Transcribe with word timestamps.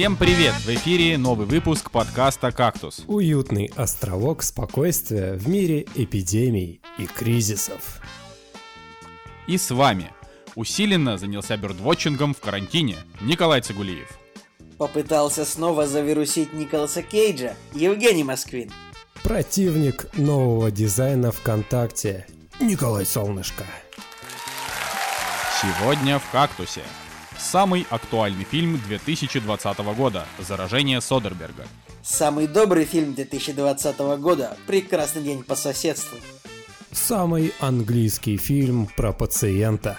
Всем 0.00 0.16
привет! 0.16 0.54
В 0.54 0.68
эфире 0.70 1.18
новый 1.18 1.46
выпуск 1.46 1.90
подкаста 1.90 2.52
«Кактус». 2.52 3.04
Уютный 3.06 3.70
островок 3.76 4.42
спокойствия 4.42 5.34
в 5.34 5.46
мире 5.46 5.86
эпидемий 5.94 6.80
и 6.96 7.04
кризисов. 7.04 8.00
И 9.46 9.58
с 9.58 9.70
вами 9.70 10.10
усиленно 10.54 11.18
занялся 11.18 11.58
бёрдвотчингом 11.58 12.32
в 12.32 12.40
карантине 12.40 12.96
Николай 13.20 13.60
Цигулиев. 13.60 14.08
Попытался 14.78 15.44
снова 15.44 15.86
завирусить 15.86 16.54
Николаса 16.54 17.02
Кейджа 17.02 17.54
Евгений 17.74 18.24
Москвин. 18.24 18.72
Противник 19.22 20.06
нового 20.16 20.70
дизайна 20.70 21.30
ВКонтакте 21.30 22.26
Николай 22.58 23.04
Солнышко. 23.04 23.66
Сегодня 25.60 26.18
в 26.18 26.30
«Кактусе» 26.32 26.84
самый 27.50 27.84
актуальный 27.90 28.44
фильм 28.44 28.80
2020 28.86 29.78
года 29.96 30.24
«Заражение 30.38 31.00
Содерберга». 31.00 31.66
Самый 32.00 32.46
добрый 32.46 32.84
фильм 32.84 33.12
2020 33.14 33.98
года 34.20 34.56
«Прекрасный 34.68 35.22
день 35.24 35.42
по 35.42 35.56
соседству». 35.56 36.16
Самый 36.92 37.52
английский 37.58 38.36
фильм 38.36 38.88
про 38.96 39.12
пациента. 39.12 39.98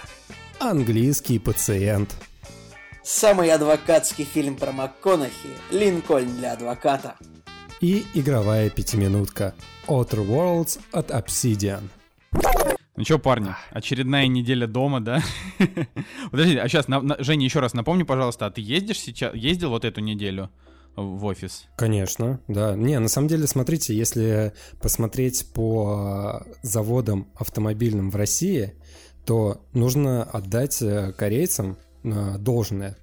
Английский 0.60 1.40
пациент. 1.40 2.16
Самый 3.04 3.52
адвокатский 3.52 4.24
фильм 4.24 4.55
про 4.55 4.72
МакКонахи 4.72 5.49
«Линкольн 5.72 6.38
для 6.38 6.54
адвоката». 6.54 7.18
И 7.82 8.05
игровая 8.13 8.70
пятиминутка 8.70 9.55
Outer 9.88 10.26
Worlds 10.26 10.80
от 10.94 11.12
Obsidian. 11.12 11.82
Ну 13.02 13.05
что, 13.05 13.18
парни, 13.18 13.55
очередная 13.72 14.28
неделя 14.28 14.68
дома, 14.68 15.00
да? 15.00 15.23
Подожди, 16.30 16.55
а 16.57 16.68
сейчас, 16.68 16.88
на, 16.88 17.02
на, 17.02 17.16
Женя, 17.18 17.46
еще 17.46 17.60
раз 17.60 17.74
напомни, 17.74 18.04
пожалуйста, 18.04 18.46
а 18.46 18.52
ты 18.52 18.62
ездишь 18.62 18.99
сейчас, 18.99 19.34
ездил 19.34 19.71
вот 19.71 19.85
эту 19.85 20.02
неделю 20.02 20.52
в 20.96 21.26
офис? 21.26 21.66
Конечно, 21.77 22.41
да. 22.48 22.76
Не, 22.76 22.99
на 22.99 23.08
самом 23.08 23.27
деле, 23.27 23.48
смотрите, 23.48 23.98
если 23.98 24.54
посмотреть 24.80 25.52
по 25.52 26.46
заводам 26.62 27.32
автомобильным 27.34 28.12
в 28.12 28.16
России, 28.16 28.76
то 29.26 29.65
нужно 29.74 30.21
отдать 30.21 30.80
э, 30.84 31.12
корейцам 31.13 31.80
э, 32.04 32.38
должное. 32.38 32.98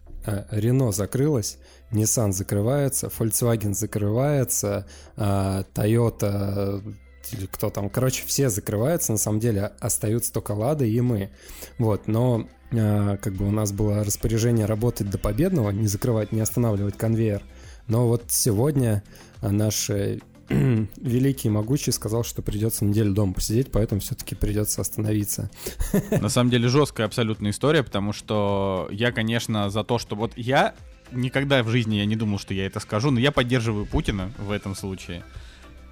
Рено 0.53 0.93
закрылась, 0.93 1.59
Nissan 1.91 2.31
закрывается, 2.31 3.09
Volkswagen 3.09 3.75
закрывается, 3.75 4.87
Toyota 5.17 6.85
или 7.33 7.47
кто 7.47 7.71
там, 7.71 7.91
короче, 7.91 8.25
все 8.27 8.49
закрываются, 8.49 9.13
на 9.13 9.19
самом 9.19 9.41
деле 9.41 9.73
остаются 9.81 10.33
только 10.33 10.53
Лада 10.53 10.85
и 10.85 11.01
мы. 11.01 11.31
Вот, 11.79 12.07
но 12.07 12.49
как 12.71 13.33
бы 13.33 13.47
у 13.47 13.51
нас 13.51 13.73
было 13.73 14.05
распоряжение 14.05 14.67
работать 14.67 15.09
до 15.09 15.19
победного, 15.19 15.71
не 15.71 15.87
закрывать, 15.87 16.33
не 16.33 16.41
останавливать 16.41 16.99
конвейер. 16.99 17.43
Но 17.87 18.07
вот 18.07 18.25
сегодня 18.29 19.03
наш 19.41 19.91
великий 20.49 21.49
и 21.49 21.51
могучий 21.51 21.93
сказал, 21.93 22.25
что 22.25 22.43
придется 22.43 22.85
неделю 22.85 23.13
дома 23.13 23.35
посидеть, 23.35 23.71
поэтому 23.71 24.01
все-таки 24.01 24.35
придется 24.35 24.81
остановиться. 24.81 25.51
На 26.11 26.29
самом 26.29 26.51
деле 26.51 26.69
жесткая 26.69 27.07
абсолютная 27.07 27.51
история, 27.51 27.83
потому 27.83 28.13
что 28.13 28.89
я, 28.91 29.13
конечно, 29.13 29.71
за 29.71 29.85
то, 29.85 29.99
что 29.99 30.17
вот 30.17 30.33
я 30.37 30.75
никогда 31.13 31.63
в 31.63 31.69
жизни 31.69 31.97
я 31.97 32.07
не 32.07 32.17
думал, 32.17 32.39
что 32.39 32.55
я 32.55 32.67
это 32.67 32.81
скажу, 32.81 33.11
но 33.11 33.21
я 33.21 33.33
поддерживаю 33.33 33.87
Путина 33.87 34.33
в 34.39 34.51
этом 34.51 34.75
случае. 34.75 35.23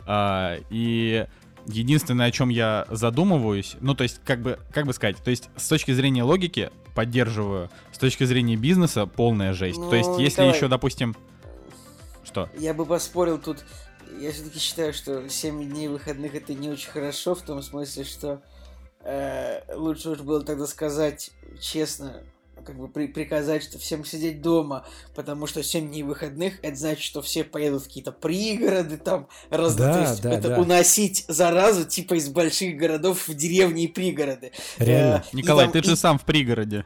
А, 0.07 0.59
и 0.71 1.27
единственное, 1.67 2.27
о 2.27 2.31
чем 2.31 2.49
я 2.49 2.87
задумываюсь, 2.91 3.77
ну, 3.81 3.95
то 3.95 4.03
есть, 4.03 4.21
как 4.25 4.41
бы, 4.41 4.59
как 4.73 4.87
бы 4.87 4.93
сказать, 4.93 5.17
то 5.23 5.31
есть, 5.31 5.51
с 5.57 5.69
точки 5.69 5.93
зрения 5.93 6.23
логики 6.23 6.71
поддерживаю, 6.95 7.71
с 7.93 7.99
точки 7.99 8.25
зрения 8.25 8.57
бизнеса 8.57 9.07
полная 9.07 9.53
жесть. 9.53 9.79
Ну, 9.79 9.91
то 9.91 9.97
есть, 9.97 10.11
если 10.19 10.43
Николай, 10.43 10.57
еще, 10.57 10.69
допустим... 10.69 11.17
Что? 12.25 12.49
Я 12.59 12.75
бы 12.75 12.87
поспорил 12.87 13.39
тут, 13.39 13.65
я 14.21 14.33
все-таки 14.33 14.59
считаю, 14.59 14.93
что 14.93 15.29
7 15.29 15.71
дней 15.71 15.89
выходных 15.89 16.35
это 16.35 16.55
не 16.55 16.71
очень 16.71 16.91
хорошо, 16.91 17.35
в 17.35 17.43
том 17.43 17.63
смысле, 17.63 18.05
что 18.05 18.43
э, 19.01 19.61
лучше 19.75 20.11
уж 20.11 20.21
было 20.21 20.43
тогда 20.43 20.67
сказать 20.67 21.31
честно, 21.61 22.23
как 22.67 22.77
бы 22.77 22.89
при, 22.89 23.07
приказать, 23.07 23.63
что 23.63 23.79
всем 23.79 24.05
сидеть 24.05 24.43
дома, 24.43 24.85
потому 25.15 25.47
что 25.47 25.63
7 25.63 25.89
дней 25.89 26.03
выходных, 26.03 26.59
это 26.63 26.77
значит, 26.77 27.05
что 27.05 27.23
все 27.23 27.45
поедут 27.45 27.83
в 27.83 27.87
какие-то 27.87 28.13
пригороды, 28.13 28.97
там, 28.97 29.29
раз, 29.51 29.77
да, 29.77 29.93
то 29.95 30.01
есть, 30.01 30.23
да, 30.23 30.33
это 30.33 30.49
да. 30.49 30.61
уносить 30.61 31.25
заразу, 31.29 31.85
типа, 31.85 32.15
из 32.15 32.29
больших 32.29 32.77
городов 32.77 33.29
в 33.29 33.35
деревни 33.35 33.85
и 33.85 33.89
пригороды. 33.89 34.53
Реально. 34.79 35.25
Э, 35.33 35.37
Николай, 35.37 35.67
там, 35.67 35.73
ты 35.73 35.79
и... 35.79 35.83
же 35.83 35.97
сам 35.97 36.19
в 36.19 36.25
пригороде. 36.25 36.85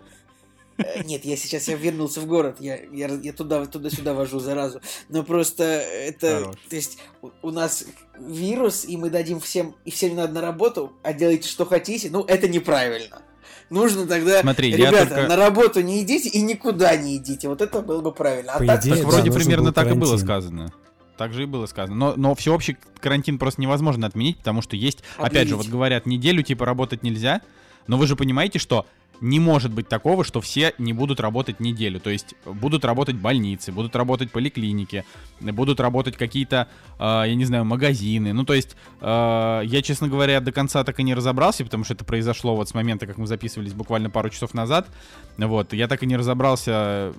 Э, 0.76 1.02
нет, 1.04 1.24
я 1.24 1.36
сейчас 1.36 1.68
я 1.68 1.76
вернулся 1.76 2.20
в 2.20 2.26
город, 2.26 2.56
я, 2.60 2.78
я, 2.92 3.08
я 3.08 3.32
туда, 3.32 3.64
туда-сюда 3.66 4.12
вожу 4.12 4.38
заразу. 4.38 4.80
Но 5.08 5.22
просто 5.22 5.64
это, 5.64 6.40
Хорош. 6.40 6.56
то 6.68 6.76
есть 6.76 6.98
у, 7.22 7.30
у 7.42 7.50
нас 7.50 7.84
вирус, 8.18 8.84
и 8.84 8.96
мы 8.96 9.08
дадим 9.08 9.40
всем, 9.40 9.74
и 9.84 9.90
всем 9.90 10.14
надо 10.14 10.34
на 10.34 10.40
работу, 10.42 10.92
а 11.02 11.12
делайте 11.12 11.48
что 11.48 11.64
хотите, 11.64 12.10
ну 12.10 12.22
это 12.24 12.48
неправильно 12.48 13.22
нужно 13.70 14.06
тогда, 14.06 14.40
Смотри, 14.40 14.72
ребята, 14.74 15.06
только... 15.06 15.28
на 15.28 15.36
работу 15.36 15.80
не 15.80 16.02
идите 16.02 16.28
и 16.28 16.40
никуда 16.40 16.96
не 16.96 17.16
идите. 17.16 17.48
Вот 17.48 17.60
это 17.60 17.80
было 17.82 18.00
бы 18.00 18.12
правильно. 18.12 18.52
А 18.52 18.58
По 18.58 18.66
так, 18.66 18.80
идее, 18.80 18.96
так 18.96 19.04
вроде 19.04 19.32
примерно 19.32 19.72
так 19.72 19.84
карантин. 19.84 20.02
и 20.02 20.06
было 20.06 20.16
сказано. 20.16 20.72
Так 21.16 21.34
же 21.34 21.42
и 21.42 21.46
было 21.46 21.66
сказано. 21.66 21.96
Но, 21.96 22.14
но 22.16 22.34
всеобщий 22.34 22.78
карантин 22.98 23.38
просто 23.38 23.60
невозможно 23.60 24.06
отменить, 24.06 24.38
потому 24.38 24.62
что 24.62 24.74
есть, 24.76 25.00
Отменить. 25.16 25.30
опять 25.32 25.48
же, 25.48 25.56
вот 25.56 25.66
говорят, 25.66 26.06
неделю 26.06 26.42
типа 26.42 26.64
работать 26.64 27.02
нельзя, 27.02 27.42
но 27.86 27.98
вы 27.98 28.06
же 28.06 28.16
понимаете, 28.16 28.58
что 28.58 28.86
не 29.20 29.38
может 29.38 29.72
быть 29.72 29.88
такого, 29.88 30.24
что 30.24 30.40
все 30.40 30.74
не 30.78 30.92
будут 30.92 31.20
работать 31.20 31.60
неделю. 31.60 32.00
То 32.00 32.10
есть 32.10 32.34
будут 32.44 32.84
работать 32.84 33.16
больницы, 33.16 33.72
будут 33.72 33.94
работать 33.96 34.30
поликлиники, 34.30 35.04
будут 35.40 35.80
работать 35.80 36.16
какие-то, 36.16 36.68
э, 36.98 37.02
я 37.26 37.34
не 37.34 37.44
знаю, 37.44 37.64
магазины. 37.64 38.32
Ну, 38.32 38.44
то 38.44 38.54
есть 38.54 38.76
э, 39.00 39.62
я, 39.64 39.82
честно 39.82 40.08
говоря, 40.08 40.40
до 40.40 40.52
конца 40.52 40.84
так 40.84 40.98
и 41.00 41.02
не 41.02 41.14
разобрался, 41.14 41.64
потому 41.64 41.84
что 41.84 41.94
это 41.94 42.04
произошло 42.04 42.56
вот 42.56 42.68
с 42.68 42.74
момента, 42.74 43.06
как 43.06 43.18
мы 43.18 43.26
записывались 43.26 43.74
буквально 43.74 44.10
пару 44.10 44.30
часов 44.30 44.54
назад. 44.54 44.88
Вот, 45.36 45.72
я 45.72 45.88
так 45.88 46.02
и 46.02 46.06
не 46.06 46.16
разобрался 46.16 47.12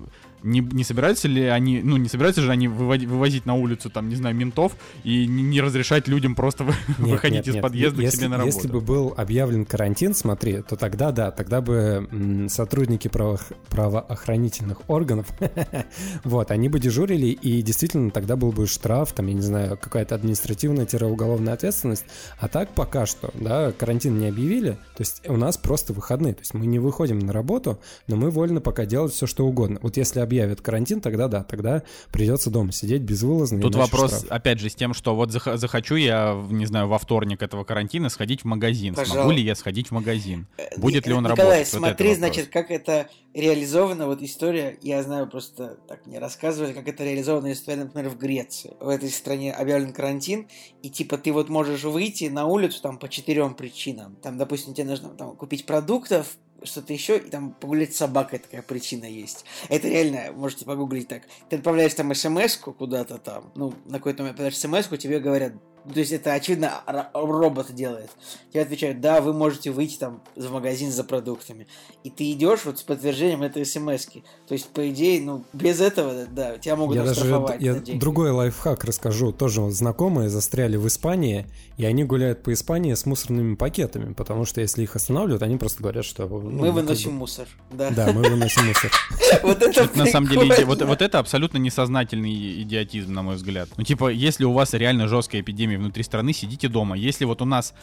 не, 0.43 0.59
не 0.59 0.83
собираются 0.83 1.27
ли 1.27 1.45
они, 1.45 1.81
ну, 1.81 1.97
не 1.97 2.09
собираются 2.09 2.41
же 2.41 2.51
они 2.51 2.67
выводить, 2.67 3.07
вывозить 3.07 3.45
на 3.45 3.55
улицу, 3.55 3.89
там, 3.89 4.09
не 4.09 4.15
знаю, 4.15 4.35
ментов 4.35 4.75
и 5.03 5.27
не, 5.27 5.43
не 5.43 5.61
разрешать 5.61 6.07
людям 6.07 6.35
просто 6.35 6.63
нет, 6.63 6.75
выходить 6.97 7.37
нет, 7.37 7.47
из 7.47 7.53
нет. 7.55 7.63
подъезда 7.63 8.01
если, 8.01 8.17
к 8.17 8.19
себе 8.19 8.29
на 8.29 8.37
работу? 8.37 8.55
Если 8.55 8.67
бы 8.71 8.81
был 8.81 9.13
объявлен 9.15 9.65
карантин, 9.65 10.13
смотри, 10.13 10.61
то 10.61 10.75
тогда 10.75 11.11
да, 11.11 11.31
тогда 11.31 11.61
бы 11.61 12.47
сотрудники 12.49 13.07
право, 13.07 13.39
правоохранительных 13.69 14.89
органов, 14.89 15.27
вот, 16.23 16.51
они 16.51 16.69
бы 16.69 16.79
дежурили, 16.79 17.27
и 17.27 17.61
действительно 17.61 18.11
тогда 18.11 18.35
был 18.35 18.51
бы 18.51 18.67
штраф, 18.67 19.13
там, 19.13 19.27
я 19.27 19.33
не 19.33 19.41
знаю, 19.41 19.77
какая-то 19.77 20.15
административная-уголовная 20.15 21.53
ответственность, 21.53 22.05
а 22.39 22.47
так 22.47 22.69
пока 22.69 23.05
что, 23.05 23.31
да, 23.33 23.71
карантин 23.71 24.17
не 24.17 24.27
объявили, 24.27 24.71
то 24.95 25.01
есть 25.01 25.21
у 25.27 25.37
нас 25.37 25.57
просто 25.57 25.93
выходные, 25.93 26.33
то 26.33 26.41
есть 26.41 26.53
мы 26.53 26.65
не 26.65 26.79
выходим 26.79 27.19
на 27.19 27.33
работу, 27.33 27.79
но 28.07 28.15
мы 28.15 28.29
вольны 28.29 28.61
пока 28.61 28.85
делать 28.85 29.13
все, 29.13 29.27
что 29.27 29.45
угодно. 29.45 29.79
Вот 29.81 29.97
если 29.97 30.19
объявят 30.31 30.61
карантин, 30.61 31.01
тогда 31.01 31.27
да, 31.27 31.43
тогда 31.43 31.83
придется 32.11 32.49
дома 32.49 32.71
сидеть 32.71 33.01
безвылазно. 33.01 33.59
Тут 33.59 33.75
вопрос, 33.75 34.19
штраф. 34.19 34.31
опять 34.31 34.59
же, 34.59 34.69
с 34.69 34.75
тем, 34.75 34.93
что 34.93 35.13
вот 35.13 35.29
зах- 35.29 35.57
захочу 35.57 35.95
я, 35.95 36.41
не 36.49 36.65
знаю, 36.65 36.87
во 36.87 36.97
вторник 36.97 37.43
этого 37.43 37.65
карантина 37.65 38.07
сходить 38.07 38.43
в 38.43 38.45
магазин. 38.45 38.93
Пожалуйста. 38.93 39.15
Смогу 39.15 39.31
ли 39.31 39.43
я 39.43 39.55
сходить 39.55 39.89
в 39.89 39.91
магазин? 39.91 40.47
Э, 40.57 40.79
Будет 40.79 41.05
ли 41.05 41.13
он 41.13 41.23
Николай, 41.23 41.45
работать? 41.45 41.67
смотри, 41.67 42.09
вот 42.09 42.17
значит, 42.17 42.47
как 42.47 42.71
это 42.71 43.09
реализована 43.33 44.07
вот 44.07 44.21
история, 44.21 44.77
я 44.81 45.03
знаю, 45.03 45.27
просто 45.27 45.77
так 45.87 46.05
мне 46.05 46.19
рассказывали, 46.19 46.71
как 46.71 46.87
это 46.87 47.03
реализована 47.03 47.51
история, 47.51 47.83
например, 47.83 48.09
в 48.09 48.17
Греции. 48.17 48.73
В 48.79 48.87
этой 48.87 49.09
стране 49.09 49.51
объявлен 49.51 49.91
карантин, 49.91 50.47
и 50.81 50.89
типа 50.89 51.17
ты 51.17 51.33
вот 51.33 51.49
можешь 51.49 51.83
выйти 51.83 52.25
на 52.25 52.45
улицу 52.45 52.81
там 52.81 52.97
по 52.97 53.09
четырем 53.09 53.53
причинам. 53.53 54.15
Там, 54.21 54.37
допустим, 54.37 54.73
тебе 54.73 54.87
нужно 54.87 55.09
там, 55.09 55.35
купить 55.35 55.65
продуктов, 55.65 56.37
что-то 56.63 56.93
еще, 56.93 57.17
и 57.17 57.29
там 57.29 57.53
погулять 57.53 57.93
с 57.93 57.97
собакой 57.97 58.39
такая 58.39 58.61
причина 58.61 59.05
есть. 59.05 59.45
Это 59.69 59.87
реально, 59.87 60.31
можете 60.33 60.65
погуглить 60.65 61.07
так. 61.07 61.23
Ты 61.49 61.57
отправляешь 61.57 61.93
там 61.93 62.13
смс 62.13 62.57
куда-то 62.57 63.17
там, 63.17 63.51
ну, 63.55 63.73
на 63.85 63.97
какой-то 63.97 64.23
момент 64.23 64.39
отправляешь 64.39 64.57
смс 64.57 64.99
тебе 64.99 65.19
говорят, 65.19 65.53
то 65.91 65.99
есть 65.99 66.11
это, 66.11 66.33
очевидно, 66.33 66.81
робот 67.13 67.73
делает. 67.73 68.11
Тебе 68.51 68.61
отвечают, 68.63 69.01
да, 69.01 69.19
вы 69.21 69.33
можете 69.33 69.71
выйти 69.71 69.97
там 69.97 70.21
в 70.35 70.51
магазин 70.51 70.91
за 70.91 71.03
продуктами. 71.03 71.67
И 72.03 72.09
ты 72.09 72.31
идешь 72.31 72.65
вот 72.65 72.79
с 72.79 72.83
подтверждением 72.83 73.41
этой 73.41 73.65
смс 73.65 74.07
-ки. 74.07 74.23
То 74.47 74.53
есть, 74.53 74.67
по 74.69 74.89
идее, 74.89 75.21
ну, 75.21 75.43
без 75.53 75.81
этого, 75.81 76.25
да, 76.29 76.57
тебя 76.59 76.75
могут 76.75 76.97
я 76.97 77.03
даже, 77.03 77.25
Я 77.59 77.75
другой 77.97 78.31
лайфхак 78.31 78.83
расскажу. 78.83 79.31
Тоже 79.31 79.61
вот 79.61 79.73
знакомые 79.73 80.29
застряли 80.29 80.77
в 80.77 80.87
Испании, 80.87 81.47
и 81.77 81.85
они 81.85 82.03
гуляют 82.03 82.43
по 82.43 82.53
Испании 82.53 82.93
с 82.93 83.05
мусорными 83.05 83.55
пакетами, 83.55 84.13
потому 84.13 84.45
что 84.45 84.61
если 84.61 84.83
их 84.83 84.95
останавливают, 84.95 85.41
они 85.41 85.57
просто 85.57 85.81
говорят, 85.81 86.05
что 86.05 86.27
мы 86.27 86.71
выносим 86.71 87.13
мусор. 87.13 87.47
Да. 87.71 87.89
да, 87.89 88.11
мы 88.11 88.21
выносим 88.21 88.67
мусор. 88.67 88.91
Вот 89.43 89.61
это 89.61 89.89
на 89.97 90.05
самом 90.05 90.29
деле 90.29 90.65
вот 90.65 91.01
это 91.01 91.19
абсолютно 91.19 91.57
несознательный 91.57 92.61
идиотизм, 92.61 93.13
на 93.13 93.23
мой 93.23 93.35
взгляд. 93.35 93.69
Ну, 93.77 93.83
типа, 93.83 94.09
если 94.09 94.43
у 94.43 94.53
вас 94.53 94.73
реально 94.73 95.07
жесткая 95.07 95.41
эпидемия 95.41 95.70
внутри 95.77 96.03
страны, 96.03 96.33
сидите 96.33 96.67
дома. 96.67 96.95
Если 96.95 97.25
вот 97.25 97.41
у 97.41 97.45
нас, 97.45 97.73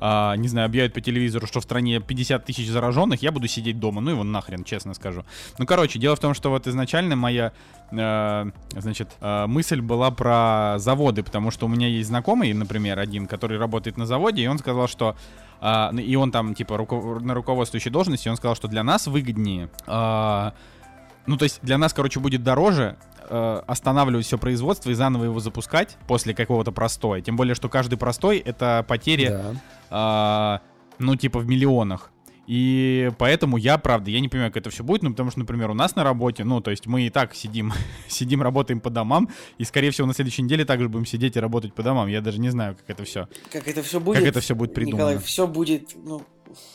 а, 0.00 0.34
не 0.36 0.48
знаю, 0.48 0.66
объявят 0.66 0.92
по 0.92 1.00
телевизору, 1.00 1.46
что 1.46 1.60
в 1.60 1.64
стране 1.64 2.00
50 2.00 2.44
тысяч 2.44 2.68
зараженных, 2.68 3.22
я 3.22 3.32
буду 3.32 3.48
сидеть 3.48 3.78
дома. 3.78 4.00
Ну 4.00 4.10
его 4.10 4.24
нахрен, 4.24 4.64
честно 4.64 4.94
скажу. 4.94 5.24
Ну, 5.58 5.66
короче, 5.66 5.98
дело 5.98 6.16
в 6.16 6.20
том, 6.20 6.34
что 6.34 6.50
вот 6.50 6.66
изначально 6.66 7.16
моя, 7.16 7.52
э, 7.90 8.50
значит, 8.72 9.16
э, 9.20 9.46
мысль 9.46 9.80
была 9.80 10.10
про 10.10 10.76
заводы, 10.78 11.22
потому 11.22 11.50
что 11.50 11.66
у 11.66 11.68
меня 11.68 11.88
есть 11.88 12.08
знакомый, 12.08 12.52
например, 12.52 12.98
один, 12.98 13.26
который 13.26 13.58
работает 13.58 13.96
на 13.96 14.06
заводе, 14.06 14.42
и 14.42 14.46
он 14.46 14.58
сказал, 14.58 14.88
что 14.88 15.16
а, 15.60 15.90
и 15.96 16.14
он 16.16 16.32
там, 16.32 16.54
типа, 16.54 16.74
руко- 16.74 17.18
на 17.20 17.32
руководствующей 17.34 17.90
должности, 17.90 18.28
он 18.28 18.36
сказал, 18.36 18.54
что 18.56 18.68
для 18.68 18.82
нас 18.82 19.06
выгоднее, 19.06 19.70
а, 19.86 20.52
ну, 21.26 21.36
то 21.36 21.44
есть 21.44 21.60
для 21.62 21.78
нас, 21.78 21.92
короче, 21.92 22.20
будет 22.20 22.42
дороже 22.42 22.96
а, 23.28 23.64
останавливать 23.66 24.26
все 24.26 24.38
производство 24.38 24.90
и 24.90 24.94
заново 24.94 25.24
его 25.24 25.40
запускать 25.40 25.96
после 26.06 26.34
какого-то 26.34 26.72
простоя. 26.72 27.20
Тем 27.20 27.36
более, 27.36 27.54
что 27.54 27.68
каждый 27.68 27.96
простой— 27.96 28.38
это 28.44 28.84
потери, 28.86 29.28
да. 29.28 29.54
а, 29.90 30.60
ну, 30.98 31.16
типа, 31.16 31.38
в 31.38 31.46
миллионах. 31.46 32.10
И 32.46 33.10
поэтому 33.18 33.56
я, 33.56 33.76
правда, 33.76 34.10
я 34.10 34.20
не 34.20 34.28
понимаю, 34.28 34.52
как 34.52 34.62
это 34.62 34.70
все 34.70 34.84
будет, 34.84 35.02
ну, 35.02 35.10
потому 35.10 35.30
что, 35.30 35.40
например, 35.40 35.70
у 35.70 35.74
нас 35.74 35.96
на 35.96 36.04
работе, 36.04 36.44
ну, 36.44 36.60
то 36.60 36.70
есть 36.70 36.86
мы 36.86 37.02
и 37.02 37.10
так 37.10 37.34
сидим, 37.34 37.72
сидим, 38.08 38.42
работаем 38.42 38.80
по 38.80 38.90
домам, 38.90 39.28
и, 39.58 39.64
скорее 39.64 39.90
всего, 39.90 40.06
на 40.06 40.14
следующей 40.14 40.42
неделе 40.42 40.64
также 40.64 40.88
будем 40.88 41.06
сидеть 41.06 41.36
и 41.36 41.40
работать 41.40 41.74
по 41.74 41.82
домам. 41.82 42.06
Я 42.06 42.20
даже 42.20 42.38
не 42.38 42.50
знаю, 42.50 42.76
как 42.76 42.88
это 42.88 43.04
все. 43.04 43.28
Как 43.50 43.66
это 43.66 43.82
все 43.82 44.00
будет? 44.00 44.18
Как 44.18 44.28
это 44.28 44.40
все 44.40 44.54
будет 44.54 44.74
придумано. 44.74 44.96
Николай, 44.96 45.18
все 45.18 45.46
будет, 45.46 45.96
ну, 45.96 46.22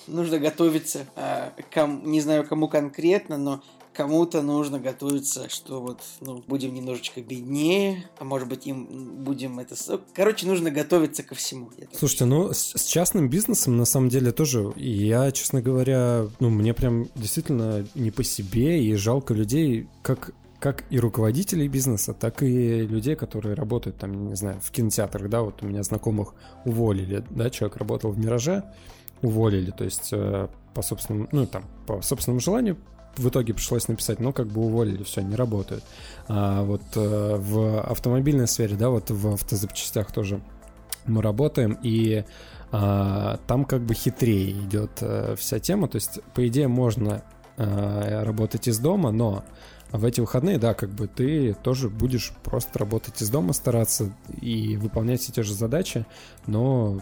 нужно 0.07 0.39
готовиться. 0.39 1.05
А, 1.15 1.53
ком, 1.73 2.11
не 2.11 2.19
знаю, 2.19 2.45
кому 2.45 2.67
конкретно, 2.67 3.37
но 3.37 3.63
кому-то 3.93 4.41
нужно 4.41 4.79
готовиться, 4.79 5.49
что 5.49 5.81
вот, 5.81 6.01
ну, 6.21 6.43
будем 6.47 6.73
немножечко 6.73 7.21
беднее, 7.21 8.09
а 8.19 8.23
может 8.23 8.47
быть, 8.47 8.67
им 8.67 9.23
будем 9.23 9.59
это... 9.59 9.75
Короче, 10.13 10.47
нужно 10.47 10.71
готовиться 10.71 11.23
ко 11.23 11.35
всему. 11.35 11.69
Слушайте, 11.93 12.25
ну, 12.25 12.53
с, 12.53 12.73
с 12.75 12.85
частным 12.85 13.29
бизнесом, 13.29 13.77
на 13.77 13.85
самом 13.85 14.09
деле, 14.09 14.31
тоже, 14.31 14.71
я, 14.75 15.31
честно 15.31 15.61
говоря, 15.61 16.27
ну, 16.39 16.49
мне 16.49 16.73
прям 16.73 17.07
действительно 17.15 17.85
не 17.95 18.11
по 18.11 18.23
себе, 18.23 18.83
и 18.83 18.95
жалко 18.95 19.33
людей, 19.33 19.87
как 20.01 20.33
как 20.59 20.83
и 20.91 20.99
руководителей 20.99 21.67
бизнеса, 21.67 22.13
так 22.13 22.43
и 22.43 22.81
людей, 22.81 23.15
которые 23.15 23.55
работают 23.55 23.97
там, 23.97 24.27
не 24.27 24.35
знаю, 24.35 24.61
в 24.61 24.69
кинотеатрах, 24.69 25.27
да, 25.27 25.41
вот 25.41 25.63
у 25.63 25.65
меня 25.65 25.81
знакомых 25.81 26.35
уволили, 26.65 27.25
да, 27.31 27.49
человек 27.49 27.77
работал 27.77 28.11
в 28.11 28.19
«Мираже», 28.19 28.63
уволили, 29.23 29.71
то 29.71 29.83
есть 29.83 30.09
э, 30.11 30.49
по 30.75 30.83
собственному, 30.83 31.27
ну, 31.31 31.47
там, 31.47 31.63
по 31.87 32.03
собственному 32.03 32.39
желанию 32.39 32.77
в 33.17 33.29
итоге 33.29 33.53
пришлось 33.53 33.87
написать, 33.87 34.19
ну, 34.19 34.33
как 34.33 34.47
бы 34.47 34.61
уволили, 34.61 35.03
все, 35.03 35.21
не 35.21 35.35
работают. 35.35 35.83
А 36.27 36.63
вот 36.63 36.81
э, 36.95 37.35
в 37.37 37.81
автомобильной 37.81 38.47
сфере, 38.47 38.75
да, 38.75 38.89
вот 38.89 39.09
в 39.09 39.33
автозапчастях 39.33 40.11
тоже 40.11 40.41
мы 41.05 41.21
работаем, 41.21 41.77
и 41.81 42.23
а, 42.71 43.37
там 43.47 43.65
как 43.65 43.81
бы 43.81 43.93
хитрее 43.93 44.51
идет 44.51 44.91
а, 45.01 45.35
вся 45.35 45.59
тема, 45.59 45.87
то 45.87 45.97
есть, 45.97 46.19
по 46.33 46.47
идее, 46.47 46.67
можно 46.67 47.23
а, 47.57 48.23
работать 48.23 48.67
из 48.67 48.79
дома, 48.79 49.11
но 49.11 49.43
в 49.91 50.05
эти 50.05 50.21
выходные, 50.21 50.57
да, 50.57 50.73
как 50.73 50.89
бы 50.89 51.07
ты 51.07 51.53
тоже 51.53 51.89
будешь 51.89 52.31
просто 52.43 52.79
работать 52.79 53.21
из 53.21 53.29
дома, 53.29 53.51
стараться 53.51 54.13
и 54.39 54.77
выполнять 54.77 55.21
все 55.21 55.33
те 55.33 55.43
же 55.43 55.53
задачи, 55.53 56.05
но 56.47 57.01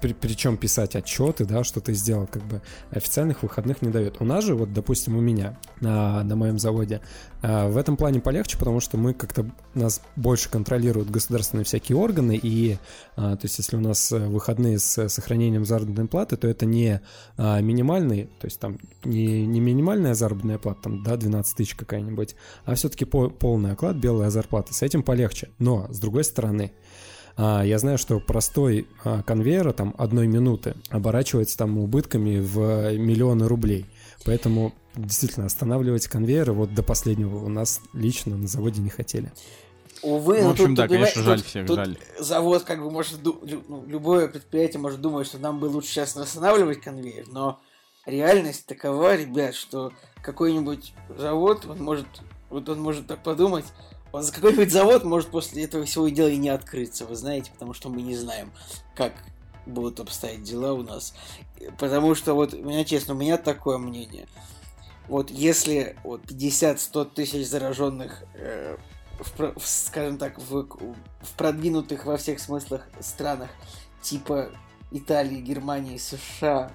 при, 0.00 0.12
причем 0.12 0.56
писать 0.56 0.96
отчеты, 0.96 1.44
да, 1.44 1.64
что 1.64 1.80
ты 1.80 1.94
сделал, 1.94 2.26
как 2.26 2.44
бы 2.44 2.62
официальных 2.90 3.42
выходных 3.42 3.82
не 3.82 3.90
дает. 3.90 4.16
У 4.20 4.24
нас 4.24 4.44
же, 4.44 4.54
вот, 4.54 4.72
допустим, 4.72 5.16
у 5.16 5.20
меня 5.20 5.58
на, 5.80 6.22
на 6.24 6.36
моем 6.36 6.58
заводе 6.58 7.00
а, 7.42 7.68
в 7.68 7.76
этом 7.76 7.96
плане 7.96 8.20
полегче, 8.20 8.58
потому 8.58 8.80
что 8.80 8.96
мы 8.96 9.14
как-то 9.14 9.50
нас 9.74 10.00
больше 10.16 10.50
контролируют 10.50 11.10
государственные 11.10 11.64
всякие 11.64 11.96
органы, 11.96 12.38
и 12.40 12.78
а, 13.16 13.36
то 13.36 13.44
есть 13.44 13.58
если 13.58 13.76
у 13.76 13.80
нас 13.80 14.10
выходные 14.10 14.78
с 14.78 15.08
сохранением 15.08 15.64
заработной 15.64 16.06
платы, 16.06 16.36
то 16.36 16.48
это 16.48 16.66
не 16.66 17.00
минимальный, 17.36 18.30
то 18.40 18.46
есть 18.46 18.60
там 18.60 18.78
не, 19.04 19.46
не 19.46 19.60
минимальная 19.60 20.14
заработная 20.14 20.58
плата, 20.58 20.82
там, 20.82 21.02
да, 21.02 21.16
12 21.16 21.56
тысяч 21.56 21.74
какая-нибудь, 21.74 22.34
а 22.64 22.74
все-таки 22.74 23.04
по, 23.04 23.28
полный 23.28 23.72
оклад, 23.72 23.96
белая 23.96 24.30
зарплата. 24.30 24.74
С 24.74 24.82
этим 24.82 25.02
полегче. 25.02 25.50
Но, 25.58 25.86
с 25.90 25.98
другой 25.98 26.24
стороны, 26.24 26.72
я 27.38 27.78
знаю, 27.78 27.98
что 27.98 28.18
простой 28.18 28.88
а, 29.04 29.22
конвейер 29.22 29.72
там 29.72 29.94
одной 29.96 30.26
минуты 30.26 30.74
оборачивается 30.90 31.56
там 31.56 31.78
убытками 31.78 32.40
в 32.40 32.96
миллионы 32.96 33.46
рублей. 33.46 33.86
Поэтому 34.24 34.74
действительно 34.96 35.46
останавливать 35.46 36.08
конвейеры 36.08 36.52
вот 36.52 36.74
до 36.74 36.82
последнего 36.82 37.44
у 37.44 37.48
нас 37.48 37.80
лично 37.92 38.36
на 38.36 38.48
заводе 38.48 38.82
не 38.82 38.90
хотели. 38.90 39.32
Увы, 40.02 40.40
ну, 40.42 40.48
в 40.48 40.50
общем, 40.52 40.66
тут, 40.66 40.74
да, 40.76 40.82
тут, 40.84 40.92
конечно, 40.92 41.22
жаль 41.22 41.38
тут, 41.38 41.46
всех, 41.46 41.66
тут 41.66 41.76
жаль. 41.76 41.98
Завод, 42.18 42.62
как 42.62 42.82
бы, 42.82 42.90
может, 42.90 43.18
ну, 43.22 43.84
любое 43.86 44.28
предприятие 44.28 44.80
может 44.80 45.00
думать, 45.00 45.26
что 45.26 45.38
нам 45.38 45.58
бы 45.58 45.66
лучше 45.66 45.88
сейчас 45.88 46.16
останавливать 46.16 46.80
конвейер, 46.80 47.26
но 47.28 47.60
реальность 48.06 48.66
такова, 48.66 49.16
ребят, 49.16 49.54
что 49.54 49.92
какой-нибудь 50.22 50.94
завод, 51.16 51.66
он 51.66 51.82
может, 51.82 52.06
вот 52.48 52.68
он 52.68 52.80
может 52.80 53.06
так 53.06 53.22
подумать, 53.22 53.64
он 54.12 54.22
за 54.22 54.32
какой-нибудь 54.32 54.72
завод 54.72 55.04
может 55.04 55.30
после 55.30 55.64
этого 55.64 55.84
всего 55.84 56.08
дела 56.08 56.28
и 56.28 56.36
не 56.36 56.48
открыться, 56.48 57.06
вы 57.06 57.14
знаете, 57.14 57.50
потому 57.52 57.74
что 57.74 57.88
мы 57.88 58.02
не 58.02 58.16
знаем, 58.16 58.52
как 58.94 59.12
будут 59.66 60.00
обстоять 60.00 60.42
дела 60.42 60.72
у 60.72 60.82
нас. 60.82 61.14
Потому 61.78 62.14
что 62.14 62.34
вот, 62.34 62.54
у 62.54 62.64
меня 62.64 62.84
честно, 62.84 63.14
у 63.14 63.16
меня 63.16 63.36
такое 63.36 63.78
мнение. 63.78 64.26
Вот 65.08 65.30
если 65.30 65.96
вот 66.04 66.22
50-100 66.24 67.10
тысяч 67.14 67.46
зараженных, 67.46 68.24
э, 68.34 68.76
в, 69.18 69.58
в, 69.58 69.66
скажем 69.66 70.18
так, 70.18 70.38
в, 70.38 70.66
в 70.66 71.32
продвинутых 71.36 72.04
во 72.04 72.16
всех 72.16 72.40
смыслах 72.40 72.88
странах, 73.00 73.50
типа 74.02 74.50
Италии, 74.90 75.40
Германии, 75.40 75.98
США, 75.98 76.72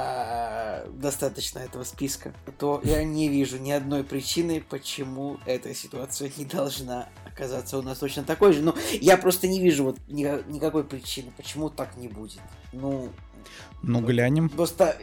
а, 0.00 0.88
достаточно 0.92 1.58
этого 1.58 1.82
списка, 1.82 2.32
то 2.58 2.80
я 2.84 3.02
не 3.02 3.28
вижу 3.28 3.58
ни 3.58 3.72
одной 3.72 4.04
причины, 4.04 4.62
почему 4.68 5.38
эта 5.44 5.74
ситуация 5.74 6.30
не 6.36 6.44
должна 6.44 7.08
оказаться 7.26 7.78
у 7.78 7.82
нас 7.82 7.98
точно 7.98 8.22
такой 8.22 8.52
же. 8.52 8.62
Ну, 8.62 8.76
я 9.00 9.16
просто 9.16 9.48
не 9.48 9.58
вижу 9.58 9.82
вот 9.82 9.98
ни, 10.06 10.22
никакой 10.52 10.84
причины, 10.84 11.32
почему 11.36 11.68
так 11.68 11.96
не 11.96 12.06
будет. 12.06 12.40
Ну, 12.72 13.08
ну 13.82 14.00
глянем. 14.00 14.48
Просто 14.48 14.96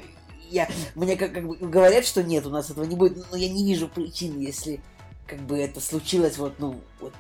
я, 0.50 0.70
мне 0.96 1.18
как, 1.18 1.34
как 1.34 1.46
бы 1.46 1.58
говорят, 1.58 2.06
что 2.06 2.24
нет, 2.24 2.46
у 2.46 2.50
нас 2.50 2.70
этого 2.70 2.86
не 2.86 2.96
будет, 2.96 3.30
но 3.30 3.36
я 3.36 3.50
не 3.50 3.66
вижу 3.66 3.90
причин, 3.90 4.40
если 4.40 4.80
как 5.28 5.40
бы 5.42 5.58
это 5.58 5.82
случилось 5.82 6.38
вот, 6.38 6.54
ну, 6.60 6.80
вот 7.02 7.14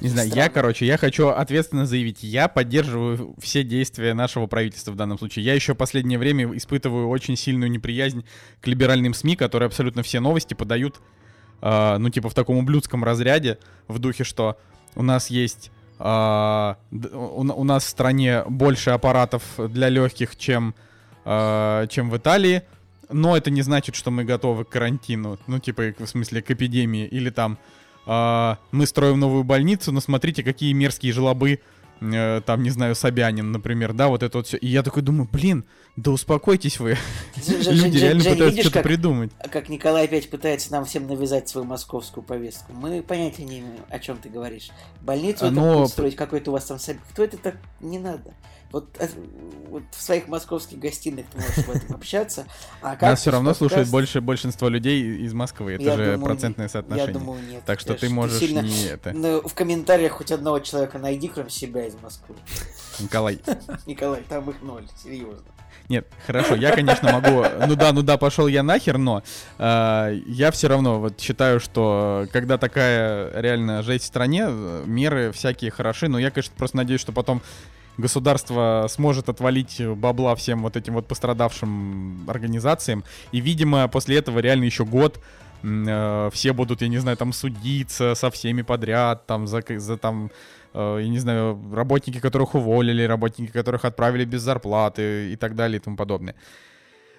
не 0.00 0.08
знаю, 0.08 0.30
я, 0.34 0.48
короче, 0.48 0.86
я 0.86 0.96
хочу 0.98 1.28
ответственно 1.28 1.86
заявить, 1.86 2.22
я 2.22 2.48
поддерживаю 2.48 3.34
все 3.38 3.62
действия 3.62 4.14
нашего 4.14 4.46
правительства 4.46 4.92
в 4.92 4.96
данном 4.96 5.18
случае. 5.18 5.44
Я 5.44 5.54
еще 5.54 5.74
последнее 5.74 6.18
время 6.18 6.56
испытываю 6.56 7.08
очень 7.08 7.36
сильную 7.36 7.70
неприязнь 7.70 8.24
к 8.60 8.66
либеральным 8.66 9.14
СМИ, 9.14 9.36
которые 9.36 9.66
абсолютно 9.66 10.02
все 10.02 10.20
новости 10.20 10.54
подают, 10.54 11.00
э, 11.62 11.96
ну, 11.98 12.10
типа, 12.10 12.28
в 12.28 12.34
таком 12.34 12.58
ублюдском 12.58 13.02
разряде, 13.02 13.58
в 13.86 13.98
духе, 13.98 14.24
что 14.24 14.58
у 14.94 15.02
нас 15.02 15.30
есть... 15.30 15.70
Э, 15.98 16.74
у, 16.90 17.40
у 17.40 17.64
нас 17.64 17.84
в 17.84 17.88
стране 17.88 18.44
больше 18.48 18.90
аппаратов 18.90 19.42
для 19.56 19.88
легких, 19.88 20.36
чем, 20.36 20.74
э, 21.24 21.86
чем 21.88 22.10
в 22.10 22.16
Италии, 22.16 22.62
но 23.10 23.36
это 23.36 23.50
не 23.50 23.62
значит, 23.62 23.94
что 23.94 24.10
мы 24.10 24.24
готовы 24.24 24.64
к 24.64 24.68
карантину, 24.68 25.38
ну, 25.46 25.58
типа, 25.58 25.94
в 25.98 26.06
смысле, 26.06 26.42
к 26.42 26.50
эпидемии, 26.50 27.06
или 27.06 27.30
там 27.30 27.58
мы 28.08 28.86
строим 28.86 29.20
новую 29.20 29.44
больницу, 29.44 29.92
но 29.92 30.00
смотрите, 30.00 30.42
какие 30.42 30.72
мерзкие 30.72 31.12
желобы, 31.12 31.60
э, 32.00 32.40
там, 32.46 32.62
не 32.62 32.70
знаю, 32.70 32.94
Собянин, 32.94 33.52
например, 33.52 33.92
да, 33.92 34.08
вот 34.08 34.22
это 34.22 34.38
вот 34.38 34.46
все. 34.46 34.56
И 34.56 34.66
я 34.66 34.82
такой 34.82 35.02
думаю, 35.02 35.28
блин, 35.30 35.64
да 35.96 36.12
успокойтесь 36.12 36.80
вы. 36.80 36.96
Люди 37.46 37.98
реально 37.98 38.24
пытаются 38.24 38.62
что-то 38.62 38.82
придумать. 38.82 39.30
Как 39.50 39.68
Николай 39.68 40.04
опять 40.04 40.30
пытается 40.30 40.72
нам 40.72 40.84
всем 40.84 41.06
навязать 41.06 41.48
свою 41.48 41.66
московскую 41.66 42.24
повестку. 42.24 42.72
Мы 42.72 43.02
понятия 43.02 43.44
не 43.44 43.58
имеем, 43.58 43.80
о 43.90 43.98
чем 43.98 44.16
ты 44.16 44.28
говоришь. 44.28 44.70
Больницу 45.02 45.50
Но... 45.50 45.86
строить 45.86 46.16
какой-то 46.16 46.50
у 46.50 46.54
вас 46.54 46.64
там... 46.64 46.78
Кто 47.10 47.24
это 47.24 47.36
так? 47.36 47.56
Не 47.80 47.98
надо. 47.98 48.32
Вот, 48.70 48.96
э, 48.98 49.08
вот 49.68 49.82
в 49.90 50.02
своих 50.02 50.28
московских 50.28 50.78
гостиных 50.78 51.26
ты 51.30 51.38
можешь 51.38 51.64
в 51.64 51.70
этом 51.70 51.96
общаться. 51.96 52.46
А 52.82 52.96
как 52.96 53.02
Нас 53.02 53.20
все 53.20 53.30
равно 53.30 53.50
подкаст... 53.50 53.58
слушает 53.58 53.88
больше 53.88 54.20
большинство 54.20 54.68
людей 54.68 55.24
из 55.24 55.32
Москвы. 55.32 55.72
Это 55.72 55.82
я 55.84 55.96
же 55.96 56.04
думаю, 56.12 56.20
процентное 56.20 56.68
соотношение. 56.68 57.12
Я 57.12 57.18
думаю, 57.18 57.42
нет. 57.42 57.64
Так 57.64 57.80
что 57.80 57.94
ты 57.94 58.10
можешь 58.10 58.38
сильно... 58.38 58.60
не 58.60 58.84
это. 58.84 59.12
Ну, 59.12 59.40
в 59.40 59.54
комментариях 59.54 60.12
хоть 60.12 60.32
одного 60.32 60.58
человека 60.58 60.98
найди, 60.98 61.28
кроме 61.28 61.50
себя 61.50 61.86
из 61.86 61.94
Москвы. 62.02 62.36
Николай. 63.00 63.40
Николай, 63.86 64.22
там 64.28 64.50
их 64.50 64.60
ноль, 64.60 64.86
серьезно. 65.02 65.44
Нет, 65.88 66.06
хорошо, 66.26 66.54
я, 66.54 66.74
конечно, 66.74 67.10
могу. 67.10 67.44
Ну 67.66 67.74
да, 67.74 67.92
ну 67.94 68.02
да, 68.02 68.18
пошел 68.18 68.46
я 68.46 68.62
нахер, 68.62 68.98
но 68.98 69.22
э, 69.58 70.20
я 70.26 70.50
все 70.50 70.68
равно 70.68 71.00
вот 71.00 71.18
считаю, 71.18 71.60
что 71.60 72.26
когда 72.30 72.58
такая 72.58 73.40
реально 73.40 73.82
жесть 73.82 74.04
в 74.04 74.08
стране, 74.08 74.48
меры 74.84 75.32
всякие 75.32 75.70
хороши, 75.70 76.08
но 76.08 76.18
я, 76.18 76.30
конечно, 76.30 76.52
просто 76.58 76.76
надеюсь, 76.76 77.00
что 77.00 77.12
потом 77.12 77.40
государство 77.98 78.86
сможет 78.88 79.28
отвалить 79.28 79.82
бабла 79.86 80.34
всем 80.34 80.62
вот 80.62 80.76
этим 80.76 80.94
вот 80.94 81.06
пострадавшим 81.06 82.28
организациям. 82.28 83.04
И, 83.32 83.40
видимо, 83.40 83.88
после 83.88 84.16
этого 84.16 84.38
реально 84.38 84.64
еще 84.64 84.84
год 84.84 85.20
э, 85.62 86.30
все 86.32 86.52
будут, 86.52 86.80
я 86.80 86.88
не 86.88 86.98
знаю, 86.98 87.16
там 87.16 87.32
судиться 87.32 88.14
со 88.14 88.30
всеми 88.30 88.62
подряд, 88.62 89.26
там 89.26 89.46
за, 89.46 89.62
за 89.68 89.96
там 89.96 90.30
э, 90.72 90.98
я 91.02 91.08
не 91.08 91.18
знаю, 91.18 91.60
работники, 91.72 92.20
которых 92.20 92.54
уволили, 92.54 93.02
работники, 93.02 93.50
которых 93.50 93.84
отправили 93.84 94.24
без 94.24 94.42
зарплаты 94.42 95.32
и 95.32 95.36
так 95.36 95.54
далее 95.54 95.78
и 95.78 95.82
тому 95.82 95.96
подобное. 95.96 96.34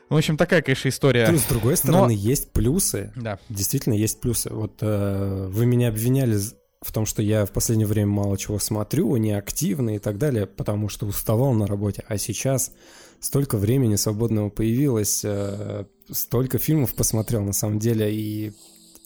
В 0.10 0.16
общем, 0.16 0.38
такая, 0.38 0.64
конечно, 0.64 0.90
история. 0.90 1.28
Плюс, 1.28 1.42
с 1.42 1.48
другой 1.48 1.78
стороны, 1.78 2.16
Но... 2.16 2.20
есть 2.20 2.52
плюсы. 2.52 3.14
Да. 3.16 3.38
Действительно, 3.48 3.94
есть 3.94 4.20
плюсы. 4.20 4.50
Вот 4.52 4.78
э, 4.82 5.48
вы 5.52 5.66
меня 5.68 5.90
обвиняли 5.90 6.36
в 6.82 6.92
том, 6.94 7.06
что 7.06 7.22
я 7.22 7.46
в 7.46 7.52
последнее 7.52 7.88
время 7.88 8.12
мало 8.12 8.38
чего 8.38 8.58
смотрю, 8.58 9.16
неактивно 9.18 9.96
и 9.96 10.00
так 10.00 10.18
далее, 10.18 10.46
потому 10.46 10.88
что 10.88 11.06
уставал 11.06 11.54
на 11.54 11.68
работе. 11.68 12.06
А 12.08 12.18
сейчас 12.18 12.72
столько 13.20 13.58
времени 13.58 13.96
свободного 13.96 14.50
появилось, 14.50 15.22
э, 15.26 15.86
столько 16.10 16.58
фильмов 16.58 16.96
посмотрел 16.96 17.44
на 17.44 17.52
самом 17.52 17.80
деле, 17.80 18.14
и 18.14 18.54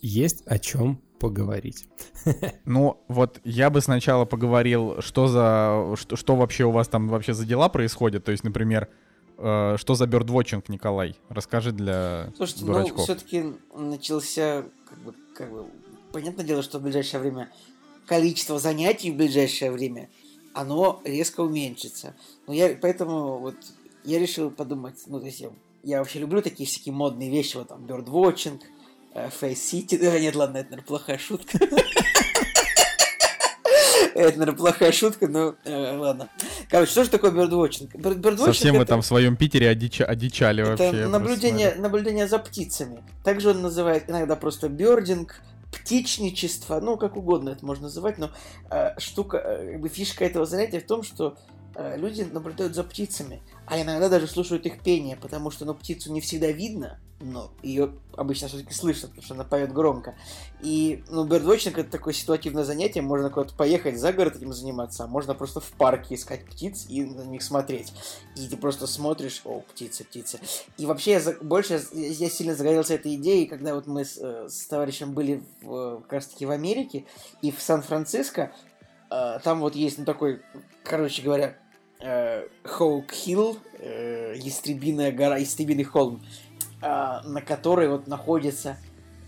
есть 0.01 0.43
о 0.45 0.59
чем 0.59 1.01
поговорить. 1.19 1.85
Ну, 2.65 3.03
вот 3.07 3.39
я 3.43 3.69
бы 3.69 3.81
сначала 3.81 4.25
поговорил, 4.25 5.01
что 5.01 5.27
за, 5.27 5.95
что, 5.97 6.15
что 6.15 6.35
вообще 6.35 6.65
у 6.65 6.71
вас 6.71 6.87
там 6.87 7.09
вообще 7.09 7.33
за 7.33 7.45
дела 7.45 7.69
происходят. 7.69 8.23
То 8.23 8.31
есть, 8.31 8.43
например, 8.43 8.87
э, 9.37 9.75
что 9.77 9.95
за 9.95 10.05
бёрдвотчинг, 10.05 10.69
Николай? 10.69 11.15
Расскажи 11.29 11.71
для 11.71 12.29
Слушайте, 12.37 12.65
ну, 12.65 12.73
дурачков. 12.73 12.97
ну, 12.97 13.03
все-таки 13.03 13.45
начался, 13.75 14.63
как 14.87 14.99
бы, 14.99 15.13
как 15.35 15.51
бы, 15.51 15.65
понятное 16.13 16.45
дело, 16.45 16.63
что 16.63 16.79
в 16.79 16.83
ближайшее 16.83 17.19
время 17.19 17.51
количество 18.07 18.59
занятий 18.59 19.11
в 19.11 19.15
ближайшее 19.15 19.71
время, 19.71 20.09
оно 20.53 21.01
резко 21.03 21.41
уменьшится. 21.41 22.15
Но 22.47 22.53
я, 22.53 22.77
поэтому 22.79 23.39
вот 23.39 23.55
я 24.05 24.19
решил 24.19 24.51
подумать, 24.51 24.95
ну, 25.07 25.19
то 25.19 25.25
есть 25.25 25.41
я, 25.41 25.49
я 25.83 25.99
вообще 25.99 26.19
люблю 26.19 26.41
такие 26.41 26.67
всякие 26.67 26.93
модные 26.93 27.29
вещи, 27.29 27.57
вот 27.57 27.69
там, 27.69 27.85
бёрдвотчинг, 27.85 28.61
э, 29.15 29.29
Face 29.29 29.55
City, 29.55 29.97
да, 29.97 30.17
нет, 30.19 30.35
ладно, 30.35 30.57
это, 30.57 30.71
наверное, 30.71 30.87
плохая 30.87 31.17
шутка. 31.17 31.59
Это, 34.15 34.37
наверное, 34.37 34.57
плохая 34.57 34.91
шутка, 34.91 35.27
но 35.27 35.55
э, 35.65 35.97
ладно. 35.97 36.29
Короче, 36.69 36.91
что 36.91 37.03
же 37.03 37.09
такое 37.09 37.31
бёрдвотчинг? 37.31 37.93
Совсем 38.37 38.75
мы 38.75 38.85
там 38.85 39.01
в 39.01 39.05
своем 39.05 39.35
Питере 39.35 39.69
одичали 39.69 40.61
вообще. 40.61 40.85
Это 40.85 41.07
наблюдение, 41.07 41.73
наблюдение 41.75 42.27
за 42.27 42.37
птицами. 42.37 43.03
Также 43.23 43.49
он 43.49 43.63
называет 43.63 44.07
иногда 44.11 44.35
просто 44.35 44.69
бёрдинг, 44.69 45.41
птичничество, 45.73 46.79
ну, 46.79 46.97
как 46.97 47.17
угодно 47.17 47.49
это 47.49 47.65
можно 47.65 47.83
называть, 47.83 48.17
но 48.17 48.31
э, 48.69 48.99
штука, 48.99 49.37
э, 49.37 49.87
фишка 49.89 50.25
этого 50.25 50.45
занятия 50.45 50.79
в 50.79 50.87
том, 50.87 51.03
что 51.03 51.37
люди 51.75 52.21
наблюдают 52.23 52.75
за 52.75 52.83
птицами, 52.83 53.41
а 53.65 53.81
иногда 53.81 54.09
даже 54.09 54.27
слушают 54.27 54.65
их 54.65 54.81
пение, 54.81 55.15
потому 55.15 55.51
что, 55.51 55.65
ну, 55.65 55.73
птицу 55.73 56.11
не 56.11 56.21
всегда 56.21 56.51
видно, 56.51 56.99
но 57.23 57.51
ее 57.61 57.93
обычно 58.15 58.47
все-таки 58.47 58.73
слышно, 58.73 59.07
потому 59.07 59.23
что 59.23 59.33
она 59.33 59.43
поет 59.43 59.71
громко. 59.71 60.15
И, 60.61 61.03
ну, 61.09 61.23
бердвотчинг 61.25 61.77
это 61.77 61.89
такое 61.89 62.13
ситуативное 62.13 62.63
занятие, 62.63 63.01
можно 63.01 63.29
куда-то 63.29 63.55
поехать 63.55 63.97
за 63.97 64.13
город 64.13 64.35
этим 64.35 64.53
заниматься, 64.53 65.05
а 65.05 65.07
можно 65.07 65.33
просто 65.33 65.59
в 65.61 65.71
парке 65.71 66.15
искать 66.15 66.45
птиц 66.45 66.85
и 66.89 67.03
на 67.03 67.23
них 67.23 67.41
смотреть. 67.41 67.93
И 68.35 68.47
ты 68.47 68.57
просто 68.57 68.87
смотришь, 68.87 69.41
о, 69.45 69.61
птицы, 69.61 70.03
птицы. 70.03 70.39
И 70.77 70.85
вообще 70.85 71.11
я 71.11 71.19
за... 71.19 71.33
больше 71.33 71.81
я, 71.93 72.07
я 72.07 72.29
сильно 72.29 72.55
загорелся 72.55 72.95
этой 72.95 73.15
идеей, 73.15 73.47
когда 73.47 73.73
вот 73.73 73.87
мы 73.87 74.05
с, 74.05 74.17
э, 74.19 74.47
с 74.49 74.67
товарищем 74.67 75.13
были 75.13 75.43
в, 75.61 76.01
как 76.01 76.13
раз 76.13 76.27
таки 76.27 76.45
в 76.45 76.51
Америке 76.51 77.05
и 77.41 77.51
в 77.51 77.61
Сан-Франциско, 77.61 78.53
э, 79.09 79.39
там 79.43 79.61
вот 79.61 79.75
есть, 79.75 79.97
ну, 79.97 80.05
такой, 80.05 80.41
короче 80.83 81.21
говоря, 81.21 81.57
Хоук 82.63 83.11
э, 83.11 83.15
Хилл, 83.15 83.57
э, 83.79 84.35
Ястребиная 84.37 85.11
гора, 85.11 85.37
Ястребиный 85.37 85.85
холм, 85.85 86.21
э, 86.81 86.85
на 86.85 87.41
которой 87.41 87.87
вот 87.87 88.07
находится, 88.07 88.77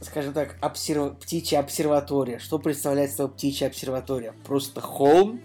скажем 0.02 0.34
так, 0.34 0.58
обсерв... 0.62 1.18
птичья 1.18 1.60
обсерватория. 1.60 2.38
Что 2.40 2.60
представляет 2.60 3.12
собой 3.12 3.34
птичья 3.34 3.68
обсерватория? 3.68 4.34
Просто 4.46 4.82
холм, 4.82 5.42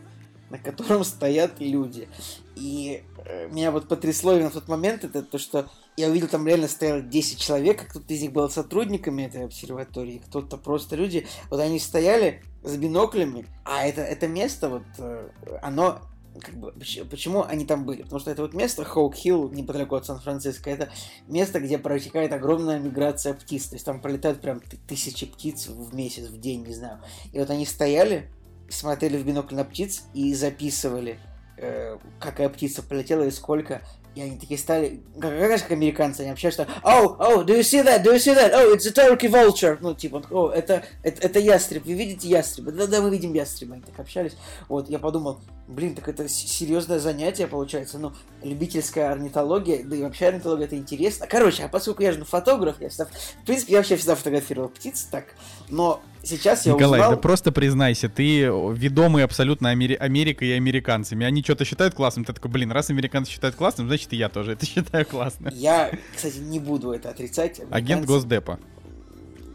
на 0.50 0.58
котором 0.58 1.04
стоят 1.04 1.60
люди. 1.60 2.08
И 2.56 3.04
э, 3.24 3.48
меня 3.48 3.70
вот 3.70 3.86
потрясло 3.86 4.34
именно 4.34 4.50
в 4.50 4.54
тот 4.54 4.66
момент 4.66 5.04
это 5.04 5.22
то, 5.22 5.38
что 5.38 5.70
я 5.96 6.08
увидел, 6.08 6.26
там 6.26 6.46
реально 6.46 6.66
стояло 6.66 7.00
10 7.00 7.38
человек, 7.38 7.88
кто-то 7.88 8.12
из 8.12 8.22
них 8.22 8.32
был 8.32 8.50
сотрудниками 8.50 9.22
этой 9.22 9.44
обсерватории, 9.44 10.20
кто-то 10.26 10.56
просто 10.56 10.96
люди. 10.96 11.28
Вот 11.48 11.60
они 11.60 11.78
стояли 11.78 12.42
с 12.64 12.76
биноклями, 12.76 13.46
а 13.64 13.86
это, 13.86 14.02
это 14.02 14.26
место, 14.26 14.68
вот, 14.68 14.82
э, 14.98 15.28
оно 15.62 16.00
как 16.38 16.54
бы, 16.54 16.72
почему 17.10 17.42
они 17.42 17.66
там 17.66 17.84
были? 17.84 18.02
Потому 18.02 18.20
что 18.20 18.30
это 18.30 18.42
вот 18.42 18.54
место, 18.54 18.82
Хоук-Хилл, 18.82 19.52
неподалеку 19.52 19.96
от 19.96 20.06
Сан-Франциско, 20.06 20.70
это 20.70 20.90
место, 21.26 21.60
где 21.60 21.78
протекает 21.78 22.32
огромная 22.32 22.78
миграция 22.78 23.34
птиц. 23.34 23.68
То 23.68 23.76
есть 23.76 23.84
там 23.84 24.00
пролетают 24.00 24.40
прям 24.40 24.60
тысячи 24.86 25.26
птиц 25.26 25.66
в 25.66 25.94
месяц, 25.94 26.28
в 26.28 26.38
день, 26.40 26.64
не 26.64 26.74
знаю. 26.74 27.00
И 27.32 27.38
вот 27.38 27.50
они 27.50 27.66
стояли, 27.66 28.30
смотрели 28.68 29.16
в 29.16 29.26
бинокль 29.26 29.56
на 29.56 29.64
птиц 29.64 30.04
и 30.14 30.32
записывали, 30.34 31.18
э, 31.58 31.98
какая 32.20 32.48
птица 32.48 32.82
полетела 32.82 33.24
и 33.24 33.30
сколько. 33.30 33.82
И 34.14 34.20
они 34.20 34.36
такие 34.38 34.58
стали, 34.58 35.02
как, 35.20 35.38
как 35.38 35.70
американцы, 35.70 36.22
они 36.22 36.30
общаются, 36.30 36.66
oh, 36.82 37.16
oh, 37.18 37.44
do 37.44 37.56
you 37.56 37.60
see 37.60 37.84
that, 37.84 38.02
do 38.02 38.12
you 38.12 38.18
see 38.18 38.34
that, 38.34 38.52
oh, 38.52 38.74
it's 38.74 38.86
a 38.86 38.92
turkey 38.92 39.30
vulture, 39.30 39.78
ну, 39.80 39.94
типа, 39.94 40.24
о, 40.30 40.48
oh, 40.48 40.50
это, 40.50 40.82
это, 41.04 41.22
это 41.28 41.38
ястреб, 41.38 41.84
вы 41.84 41.92
видите 41.92 42.28
ястреба, 42.28 42.72
да-да, 42.72 43.02
мы 43.02 43.10
видим 43.10 43.32
ястреба, 43.32 43.74
они 43.74 43.82
так 43.82 43.98
общались, 44.00 44.36
вот, 44.68 44.90
я 44.90 44.98
подумал, 44.98 45.38
блин, 45.68 45.94
так 45.94 46.08
это 46.08 46.28
серьезное 46.28 46.98
занятие 46.98 47.46
получается, 47.46 47.98
ну, 47.98 48.12
любительская 48.42 49.12
орнитология, 49.12 49.84
да 49.84 49.94
и 49.94 50.02
вообще 50.02 50.26
орнитология 50.26 50.66
это 50.66 50.76
интересно, 50.76 51.28
короче, 51.28 51.64
а 51.64 51.68
поскольку 51.68 52.02
я 52.02 52.10
же 52.10 52.18
ну, 52.18 52.24
фотограф, 52.24 52.80
я 52.80 52.88
всегда, 52.88 53.06
в 53.06 53.46
принципе, 53.46 53.74
я 53.74 53.78
вообще 53.78 53.94
всегда 53.94 54.16
фотографировал 54.16 54.70
птиц, 54.70 55.06
так, 55.08 55.26
но 55.68 56.02
сейчас 56.22 56.66
я 56.66 56.72
Николай, 56.72 57.00
узнал... 57.00 57.10
да 57.12 57.16
просто 57.16 57.52
признайся, 57.52 58.08
ты 58.08 58.42
ведомый 58.42 59.24
абсолютно 59.24 59.70
Амери... 59.70 59.94
Америкой 59.94 60.48
и 60.48 60.52
американцами. 60.52 61.26
Они 61.26 61.42
что-то 61.42 61.64
считают 61.64 61.94
классным, 61.94 62.24
ты 62.24 62.32
такой, 62.32 62.50
блин, 62.50 62.72
раз 62.72 62.90
американцы 62.90 63.30
считают 63.30 63.56
классным, 63.56 63.88
значит 63.88 64.12
и 64.12 64.16
я 64.16 64.28
тоже 64.28 64.52
это 64.52 64.66
считаю 64.66 65.06
классным. 65.06 65.52
Я, 65.54 65.90
кстати, 66.14 66.38
не 66.38 66.58
буду 66.58 66.92
это 66.92 67.10
отрицать. 67.10 67.60
Американцы... 67.60 67.74
Агент 67.74 68.06
Госдепа. 68.06 68.58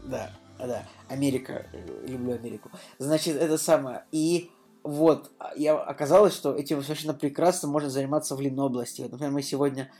Да, 0.04 0.30
да, 0.58 0.84
Америка, 1.08 1.66
люблю 2.06 2.34
Америку. 2.34 2.70
Значит, 2.98 3.36
это 3.36 3.58
самое. 3.58 4.04
И 4.12 4.50
вот, 4.82 5.32
я 5.56 5.76
оказалось, 5.76 6.34
что 6.34 6.54
этим 6.54 6.82
совершенно 6.82 7.14
прекрасно 7.14 7.68
можно 7.68 7.90
заниматься 7.90 8.36
в 8.36 8.40
Ленобласти. 8.40 9.02
Например, 9.02 9.32
мы 9.32 9.42
сегодня 9.42 9.90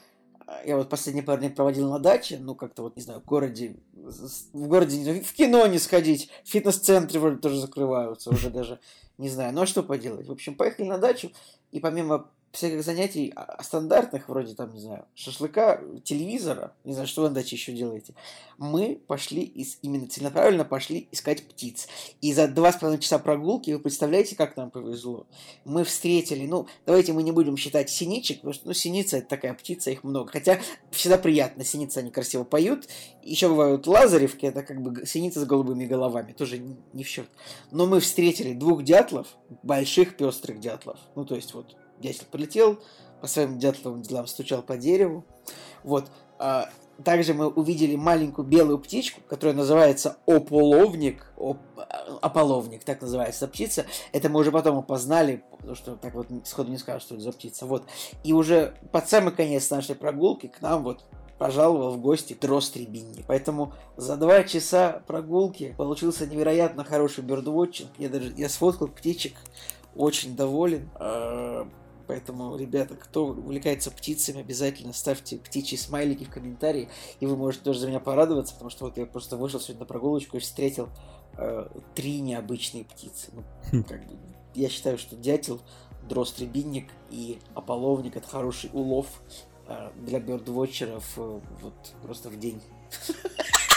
я 0.64 0.76
вот 0.76 0.88
последние 0.88 1.24
пару 1.24 1.40
дней 1.40 1.50
проводил 1.50 1.90
на 1.90 1.98
даче, 1.98 2.38
ну, 2.40 2.54
как-то 2.54 2.82
вот, 2.82 2.96
не 2.96 3.02
знаю, 3.02 3.20
в 3.20 3.24
городе, 3.24 3.76
в 3.94 4.68
городе, 4.68 5.22
в 5.22 5.32
кино 5.32 5.66
не 5.66 5.78
сходить, 5.78 6.30
фитнес-центры 6.44 7.18
вроде 7.18 7.38
тоже 7.38 7.60
закрываются 7.60 8.30
уже 8.30 8.50
даже, 8.50 8.78
не 9.18 9.28
знаю, 9.28 9.52
ну, 9.52 9.62
а 9.62 9.66
что 9.66 9.82
поделать? 9.82 10.28
В 10.28 10.32
общем, 10.32 10.54
поехали 10.54 10.86
на 10.86 10.98
дачу, 10.98 11.32
и 11.72 11.80
помимо 11.80 12.30
всяких 12.56 12.82
занятий 12.82 13.32
а, 13.36 13.62
стандартных, 13.62 14.28
вроде 14.28 14.54
там, 14.54 14.72
не 14.72 14.80
знаю, 14.80 15.04
шашлыка, 15.14 15.82
телевизора, 16.04 16.72
не 16.84 16.92
знаю, 16.94 17.06
что 17.06 17.22
вы 17.22 17.28
на 17.28 17.34
даче 17.34 17.56
еще 17.56 17.72
делаете, 17.72 18.14
мы 18.56 18.98
пошли, 19.06 19.42
из, 19.42 19.78
именно 19.82 20.08
целенаправленно 20.08 20.64
пошли 20.64 21.08
искать 21.12 21.46
птиц. 21.46 21.86
И 22.22 22.32
за 22.32 22.48
два 22.48 22.72
с 22.72 22.76
половиной 22.76 23.02
часа 23.02 23.18
прогулки, 23.18 23.72
вы 23.72 23.78
представляете, 23.78 24.36
как 24.36 24.56
нам 24.56 24.70
повезло? 24.70 25.26
Мы 25.64 25.84
встретили, 25.84 26.46
ну, 26.46 26.66
давайте 26.86 27.12
мы 27.12 27.22
не 27.22 27.32
будем 27.32 27.56
считать 27.56 27.90
синичек, 27.90 28.38
потому 28.38 28.54
что, 28.54 28.68
ну, 28.68 28.72
синица 28.72 29.18
это 29.18 29.28
такая 29.28 29.52
птица, 29.52 29.90
их 29.90 30.02
много. 30.02 30.32
Хотя 30.32 30.58
всегда 30.90 31.18
приятно, 31.18 31.64
синицы, 31.64 31.98
они 31.98 32.10
красиво 32.10 32.44
поют. 32.44 32.88
Еще 33.22 33.48
бывают 33.48 33.86
лазаревки, 33.86 34.46
это 34.46 34.62
как 34.62 34.80
бы 34.80 35.04
синицы 35.04 35.40
с 35.40 35.44
голубыми 35.44 35.84
головами, 35.84 36.32
тоже 36.32 36.58
не 36.58 37.04
в 37.04 37.08
счет. 37.08 37.28
Но 37.70 37.86
мы 37.86 38.00
встретили 38.00 38.54
двух 38.54 38.82
дятлов, 38.82 39.26
больших 39.62 40.16
пестрых 40.16 40.58
дятлов. 40.58 40.98
Ну, 41.14 41.26
то 41.26 41.34
есть 41.34 41.52
вот 41.52 41.76
дятел 42.00 42.24
полетел, 42.30 42.78
по 43.20 43.26
своим 43.26 43.58
дятловым 43.58 44.02
делам 44.02 44.26
стучал 44.26 44.62
по 44.62 44.76
дереву. 44.76 45.24
Вот. 45.82 46.06
А, 46.38 46.68
также 47.04 47.34
мы 47.34 47.48
увидели 47.48 47.96
маленькую 47.96 48.46
белую 48.46 48.78
птичку, 48.78 49.20
которая 49.28 49.54
называется 49.54 50.16
ополовник, 50.26 51.32
оп, 51.36 51.58
ополовник, 52.22 52.84
так 52.84 53.00
называется 53.02 53.48
птица. 53.48 53.84
Это 54.12 54.28
мы 54.28 54.40
уже 54.40 54.50
потом 54.50 54.78
опознали, 54.78 55.44
потому 55.50 55.74
что 55.74 55.96
так 55.96 56.14
вот 56.14 56.28
сходу 56.44 56.70
не 56.70 56.78
скажешь, 56.78 57.02
что 57.02 57.14
это 57.14 57.24
за 57.24 57.32
птица. 57.32 57.66
Вот. 57.66 57.84
И 58.24 58.32
уже 58.32 58.74
под 58.92 59.08
самый 59.08 59.32
конец 59.32 59.70
нашей 59.70 59.94
прогулки 59.94 60.46
к 60.46 60.62
нам 60.62 60.84
вот 60.84 61.04
пожаловал 61.38 61.92
в 61.92 62.00
гости 62.00 62.36
дрозд 62.40 62.76
Рябинни. 62.76 63.24
Поэтому 63.26 63.74
за 63.96 64.16
два 64.16 64.42
часа 64.44 65.02
прогулки 65.06 65.74
получился 65.76 66.26
невероятно 66.26 66.82
хороший 66.82 67.24
бёрдвотчинг. 67.24 67.90
Я 67.98 68.08
даже 68.08 68.32
я 68.36 68.48
сфоткал 68.48 68.88
птичек, 68.88 69.34
очень 69.94 70.34
доволен. 70.34 70.88
Поэтому, 72.06 72.56
ребята, 72.56 72.94
кто 72.94 73.26
увлекается 73.26 73.90
птицами, 73.90 74.40
обязательно 74.40 74.92
ставьте 74.92 75.38
птичьи 75.38 75.76
смайлики 75.76 76.24
в 76.24 76.30
комментарии, 76.30 76.88
и 77.20 77.26
вы 77.26 77.36
можете 77.36 77.64
тоже 77.64 77.80
за 77.80 77.88
меня 77.88 78.00
порадоваться, 78.00 78.54
потому 78.54 78.70
что 78.70 78.84
вот 78.84 78.96
я 78.96 79.06
просто 79.06 79.36
вышел 79.36 79.60
сегодня 79.60 79.80
на 79.80 79.86
прогулочку 79.86 80.36
и 80.36 80.40
встретил 80.40 80.88
э, 81.36 81.68
три 81.94 82.20
необычные 82.20 82.84
птицы. 82.84 83.30
Ну, 83.32 83.42
хм. 83.72 83.84
как 83.84 84.06
бы, 84.06 84.16
я 84.54 84.68
считаю, 84.68 84.98
что 84.98 85.16
дятел 85.16 85.60
дростребинник 86.08 86.88
и 87.10 87.38
ополовник— 87.54 88.16
это 88.18 88.28
хороший 88.28 88.70
улов 88.72 89.06
э, 89.66 89.90
для 89.96 90.20
бёрдвотчеров 90.20 91.04
э, 91.16 91.40
вот 91.60 91.74
просто 92.02 92.28
в 92.28 92.38
день. 92.38 92.60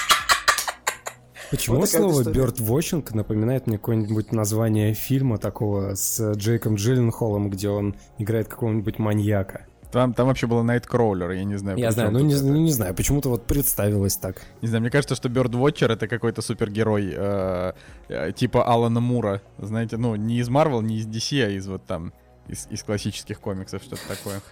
Почему 1.51 1.77
вот 1.77 1.89
слово 1.89 2.21
birdwatching 2.21 3.07
напоминает 3.15 3.67
мне 3.67 3.77
какое-нибудь 3.77 4.31
название 4.31 4.93
фильма 4.93 5.37
такого 5.37 5.95
с 5.95 6.33
Джейком 6.33 6.75
Джилленхолом, 6.75 7.49
где 7.49 7.69
он 7.69 7.95
играет 8.17 8.47
какого-нибудь 8.47 8.99
маньяка? 8.99 9.65
Там, 9.91 10.13
там 10.13 10.27
вообще 10.27 10.45
было 10.45 10.61
Nightcrawler, 10.61 11.35
я 11.35 11.43
не 11.43 11.55
знаю. 11.57 11.79
Я 11.79 11.91
знаю, 11.91 12.11
ну 12.11 12.19
не, 12.19 12.35
ну 12.35 12.57
не 12.57 12.71
знаю, 12.71 12.93
почему-то 12.93 13.29
вот 13.29 13.47
представилось 13.47 14.17
так. 14.17 14.43
Не 14.61 14.67
знаю, 14.67 14.81
мне 14.81 14.91
кажется, 14.91 15.15
что 15.15 15.29
Birdwatcher 15.29 15.91
это 15.91 16.07
какой-то 16.07 16.43
супергерой 16.43 17.11
э, 17.11 17.73
э, 18.07 18.31
типа 18.33 18.63
Алана 18.63 18.99
Мура, 18.99 19.41
знаете, 19.57 19.97
ну 19.97 20.15
не 20.15 20.37
из 20.37 20.49
Marvel, 20.49 20.83
не 20.83 20.97
из 20.97 21.07
DC, 21.07 21.43
а 21.43 21.49
из 21.49 21.67
вот 21.67 21.85
там, 21.85 22.13
из, 22.47 22.67
из 22.69 22.83
классических 22.83 23.39
комиксов, 23.39 23.81
что-то 23.83 24.07
такое. 24.07 24.41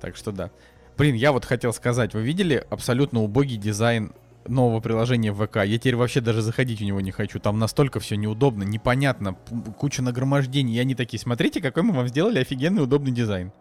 Так 0.00 0.16
что 0.16 0.32
да. 0.32 0.50
Блин, 0.96 1.14
я 1.14 1.30
вот 1.30 1.44
хотел 1.44 1.74
сказать, 1.74 2.14
вы 2.14 2.22
видели 2.22 2.64
абсолютно 2.70 3.22
убогий 3.22 3.58
дизайн 3.58 4.12
нового 4.46 4.80
приложения 4.80 5.32
в 5.32 5.46
ВК. 5.46 5.56
Я 5.64 5.78
теперь 5.78 5.96
вообще 5.96 6.20
даже 6.20 6.42
заходить 6.42 6.80
в 6.80 6.84
него 6.84 7.00
не 7.00 7.10
хочу. 7.10 7.38
Там 7.38 7.58
настолько 7.58 8.00
все 8.00 8.16
неудобно, 8.16 8.62
непонятно, 8.62 9.36
куча 9.78 10.02
нагромождений. 10.02 10.76
И 10.76 10.78
они 10.78 10.94
такие, 10.94 11.20
смотрите, 11.20 11.60
какой 11.60 11.82
мы 11.82 11.92
вам 11.92 12.08
сделали 12.08 12.38
офигенный 12.38 12.82
удобный 12.82 13.12
дизайн. 13.12 13.52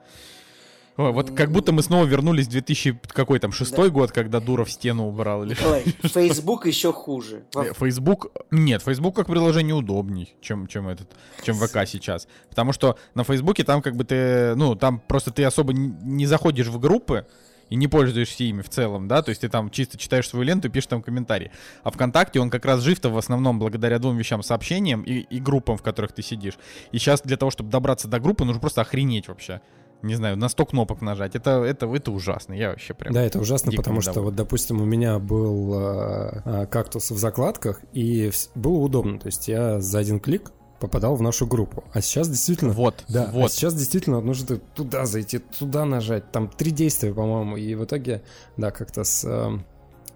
Ой, 0.98 1.12
вот 1.14 1.32
как 1.32 1.52
будто 1.52 1.72
мы 1.72 1.84
снова 1.84 2.06
вернулись 2.06 2.48
в 2.48 2.52
2000 2.52 3.00
какой 3.08 3.40
там 3.40 3.52
шестой 3.52 3.88
да. 3.88 3.94
год, 3.94 4.12
когда 4.12 4.40
Дуров 4.40 4.70
стену 4.70 5.08
убрал 5.08 5.44
или 5.44 5.52
Николай, 5.52 5.84
Facebook 6.04 6.66
еще 6.66 6.92
хуже. 6.92 7.44
Э, 7.56 7.74
Facebook 7.74 8.28
нет, 8.52 8.84
Facebook 8.84 9.16
как 9.16 9.28
приложение 9.28 9.74
удобней, 9.74 10.36
чем 10.42 10.68
чем 10.68 10.90
этот, 10.90 11.10
чем 11.44 11.56
ВК 11.56 11.88
сейчас, 11.88 12.28
потому 12.50 12.74
что 12.74 12.98
на 13.16 13.24
Фейсбуке 13.24 13.64
там 13.64 13.82
как 13.82 13.96
бы 13.96 14.04
ты, 14.04 14.54
ну 14.56 14.76
там 14.76 15.00
просто 15.00 15.32
ты 15.32 15.46
особо 15.46 15.74
не 15.74 16.26
заходишь 16.26 16.68
в 16.68 16.78
группы, 16.78 17.26
и 17.72 17.76
не 17.78 17.88
пользуешься 17.88 18.44
ими 18.44 18.62
в 18.62 18.70
целом, 18.70 19.08
да, 19.08 19.24
то 19.24 19.30
есть 19.30 19.42
ты 19.42 19.50
там 19.50 19.72
чисто 19.72 19.98
читаешь 19.98 20.28
свою 20.28 20.44
ленту 20.44 20.68
и 20.68 20.72
пишешь 20.72 20.88
там 20.88 21.02
комментарии. 21.02 21.52
А 21.84 21.90
ВКонтакте 21.90 22.40
он 22.40 22.50
как 22.50 22.66
раз 22.66 22.82
жив-то 22.82 23.10
в 23.10 23.18
основном 23.18 23.58
благодаря 23.58 23.98
двум 23.98 24.18
вещам, 24.18 24.44
сообщениям 24.44 25.02
и, 25.04 25.20
и 25.20 25.40
группам, 25.40 25.78
в 25.78 25.82
которых 25.82 26.12
ты 26.12 26.22
сидишь. 26.22 26.60
И 26.92 27.00
сейчас 27.00 27.22
для 27.22 27.38
того, 27.38 27.50
чтобы 27.50 27.72
добраться 27.72 28.10
до 28.10 28.20
группы, 28.20 28.44
нужно 28.44 28.60
просто 28.60 28.82
охренеть 28.82 29.28
вообще 29.28 29.62
не 30.04 30.16
знаю, 30.16 30.36
на 30.36 30.50
100 30.50 30.66
кнопок 30.66 31.02
нажать. 31.02 31.36
Это, 31.36 31.64
это, 31.64 31.86
это 31.86 32.12
ужасно. 32.12 32.54
Я 32.54 32.70
вообще 32.70 32.96
прям... 32.96 33.14
Да, 33.14 33.22
это 33.22 33.40
ужасно, 33.40 33.72
потому 33.72 34.02
что, 34.02 34.22
вот, 34.22 34.36
допустим, 34.36 34.82
у 34.82 34.86
меня 34.86 35.20
был 35.20 35.76
э, 35.76 36.42
э, 36.44 36.66
кактус 36.66 37.12
в 37.12 37.18
закладках, 37.20 37.82
и 37.94 38.32
было 38.56 38.80
удобно. 38.80 39.20
То 39.20 39.28
есть 39.28 39.48
я 39.48 39.80
за 39.80 40.00
один 40.00 40.20
клик 40.20 40.52
попадал 40.82 41.16
в 41.16 41.22
нашу 41.22 41.48
группу. 41.48 41.84
А 41.94 42.02
сейчас 42.02 42.28
действительно... 42.28 42.74
Вот, 42.74 43.06
да, 43.08 43.30
вот. 43.32 43.46
А 43.46 43.50
сейчас 43.50 43.74
действительно 43.74 44.20
нужно 44.20 44.58
туда 44.58 45.06
зайти, 45.06 45.38
туда 45.38 45.86
нажать. 45.86 46.32
Там 46.32 46.50
три 46.50 46.72
действия, 46.72 47.14
по-моему. 47.14 47.56
И 47.56 47.74
в 47.76 47.86
итоге, 47.86 48.24
да, 48.58 48.72
как-то 48.72 49.04
с... 49.04 49.24
Э, 49.26 49.60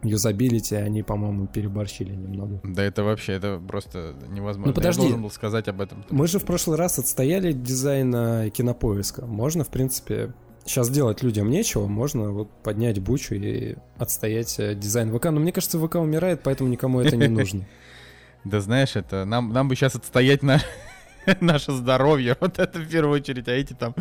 юзабилити 0.04 0.76
они, 0.76 1.04
по-моему, 1.04 1.48
переборщили 1.48 2.14
немного. 2.14 2.60
Да 2.64 2.84
это 2.84 3.04
вообще, 3.04 3.34
это 3.34 3.60
просто 3.66 4.14
невозможно. 4.30 4.72
Ну 4.72 4.74
подожди. 4.74 5.02
Я 5.02 5.08
должен 5.08 5.24
был 5.24 5.32
сказать 5.32 5.68
об 5.68 5.82
этом. 5.82 6.06
Мы 6.10 6.28
же 6.28 6.40
в 6.40 6.46
прошлый 6.46 6.78
раз 6.78 7.00
отстояли 7.00 7.54
дизайн 7.54 8.52
кинопоиска. 8.52 9.26
Можно, 9.26 9.64
в 9.64 9.70
принципе, 9.70 10.34
сейчас 10.66 10.90
делать 10.90 11.24
людям 11.24 11.50
нечего, 11.50 11.88
можно 11.88 12.32
вот 12.32 12.50
поднять 12.64 13.00
бучу 13.00 13.36
и 13.36 13.76
отстоять 13.98 14.60
э, 14.60 14.76
дизайн 14.76 15.16
ВК. 15.16 15.26
Но 15.26 15.40
мне 15.40 15.52
кажется, 15.52 15.80
ВК 15.80 15.96
умирает, 15.96 16.42
поэтому 16.44 16.70
никому 16.70 17.00
это 17.00 17.16
не 17.16 17.28
нужно. 17.30 17.66
Да 18.46 18.62
знаешь, 18.62 18.96
это 18.96 19.25
нам, 19.25 19.52
нам 19.52 19.68
бы 19.68 19.75
сейчас 19.75 19.96
отстоять 19.96 20.44
на 20.44 20.62
наше 21.42 21.72
здоровье, 21.72 22.38
вот 22.40 22.60
это 22.60 22.80
в 22.80 22.88
первую 22.88 23.16
очередь, 23.20 23.48
а 23.48 23.52
эти 23.52 23.74
там 23.74 23.96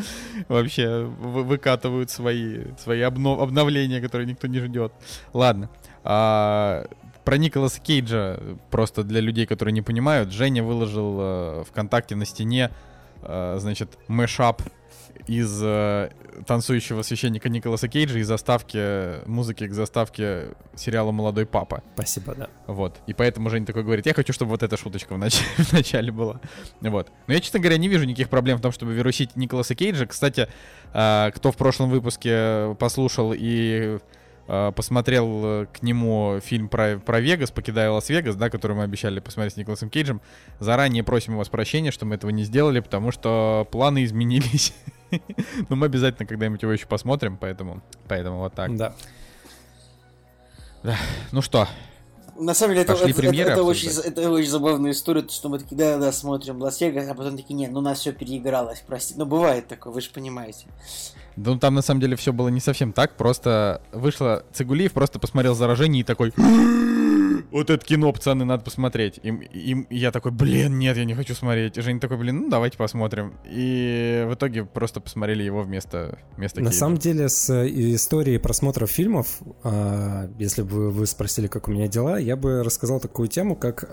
вообще 0.48 1.04
выкатывают 1.04 2.10
свои, 2.10 2.64
свои 2.78 3.00
обнов, 3.00 3.40
обновления, 3.40 4.00
которые 4.00 4.26
никто 4.28 4.46
не 4.46 4.60
ждет. 4.60 4.92
Ладно, 5.32 5.70
а, 6.02 6.84
про 7.24 7.38
Николаса 7.38 7.80
Кейджа, 7.80 8.38
просто 8.70 9.02
для 9.02 9.20
людей, 9.20 9.46
которые 9.46 9.72
не 9.72 9.82
понимают, 9.82 10.30
Женя 10.30 10.62
выложил 10.62 11.16
э, 11.18 11.64
ВКонтакте 11.68 12.16
на 12.16 12.26
стене, 12.26 12.70
э, 13.22 13.56
значит, 13.58 13.98
мэшап 14.08 14.62
из 15.26 15.60
э, 15.62 16.10
танцующего 16.46 17.02
священника 17.02 17.48
Николаса 17.48 17.88
Кейджа 17.88 18.18
и 18.18 18.22
заставки, 18.22 19.26
музыки 19.28 19.66
к 19.66 19.72
заставке 19.72 20.48
сериала 20.74 21.12
«Молодой 21.12 21.46
папа». 21.46 21.82
Спасибо, 21.94 22.34
да. 22.34 22.48
Вот. 22.66 23.00
И 23.06 23.14
поэтому 23.14 23.50
Женя 23.50 23.66
такой 23.66 23.82
говорит, 23.82 24.06
я 24.06 24.14
хочу, 24.14 24.32
чтобы 24.32 24.50
вот 24.50 24.62
эта 24.62 24.76
шуточка 24.76 25.14
в, 25.14 25.18
нач- 25.18 25.44
в 25.56 25.72
начале 25.72 26.12
была. 26.12 26.40
Вот. 26.80 27.10
Но 27.26 27.34
я, 27.34 27.40
честно 27.40 27.60
говоря, 27.60 27.78
не 27.78 27.88
вижу 27.88 28.04
никаких 28.04 28.28
проблем 28.28 28.58
в 28.58 28.60
том, 28.60 28.72
чтобы 28.72 28.92
вирусить 28.94 29.36
Николаса 29.36 29.74
Кейджа. 29.74 30.06
Кстати, 30.06 30.48
э, 30.92 31.30
кто 31.34 31.52
в 31.52 31.56
прошлом 31.56 31.90
выпуске 31.90 32.76
послушал 32.78 33.32
и 33.34 33.98
Э, 34.46 34.72
посмотрел 34.74 35.66
к 35.72 35.82
нему 35.82 36.38
фильм 36.44 36.68
про, 36.68 36.98
про 36.98 37.20
Вегас, 37.20 37.50
покидая 37.50 37.90
Лас-Вегас, 37.90 38.36
да, 38.36 38.50
который 38.50 38.76
мы 38.76 38.82
обещали 38.82 39.20
посмотреть 39.20 39.54
с 39.54 39.56
Николасом 39.56 39.90
Кейджем. 39.90 40.20
Заранее 40.60 41.02
просим 41.02 41.34
у 41.34 41.38
вас 41.38 41.48
прощения, 41.48 41.90
что 41.90 42.04
мы 42.04 42.16
этого 42.16 42.30
не 42.30 42.44
сделали, 42.44 42.80
потому 42.80 43.10
что 43.10 43.66
планы 43.70 44.04
изменились. 44.04 44.74
Но 45.68 45.76
мы 45.76 45.86
обязательно 45.86 46.26
когда-нибудь 46.26 46.62
его 46.62 46.72
еще 46.72 46.86
посмотрим, 46.86 47.36
поэтому, 47.36 47.82
поэтому 48.08 48.38
вот 48.38 48.54
так. 48.54 48.76
Да. 48.76 48.94
Да. 50.82 50.96
Ну 51.32 51.40
что, 51.40 51.66
на 52.36 52.54
самом 52.54 52.74
деле, 52.74 52.82
это, 52.82 52.94
это, 52.94 53.06
это, 53.06 53.50
это, 53.50 53.62
очень, 53.62 53.90
это 53.90 54.30
очень 54.30 54.50
забавная 54.50 54.90
история, 54.90 55.24
что 55.28 55.48
мы 55.48 55.58
такие, 55.58 55.76
да-да, 55.76 56.10
смотрим 56.10 56.60
Лас-Вегас, 56.60 57.08
а 57.08 57.14
потом 57.14 57.36
такие, 57.36 57.54
нет, 57.54 57.70
ну 57.70 57.78
у 57.78 57.82
нас 57.82 58.00
все 58.00 58.12
переигралось, 58.12 58.82
прости. 58.86 59.14
Ну, 59.16 59.24
бывает 59.24 59.68
такое, 59.68 59.92
вы 59.92 60.00
же 60.00 60.10
понимаете. 60.10 60.66
Ну, 61.36 61.58
там 61.58 61.74
на 61.74 61.82
самом 61.82 62.00
деле 62.00 62.16
все 62.16 62.32
было 62.32 62.48
не 62.48 62.60
совсем 62.60 62.92
так. 62.92 63.16
Просто 63.16 63.82
вышло 63.92 64.44
Цигулиев, 64.52 64.92
просто 64.92 65.18
посмотрел 65.18 65.54
заражение 65.54 66.00
и 66.00 66.04
такой 66.04 66.32
вот 67.54 67.70
это 67.70 67.84
кино, 67.86 68.12
пацаны, 68.12 68.44
надо 68.44 68.64
посмотреть. 68.64 69.20
И, 69.22 69.28
и, 69.28 69.86
и 69.88 69.96
я 69.96 70.10
такой, 70.10 70.32
блин, 70.32 70.76
нет, 70.78 70.96
я 70.96 71.04
не 71.04 71.14
хочу 71.14 71.34
смотреть. 71.34 71.78
И 71.78 71.80
Женя 71.82 72.00
такой, 72.00 72.16
блин, 72.16 72.40
ну 72.40 72.48
давайте 72.50 72.76
посмотрим. 72.76 73.34
И 73.44 74.26
в 74.28 74.34
итоге 74.34 74.64
просто 74.64 75.00
посмотрели 75.00 75.44
его 75.44 75.62
вместо, 75.62 76.18
вместо 76.36 76.60
На 76.60 76.72
самом 76.72 76.98
деле, 76.98 77.28
с 77.28 77.48
историей 77.94 78.38
просмотров 78.38 78.90
фильмов, 78.90 79.40
а, 79.62 80.28
если 80.36 80.62
бы 80.62 80.90
вы 80.90 81.06
спросили, 81.06 81.46
как 81.46 81.68
у 81.68 81.70
меня 81.70 81.86
дела, 81.86 82.18
я 82.18 82.36
бы 82.36 82.64
рассказал 82.64 82.98
такую 82.98 83.28
тему, 83.28 83.54
как 83.54 83.84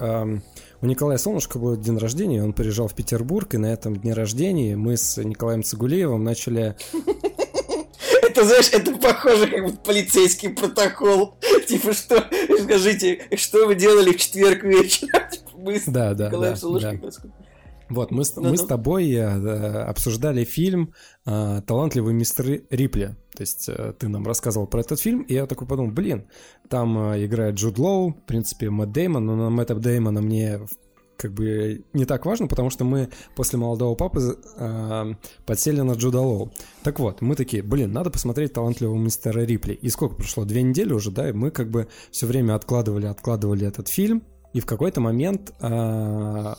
у 0.81 0.85
Николая 0.85 1.19
Солнышко 1.19 1.59
был 1.59 1.77
день 1.77 1.97
рождения, 1.97 2.43
он 2.43 2.53
приезжал 2.53 2.87
в 2.87 2.95
Петербург, 2.95 3.53
и 3.53 3.57
на 3.57 3.67
этом 3.67 3.95
дне 3.95 4.13
рождения 4.13 4.75
мы 4.75 4.97
с 4.97 5.23
Николаем 5.23 5.61
Цигулеевым 5.61 6.23
начали 6.23 6.75
это, 8.31 8.45
знаешь, 8.45 8.69
это 8.71 8.97
похоже 8.97 9.47
как 9.47 9.65
бы 9.65 9.73
полицейский 9.73 10.49
протокол. 10.49 11.37
Типа, 11.67 11.93
что, 11.93 12.29
скажите, 12.63 13.27
что 13.35 13.67
вы 13.67 13.75
делали 13.75 14.13
в 14.13 14.17
четверг 14.17 14.63
вечером? 14.63 15.29
Типа, 15.31 15.91
да, 15.91 16.13
да, 16.13 16.29
да, 16.29 16.55
да. 16.55 16.93
Вот, 17.89 18.09
мы, 18.09 18.23
с, 18.23 18.37
мы 18.37 18.55
с 18.55 18.63
тобой 18.63 19.11
э, 19.11 19.25
обсуждали 19.83 20.45
фильм 20.45 20.93
э, 21.25 21.61
«Талантливый 21.67 22.13
мистер 22.13 22.61
Рипли». 22.69 23.17
То 23.35 23.41
есть 23.41 23.67
э, 23.67 23.93
ты 23.99 24.07
нам 24.07 24.25
рассказывал 24.25 24.65
про 24.65 24.79
этот 24.79 24.97
фильм, 25.01 25.23
и 25.23 25.33
я 25.33 25.45
такой 25.45 25.67
подумал, 25.67 25.91
блин, 25.91 26.25
там 26.69 27.11
э, 27.11 27.25
играет 27.25 27.55
Джуд 27.55 27.77
Лоу, 27.79 28.11
в 28.13 28.25
принципе, 28.25 28.69
Мэтт 28.69 28.93
Деймон, 28.93 29.25
но 29.25 29.35
на 29.35 29.49
Мэтта 29.49 29.75
Деймона 29.75 30.21
мне 30.21 30.61
как 31.21 31.33
бы 31.33 31.85
не 31.93 32.05
так 32.05 32.25
важно, 32.25 32.47
потому 32.47 32.71
что 32.71 32.83
мы 32.83 33.09
после 33.35 33.59
молодого 33.59 33.93
папы 33.93 34.39
э, 34.57 35.13
подсели 35.45 35.81
на 35.81 35.91
Джуда 35.91 36.19
Лоу. 36.19 36.51
Так 36.83 36.99
вот, 36.99 37.21
мы 37.21 37.35
такие, 37.35 37.61
блин, 37.61 37.91
надо 37.91 38.09
посмотреть 38.09 38.53
талантливого 38.53 38.97
мистера 38.97 39.41
Рипли. 39.41 39.73
И 39.73 39.89
сколько 39.89 40.15
прошло? 40.15 40.45
Две 40.45 40.63
недели 40.63 40.91
уже, 40.93 41.11
да? 41.11 41.29
И 41.29 41.31
мы 41.31 41.51
как 41.51 41.69
бы 41.69 41.87
все 42.09 42.25
время 42.25 42.55
откладывали, 42.55 43.05
откладывали 43.05 43.67
этот 43.67 43.87
фильм. 43.87 44.23
И 44.53 44.59
в 44.61 44.65
какой-то 44.65 44.99
момент 44.99 45.53
э, 45.61 46.53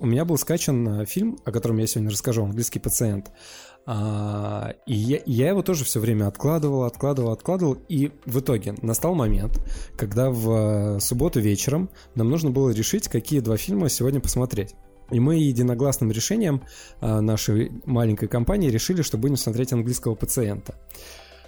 у 0.00 0.06
меня 0.06 0.24
был 0.24 0.38
скачан 0.38 1.04
фильм, 1.04 1.38
о 1.44 1.52
котором 1.52 1.76
я 1.76 1.86
сегодня 1.86 2.10
расскажу, 2.10 2.42
«Английский 2.42 2.78
пациент». 2.78 3.30
А, 3.86 4.74
и 4.86 4.94
я, 4.94 5.20
я 5.26 5.48
его 5.48 5.62
тоже 5.62 5.84
все 5.84 6.00
время 6.00 6.26
откладывал, 6.26 6.84
откладывал, 6.84 7.32
откладывал. 7.32 7.74
И 7.88 8.12
в 8.24 8.40
итоге 8.40 8.74
настал 8.82 9.14
момент, 9.14 9.60
когда 9.96 10.30
в 10.30 10.96
э, 10.96 11.00
субботу 11.00 11.40
вечером 11.40 11.90
нам 12.14 12.30
нужно 12.30 12.50
было 12.50 12.70
решить, 12.70 13.08
какие 13.08 13.40
два 13.40 13.56
фильма 13.56 13.88
сегодня 13.88 14.20
посмотреть. 14.20 14.74
И 15.10 15.20
мы 15.20 15.36
единогласным 15.36 16.10
решением 16.10 16.62
а, 17.00 17.20
нашей 17.20 17.72
маленькой 17.84 18.28
компании 18.28 18.70
решили, 18.70 19.02
что 19.02 19.18
будем 19.18 19.36
смотреть 19.36 19.72
английского 19.72 20.14
пациента. 20.14 20.76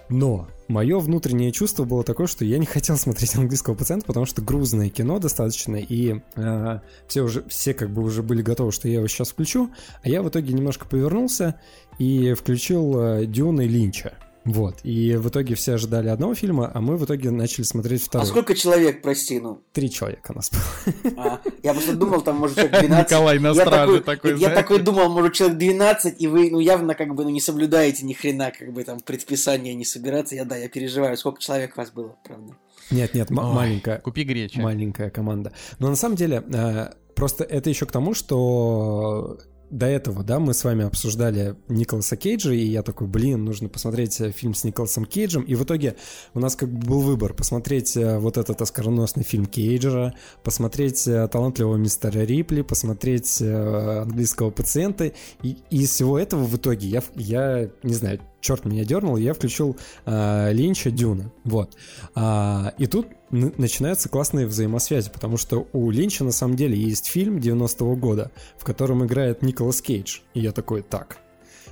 Но 0.09 0.47
мое 0.67 0.99
внутреннее 0.99 1.51
чувство 1.51 1.83
было 1.83 2.03
такое, 2.03 2.27
что 2.27 2.45
я 2.45 2.57
не 2.57 2.65
хотел 2.65 2.97
смотреть 2.97 3.35
английского 3.35 3.75
пациента, 3.75 4.05
потому 4.05 4.25
что 4.25 4.41
грузное 4.41 4.89
кино 4.89 5.19
достаточно, 5.19 5.75
и 5.75 6.21
э, 6.35 6.79
все 7.07 7.21
уже, 7.21 7.43
все 7.47 7.73
как 7.73 7.91
бы 7.91 8.03
уже 8.03 8.23
были 8.23 8.41
готовы, 8.41 8.71
что 8.71 8.87
я 8.87 8.95
его 8.95 9.07
сейчас 9.07 9.29
включу, 9.29 9.69
а 10.03 10.09
я 10.09 10.21
в 10.21 10.29
итоге 10.29 10.53
немножко 10.53 10.87
повернулся 10.87 11.59
и 11.99 12.33
включил 12.33 12.99
э, 12.99 13.25
Дюна 13.25 13.61
Линча. 13.61 14.17
Вот. 14.47 14.79
И 14.83 15.15
в 15.15 15.27
итоге 15.27 15.55
все 15.55 15.73
ожидали 15.73 16.07
одного 16.07 16.33
фильма, 16.33 16.71
а 16.73 16.79
мы 16.79 16.95
в 16.95 17.03
итоге 17.03 17.31
начали 17.31 17.65
смотреть 17.65 18.03
второй. 18.03 18.25
А 18.25 18.29
сколько 18.29 18.55
человек, 18.55 19.01
прости, 19.01 19.39
ну? 19.39 19.61
Три 19.73 19.91
человека 19.91 20.33
нас 20.33 20.49
было. 20.49 21.13
А, 21.17 21.41
я 21.63 21.73
просто 21.73 21.95
думал, 21.95 22.21
там, 22.21 22.37
может, 22.37 22.55
человек 22.55 22.79
12. 22.79 23.11
Николай 23.11 23.39
на 23.39 23.47
я 23.47 23.53
страже 23.53 23.99
такой, 23.99 24.31
такой 24.31 24.39
Я 24.39 24.49
такой 24.51 24.79
думал, 24.79 25.09
может, 25.09 25.33
человек 25.33 25.57
12, 25.57 26.21
и 26.21 26.27
вы, 26.27 26.49
ну, 26.49 26.59
явно, 26.59 26.95
как 26.95 27.13
бы, 27.13 27.25
ну, 27.25 27.29
не 27.29 27.41
соблюдаете 27.41 28.05
ни 28.05 28.13
хрена, 28.13 28.51
как 28.57 28.71
бы, 28.71 28.83
там, 28.85 29.01
предписания 29.01 29.73
не 29.73 29.83
собираться. 29.83 30.35
Я, 30.35 30.45
да, 30.45 30.55
я 30.55 30.69
переживаю, 30.69 31.17
сколько 31.17 31.41
человек 31.41 31.75
вас 31.75 31.91
было, 31.91 32.15
правда. 32.23 32.55
Нет, 32.89 33.13
нет, 33.13 33.29
Ой, 33.29 33.35
маленькая. 33.35 33.99
Купи 33.99 34.23
гречи. 34.23 34.59
Маленькая 34.59 35.09
команда. 35.09 35.51
Но 35.79 35.89
на 35.89 35.97
самом 35.97 36.15
деле, 36.15 36.41
э, 36.47 36.93
просто 37.15 37.43
это 37.43 37.69
еще 37.69 37.85
к 37.85 37.91
тому, 37.91 38.13
что 38.13 39.39
до 39.69 39.85
этого, 39.85 40.23
да, 40.23 40.39
мы 40.39 40.53
с 40.53 40.63
вами 40.63 40.85
обсуждали 40.85 41.55
Николаса 41.67 42.15
Кейджа, 42.15 42.53
и 42.53 42.65
я 42.65 42.83
такой, 42.83 43.07
блин, 43.07 43.43
нужно 43.43 43.69
посмотреть 43.69 44.19
э, 44.21 44.31
фильм 44.31 44.53
с 44.53 44.63
Николасом 44.63 45.05
Кейджем, 45.05 45.43
и 45.43 45.55
в 45.55 45.63
итоге 45.63 45.95
у 46.33 46.39
нас 46.39 46.55
как 46.55 46.69
бы 46.69 46.87
был 46.87 47.01
выбор 47.01 47.33
посмотреть 47.33 47.97
э, 47.97 48.17
вот 48.17 48.37
этот 48.37 48.61
оскароносный 48.61 49.23
фильм 49.23 49.45
Кейджера, 49.45 50.13
посмотреть 50.43 51.07
э, 51.07 51.27
талантливого 51.27 51.75
мистера 51.75 52.19
Рипли, 52.19 52.61
посмотреть 52.61 53.41
английского 53.41 54.51
пациента, 54.51 55.11
и, 55.43 55.57
из 55.69 55.89
всего 55.89 56.17
этого 56.17 56.43
в 56.45 56.55
итоге 56.55 56.87
я, 56.87 57.03
я 57.15 57.69
не 57.83 57.93
знаю, 57.93 58.19
черт 58.41 58.65
меня 58.65 58.85
дернул, 58.85 59.17
я 59.17 59.33
включил 59.33 59.77
э, 60.05 60.53
Линча 60.53 60.91
Дюна. 60.91 61.31
Вот. 61.43 61.75
А, 62.15 62.73
и 62.77 62.87
тут 62.87 63.07
начинаются 63.29 64.09
классные 64.09 64.47
взаимосвязи, 64.47 65.09
потому 65.11 65.37
что 65.37 65.67
у 65.73 65.89
Линча 65.91 66.23
на 66.23 66.31
самом 66.31 66.55
деле 66.55 66.77
есть 66.77 67.07
фильм 67.07 67.37
90-го 67.37 67.95
года, 67.95 68.31
в 68.57 68.63
котором 68.63 69.05
играет 69.05 69.41
Николас 69.41 69.81
Кейдж. 69.81 70.19
И 70.33 70.39
я 70.39 70.51
такой, 70.51 70.81
так, 70.81 71.17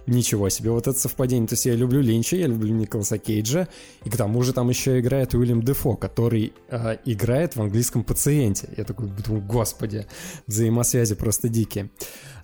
ничего 0.08 0.50
себе, 0.50 0.72
вот 0.72 0.88
это 0.88 0.98
совпадение. 0.98 1.48
То 1.48 1.54
есть 1.54 1.66
я 1.66 1.76
люблю 1.76 2.02
Линча, 2.02 2.36
я 2.36 2.48
люблю 2.48 2.74
Николаса 2.74 3.18
Кейджа, 3.18 3.68
и 4.04 4.10
к 4.10 4.18
тому 4.18 4.42
же 4.44 4.54
там 4.54 4.70
еще 4.70 5.00
играет 5.00 5.34
Уильям 5.34 5.64
Дефо, 5.64 5.96
который 5.96 6.54
э, 6.70 6.98
играет 7.06 7.56
в 7.56 7.62
английском 7.62 8.04
пациенте. 8.04 8.70
Я 8.78 8.84
такой 8.84 9.08
думаю, 9.08 9.44
господи, 9.46 10.06
взаимосвязи 10.48 11.16
просто 11.16 11.50
дикие. 11.50 11.90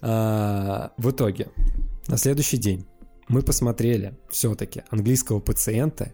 А, 0.02 0.91
в 0.97 1.12
итоге, 1.12 1.50
на 2.08 2.17
следующий 2.17 2.58
день 2.58 2.88
мы 3.28 3.41
посмотрели 3.43 4.17
все-таки 4.30 4.84
английского 4.89 5.39
пациента, 5.39 6.12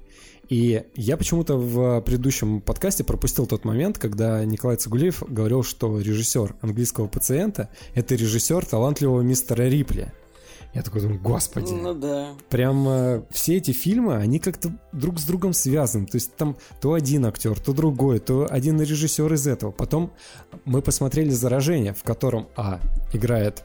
и 0.49 0.83
я 0.95 1.17
почему-то 1.17 1.57
в 1.57 2.01
предыдущем 2.01 2.61
подкасте 2.61 3.03
пропустил 3.03 3.47
тот 3.47 3.65
момент, 3.65 3.97
когда 3.97 4.43
Николай 4.45 4.77
Цигулиев 4.77 5.23
говорил, 5.27 5.63
что 5.63 5.99
режиссер 5.99 6.55
английского 6.61 7.07
пациента— 7.07 7.69
это 7.95 8.15
режиссер 8.15 8.65
талантливого 8.65 9.21
мистера 9.21 9.63
Рипли. 9.63 10.13
Я 10.73 10.83
такой 10.83 11.01
думаю, 11.01 11.19
господи. 11.19 11.71
Ну 11.71 11.93
да. 11.93 12.33
Прям 12.49 12.87
э, 12.87 13.21
все 13.31 13.57
эти 13.57 13.71
фильмы, 13.71 14.17
они 14.17 14.37
как-то 14.37 14.71
друг 14.91 15.19
с 15.19 15.23
другом 15.23 15.53
связаны. 15.53 16.05
То 16.05 16.17
есть 16.17 16.35
там 16.35 16.55
то 16.81 16.93
один 16.93 17.25
актер, 17.25 17.59
то 17.59 17.73
другой, 17.73 18.19
то 18.19 18.47
один 18.49 18.79
режиссер 18.79 19.33
из 19.33 19.47
этого. 19.47 19.71
Потом 19.71 20.13
мы 20.65 20.81
посмотрели 20.81 21.29
«Заражение», 21.31 21.93
в 21.93 22.03
котором, 22.03 22.47
а, 22.55 22.79
играет 23.11 23.63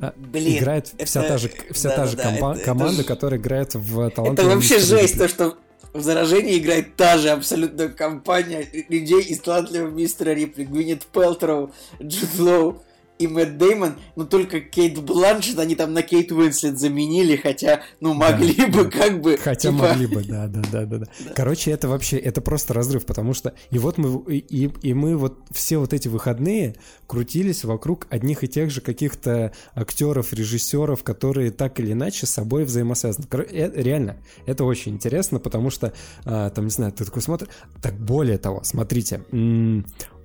а, 0.00 0.14
Блин, 0.16 0.58
играет 0.58 0.92
это... 0.96 1.06
вся 1.06 1.22
та 1.22 1.38
же, 1.38 1.50
вся 1.70 1.90
да, 1.90 1.96
та 1.96 2.06
же 2.06 2.16
да, 2.16 2.24
комба- 2.24 2.56
это, 2.56 2.64
команда, 2.64 3.02
это... 3.02 3.04
которая 3.04 3.38
играет 3.38 3.74
в 3.74 4.10
талант. 4.10 4.38
Это 4.38 4.48
вообще 4.48 4.78
жесть, 4.78 5.18
то, 5.18 5.28
что 5.28 5.56
в 5.92 6.00
заражении 6.00 6.58
играет 6.58 6.96
та 6.96 7.18
же 7.18 7.30
абсолютно 7.30 7.88
компания 7.88 8.66
людей 8.88 9.22
из 9.22 9.40
талантливого 9.40 9.90
мистера 9.90 10.30
Рипли. 10.30 10.64
Гвинет 10.64 11.04
Пелтроу, 11.06 11.72
Джуд 12.00 12.38
Лоу, 12.38 12.82
и 13.22 13.28
Мэтт 13.28 13.56
Деймон, 13.56 13.94
но 14.16 14.24
только 14.24 14.60
Кейт 14.60 14.98
Бланшет 15.00 15.58
они 15.58 15.76
там 15.76 15.92
на 15.92 16.02
Кейт 16.02 16.32
Уинслет 16.32 16.78
заменили, 16.78 17.36
хотя, 17.36 17.82
ну, 18.00 18.14
могли 18.14 18.54
да, 18.54 18.66
бы 18.66 18.84
да. 18.84 18.90
как 18.90 19.20
бы... 19.20 19.36
Хотя 19.36 19.70
типа... 19.70 19.88
могли 19.88 20.06
бы, 20.06 20.24
да, 20.24 20.48
да, 20.48 20.60
да, 20.72 20.86
да, 20.86 20.98
да. 20.98 21.06
Короче, 21.34 21.70
это 21.70 21.88
вообще, 21.88 22.18
это 22.18 22.40
просто 22.40 22.74
разрыв, 22.74 23.06
потому 23.06 23.32
что... 23.32 23.54
И 23.70 23.78
вот 23.78 23.98
мы, 23.98 24.24
и, 24.28 24.70
и 24.82 24.94
мы 24.94 25.16
вот 25.16 25.38
все 25.52 25.78
вот 25.78 25.92
эти 25.92 26.08
выходные 26.08 26.74
крутились 27.06 27.64
вокруг 27.64 28.06
одних 28.10 28.42
и 28.42 28.48
тех 28.48 28.70
же 28.70 28.80
каких-то 28.80 29.52
актеров, 29.74 30.32
режиссеров, 30.32 31.04
которые 31.04 31.50
так 31.52 31.78
или 31.78 31.92
иначе 31.92 32.26
с 32.26 32.30
собой 32.30 32.64
взаимосвязаны. 32.64 33.26
Э, 33.30 33.70
реально, 33.74 34.16
это 34.46 34.64
очень 34.64 34.92
интересно, 34.92 35.38
потому 35.38 35.70
что, 35.70 35.92
а, 36.24 36.50
там, 36.50 36.64
не 36.64 36.70
знаю, 36.70 36.92
ты 36.92 37.04
такой 37.04 37.22
смотришь... 37.22 37.50
Так 37.80 37.94
более 37.94 38.38
того, 38.38 38.62
смотрите, 38.64 39.22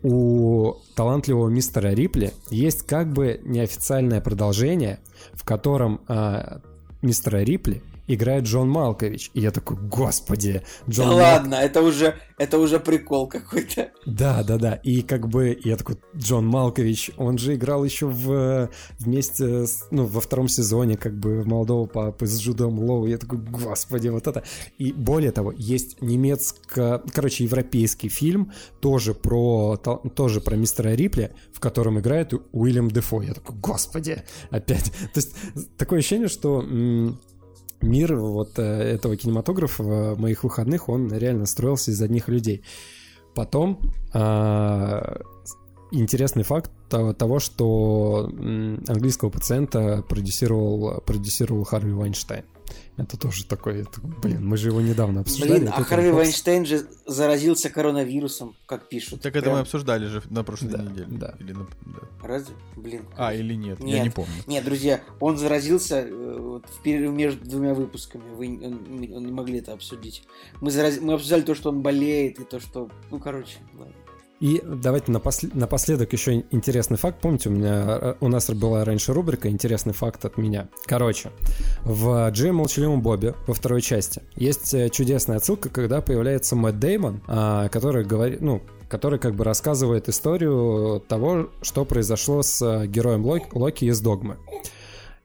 у 0.07 0.75
талантливого 0.95 1.49
мистера 1.49 1.89
Рипли 1.89 2.31
есть 2.49 2.83
как 2.83 3.11
бы 3.11 3.41
неофициальное 3.43 4.21
продолжение, 4.21 4.99
в 5.33 5.43
котором 5.43 5.99
э, 6.07 6.59
мистера 7.01 7.39
Рипли 7.43 7.81
играет 8.07 8.45
Джон 8.45 8.69
Малкович. 8.69 9.31
И 9.33 9.41
я 9.41 9.51
такой, 9.51 9.77
господи, 9.77 10.63
Джон 10.89 11.09
Да 11.09 11.11
Мал... 11.11 11.21
ладно, 11.21 11.55
это 11.55 11.81
уже, 11.81 12.15
это 12.37 12.57
уже 12.57 12.79
прикол 12.79 13.27
какой-то. 13.27 13.91
Да, 14.05 14.43
да, 14.43 14.57
да. 14.57 14.73
И 14.75 15.01
как 15.01 15.27
бы 15.27 15.57
я 15.63 15.75
такой, 15.75 15.97
Джон 16.15 16.47
Малкович, 16.47 17.11
он 17.17 17.37
же 17.37 17.55
играл 17.55 17.83
еще 17.83 18.07
в, 18.07 18.69
вместе, 18.99 19.67
с, 19.67 19.87
ну, 19.91 20.05
во 20.05 20.21
втором 20.21 20.47
сезоне, 20.47 20.97
как 20.97 21.17
бы 21.17 21.41
в 21.41 21.47
молодого 21.47 21.85
папы 21.85 22.25
с 22.25 22.39
Джудом 22.39 22.79
Лоу. 22.79 23.05
Я 23.05 23.17
такой, 23.17 23.39
господи, 23.39 24.07
вот 24.07 24.27
это. 24.27 24.43
И 24.77 24.93
более 24.93 25.31
того, 25.31 25.53
есть 25.55 26.01
немецко, 26.01 27.03
короче, 27.13 27.43
европейский 27.43 28.09
фильм, 28.09 28.51
тоже 28.79 29.13
про, 29.13 29.77
тоже 29.77 30.41
про 30.41 30.55
мистера 30.55 30.89
Рипли, 30.89 31.33
в 31.53 31.59
котором 31.59 31.99
играет 31.99 32.33
Уильям 32.51 32.89
Дефо. 32.89 33.21
Я 33.21 33.33
такой, 33.33 33.55
господи, 33.57 34.23
опять. 34.49 34.91
То 35.13 35.19
есть 35.19 35.35
такое 35.77 35.99
ощущение, 35.99 36.27
что 36.27 36.61
мир 37.81 38.15
вот 38.15 38.57
э, 38.59 38.63
этого 38.63 39.15
кинематографа 39.15 40.15
моих 40.17 40.43
выходных, 40.43 40.89
он 40.89 41.11
реально 41.11 41.45
строился 41.45 41.91
из 41.91 42.01
одних 42.01 42.27
людей. 42.27 42.63
Потом 43.35 43.79
а, 44.13 45.19
интересный 45.91 46.41
факт 46.43 46.71
того, 46.89 47.39
что 47.39 48.31
английского 48.87 49.29
пациента 49.29 50.03
продюсировал, 50.09 51.01
продюсировал 51.01 51.63
Харви 51.63 51.91
Вайнштейн. 51.91 52.45
Это 52.97 53.15
тоже 53.15 53.45
такой, 53.45 53.81
это, 53.81 54.01
блин, 54.01 54.43
мы 54.43 54.57
же 54.57 54.69
его 54.69 54.81
недавно 54.81 55.21
обсуждали. 55.21 55.59
Блин, 55.59 55.71
а 55.71 55.83
Харви 55.83 56.09
Вайнштейн 56.09 56.65
же 56.65 56.87
заразился 57.05 57.69
коронавирусом, 57.69 58.55
как 58.65 58.89
пишут. 58.89 59.21
Так 59.21 59.35
это 59.35 59.43
Прям... 59.43 59.55
мы 59.55 59.59
обсуждали 59.61 60.07
же 60.07 60.23
на 60.31 60.43
прошлой 60.43 60.69
да, 60.69 60.81
неделе. 60.81 61.07
Да. 61.11 61.35
Или 61.39 61.53
на... 61.53 61.67
да. 61.85 62.27
Разве? 62.27 62.55
Блин. 62.75 63.05
А, 63.15 63.35
или 63.35 63.53
нет, 63.53 63.79
нет, 63.79 63.97
я 63.97 64.03
не 64.03 64.09
помню. 64.09 64.33
Нет, 64.47 64.65
друзья, 64.65 65.01
он 65.19 65.37
заразился 65.37 65.99
э, 65.99 66.37
вот, 66.39 66.65
в 66.67 66.81
перерыв 66.81 67.11
между 67.11 67.47
двумя 67.47 67.75
выпусками. 67.75 68.23
Вы 68.35 68.59
он, 68.63 69.15
он 69.15 69.25
не 69.27 69.31
могли 69.31 69.59
это 69.59 69.73
обсудить. 69.73 70.23
Мы, 70.59 70.71
зараз... 70.71 70.99
мы 70.99 71.13
обсуждали 71.13 71.43
то, 71.43 71.53
что 71.53 71.69
он 71.69 71.83
болеет, 71.83 72.39
и 72.39 72.45
то, 72.45 72.59
что... 72.59 72.89
Ну, 73.11 73.19
короче, 73.19 73.57
ладно. 73.77 73.93
И 74.39 74.61
давайте 74.63 75.11
напослед... 75.11 75.55
напоследок 75.55 76.13
еще 76.13 76.43
интересный 76.51 76.97
факт. 76.97 77.19
Помните, 77.21 77.49
у 77.49 77.51
меня 77.51 77.83
э, 77.87 78.15
у 78.19 78.27
нас 78.27 78.49
была 78.51 78.85
раньше 78.85 79.13
рубрика 79.13 79.49
«Интересный 79.49 79.93
факт 79.93 80.25
от 80.25 80.37
меня». 80.37 80.67
Короче, 80.85 81.31
в 81.83 82.29
Джей 82.29 82.51
Молчаливом 82.51 83.01
Бобе 83.01 83.33
во 83.47 83.55
второй 83.55 83.81
части 83.81 84.21
есть 84.35 84.73
э, 84.75 84.89
чудесная 84.89 85.37
отсылка, 85.37 85.69
когда 85.69 86.01
появляется 86.01 86.55
Мэтт 86.55 86.77
Деймон, 86.77 87.23
а, 87.27 87.67
который 87.69 88.05
говорит, 88.05 88.41
ну, 88.41 88.61
который 88.89 89.17
как 89.17 89.33
бы 89.33 89.43
рассказывает 89.43 90.07
историю 90.07 91.03
того, 91.07 91.49
что 91.63 91.83
произошло 91.83 92.43
с 92.43 92.61
э, 92.61 92.85
героем 92.85 93.25
Локи 93.25 93.85
из 93.85 93.99
«Догмы». 94.01 94.37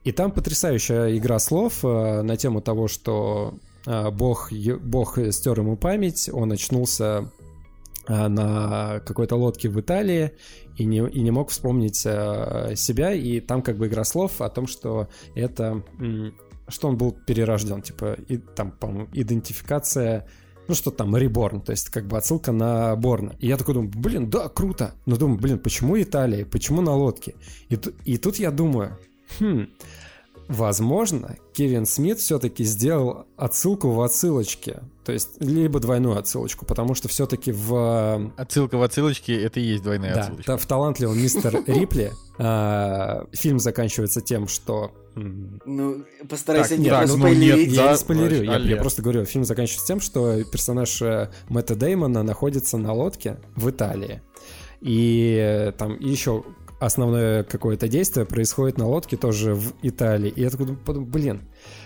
И 0.04 0.12
там 0.12 0.32
потрясающая 0.32 1.16
игра 1.16 1.38
слов 1.38 1.84
на 1.84 2.36
тему 2.36 2.60
того, 2.60 2.88
что 2.88 3.54
Бог, 3.86 4.50
Бог 4.80 5.16
стер 5.30 5.60
ему 5.60 5.76
память, 5.76 6.28
он 6.32 6.50
очнулся 6.50 7.30
на 8.08 9.00
какой-то 9.00 9.36
лодке 9.36 9.68
в 9.68 9.80
Италии 9.80 10.32
и 10.76 10.84
не, 10.84 10.98
и 11.08 11.20
не 11.20 11.30
мог 11.30 11.50
вспомнить 11.50 12.02
э, 12.04 12.74
себя, 12.76 13.12
и 13.12 13.40
там 13.40 13.62
как 13.62 13.76
бы 13.76 13.86
игра 13.86 14.04
слов 14.04 14.40
о 14.40 14.48
том, 14.48 14.66
что 14.66 15.08
это, 15.34 15.82
что 16.68 16.88
он 16.88 16.96
был 16.96 17.12
перерожден, 17.12 17.82
типа, 17.82 18.16
и 18.28 18.38
там, 18.38 18.72
по-моему, 18.72 19.08
идентификация, 19.12 20.26
ну 20.68 20.74
что 20.74 20.90
там, 20.90 21.14
Reborn, 21.14 21.62
то 21.62 21.72
есть 21.72 21.90
как 21.90 22.06
бы 22.06 22.16
отсылка 22.16 22.52
на 22.52 22.96
Борна. 22.96 23.36
И 23.38 23.46
я 23.46 23.56
такой 23.56 23.74
думаю, 23.74 23.92
блин, 23.94 24.30
да, 24.30 24.48
круто, 24.48 24.94
но 25.06 25.16
думаю, 25.16 25.38
блин, 25.38 25.58
почему 25.58 26.00
Италия, 26.00 26.46
почему 26.46 26.80
на 26.80 26.94
лодке? 26.94 27.34
И, 27.68 27.78
и 28.04 28.16
тут 28.16 28.36
я 28.36 28.50
думаю, 28.50 28.96
хм, 29.38 29.68
возможно, 30.48 31.36
Кевин 31.52 31.86
Смит 31.86 32.18
все-таки 32.18 32.64
сделал 32.64 33.26
отсылку 33.36 33.90
в 33.90 34.00
отсылочке. 34.02 34.80
То 35.04 35.12
есть, 35.12 35.40
либо 35.40 35.80
двойную 35.80 36.16
отсылочку, 36.16 36.64
потому 36.64 36.94
что 36.94 37.08
все-таки 37.08 37.50
в... 37.50 38.32
Отсылка 38.36 38.76
в 38.76 38.82
отсылочке— 38.82 39.40
это 39.44 39.58
и 39.58 39.64
есть 39.64 39.82
двойная 39.82 40.14
да, 40.14 40.20
отсылочка. 40.20 40.56
в 40.56 40.66
талантливом 40.66 41.20
мистер 41.20 41.62
Рипли 41.66 42.12
а, 42.38 43.26
фильм 43.32 43.58
заканчивается 43.58 44.20
тем, 44.20 44.46
что... 44.46 44.92
Ну, 45.14 46.04
постарайся 46.28 46.76
не 46.76 46.88
так, 46.88 47.08
ну, 47.08 47.28
нет, 47.32 47.58
я 47.68 47.90
не 47.90 47.96
спойлерю, 47.96 48.44
я, 48.44 48.58
я 48.58 48.76
просто 48.76 49.02
говорю, 49.02 49.24
фильм 49.24 49.44
заканчивается 49.44 49.86
тем, 49.86 50.00
что 50.00 50.42
персонаж 50.44 51.02
э, 51.02 51.30
Мэтта 51.50 51.74
Деймона 51.74 52.22
находится 52.22 52.78
на 52.78 52.94
лодке 52.94 53.38
в 53.54 53.68
Италии. 53.68 54.22
И 54.80 55.36
э, 55.38 55.72
там 55.72 55.98
еще 56.00 56.44
основное 56.84 57.44
какое-то 57.44 57.88
действие 57.88 58.26
происходит 58.26 58.78
на 58.78 58.86
лодке 58.86 59.16
тоже 59.16 59.54
в 59.54 59.72
Италии. 59.82 60.30
И 60.30 60.40
я 60.40 60.50
такой 60.50 60.66
думаю, 60.66 61.06
блин, 61.06 61.42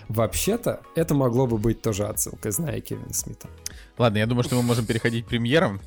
Вообще-то, 0.09 0.81
это 0.95 1.13
могло 1.13 1.47
бы 1.47 1.57
быть 1.57 1.81
тоже 1.81 2.05
отсылкой, 2.05 2.51
зная 2.51 2.79
Кевина 2.79 3.13
Смита. 3.13 3.49
Ладно, 3.97 4.19
я 4.19 4.25
думаю, 4.25 4.43
что 4.43 4.55
мы 4.55 4.63
можем 4.63 4.85
переходить 4.85 5.25
к 5.25 5.27
премьерам. 5.27 5.81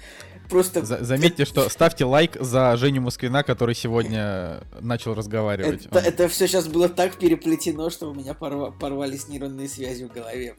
Просто... 0.50 0.84
За 0.84 1.02
заметьте, 1.02 1.44
что 1.44 1.68
ставьте 1.70 2.04
лайк 2.04 2.36
за 2.38 2.76
Женю 2.76 3.02
Москвина, 3.02 3.42
который 3.44 3.74
сегодня 3.74 4.60
начал 4.80 5.14
разговаривать. 5.14 5.86
Это, 5.86 5.98
Он... 5.98 6.04
это 6.04 6.28
все 6.28 6.48
сейчас 6.48 6.66
было 6.66 6.88
так 6.88 7.14
переплетено, 7.16 7.88
что 7.88 8.10
у 8.10 8.14
меня 8.14 8.34
порва 8.34 8.72
порвались 8.72 9.28
нейронные 9.28 9.68
связи 9.68 10.04
в 10.04 10.12
голове. 10.12 10.56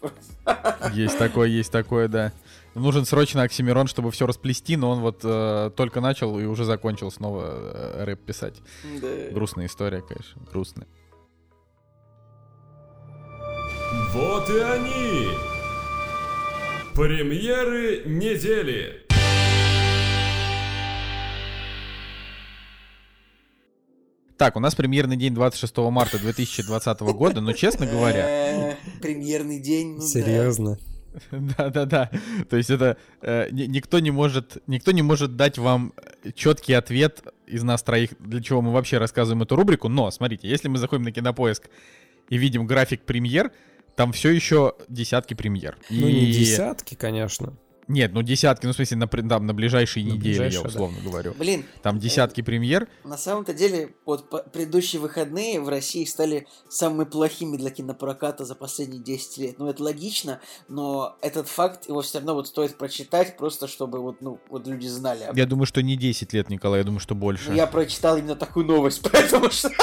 Есть 0.93 1.17
такое, 1.17 1.49
есть 1.49 1.71
такое, 1.71 2.07
да. 2.07 2.31
Нужен 2.73 3.05
срочно 3.05 3.43
Оксимирон, 3.43 3.87
чтобы 3.87 4.11
все 4.11 4.25
расплести, 4.25 4.77
но 4.77 4.91
он 4.91 5.01
вот 5.01 5.21
э, 5.23 5.71
только 5.75 5.99
начал 5.99 6.39
и 6.39 6.45
уже 6.45 6.63
закончил 6.63 7.11
снова 7.11 7.43
э, 7.45 8.03
рэп 8.05 8.21
писать. 8.21 8.61
Да. 9.01 9.07
Грустная 9.31 9.65
история, 9.65 10.01
конечно, 10.01 10.41
грустная. 10.49 10.87
Вот 14.13 14.49
и 14.49 14.59
они! 14.59 15.27
Премьеры 16.95 18.03
недели! 18.05 19.05
Так, 24.37 24.55
у 24.55 24.59
нас 24.59 24.75
премьерный 24.75 25.17
день 25.17 25.35
26 25.35 25.77
марта 25.77 26.17
2020 26.19 27.01
года, 27.01 27.41
но, 27.41 27.51
честно 27.53 27.85
говоря... 27.85 28.75
Премьерный 29.01 29.59
день, 29.59 29.97
ну 29.97 30.01
Серьезно? 30.01 30.79
Да-да-да. 31.31 32.09
То 32.49 32.57
есть 32.57 32.69
это 32.69 32.97
э, 33.21 33.47
никто 33.51 33.99
не 33.99 34.11
может, 34.11 34.57
никто 34.67 34.91
не 34.91 35.01
может 35.01 35.35
дать 35.35 35.57
вам 35.57 35.93
четкий 36.35 36.73
ответ 36.73 37.21
из 37.45 37.63
нас 37.63 37.83
троих, 37.83 38.11
для 38.19 38.41
чего 38.41 38.61
мы 38.61 38.71
вообще 38.71 38.97
рассказываем 38.97 39.43
эту 39.43 39.55
рубрику. 39.55 39.89
Но 39.89 40.09
смотрите, 40.11 40.47
если 40.47 40.67
мы 40.67 40.77
заходим 40.77 41.03
на 41.03 41.11
Кинопоиск 41.11 41.69
и 42.29 42.37
видим 42.37 42.65
график 42.65 43.01
премьер, 43.01 43.51
там 43.95 44.13
все 44.13 44.29
еще 44.29 44.75
десятки 44.87 45.33
премьер. 45.33 45.77
Ну 45.89 46.07
и... 46.07 46.13
не 46.13 46.31
десятки, 46.31 46.95
конечно. 46.95 47.53
Нет, 47.91 48.13
ну 48.13 48.21
десятки, 48.21 48.65
ну 48.65 48.71
в 48.71 48.75
смысле 48.75 48.97
на, 48.97 49.07
там, 49.07 49.45
на 49.45 49.53
ближайшие 49.53 50.05
на 50.05 50.11
недели, 50.11 50.29
ближайшие, 50.29 50.61
я 50.61 50.67
условно 50.67 50.97
да. 51.03 51.09
говорю. 51.09 51.33
Блин. 51.37 51.65
Там 51.81 51.99
десятки 51.99 52.39
э, 52.39 52.43
премьер. 52.43 52.87
На 53.03 53.17
самом-то 53.17 53.53
деле, 53.53 53.93
вот 54.05 54.29
предыдущие 54.51 55.01
выходные 55.01 55.59
в 55.59 55.67
России 55.67 56.05
стали 56.05 56.47
самыми 56.69 57.03
плохими 57.03 57.57
для 57.57 57.69
кинопроката 57.69 58.45
за 58.45 58.55
последние 58.55 59.03
10 59.03 59.37
лет. 59.39 59.59
Ну 59.59 59.67
это 59.67 59.83
логично, 59.83 60.39
но 60.69 61.17
этот 61.21 61.49
факт 61.49 61.89
его 61.89 62.01
все 62.01 62.19
равно 62.19 62.35
вот 62.35 62.47
стоит 62.47 62.77
прочитать, 62.77 63.35
просто 63.35 63.67
чтобы 63.67 63.99
вот, 63.99 64.21
ну, 64.21 64.39
вот 64.49 64.67
люди 64.67 64.87
знали. 64.87 65.29
Я 65.33 65.45
думаю, 65.45 65.65
что 65.65 65.81
не 65.81 65.97
10 65.97 66.31
лет, 66.31 66.49
Николай, 66.49 66.79
я 66.79 66.85
думаю, 66.85 67.01
что 67.01 67.13
больше. 67.13 67.49
Ну, 67.49 67.55
я 67.55 67.67
прочитал 67.67 68.15
именно 68.17 68.37
такую 68.37 68.65
новость, 68.65 69.01
поэтому 69.11 69.51
что... 69.51 69.69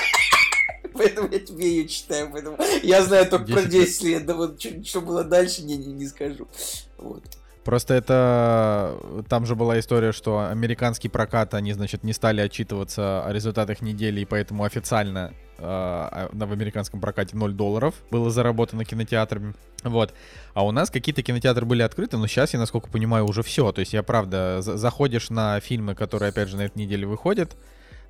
Поэтому 0.94 1.28
я 1.30 1.38
тебе 1.38 1.68
ее 1.68 1.88
читаю, 1.88 2.28
поэтому 2.32 2.58
я 2.82 3.04
знаю 3.04 3.28
только 3.30 3.46
10 3.46 3.62
про 3.62 3.70
10 3.70 4.02
лет, 4.02 4.26
да 4.26 4.34
вот 4.34 4.60
что, 4.60 4.84
что 4.84 5.00
было 5.00 5.22
дальше, 5.22 5.62
не, 5.62 5.76
не, 5.76 5.92
не 5.92 6.06
скажу. 6.08 6.48
Вот. 6.96 7.22
Просто 7.68 7.92
это... 7.92 8.96
Там 9.28 9.44
же 9.44 9.54
была 9.54 9.78
история, 9.78 10.12
что 10.12 10.48
американский 10.48 11.10
прокат, 11.10 11.52
они, 11.52 11.74
значит, 11.74 12.02
не 12.02 12.14
стали 12.14 12.40
отчитываться 12.40 13.22
о 13.26 13.30
результатах 13.30 13.82
недели, 13.82 14.20
и 14.22 14.24
поэтому 14.24 14.64
официально 14.64 15.34
э, 15.58 15.60
а, 15.60 16.30
в 16.32 16.50
американском 16.50 16.98
прокате 16.98 17.36
0 17.36 17.52
долларов 17.52 17.94
было 18.10 18.30
заработано 18.30 18.86
кинотеатрами. 18.86 19.52
Вот. 19.84 20.14
А 20.54 20.64
у 20.64 20.70
нас 20.70 20.88
какие-то 20.88 21.22
кинотеатры 21.22 21.66
были 21.66 21.82
открыты, 21.82 22.16
но 22.16 22.26
сейчас, 22.26 22.54
я 22.54 22.58
насколько 22.58 22.88
понимаю, 22.88 23.26
уже 23.26 23.42
все. 23.42 23.70
То 23.70 23.80
есть 23.80 23.92
я, 23.92 24.02
правда, 24.02 24.62
заходишь 24.62 25.28
на 25.28 25.60
фильмы, 25.60 25.94
которые, 25.94 26.30
опять 26.30 26.48
же, 26.48 26.56
на 26.56 26.62
этой 26.62 26.78
неделе 26.78 27.06
выходят, 27.06 27.54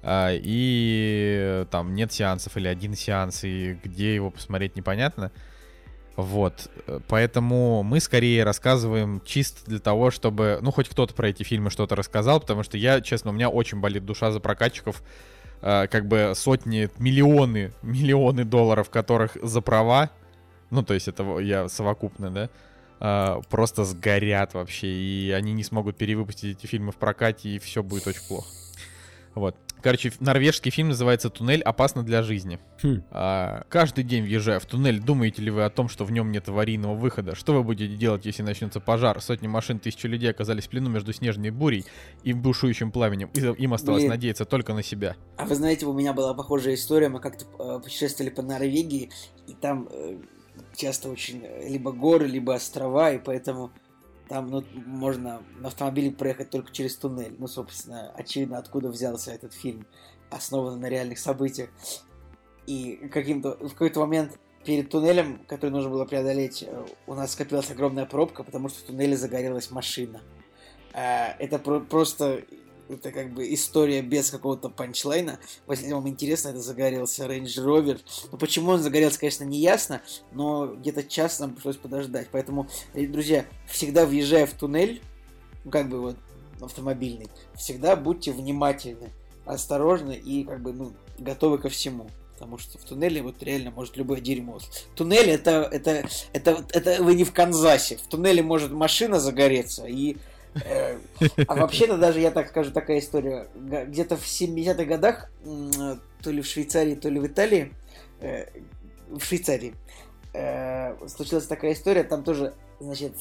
э, 0.03 0.39
и 0.41 1.67
там 1.73 1.97
нет 1.97 2.13
сеансов 2.13 2.57
или 2.57 2.69
один 2.69 2.95
сеанс, 2.95 3.43
и 3.43 3.77
где 3.83 4.15
его 4.15 4.31
посмотреть 4.31 4.77
непонятно. 4.77 5.33
Вот, 6.19 6.69
поэтому 7.07 7.85
мы 7.85 8.01
скорее 8.01 8.43
рассказываем 8.43 9.23
чисто 9.25 9.65
для 9.71 9.79
того, 9.79 10.11
чтобы, 10.11 10.59
ну, 10.63 10.73
хоть 10.73 10.89
кто-то 10.89 11.15
про 11.15 11.29
эти 11.29 11.45
фильмы 11.45 11.71
что-то 11.71 11.95
рассказал, 11.95 12.41
потому 12.41 12.65
что 12.65 12.77
я, 12.77 13.01
честно, 13.01 13.31
у 13.31 13.35
меня 13.35 13.49
очень 13.49 13.79
болит 13.79 14.05
душа 14.05 14.33
за 14.33 14.41
прокатчиков, 14.41 15.01
э, 15.63 15.87
как 15.87 16.09
бы 16.09 16.33
сотни, 16.35 16.91
миллионы, 16.99 17.71
миллионы 17.83 18.43
долларов, 18.43 18.91
которых 18.91 19.37
за 19.41 19.61
права, 19.61 20.11
ну, 20.71 20.83
то 20.83 20.93
есть 20.93 21.07
это 21.07 21.39
я 21.39 21.69
совокупно, 21.69 22.33
да, 22.33 22.51
э, 22.99 23.41
просто 23.49 23.85
сгорят 23.85 24.55
вообще, 24.55 24.89
и 24.89 25.31
они 25.31 25.53
не 25.53 25.63
смогут 25.63 25.97
перевыпустить 25.97 26.59
эти 26.59 26.67
фильмы 26.67 26.91
в 26.91 26.97
прокате, 26.97 27.51
и 27.51 27.61
все 27.61 27.85
будет 27.85 28.09
очень 28.09 28.27
плохо. 28.27 28.49
Вот. 29.39 29.57
Короче, 29.81 30.13
норвежский 30.19 30.71
фильм 30.71 30.89
называется 30.89 31.31
«Туннель 31.31 31.63
опасно 31.63 32.03
для 32.03 32.23
жизни». 32.23 32.59
Хм. 32.83 33.03
А, 33.11 33.65
каждый 33.69 34.05
день 34.05 34.25
въезжая 34.25 34.59
в 34.59 34.67
туннель, 34.67 35.01
думаете 35.01 35.41
ли 35.43 35.51
вы 35.51 35.65
о 35.65 35.71
том, 35.71 35.89
что 35.89 36.05
в 36.05 36.11
нем 36.11 36.33
нет 36.33 36.49
аварийного 36.49 36.95
выхода? 36.95 37.35
Что 37.35 37.55
вы 37.55 37.63
будете 37.63 37.95
делать, 37.95 38.27
если 38.27 38.43
начнется 38.43 38.81
пожар? 38.81 39.21
Сотни 39.21 39.47
машин, 39.47 39.79
тысячи 39.79 40.07
людей 40.07 40.31
оказались 40.31 40.67
в 40.67 40.71
плену 40.71 40.91
между 40.91 41.13
снежной 41.13 41.51
бурей 41.51 41.85
и 42.25 42.33
бушующим 42.33 42.91
пламенем. 42.91 43.31
И 43.35 43.41
им 43.41 43.75
осталось 43.75 44.03
Блин. 44.03 44.11
надеяться 44.11 44.45
только 44.45 44.75
на 44.75 44.83
себя. 44.83 45.17
А 45.37 45.45
вы 45.45 45.55
знаете, 45.55 45.87
у 45.87 45.93
меня 45.93 46.13
была 46.13 46.35
похожая 46.35 46.75
история. 46.75 47.09
Мы 47.09 47.21
как-то 47.21 47.45
э, 47.45 47.81
путешествовали 47.81 48.31
по 48.31 48.43
Норвегии, 48.43 49.11
и 49.47 49.55
там 49.55 49.89
э, 49.91 50.19
часто 50.75 51.09
очень 51.09 51.43
э, 51.45 51.69
либо 51.69 51.93
горы, 51.93 52.27
либо 52.27 52.55
острова, 52.55 53.13
и 53.13 53.19
поэтому 53.19 53.71
там 54.29 54.51
ну, 54.51 54.65
можно 54.87 55.43
на 55.59 55.69
автомобиле 55.69 56.11
проехать 56.11 56.51
только 56.51 56.73
через 56.73 56.97
туннель. 56.97 57.35
Ну, 57.39 57.47
собственно, 57.47 58.11
очевидно, 58.13 58.59
откуда 58.59 58.89
взялся 58.89 59.33
этот 59.33 59.53
фильм, 59.53 59.87
основанный 60.31 60.81
на 60.81 60.89
реальных 60.89 61.19
событиях. 61.19 61.71
И 62.67 62.97
каким-то 63.13 63.57
в 63.61 63.73
какой-то 63.73 64.01
момент 64.01 64.39
перед 64.65 64.91
туннелем, 64.91 65.45
который 65.47 65.71
нужно 65.71 65.91
было 65.91 66.05
преодолеть, 66.05 66.65
у 67.07 67.15
нас 67.15 67.33
скопилась 67.33 67.71
огромная 67.71 68.07
пробка, 68.07 68.45
потому 68.45 68.69
что 68.69 68.81
в 68.81 68.83
туннеле 68.83 69.17
загорелась 69.17 69.71
машина. 69.71 70.21
Э, 70.93 71.33
это 71.39 71.59
просто 71.59 72.45
это 72.89 73.13
как 73.13 73.33
бы 73.33 73.53
история 73.53 74.03
без 74.03 74.31
какого-то 74.31 74.69
панчлайна. 74.69 75.39
Если 75.69 75.93
вам 75.93 76.09
интересно, 76.09 76.49
это 76.49 76.61
загорелся 76.61 77.27
Range 77.27 77.45
Rover. 77.45 78.01
Ну, 78.33 78.39
почему 78.39 78.73
он 78.73 78.83
загорелся, 78.83 79.21
конечно, 79.21 79.45
не 79.45 79.59
ясно, 79.59 80.03
но 80.33 80.75
где-то 80.75 81.05
час 81.05 81.39
нам 81.41 81.55
пришлось 81.55 81.77
подождать. 81.77 82.29
Поэтому, 82.33 82.69
друзья, 82.95 83.45
всегда 83.67 84.07
въезжая 84.07 84.47
в 84.47 84.53
туннель, 84.53 85.03
ну, 85.65 85.71
как 85.71 85.89
бы 85.89 86.01
вот 86.01 86.17
автомобильный, 86.61 87.29
всегда 87.55 87.97
будьте 87.97 88.33
внимательны, 88.33 89.11
осторожны 89.45 90.13
и 90.13 90.45
как 90.45 90.63
бы, 90.63 90.73
ну, 90.73 90.93
готовы 91.19 91.59
ко 91.59 91.69
всему. 91.69 92.09
Потому 92.35 92.59
что 92.59 92.79
в 92.79 92.85
туннеле 92.85 93.21
вот 93.21 93.43
реально 93.43 93.73
может 93.73 93.97
любое 93.97 94.21
дерьмо. 94.21 94.61
Туннель 94.95 95.29
это, 95.29 95.69
это, 95.73 96.09
это, 96.33 96.65
это 96.71 97.03
вы 97.03 97.17
не 97.17 97.25
в 97.25 97.33
Канзасе. 97.33 97.97
В 97.97 98.07
туннеле 98.07 98.45
может 98.45 98.71
машина 98.71 99.19
загореться 99.19 99.87
и 99.87 100.17
а 101.47 101.55
вообще-то 101.55 101.99
даже, 101.99 102.21
я 102.21 102.31
так 102.31 102.49
скажу, 102.49 102.71
такая 102.71 102.99
история. 102.99 103.49
Где-то 103.55 104.17
в 104.17 104.25
70-х 104.25 104.85
годах, 104.85 105.31
то 106.23 106.31
ли 106.31 106.43
в 106.43 106.47
Швейцарии, 106.47 106.95
то 106.95 107.09
ли 107.09 107.21
в 107.21 107.27
Италии, 107.27 107.73
э, 108.21 108.47
в 109.09 109.23
Швейцарии, 109.23 109.75
э, 110.35 110.97
случилась 111.09 111.47
такая 111.47 111.73
история, 111.73 112.05
там 112.05 112.25
тоже, 112.25 112.55
значит, 112.81 113.13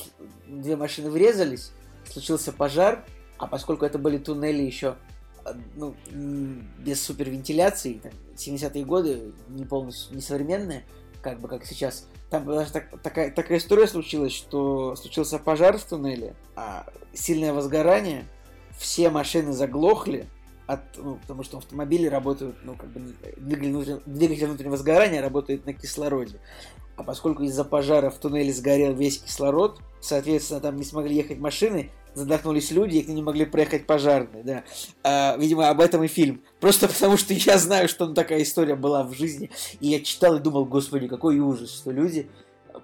две 0.48 0.76
машины 0.76 1.10
врезались, 1.10 1.72
случился 2.10 2.52
пожар, 2.52 3.06
а 3.38 3.48
поскольку 3.48 3.86
это 3.86 4.00
были 4.00 4.18
туннели 4.18 4.64
еще 4.64 4.96
ну, 5.76 5.96
без 6.80 7.02
супервентиляции, 7.04 8.02
70-е 8.36 8.86
годы, 8.86 9.32
не 9.50 9.66
полностью, 9.66 10.16
не 10.16 10.22
современные, 10.22 10.84
как 11.32 11.40
бы 11.42 11.48
как 11.50 11.66
сейчас, 11.66 12.08
там 12.30 12.46
даже 12.46 12.72
так, 12.72 13.02
такая, 13.02 13.32
такая 13.32 13.58
история 13.58 13.88
случилась, 13.88 14.34
что 14.34 14.96
случился 14.96 15.40
пожар 15.40 15.78
в 15.78 15.84
туннеле, 15.84 16.36
а 16.56 16.86
сильное 17.14 17.54
возгорание, 17.54 18.26
все 18.78 19.10
машины 19.10 19.52
заглохли, 19.52 20.28
от, 20.68 20.82
ну, 20.98 21.16
потому 21.16 21.44
что 21.44 21.58
автомобили 21.58 22.08
работают, 22.08 22.58
ну, 22.64 22.76
как 22.76 22.90
бы, 22.90 23.14
двигатель, 23.38 23.72
внутреннего, 23.72 24.02
двигатель 24.06 24.46
внутреннего 24.48 24.78
сгорания 24.78 25.22
работает 25.22 25.66
на 25.66 25.74
кислороде. 25.74 26.40
А 26.96 27.04
поскольку 27.04 27.44
из-за 27.44 27.64
пожара 27.64 28.10
в 28.10 28.18
туннеле 28.18 28.54
сгорел 28.54 28.94
весь 28.94 29.20
кислород, 29.20 29.80
соответственно, 30.02 30.60
там 30.62 30.78
не 30.78 30.84
смогли 30.84 31.16
ехать 31.16 31.40
машины, 31.40 31.92
задохнулись 32.18 32.72
люди, 32.72 32.98
и 32.98 33.04
к 33.04 33.08
ним 33.08 33.18
не 33.18 33.22
могли 33.22 33.46
проехать 33.46 33.86
пожарные, 33.86 34.44
да. 34.44 34.64
А, 35.04 35.38
видимо, 35.38 35.70
об 35.70 35.80
этом 35.80 36.04
и 36.04 36.08
фильм. 36.08 36.42
Просто 36.60 36.88
потому, 36.88 37.18
что 37.18 37.34
я 37.34 37.58
знаю, 37.58 37.88
что 37.88 38.08
такая 38.14 38.44
история 38.44 38.76
была 38.76 39.04
в 39.04 39.14
жизни, 39.14 39.50
и 39.80 39.88
я 39.88 40.02
читал 40.02 40.36
и 40.36 40.40
думал, 40.40 40.66
господи, 40.66 41.08
какой 41.08 41.40
ужас, 41.40 41.72
что 41.72 41.92
люди 41.92 42.30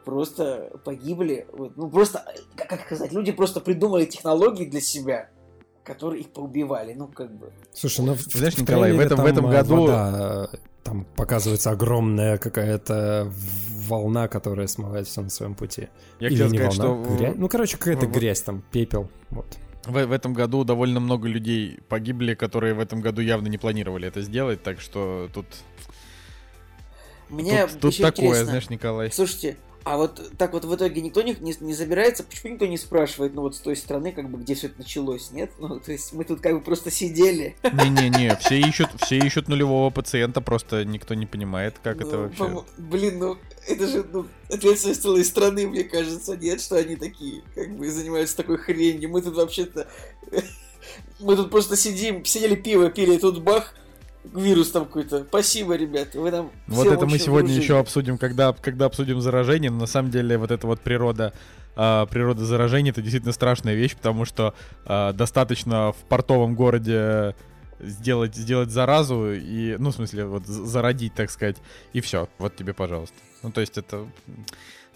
просто 0.05 0.71
погибли. 0.83 1.47
Вот, 1.51 1.75
ну, 1.77 1.89
просто, 1.89 2.23
как 2.55 2.81
сказать, 2.85 3.11
люди 3.11 3.31
просто 3.31 3.59
придумали 3.59 4.05
технологии 4.05 4.65
для 4.65 4.81
себя, 4.81 5.29
которые 5.83 6.21
их 6.21 6.29
поубивали, 6.29 6.93
ну, 6.93 7.07
как 7.07 7.31
бы. 7.33 7.51
Слушай, 7.73 8.05
ну, 8.05 8.15
знаешь, 8.15 8.57
Николай, 8.57 8.93
в 8.93 8.99
этом, 8.99 9.21
в 9.21 9.25
этом 9.25 9.49
году... 9.49 9.81
Вода, 9.81 10.49
там 10.83 11.05
показывается 11.15 11.71
огромная 11.71 12.37
какая-то 12.37 13.31
волна, 13.87 14.27
которая 14.27 14.67
смывает 14.67 15.07
все 15.07 15.21
на 15.21 15.29
своем 15.29 15.55
пути. 15.55 15.89
Я 16.19 16.29
Или 16.29 16.43
не 16.43 16.57
сказать, 16.57 16.77
волна, 16.77 17.05
что... 17.05 17.15
грязь. 17.15 17.35
Ну, 17.37 17.49
короче, 17.49 17.77
какая-то 17.77 18.07
грязь 18.07 18.41
там, 18.41 18.63
пепел, 18.71 19.09
вот. 19.29 19.57
В, 19.85 20.05
в 20.05 20.11
этом 20.11 20.33
году 20.33 20.63
довольно 20.63 20.99
много 20.99 21.27
людей 21.27 21.79
погибли, 21.89 22.35
которые 22.35 22.73
в 22.73 22.79
этом 22.79 23.01
году 23.01 23.21
явно 23.21 23.47
не 23.47 23.57
планировали 23.57 24.07
это 24.07 24.21
сделать, 24.21 24.63
так 24.63 24.79
что 24.79 25.29
тут 25.33 25.45
Мне 27.29 27.67
тут, 27.67 27.81
тут 27.81 27.97
такое, 27.97 28.27
интересно. 28.27 28.45
знаешь, 28.45 28.69
Николай. 28.69 29.11
Слушайте, 29.11 29.57
а 29.83 29.97
вот 29.97 30.31
так 30.37 30.53
вот 30.53 30.65
в 30.65 30.75
итоге 30.75 31.01
никто 31.01 31.21
не, 31.21 31.35
не, 31.39 31.55
не 31.59 31.73
забирается, 31.73 32.23
почему 32.23 32.53
никто 32.53 32.65
не 32.65 32.77
спрашивает, 32.77 33.33
ну 33.33 33.41
вот 33.41 33.55
с 33.55 33.59
той 33.59 33.75
стороны, 33.75 34.11
как 34.11 34.29
бы, 34.29 34.37
где 34.39 34.55
все 34.55 34.67
это 34.67 34.79
началось, 34.79 35.31
нет? 35.31 35.51
Ну, 35.59 35.79
то 35.79 35.91
есть 35.91 36.13
мы 36.13 36.23
тут 36.23 36.41
как 36.41 36.53
бы 36.53 36.61
просто 36.61 36.91
сидели. 36.91 37.55
Не-не-не, 37.63 38.35
все 38.37 38.59
ищут, 38.59 38.89
все 39.01 39.17
ищут 39.17 39.47
нулевого 39.47 39.89
пациента, 39.89 40.41
просто 40.41 40.85
никто 40.85 41.13
не 41.13 41.25
понимает, 41.25 41.75
как 41.83 41.99
ну, 41.99 42.07
это 42.07 42.17
вообще. 42.17 42.65
Блин, 42.77 43.19
ну 43.19 43.37
это 43.67 43.87
же 43.87 44.05
ну, 44.11 44.27
ответственность 44.49 45.01
целой 45.01 45.25
страны, 45.25 45.67
мне 45.67 45.83
кажется, 45.83 46.35
нет, 46.37 46.61
что 46.61 46.75
они 46.75 46.95
такие, 46.95 47.43
как 47.55 47.75
бы, 47.75 47.89
занимаются 47.89 48.37
такой 48.37 48.57
хренью. 48.57 49.09
Мы 49.09 49.21
тут 49.21 49.35
вообще-то... 49.35 49.87
Мы 51.19 51.37
тут 51.37 51.49
просто 51.49 51.77
сидим, 51.77 52.25
сидели 52.25 52.55
пиво 52.55 52.89
пили, 52.89 53.15
и 53.15 53.17
тут 53.17 53.41
бах, 53.41 53.73
вирус 54.23 54.71
там 54.71 54.85
какой-то. 54.85 55.23
Спасибо, 55.23 55.75
ребят, 55.75 56.15
вы 56.15 56.31
нам 56.31 56.51
Вот 56.67 56.87
это 56.87 57.05
мы 57.05 57.19
сегодня 57.19 57.47
дружили. 57.47 57.63
еще 57.63 57.79
обсудим, 57.79 58.17
когда, 58.17 58.53
когда 58.53 58.85
обсудим 58.85 59.21
заражение, 59.21 59.71
но 59.71 59.79
на 59.79 59.85
самом 59.85 60.11
деле 60.11 60.37
вот 60.37 60.51
эта 60.51 60.65
вот 60.65 60.81
природа 60.81 61.33
э, 61.75 62.05
природа 62.09 62.45
заражения 62.45 62.91
это 62.91 63.01
действительно 63.01 63.33
страшная 63.33 63.75
вещь, 63.75 63.95
потому 63.95 64.25
что 64.25 64.53
э, 64.85 65.13
достаточно 65.13 65.91
в 65.91 65.97
портовом 66.07 66.55
городе 66.55 67.35
сделать, 67.79 68.35
сделать 68.35 68.69
заразу 68.69 69.33
и, 69.33 69.75
ну, 69.77 69.91
в 69.91 69.95
смысле, 69.95 70.25
вот 70.25 70.45
зародить, 70.45 71.13
так 71.13 71.29
сказать, 71.29 71.57
и 71.91 72.01
все, 72.01 72.29
вот 72.37 72.55
тебе, 72.55 72.73
пожалуйста. 72.73 73.15
Ну, 73.41 73.51
то 73.51 73.61
есть 73.61 73.77
это 73.77 74.05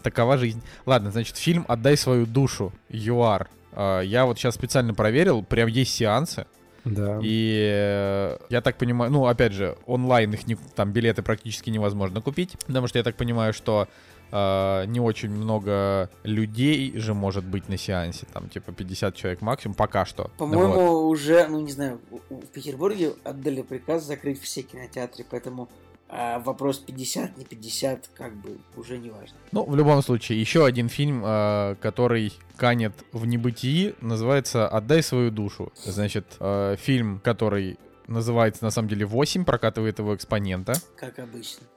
такова 0.02 0.38
жизнь. 0.38 0.62
Ладно, 0.86 1.12
значит, 1.12 1.38
фильм 1.38 1.66
«Отдай 1.68 1.98
свою 1.98 2.26
душу», 2.26 2.72
ЮАР. 2.90 3.50
Э, 3.74 4.02
я 4.06 4.26
вот 4.26 4.38
сейчас 4.38 4.56
специально 4.56 4.94
проверил, 4.94 5.44
прям 5.44 5.68
есть 5.68 5.94
сеансы, 5.94 6.46
да. 6.94 7.20
И 7.22 7.70
э, 7.74 8.38
я 8.50 8.62
так 8.62 8.78
понимаю, 8.78 9.12
ну, 9.12 9.26
опять 9.26 9.54
же, 9.54 9.78
онлайн 9.86 10.34
их 10.34 10.48
не, 10.48 10.56
там 10.76 10.92
билеты 10.92 11.22
практически 11.22 11.70
невозможно 11.70 12.22
купить, 12.22 12.58
потому 12.66 12.88
что 12.88 12.98
я 12.98 13.04
так 13.04 13.16
понимаю, 13.16 13.54
что 13.54 13.88
э, 14.32 14.86
не 14.88 15.00
очень 15.00 15.30
много 15.30 16.10
людей 16.24 16.98
же 16.98 17.14
может 17.14 17.44
быть 17.44 17.70
на 17.70 17.78
сеансе, 17.78 18.26
там 18.34 18.50
типа 18.50 18.72
50 18.72 19.16
человек 19.16 19.42
максимум, 19.42 19.76
пока 19.76 20.06
что. 20.06 20.32
По-моему, 20.38 20.74
вот. 20.74 21.12
уже, 21.12 21.48
ну 21.48 21.60
не 21.62 21.72
знаю, 21.72 22.00
в 22.30 22.48
Петербурге 22.48 23.14
отдали 23.24 23.62
приказ 23.62 24.04
закрыть 24.04 24.42
все 24.42 24.62
кинотеатры, 24.62 25.26
поэтому 25.30 25.70
а 26.10 26.40
вопрос 26.40 26.80
50, 26.80 27.38
не 27.38 27.46
50, 27.46 28.10
как 28.14 28.36
бы 28.36 28.58
уже 28.76 28.98
не 28.98 29.10
важно. 29.10 29.38
Ну, 29.52 29.64
в 29.64 29.76
любом 29.76 30.02
случае, 30.02 30.40
еще 30.40 30.66
один 30.66 30.88
фильм, 30.90 31.24
э, 31.26 31.76
который 31.82 32.34
канет 32.56 32.94
в 33.12 33.26
небытии, 33.26 33.96
называется 34.02 34.68
«Отдай 34.68 35.04
свою 35.04 35.32
душу». 35.32 35.72
Значит, 35.84 36.38
э, 36.40 36.76
фильм, 36.80 37.20
который 37.20 37.78
называется 38.08 38.64
на 38.64 38.72
самом 38.72 38.88
деле 38.88 39.06
«8», 39.06 39.44
прокатывает 39.44 40.00
его 40.00 40.16
экспонента. 40.16 40.74
Как 40.96 41.20
обычно. 41.20 41.68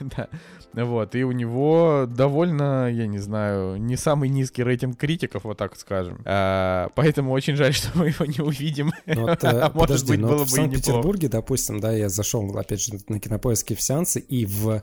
Да. 0.00 0.28
Вот, 0.72 1.14
и 1.14 1.22
у 1.24 1.32
него 1.32 2.06
довольно, 2.08 2.90
я 2.90 3.06
не 3.06 3.18
знаю, 3.18 3.76
не 3.76 3.96
самый 3.96 4.28
низкий 4.28 4.62
рейтинг 4.62 4.96
критиков, 4.96 5.44
вот 5.44 5.58
так 5.58 5.76
скажем. 5.76 6.20
А, 6.24 6.88
поэтому 6.94 7.32
очень 7.32 7.56
жаль, 7.56 7.74
что 7.74 7.96
мы 7.96 8.08
его 8.08 8.24
не 8.24 8.40
увидим. 8.40 8.92
Ну, 9.06 9.22
вот, 9.22 9.44
а 9.44 9.70
может 9.74 9.74
подожди, 9.74 10.08
быть, 10.12 10.20
ну, 10.20 10.28
было 10.28 10.38
бы 10.38 10.44
в 10.44 10.50
Санкт-Петербурге, 10.50 11.28
допустим, 11.28 11.80
да, 11.80 11.92
я 11.92 12.08
зашел, 12.08 12.56
опять 12.56 12.80
же, 12.80 12.94
на 13.08 13.20
кинопоиске 13.20 13.74
в 13.74 13.82
сеансы, 13.82 14.20
и 14.20 14.46
в 14.46 14.82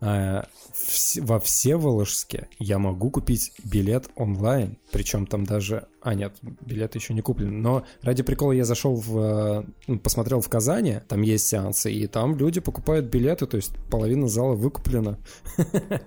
во 0.00 1.40
Всеволожске 1.40 2.48
я 2.58 2.78
могу 2.78 3.10
купить 3.10 3.52
билет 3.64 4.08
онлайн, 4.16 4.78
причем 4.92 5.26
там 5.26 5.44
даже... 5.44 5.86
А, 6.02 6.14
нет, 6.14 6.34
билет 6.42 6.94
еще 6.94 7.12
не 7.12 7.20
куплен, 7.20 7.60
но 7.60 7.84
ради 8.00 8.22
прикола 8.22 8.52
я 8.52 8.64
зашел 8.64 8.94
в... 8.94 9.66
Ну, 9.86 9.98
посмотрел 9.98 10.40
в 10.40 10.48
Казани, 10.48 11.00
там 11.06 11.20
есть 11.20 11.46
сеансы, 11.46 11.92
и 11.92 12.06
там 12.06 12.36
люди 12.36 12.60
покупают 12.60 13.06
билеты, 13.06 13.46
то 13.46 13.56
есть 13.58 13.72
половина 13.90 14.26
зала 14.28 14.54
выкуплена. 14.54 15.18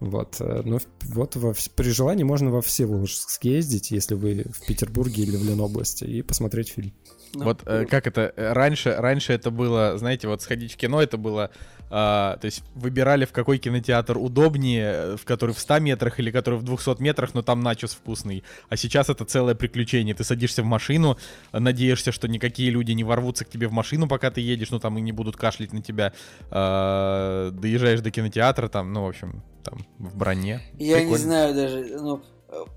Вот, 0.00 0.40
э, 0.40 0.62
ну 0.64 0.78
вот 1.02 1.36
при 1.76 1.90
желании 1.90 2.24
можно 2.24 2.50
во 2.50 2.62
Всеволожск 2.62 3.30
съездить, 3.30 3.90
если 3.90 4.14
вы 4.14 4.44
в 4.52 4.66
Петербурге 4.66 5.22
или 5.22 5.36
в 5.36 5.44
Ленобласти, 5.44 6.04
и 6.04 6.22
посмотреть 6.22 6.70
фильм. 6.70 6.92
Вот 7.34 7.62
э, 7.66 7.84
как 7.86 8.06
это 8.06 8.32
э, 8.36 8.52
раньше, 8.52 8.94
раньше 8.96 9.32
это 9.32 9.50
было, 9.50 9.96
знаете, 9.98 10.28
вот 10.28 10.42
сходить 10.42 10.72
в 10.72 10.76
кино 10.76 11.02
это 11.02 11.16
было 11.16 11.50
а, 11.90 12.36
то 12.38 12.46
есть 12.46 12.62
выбирали, 12.74 13.24
в 13.24 13.32
какой 13.32 13.58
кинотеатр 13.58 14.18
удобнее, 14.18 15.16
в 15.16 15.24
который 15.24 15.54
в 15.54 15.58
100 15.58 15.78
метрах 15.80 16.18
или 16.20 16.30
который 16.30 16.58
в 16.58 16.62
200 16.62 17.00
метрах, 17.00 17.34
но 17.34 17.42
там 17.42 17.60
начос 17.60 17.92
вкусный. 17.92 18.44
А 18.68 18.76
сейчас 18.76 19.08
это 19.08 19.24
целое 19.24 19.54
приключение. 19.54 20.14
Ты 20.14 20.24
садишься 20.24 20.62
в 20.62 20.66
машину, 20.66 21.18
надеешься, 21.52 22.12
что 22.12 22.28
никакие 22.28 22.70
люди 22.70 22.92
не 22.92 23.04
ворвутся 23.04 23.44
к 23.44 23.50
тебе 23.50 23.68
в 23.68 23.72
машину, 23.72 24.08
пока 24.08 24.30
ты 24.30 24.40
едешь, 24.40 24.70
ну 24.70 24.78
там 24.78 24.98
и 24.98 25.00
не 25.00 25.12
будут 25.12 25.36
кашлять 25.36 25.72
на 25.72 25.82
тебя. 25.82 26.12
А, 26.50 27.50
доезжаешь 27.50 28.00
до 28.00 28.10
кинотеатра, 28.10 28.68
там, 28.68 28.92
ну, 28.92 29.04
в 29.04 29.08
общем, 29.08 29.42
там, 29.62 29.86
в 29.98 30.16
броне. 30.16 30.60
Я 30.78 30.96
Прикольно. 30.96 31.16
не 31.16 31.16
знаю 31.18 31.54
даже, 31.54 31.98
ну, 32.00 32.22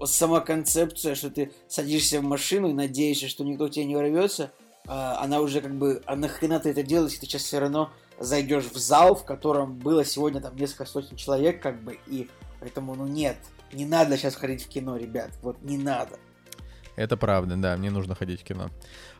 сама 0.05 0.39
концепция, 0.39 1.15
что 1.15 1.29
ты 1.29 1.51
садишься 1.67 2.19
в 2.21 2.23
машину 2.23 2.69
и 2.69 2.73
надеешься, 2.73 3.27
что 3.27 3.43
никто 3.43 3.67
к 3.67 3.71
тебе 3.71 3.85
не 3.85 3.95
ворвется, 3.95 4.51
а, 4.87 5.21
она 5.21 5.41
уже 5.41 5.61
как 5.61 5.75
бы, 5.75 6.01
а 6.05 6.15
нахрена 6.15 6.59
ты 6.59 6.69
это 6.69 6.83
делаешь, 6.83 7.13
ты 7.13 7.25
сейчас 7.25 7.43
все 7.43 7.59
равно 7.59 7.91
зайдешь 8.19 8.65
в 8.65 8.77
зал, 8.77 9.15
в 9.15 9.25
котором 9.25 9.77
было 9.77 10.03
сегодня 10.05 10.41
там 10.41 10.55
несколько 10.55 10.85
сотен 10.85 11.15
человек, 11.15 11.61
как 11.61 11.83
бы, 11.83 11.99
и 12.07 12.29
поэтому, 12.59 12.95
ну 12.95 13.07
нет, 13.07 13.37
не 13.73 13.85
надо 13.85 14.17
сейчас 14.17 14.35
ходить 14.35 14.63
в 14.63 14.69
кино, 14.69 14.97
ребят, 14.97 15.31
вот 15.41 15.61
не 15.61 15.77
надо. 15.77 16.17
Это 16.95 17.15
правда, 17.15 17.55
да, 17.55 17.77
мне 17.77 17.91
нужно 17.91 18.15
ходить 18.15 18.41
в 18.41 18.43
кино. 18.43 18.71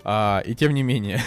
А, 0.04 0.42
и 0.46 0.56
тем 0.56 0.74
не 0.74 0.84
менее, 0.84 1.22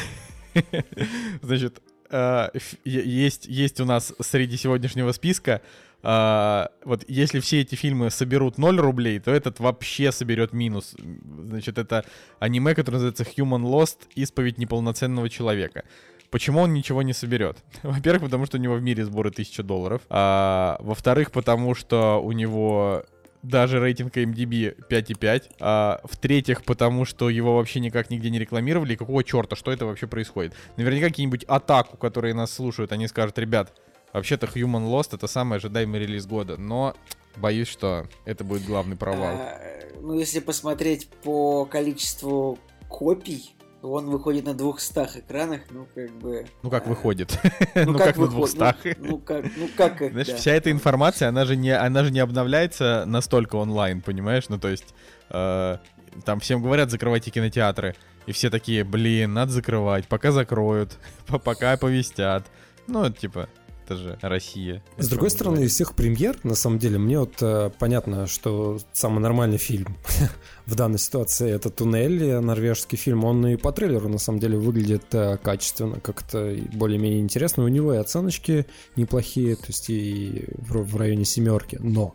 значит, 1.42 1.80
а, 2.10 2.50
есть, 2.84 3.46
есть 3.46 3.80
у 3.80 3.84
нас 3.84 4.12
среди 4.20 4.56
сегодняшнего 4.56 5.12
списка 5.12 5.62
а, 6.02 6.70
вот 6.84 7.04
если 7.08 7.40
все 7.40 7.60
эти 7.60 7.74
фильмы 7.74 8.10
соберут 8.10 8.58
0 8.58 8.80
рублей, 8.80 9.18
то 9.18 9.30
этот 9.30 9.60
вообще 9.60 10.12
соберет 10.12 10.52
минус. 10.52 10.94
Значит, 10.98 11.78
это 11.78 12.04
аниме, 12.38 12.74
которое 12.74 12.98
называется 12.98 13.24
Human 13.24 13.62
Lost, 13.62 13.98
исповедь 14.14 14.58
неполноценного 14.58 15.28
человека. 15.28 15.84
Почему 16.30 16.60
он 16.60 16.72
ничего 16.72 17.02
не 17.02 17.12
соберет? 17.12 17.58
Во-первых, 17.82 18.22
потому 18.22 18.46
что 18.46 18.56
у 18.56 18.60
него 18.60 18.74
в 18.74 18.82
мире 18.82 19.04
сборы 19.04 19.30
1000 19.30 19.62
долларов. 19.62 20.02
А, 20.08 20.76
во-вторых, 20.80 21.32
потому 21.32 21.74
что 21.74 22.20
у 22.22 22.32
него 22.32 23.04
даже 23.42 23.80
рейтинг 23.80 24.16
MDB 24.16 24.76
5,5. 24.88 25.50
А, 25.60 26.00
в-третьих, 26.04 26.64
потому 26.64 27.04
что 27.04 27.30
его 27.30 27.56
вообще 27.56 27.80
никак 27.80 28.10
нигде 28.10 28.30
не 28.30 28.38
рекламировали. 28.38 28.94
какого 28.96 29.24
черта, 29.24 29.56
что 29.56 29.72
это 29.72 29.86
вообще 29.86 30.06
происходит? 30.06 30.54
Наверняка 30.76 31.08
какие-нибудь 31.08 31.44
атаку, 31.44 31.96
которые 31.96 32.34
нас 32.34 32.52
слушают, 32.52 32.92
они 32.92 33.08
скажут, 33.08 33.38
ребят, 33.38 33.72
вообще-то 34.12 34.46
Human 34.46 34.88
Lost 34.88 35.14
это 35.14 35.26
самый 35.26 35.58
ожидаемый 35.58 36.00
релиз 36.00 36.26
года. 36.26 36.56
Но 36.56 36.94
боюсь, 37.36 37.68
что 37.68 38.06
это 38.24 38.44
будет 38.44 38.64
главный 38.64 38.96
провал. 38.96 39.36
А, 39.36 39.60
ну, 40.00 40.14
если 40.18 40.40
посмотреть 40.40 41.08
по 41.22 41.64
количеству 41.64 42.58
копий, 42.88 43.54
он 43.82 44.10
выходит 44.10 44.44
на 44.44 44.54
200 44.54 45.20
экранах, 45.20 45.62
ну 45.70 45.86
как 45.94 46.10
бы... 46.18 46.46
Ну 46.62 46.70
как 46.70 46.86
а... 46.86 46.88
выходит? 46.88 47.38
Ну, 47.74 47.92
ну 47.92 47.98
как, 47.98 48.16
на 48.16 48.26
200? 48.28 48.58
Ну, 48.58 48.74
ну 48.98 49.18
как, 49.18 49.44
ну 49.56 49.68
как 49.76 49.98
Знаешь, 49.98 50.28
вся 50.28 50.52
эта 50.52 50.70
информация, 50.70 51.28
она 51.28 51.44
же, 51.44 51.56
не, 51.56 51.70
она 51.70 52.04
же 52.04 52.10
не 52.10 52.20
обновляется 52.20 53.04
настолько 53.06 53.56
онлайн, 53.56 54.02
понимаешь? 54.02 54.48
Ну 54.48 54.58
то 54.58 54.68
есть 54.68 54.94
э, 55.30 55.78
там 56.24 56.40
всем 56.40 56.62
говорят, 56.62 56.90
закрывайте 56.90 57.30
кинотеатры. 57.30 57.94
И 58.26 58.32
все 58.32 58.50
такие, 58.50 58.84
блин, 58.84 59.32
надо 59.32 59.52
закрывать, 59.52 60.06
пока 60.06 60.30
закроют, 60.30 60.98
пока 61.44 61.76
повестят. 61.76 62.46
Ну, 62.86 63.08
типа, 63.10 63.48
это 63.90 63.96
же 63.96 64.18
Россия. 64.22 64.82
С 64.98 65.08
другой 65.08 65.30
стороны, 65.30 65.64
из 65.64 65.74
всех 65.74 65.94
премьер, 65.94 66.38
на 66.44 66.54
самом 66.54 66.78
деле, 66.78 66.98
мне 66.98 67.18
вот 67.18 67.34
э, 67.40 67.70
понятно, 67.78 68.26
что 68.26 68.78
самый 68.92 69.18
нормальный 69.18 69.58
фильм 69.58 69.96
в 70.66 70.76
данной 70.76 70.98
ситуации 70.98 71.50
это 71.50 71.70
«Туннель», 71.70 72.38
норвежский 72.40 72.96
фильм. 72.96 73.24
Он 73.24 73.44
и 73.46 73.56
по 73.56 73.72
трейлеру, 73.72 74.08
на 74.08 74.18
самом 74.18 74.38
деле, 74.38 74.58
выглядит 74.58 75.12
э, 75.12 75.38
качественно, 75.38 75.98
как-то 75.98 76.56
более-менее 76.72 77.20
интересно. 77.20 77.64
У 77.64 77.68
него 77.68 77.92
и 77.92 77.96
оценочки 77.96 78.66
неплохие, 78.94 79.56
то 79.56 79.66
есть 79.66 79.90
и 79.90 80.44
в, 80.52 80.82
в 80.84 80.96
районе 80.96 81.24
семерки. 81.24 81.76
Но 81.80 82.14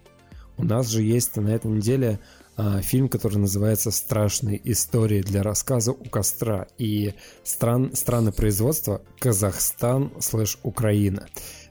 у 0.58 0.64
нас 0.64 0.88
же 0.88 1.02
есть 1.04 1.36
на 1.36 1.50
этой 1.50 1.70
неделе 1.70 2.20
фильм, 2.84 3.10
который 3.10 3.38
называется 3.38 3.92
«Страшные 3.92 4.62
истории 4.72 5.22
для 5.22 5.44
рассказа 5.44 5.92
у 5.92 6.06
костра» 6.06 6.68
и 6.78 7.14
стран, 7.44 7.94
страны 7.94 8.32
производства 8.32 9.02
Казахстан 9.20 10.14
слэш 10.22 10.58
Украина. 10.64 11.28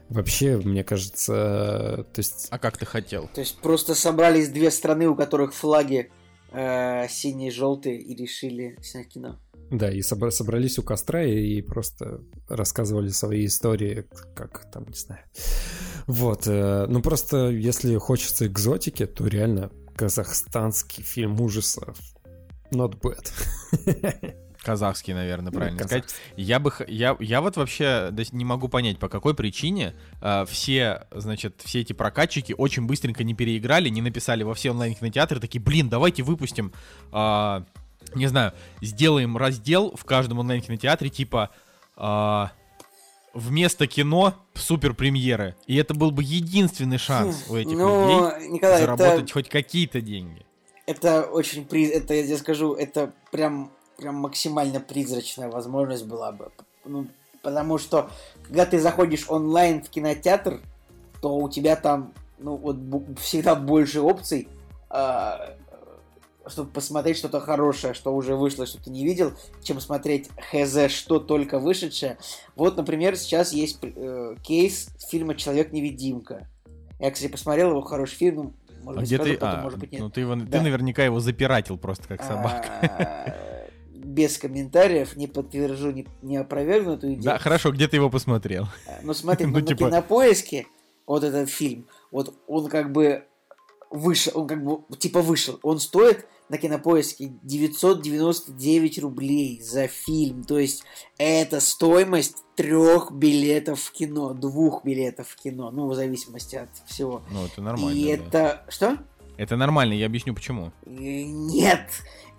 Вообще, 0.09 0.57
мне 0.57 0.83
кажется, 0.83 2.05
то 2.13 2.19
есть... 2.19 2.47
А 2.51 2.59
как 2.59 2.77
ты 2.77 2.85
хотел? 2.85 3.27
То 3.33 3.41
есть 3.41 3.57
просто 3.57 3.95
собрались 3.95 4.49
две 4.49 4.69
страны, 4.69 5.07
у 5.07 5.15
которых 5.15 5.53
флаги 5.53 6.11
э, 6.51 7.07
синие 7.09 7.49
и 7.49 7.51
желтые, 7.51 7.99
и 7.99 8.15
решили 8.15 8.77
снять 8.81 9.09
кино. 9.09 9.39
Да, 9.71 9.89
и 9.89 10.01
собра- 10.01 10.29
собрались 10.29 10.77
у 10.77 10.83
костра 10.83 11.23
и, 11.23 11.57
и 11.57 11.61
просто 11.61 12.21
рассказывали 12.47 13.09
свои 13.09 13.47
истории, 13.47 14.05
как 14.35 14.69
там, 14.71 14.85
не 14.87 14.97
знаю. 14.97 15.23
Вот, 16.05 16.45
э, 16.45 16.85
ну 16.87 17.01
просто 17.01 17.49
если 17.49 17.97
хочется 17.97 18.45
экзотики, 18.45 19.07
то 19.07 19.25
реально 19.25 19.71
казахстанский 19.95 21.03
фильм 21.03 21.41
ужасов 21.41 21.97
not 22.71 22.99
bad. 23.01 23.31
Казахский, 24.65 25.13
наверное, 25.13 25.51
правильно 25.51 25.77
да, 25.77 25.85
сказать. 25.85 26.15
Я 26.35 26.59
бы, 26.59 26.73
я, 26.87 27.15
я 27.19 27.41
вот 27.41 27.55
вообще 27.55 28.11
не 28.31 28.43
могу 28.43 28.67
понять, 28.67 28.97
по 28.97 29.07
какой 29.07 29.35
причине 29.35 29.93
э, 30.21 30.45
все, 30.49 31.07
значит, 31.11 31.61
все 31.63 31.81
эти 31.81 31.93
прокатчики 31.93 32.55
очень 32.57 32.87
быстренько 32.87 33.23
не 33.23 33.35
переиграли, 33.35 33.89
не 33.89 34.01
написали 34.01 34.43
во 34.43 34.55
все 34.55 34.71
онлайн-кинотеатры, 34.71 35.39
такие, 35.39 35.61
блин, 35.61 35.87
давайте 35.87 36.23
выпустим, 36.23 36.73
э, 37.13 37.63
не 38.15 38.27
знаю, 38.27 38.53
сделаем 38.81 39.37
раздел 39.37 39.95
в 39.95 40.03
каждом 40.03 40.39
онлайн-кинотеатре, 40.39 41.09
типа, 41.09 41.51
э, 41.95 42.45
вместо 43.35 43.85
кино 43.85 44.33
супер 44.55 44.95
премьеры. 44.95 45.55
И 45.67 45.75
это 45.75 45.93
был 45.93 46.09
бы 46.09 46.23
единственный 46.23 46.97
шанс 46.97 47.45
у 47.49 47.55
этих 47.55 47.77
ну, 47.77 48.29
людей 48.31 48.49
Николай, 48.49 48.81
заработать 48.81 49.25
это... 49.25 49.33
хоть 49.33 49.49
какие-то 49.49 50.01
деньги. 50.01 50.43
Это 50.87 51.23
очень 51.23 51.65
приз, 51.65 51.91
это 51.91 52.13
я 52.13 52.23
тебе 52.23 52.37
скажу, 52.37 52.73
это 52.73 53.13
прям 53.31 53.71
прям 53.97 54.15
максимально 54.15 54.79
призрачная 54.79 55.49
возможность 55.49 56.05
была 56.05 56.31
бы. 56.31 56.51
Ну, 56.85 57.07
потому 57.41 57.77
что, 57.77 58.09
когда 58.43 58.65
ты 58.65 58.79
заходишь 58.79 59.25
онлайн 59.29 59.83
в 59.83 59.89
кинотеатр, 59.89 60.61
то 61.21 61.35
у 61.35 61.49
тебя 61.49 61.75
там, 61.75 62.13
ну, 62.39 62.55
вот 62.55 62.77
всегда 63.19 63.55
больше 63.55 64.01
опций, 64.01 64.47
э, 64.89 65.31
чтобы 66.47 66.71
посмотреть 66.71 67.17
что-то 67.17 67.39
хорошее, 67.39 67.93
что 67.93 68.15
уже 68.15 68.35
вышло, 68.35 68.65
что 68.65 68.83
ты 68.83 68.89
не 68.89 69.03
видел, 69.03 69.33
чем 69.63 69.79
смотреть 69.79 70.29
хз, 70.51 70.91
что 70.91 71.19
только 71.19 71.59
вышедшее. 71.59 72.17
Вот, 72.55 72.77
например, 72.77 73.15
сейчас 73.15 73.53
есть 73.53 73.79
э, 73.81 74.35
кейс 74.43 74.89
фильма 75.09 75.35
«Человек-невидимка». 75.35 76.47
Я, 76.99 77.11
кстати, 77.11 77.31
посмотрел 77.31 77.71
его, 77.71 77.81
хороший 77.81 78.15
фильм, 78.15 78.35
ну, 78.35 78.53
может 78.83 78.97
а 78.97 79.01
быть, 79.01 79.09
где 79.09 79.17
ты, 79.17 79.37
а, 79.41 79.61
может 79.61 79.79
быть, 79.79 79.91
нет. 79.91 80.01
Ну, 80.01 80.09
ты, 80.09 80.21
его, 80.21 80.35
да. 80.35 80.45
ты 80.45 80.61
наверняка 80.61 81.03
его 81.03 81.19
запиратил 81.19 81.77
просто 81.77 82.07
как 82.07 82.23
собака. 82.23 83.35
Без 84.15 84.37
комментариев, 84.37 85.15
не 85.15 85.27
подтвержу, 85.27 85.91
не, 85.91 86.07
не 86.21 86.37
опровергну 86.37 86.93
эту 86.93 87.07
идею. 87.07 87.23
Да, 87.23 87.37
хорошо, 87.37 87.71
где 87.71 87.87
ты 87.87 87.97
его 87.97 88.09
посмотрел? 88.09 88.67
А, 88.87 88.99
ну 89.03 89.13
смотри, 89.13 89.45
ну, 89.47 89.59
типа... 89.61 89.89
на 89.89 90.01
поиске 90.01 90.67
вот 91.05 91.23
этот 91.23 91.49
фильм, 91.49 91.87
вот 92.11 92.33
он 92.47 92.69
как 92.69 92.91
бы 92.91 93.25
вышел, 93.91 94.31
он 94.35 94.47
как 94.47 94.63
бы 94.63 94.79
типа 94.97 95.21
вышел, 95.21 95.59
он 95.63 95.79
стоит 95.79 96.25
на 96.49 96.57
кинопоиске 96.57 97.33
999 97.43 98.99
рублей 98.99 99.61
за 99.61 99.87
фильм. 99.87 100.43
То 100.43 100.59
есть 100.59 100.83
это 101.17 101.59
стоимость 101.59 102.37
трех 102.55 103.11
билетов 103.11 103.81
в 103.81 103.91
кино, 103.91 104.33
двух 104.33 104.83
билетов 104.85 105.29
в 105.29 105.35
кино, 105.35 105.71
ну, 105.71 105.87
в 105.87 105.95
зависимости 105.95 106.55
от 106.55 106.69
всего. 106.87 107.23
Ну, 107.31 107.45
это 107.45 107.61
нормально. 107.61 107.97
И 107.97 108.15
да. 108.15 108.23
это... 108.23 108.65
Что? 108.69 108.97
Это 109.37 109.57
нормально, 109.57 109.93
я 109.93 110.05
объясню 110.05 110.33
почему. 110.33 110.71
Нет! 110.85 111.89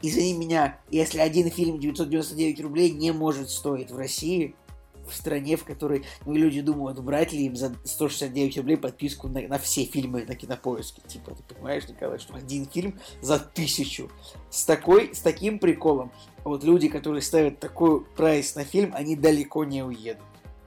Извини 0.03 0.35
меня, 0.35 0.79
если 0.91 1.19
один 1.19 1.51
фильм 1.51 1.79
999 1.79 2.61
рублей 2.61 2.91
не 2.91 3.13
может 3.13 3.51
стоить 3.51 3.91
в 3.91 3.97
России, 3.97 4.55
в 5.09 5.15
стране, 5.15 5.57
в 5.57 5.65
которой 5.65 6.05
ну, 6.25 6.35
люди 6.35 6.61
думают, 6.61 7.01
брать 7.01 7.33
ли 7.33 7.47
им 7.47 7.57
за 7.57 7.75
169 7.85 8.59
рублей 8.59 8.77
подписку 8.77 9.29
на, 9.29 9.41
на 9.43 9.59
все 9.59 9.85
фильмы 9.85 10.25
на 10.27 10.35
кинопоиске. 10.35 11.03
Типа, 11.07 11.33
ты 11.35 11.55
понимаешь, 11.55 11.89
Николай, 11.89 12.19
что 12.19 12.35
один 12.35 12.67
фильм 12.67 12.99
за 13.21 13.39
тысячу. 13.39 14.11
С, 14.51 14.65
такой, 14.65 15.15
с 15.15 15.21
таким 15.21 15.59
приколом. 15.59 16.11
Вот 16.45 16.65
люди, 16.65 16.89
которые 16.89 17.23
ставят 17.23 17.61
такой 17.61 18.05
прайс 18.05 18.55
на 18.55 18.65
фильм, 18.65 18.93
они 18.95 19.17
далеко 19.17 19.65
не 19.65 19.83
уедут. 19.83 20.23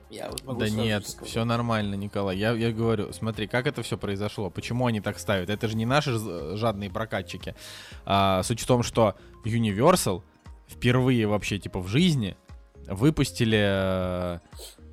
Я 0.10 0.30
вот 0.30 0.43
могу 0.43 0.60
да 0.60 0.70
нет, 0.70 1.07
сказать. 1.07 1.30
все 1.30 1.45
нормально, 1.45 1.95
Николай. 1.95 2.36
Я, 2.36 2.53
я 2.53 2.72
говорю, 2.72 3.14
смотри, 3.14 3.45
как 3.47 3.68
это 3.68 3.84
все 3.84 3.97
произошло, 3.97 4.49
почему 4.49 4.88
они 4.88 5.01
так 5.01 5.20
ставят. 5.20 5.49
Это 5.49 5.68
же 5.68 5.78
не 5.78 5.86
наши 5.86 6.18
жадные 6.57 6.89
прокатчики. 6.89 7.55
А, 8.05 8.41
суть 8.43 8.62
в 8.62 8.66
том, 8.66 8.82
что 8.82 9.16
Universal 9.45 10.24
впервые 10.68 11.28
вообще 11.28 11.60
типа 11.60 11.80
в 11.80 11.88
жизни 11.88 12.36
выпустили 12.88 14.39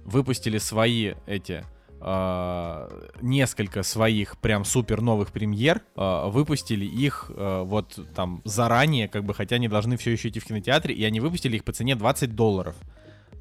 выпустили 0.04 0.58
свои 0.58 1.14
эти 1.26 1.64
Uh, 1.98 3.16
несколько 3.22 3.82
своих 3.82 4.36
прям 4.36 4.66
супер 4.66 5.00
новых 5.00 5.32
премьер, 5.32 5.80
выпустили 5.96 6.84
их 6.84 7.30
вот 7.34 7.98
там 8.14 8.42
заранее, 8.44 9.08
как 9.08 9.24
бы, 9.24 9.32
хотя 9.32 9.56
они 9.56 9.66
должны 9.66 9.96
все 9.96 10.12
еще 10.12 10.28
идти 10.28 10.38
в 10.38 10.44
кинотеатре, 10.44 10.94
и 10.94 11.02
они 11.04 11.20
выпустили 11.20 11.56
их 11.56 11.64
по 11.64 11.72
цене 11.72 11.96
20 11.96 12.34
долларов. 12.36 12.76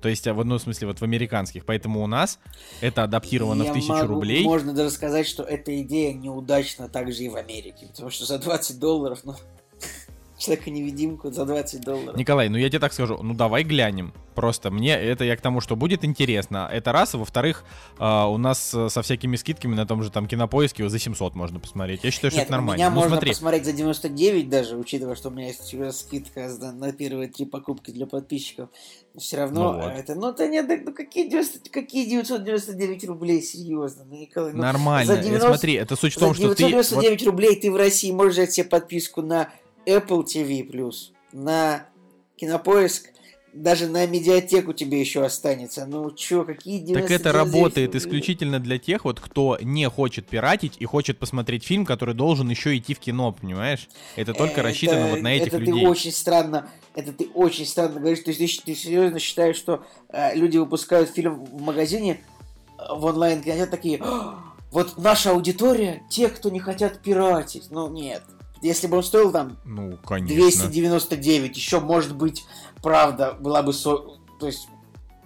То 0.05 0.09
есть, 0.09 0.27
в 0.27 0.39
одном 0.39 0.59
смысле, 0.59 0.89
вот 0.89 1.01
в 1.01 1.03
американских. 1.03 1.65
Поэтому 1.65 2.03
у 2.03 2.05
нас 2.05 2.37
это 2.79 3.01
адаптировано 3.01 3.63
Я 3.63 3.71
в 3.71 3.73
тысячу 3.73 3.93
могу, 3.93 4.13
рублей. 4.13 4.43
Можно 4.43 4.71
даже 4.71 4.91
сказать, 4.91 5.25
что 5.25 5.41
эта 5.41 5.81
идея 5.81 6.13
неудачна 6.13 6.87
также 6.89 7.23
и 7.23 7.29
в 7.29 7.35
Америке. 7.35 7.87
Потому 7.87 8.11
что 8.11 8.23
за 8.25 8.37
20 8.37 8.77
долларов, 8.77 9.21
ну, 9.23 9.33
Человека-невидимку 10.45 11.31
за 11.31 11.45
20 11.45 11.81
долларов. 11.81 12.17
Николай, 12.17 12.49
ну 12.49 12.57
я 12.57 12.69
тебе 12.69 12.79
так 12.79 12.93
скажу, 12.93 13.19
ну 13.21 13.33
давай 13.33 13.63
глянем. 13.63 14.13
Просто 14.35 14.69
мне 14.69 14.93
это 14.93 15.23
я 15.23 15.37
к 15.37 15.41
тому, 15.41 15.61
что 15.61 15.75
будет 15.75 16.03
интересно. 16.03 16.69
Это 16.71 16.91
раз, 16.91 17.15
а 17.15 17.17
во-вторых, 17.17 17.63
э, 17.99 18.23
у 18.25 18.37
нас 18.37 18.73
э, 18.73 18.89
со 18.89 19.01
всякими 19.01 19.37
скидками 19.37 19.75
на 19.75 19.85
том 19.85 20.03
же 20.03 20.11
там 20.11 20.27
кинопоиске 20.27 20.87
за 20.89 20.99
700 20.99 21.35
можно 21.35 21.59
посмотреть. 21.59 22.03
Я 22.03 22.11
считаю, 22.11 22.31
Нет, 22.31 22.41
что 22.41 22.43
это 22.43 22.51
нормально. 22.51 22.77
Меня 22.77 22.89
ну, 22.89 22.95
можно 22.97 23.11
смотри. 23.11 23.31
посмотреть 23.31 23.65
за 23.65 23.71
99 23.71 24.49
даже, 24.49 24.75
учитывая, 24.75 25.15
что 25.15 25.29
у 25.29 25.31
меня 25.31 25.47
есть 25.47 25.63
скидка 25.97 26.49
на 26.73 26.91
первые 26.91 27.29
три 27.29 27.45
покупки 27.45 27.91
для 27.91 28.07
подписчиков. 28.07 28.69
Но 29.13 29.21
все 29.21 29.37
равно 29.37 29.71
ну 29.71 29.81
вот. 29.81 29.93
это, 29.93 30.15
ну 30.15 30.29
это 30.31 30.47
нет, 30.47 30.67
ну 30.85 30.93
какие, 30.93 31.29
90, 31.29 31.69
какие 31.69 32.05
999 32.05 33.05
рублей, 33.05 33.41
серьезно, 33.41 34.03
ну 34.03 34.17
Николай. 34.17 34.51
Ну, 34.51 34.61
Нормально, 34.61 35.15
за 35.15 35.21
90, 35.21 35.47
смотри, 35.47 35.73
это 35.75 35.95
суть 35.95 36.13
в 36.13 36.19
том, 36.19 36.33
что 36.33 36.53
ты... 36.53 36.65
999 36.65 37.21
вот... 37.21 37.27
рублей 37.27 37.55
ты 37.55 37.71
в 37.71 37.77
России 37.77 38.11
можешь 38.11 38.33
взять 38.33 38.51
себе 38.51 38.67
подписку 38.67 39.21
на 39.21 39.49
Apple 39.85 40.23
TV+, 40.25 40.93
на 41.31 41.87
Кинопоиск, 42.37 43.09
даже 43.55 43.87
на 43.87 44.05
медиатеку 44.05 44.73
тебе 44.73 44.99
еще 44.99 45.23
останется. 45.23 45.85
Ну 45.85 46.11
чё, 46.11 46.43
какие 46.43 46.79
99 46.79 47.07
Так 47.07 47.19
это 47.19 47.31
работает 47.31 47.91
здесь? 47.91 48.03
исключительно 48.03 48.59
для 48.59 48.77
тех, 48.77 49.05
вот 49.05 49.21
кто 49.21 49.57
не 49.61 49.87
хочет 49.89 50.27
пиратить 50.27 50.73
и 50.79 50.85
хочет 50.85 51.17
посмотреть 51.17 51.63
фильм, 51.63 51.85
который 51.85 52.13
должен 52.13 52.49
еще 52.49 52.77
идти 52.77 52.93
в 52.93 52.99
кино, 52.99 53.31
понимаешь? 53.31 53.87
Это 54.17 54.33
только 54.33 54.59
это, 54.59 54.63
рассчитано 54.63 55.07
вот 55.07 55.21
на 55.21 55.33
этих 55.33 55.47
это 55.47 55.57
людей. 55.57 55.73
Это 55.73 55.83
ты 55.83 55.87
очень 55.87 56.11
странно, 56.11 56.69
это 56.95 57.13
ты 57.13 57.29
очень 57.33 57.65
странно 57.65 58.01
говоришь. 58.01 58.19
То 58.19 58.31
есть 58.31 58.39
ты, 58.39 58.65
ты 58.65 58.75
серьезно 58.75 59.19
считаешь, 59.19 59.55
что 59.55 59.85
э, 60.09 60.35
люди 60.35 60.57
выпускают 60.57 61.09
фильм 61.09 61.45
в 61.45 61.61
магазине, 61.61 62.19
э, 62.77 62.83
в 62.93 63.05
онлайн 63.05 63.41
кинотеатре 63.41 63.71
такие, 63.71 64.03
вот 64.71 64.97
наша 64.97 65.31
аудитория, 65.31 66.03
те, 66.09 66.27
кто 66.27 66.49
не 66.49 66.59
хотят 66.59 67.01
пиратить. 67.01 67.71
Ну 67.71 67.89
нет, 67.89 68.21
если 68.65 68.87
бы 68.87 68.97
он 68.97 69.03
стоил 69.03 69.31
там 69.31 69.57
ну, 69.63 69.97
конечно. 70.05 70.35
299, 70.35 71.55
еще 71.55 71.79
может 71.79 72.15
быть, 72.15 72.45
правда, 72.81 73.37
была 73.39 73.61
бы... 73.61 73.73
Со... 73.73 73.97
То 74.39 74.47
есть, 74.47 74.67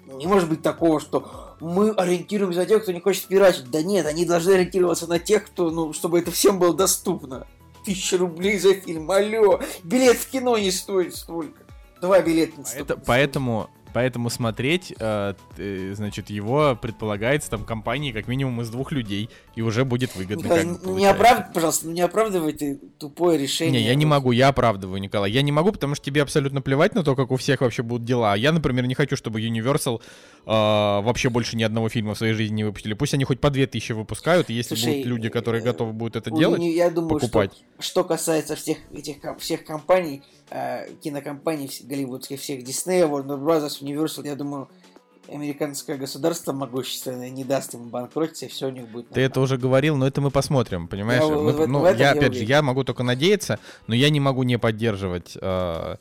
не 0.06 0.28
может 0.28 0.50
быть 0.50 0.62
такого, 0.62 1.00
что 1.00 1.56
мы 1.60 1.92
ориентируемся 1.92 2.60
на 2.60 2.66
тех, 2.66 2.84
кто 2.84 2.92
не 2.92 3.00
хочет 3.00 3.26
пиратить. 3.26 3.70
Да 3.72 3.82
нет, 3.82 4.06
они 4.06 4.26
должны 4.26 4.52
ориентироваться 4.52 5.08
на 5.08 5.20
тех, 5.20 5.46
кто, 5.46 5.72
ну, 5.72 5.94
чтобы 5.94 6.20
это 6.20 6.32
всем 6.32 6.60
было 6.60 6.74
доступно. 6.74 7.48
Тысяча 7.86 8.18
рублей 8.18 8.60
за 8.60 8.74
фильм, 8.74 9.10
алло, 9.10 9.62
билет 9.84 10.18
в 10.18 10.30
кино 10.30 10.58
не 10.58 10.72
стоит 10.72 11.16
столько. 11.16 11.62
Два 12.02 12.22
билета 12.22 12.58
не 12.58 12.66
стоит. 12.66 12.92
Это, 12.92 12.98
поэтому 12.98 13.70
Поэтому 13.94 14.30
смотреть, 14.30 14.94
э, 15.00 15.34
значит, 15.94 16.30
его 16.30 16.78
предполагается 16.80 17.50
там 17.50 17.64
компании 17.64 18.12
как 18.12 18.28
минимум 18.28 18.62
из 18.62 18.70
двух 18.70 18.92
людей, 18.92 19.30
и 19.56 19.62
уже 19.62 19.86
будет 19.86 20.16
выгодно. 20.16 20.44
Николай, 20.44 20.66
ну, 20.66 20.98
не 20.98 21.06
оправдывай, 21.06 21.54
пожалуйста, 21.54 21.88
ну 21.88 21.94
не 21.94 22.02
оправдывай 22.02 22.54
ты 22.54 22.76
тупое 22.98 23.38
решение. 23.38 23.82
Не, 23.82 23.88
я 23.88 23.96
не 23.96 24.06
могу, 24.06 24.32
я 24.32 24.50
оправдываю, 24.50 25.02
Николай. 25.02 25.32
Я 25.32 25.42
не 25.42 25.52
могу, 25.52 25.72
потому 25.72 25.96
что 25.96 26.06
тебе 26.06 26.22
абсолютно 26.22 26.62
плевать 26.62 26.94
на 26.96 27.04
то, 27.04 27.16
как 27.16 27.32
у 27.32 27.36
всех 27.36 27.62
вообще 27.62 27.84
будут 27.84 28.06
дела. 28.06 28.36
Я, 28.36 28.52
например, 28.52 28.86
не 28.86 28.96
хочу, 28.96 29.16
чтобы 29.16 29.42
Universal 29.42 30.00
э, 30.00 30.02
вообще 30.46 31.30
больше 31.30 31.58
ни 31.58 31.64
одного 31.64 31.90
фильма 31.90 32.14
в 32.14 32.18
своей 32.18 32.34
жизни 32.34 32.56
не 32.56 32.64
выпустили. 32.64 32.94
Пусть 32.94 33.14
они 33.14 33.24
хоть 33.24 33.40
по 33.40 33.50
две 33.50 33.68
тысячи 33.68 33.92
выпускают, 33.92 34.50
и 34.50 34.54
если 34.54 34.76
Слушай, 34.76 34.94
будут 34.94 35.06
люди, 35.08 35.30
которые 35.30 35.62
э, 35.62 35.66
готовы 35.66 35.94
будут 35.94 36.16
это 36.16 36.32
делать, 36.32 36.62
я 36.62 36.90
думаю, 36.90 37.20
покупать. 37.20 37.52
Что, 37.80 37.84
что 37.84 38.04
касается 38.04 38.56
всех 38.56 38.78
этих 38.94 39.18
всех 39.40 39.66
компаний, 39.66 40.24
э, 40.50 40.93
кинокомпаний 41.02 41.70
голливудских, 41.84 42.39
всех 42.39 42.62
Disney, 42.62 43.08
Warner 43.10 43.39
Bros., 43.39 43.82
Universal, 43.82 44.26
я 44.26 44.36
думаю, 44.36 44.70
американское 45.32 45.97
государство 45.97 46.54
могущественное 46.54 47.30
не 47.30 47.43
даст 47.43 47.74
им 47.74 47.89
банкротиться, 47.89 48.45
и 48.45 48.50
все 48.50 48.68
у 48.68 48.72
них 48.72 48.84
будет 48.86 49.10
нормально. 49.10 49.14
Ты 49.16 49.22
это 49.22 49.41
уже 49.41 49.58
говорил, 49.58 49.95
но 49.95 50.08
это 50.08 50.22
мы 50.22 50.32
посмотрим, 50.32 50.88
понимаешь? 50.88 51.24
Я, 51.24 51.30
мы, 51.30 51.52
в, 51.52 51.68
ну, 51.68 51.80
в 51.80 51.97
я, 51.97 52.12
опять 52.12 52.34
же, 52.34 52.43
я 52.43 52.62
могу 52.62 52.84
только 52.84 53.04
надеяться, 53.04 53.60
но 53.88 53.95
я 53.95 54.10
не 54.10 54.20
могу 54.20 54.43
не 54.43 54.58
поддерживать... 54.58 55.38
Э, 55.41 55.97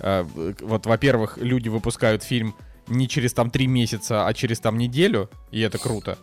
э, 0.00 0.22
вот, 0.60 0.86
во-первых, 0.86 1.38
люди 1.38 1.68
выпускают 1.68 2.22
фильм 2.22 2.54
не 2.88 3.08
через 3.08 3.32
там 3.32 3.50
три 3.50 3.66
месяца, 3.66 4.26
а 4.26 4.34
через 4.34 4.60
там 4.60 4.76
неделю, 4.76 5.30
и 5.50 5.60
это 5.60 5.78
круто. 5.78 6.18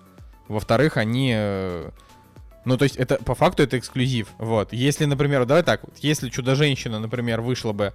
Во-вторых, 0.48 0.98
они... 0.98 1.34
Э, 1.36 1.92
ну, 2.66 2.78
то 2.78 2.84
есть, 2.84 2.96
это 2.96 3.16
по 3.16 3.36
факту 3.36 3.64
это 3.64 3.78
эксклюзив. 3.78 4.28
Вот. 4.38 4.74
Если, 4.74 5.06
например, 5.06 5.46
давай 5.46 5.64
так, 5.64 5.82
вот, 5.84 5.98
если 6.00 6.30
Чудо-женщина, 6.30 7.00
например, 7.00 7.42
вышла 7.42 7.74
бы 7.74 7.94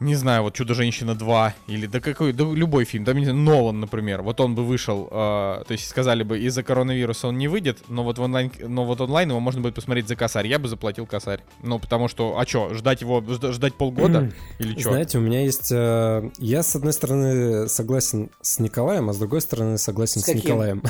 не 0.00 0.14
знаю, 0.14 0.42
вот 0.42 0.54
«Чудо-женщина 0.54 1.12
2» 1.12 1.52
или 1.66 1.86
да 1.86 2.00
какой, 2.00 2.32
да 2.32 2.44
любой 2.44 2.84
фильм, 2.84 3.04
да, 3.04 3.14
Нолан, 3.14 3.80
например, 3.80 4.22
вот 4.22 4.40
он 4.40 4.54
бы 4.54 4.64
вышел, 4.64 5.08
э, 5.10 5.10
то 5.10 5.72
есть 5.72 5.88
сказали 5.88 6.22
бы, 6.22 6.38
из-за 6.38 6.62
коронавируса 6.62 7.28
он 7.28 7.38
не 7.38 7.48
выйдет, 7.48 7.78
но 7.88 8.04
вот, 8.04 8.18
в 8.18 8.22
онлайн, 8.22 8.52
но 8.60 8.84
вот 8.84 9.00
онлайн 9.00 9.30
его 9.30 9.40
можно 9.40 9.60
будет 9.60 9.74
посмотреть 9.74 10.06
за 10.06 10.14
косарь, 10.14 10.46
я 10.46 10.58
бы 10.58 10.68
заплатил 10.68 11.06
косарь. 11.06 11.40
Ну, 11.62 11.78
потому 11.78 12.06
что, 12.08 12.38
а 12.38 12.46
что, 12.46 12.74
ждать 12.74 13.00
его, 13.00 13.22
ждать 13.26 13.74
полгода 13.74 14.30
или 14.58 14.78
что? 14.78 14.90
Знаете, 14.90 15.18
у 15.18 15.20
меня 15.20 15.42
есть, 15.42 15.72
э, 15.72 16.30
я 16.38 16.62
с 16.62 16.76
одной 16.76 16.92
стороны 16.92 17.68
согласен 17.68 18.30
с 18.40 18.60
Николаем, 18.60 19.10
а 19.10 19.12
с 19.12 19.18
другой 19.18 19.40
стороны 19.40 19.78
согласен 19.78 20.20
с, 20.20 20.26
с 20.26 20.34
Николаем. 20.34 20.82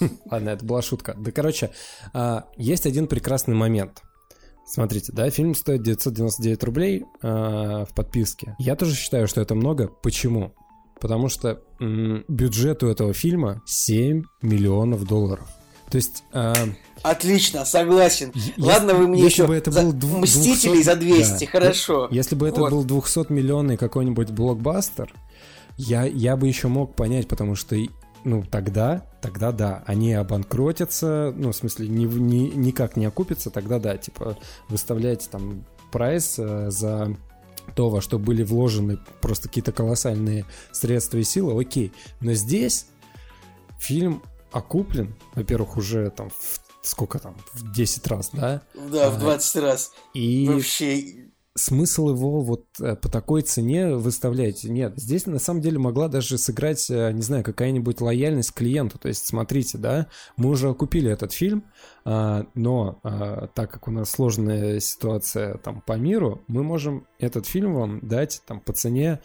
Ладно, 0.30 0.50
это 0.50 0.64
была 0.64 0.82
шутка. 0.82 1.14
Да, 1.16 1.30
короче, 1.30 1.70
э, 2.12 2.40
есть 2.56 2.86
один 2.86 3.06
прекрасный 3.06 3.54
момент— 3.54 4.02
Смотрите, 4.66 5.12
да, 5.12 5.28
фильм 5.28 5.54
стоит 5.54 5.82
999 5.82 6.64
рублей 6.64 7.04
э, 7.22 7.26
в 7.28 7.94
подписке. 7.94 8.56
Я 8.58 8.76
тоже 8.76 8.94
считаю, 8.94 9.28
что 9.28 9.40
это 9.42 9.54
много. 9.54 9.88
Почему? 9.88 10.54
Потому 11.00 11.28
что 11.28 11.60
бюджет 11.78 12.82
у 12.82 12.88
этого 12.88 13.12
фильма 13.12 13.62
7 13.66 14.22
миллионов 14.40 15.04
долларов. 15.04 15.46
То 15.90 15.96
есть... 15.96 16.24
Э, 16.32 16.54
Отлично, 17.02 17.66
согласен. 17.66 18.32
Если, 18.34 18.54
Ладно, 18.56 18.94
вы 18.94 19.06
мне 19.06 19.22
если 19.22 19.42
еще 19.42 19.46
бы 19.46 19.54
это 19.54 19.70
был 19.70 19.92
двух, 19.92 20.22
Мстителей 20.22 20.82
200... 20.82 20.84
за 20.84 20.96
200, 20.96 21.44
да. 21.44 21.50
хорошо. 21.50 22.08
Если 22.10 22.34
бы 22.34 22.48
это 22.48 22.62
был 22.62 22.84
200 22.84 23.30
миллионный 23.30 23.76
какой-нибудь 23.76 24.30
блокбастер, 24.30 25.12
я, 25.76 26.04
я 26.04 26.36
бы 26.36 26.48
еще 26.48 26.68
мог 26.68 26.96
понять, 26.96 27.28
потому 27.28 27.54
что 27.54 27.76
ну, 28.24 28.42
тогда, 28.42 29.06
тогда 29.20 29.52
да, 29.52 29.82
они 29.86 30.12
обанкротятся, 30.14 31.32
ну, 31.36 31.52
в 31.52 31.56
смысле, 31.56 31.88
ни, 31.88 32.06
ни, 32.06 32.50
никак 32.54 32.96
не 32.96 33.04
окупятся, 33.04 33.50
тогда 33.50 33.78
да, 33.78 33.96
типа, 33.96 34.38
выставлять 34.68 35.28
там 35.30 35.64
прайс 35.92 36.36
э, 36.38 36.70
за 36.70 37.16
то, 37.74 37.88
во 37.90 38.00
что 38.00 38.18
были 38.18 38.42
вложены 38.42 38.98
просто 39.20 39.48
какие-то 39.48 39.72
колоссальные 39.72 40.44
средства 40.72 41.18
и 41.18 41.24
силы, 41.24 41.60
окей. 41.60 41.92
Но 42.20 42.32
здесь 42.32 42.86
фильм 43.78 44.22
окуплен, 44.52 45.14
во-первых, 45.34 45.76
уже 45.76 46.10
там 46.10 46.30
в 46.30 46.64
сколько 46.84 47.18
там, 47.18 47.34
в 47.54 47.72
10 47.72 48.06
раз, 48.08 48.30
да? 48.32 48.62
Да, 48.74 49.10
в 49.10 49.18
20 49.18 49.56
а, 49.56 49.60
раз. 49.62 49.92
И 50.12 50.46
вообще 50.46 51.23
смысл 51.56 52.10
его 52.10 52.40
вот 52.40 52.66
э, 52.80 52.96
по 52.96 53.08
такой 53.08 53.42
цене 53.42 53.94
выставлять? 53.94 54.64
Нет, 54.64 54.94
здесь 54.96 55.26
на 55.26 55.38
самом 55.38 55.60
деле 55.60 55.78
могла 55.78 56.08
даже 56.08 56.36
сыграть, 56.36 56.90
э, 56.90 57.12
не 57.12 57.22
знаю, 57.22 57.44
какая-нибудь 57.44 58.00
лояльность 58.00 58.52
клиенту. 58.52 58.98
То 58.98 59.08
есть, 59.08 59.26
смотрите, 59.26 59.78
да, 59.78 60.08
мы 60.36 60.50
уже 60.50 60.74
купили 60.74 61.10
этот 61.10 61.32
фильм, 61.32 61.64
а, 62.04 62.46
но 62.54 62.98
а, 63.02 63.48
так 63.54 63.70
как 63.70 63.88
у 63.88 63.90
нас 63.90 64.10
сложная 64.10 64.80
ситуация 64.80 65.58
там 65.58 65.80
по 65.80 65.94
миру, 65.94 66.42
мы 66.48 66.62
можем 66.62 67.06
этот 67.18 67.46
фильм 67.46 67.74
вам 67.74 68.00
дать 68.00 68.42
там 68.46 68.60
по 68.60 68.72
цене 68.72 69.20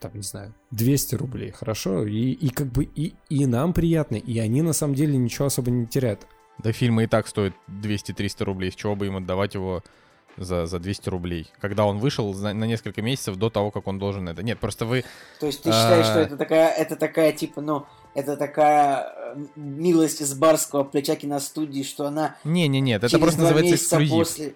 там, 0.00 0.12
не 0.14 0.22
знаю, 0.22 0.54
200 0.70 1.14
рублей, 1.16 1.50
хорошо? 1.50 2.06
И, 2.06 2.32
и 2.32 2.48
как 2.48 2.68
бы 2.68 2.84
и, 2.84 3.14
и 3.28 3.46
нам 3.46 3.74
приятно, 3.74 4.16
и 4.16 4.38
они 4.38 4.62
на 4.62 4.72
самом 4.72 4.94
деле 4.94 5.16
ничего 5.18 5.46
особо 5.46 5.70
не 5.70 5.86
теряют. 5.86 6.26
Да 6.58 6.72
фильмы 6.72 7.04
и 7.04 7.06
так 7.06 7.28
стоят 7.28 7.54
200-300 7.68 8.44
рублей, 8.44 8.72
с 8.72 8.74
чего 8.74 8.96
бы 8.96 9.06
им 9.06 9.16
отдавать 9.16 9.54
его 9.54 9.82
за, 10.36 10.66
за 10.66 10.78
200 10.78 11.08
рублей, 11.08 11.48
когда 11.60 11.84
он 11.84 11.98
вышел 11.98 12.32
на, 12.34 12.52
на 12.52 12.64
несколько 12.64 13.02
месяцев 13.02 13.36
до 13.36 13.50
того, 13.50 13.70
как 13.70 13.86
он 13.86 13.98
должен 13.98 14.28
это. 14.28 14.42
Нет, 14.42 14.58
просто 14.58 14.86
вы... 14.86 15.04
То 15.40 15.46
есть 15.46 15.62
ты 15.62 15.70
считаешь, 15.70 16.06
что 16.06 16.20
а, 16.20 16.22
это 16.22 16.36
такая, 16.36 16.70
это 16.70 16.96
такая, 16.96 17.32
типа, 17.32 17.60
ну, 17.60 17.86
это 18.14 18.36
такая 18.36 19.12
э, 19.34 19.44
милость 19.56 20.20
из 20.20 20.34
барского 20.34 20.84
плеча 20.84 21.16
киностудии, 21.16 21.82
что 21.82 22.06
она... 22.06 22.36
Не-не-нет, 22.44 23.04
это 23.04 23.18
просто 23.18 23.40
называется 23.40 23.74
эксклюзив. 23.74 24.10
После... 24.10 24.54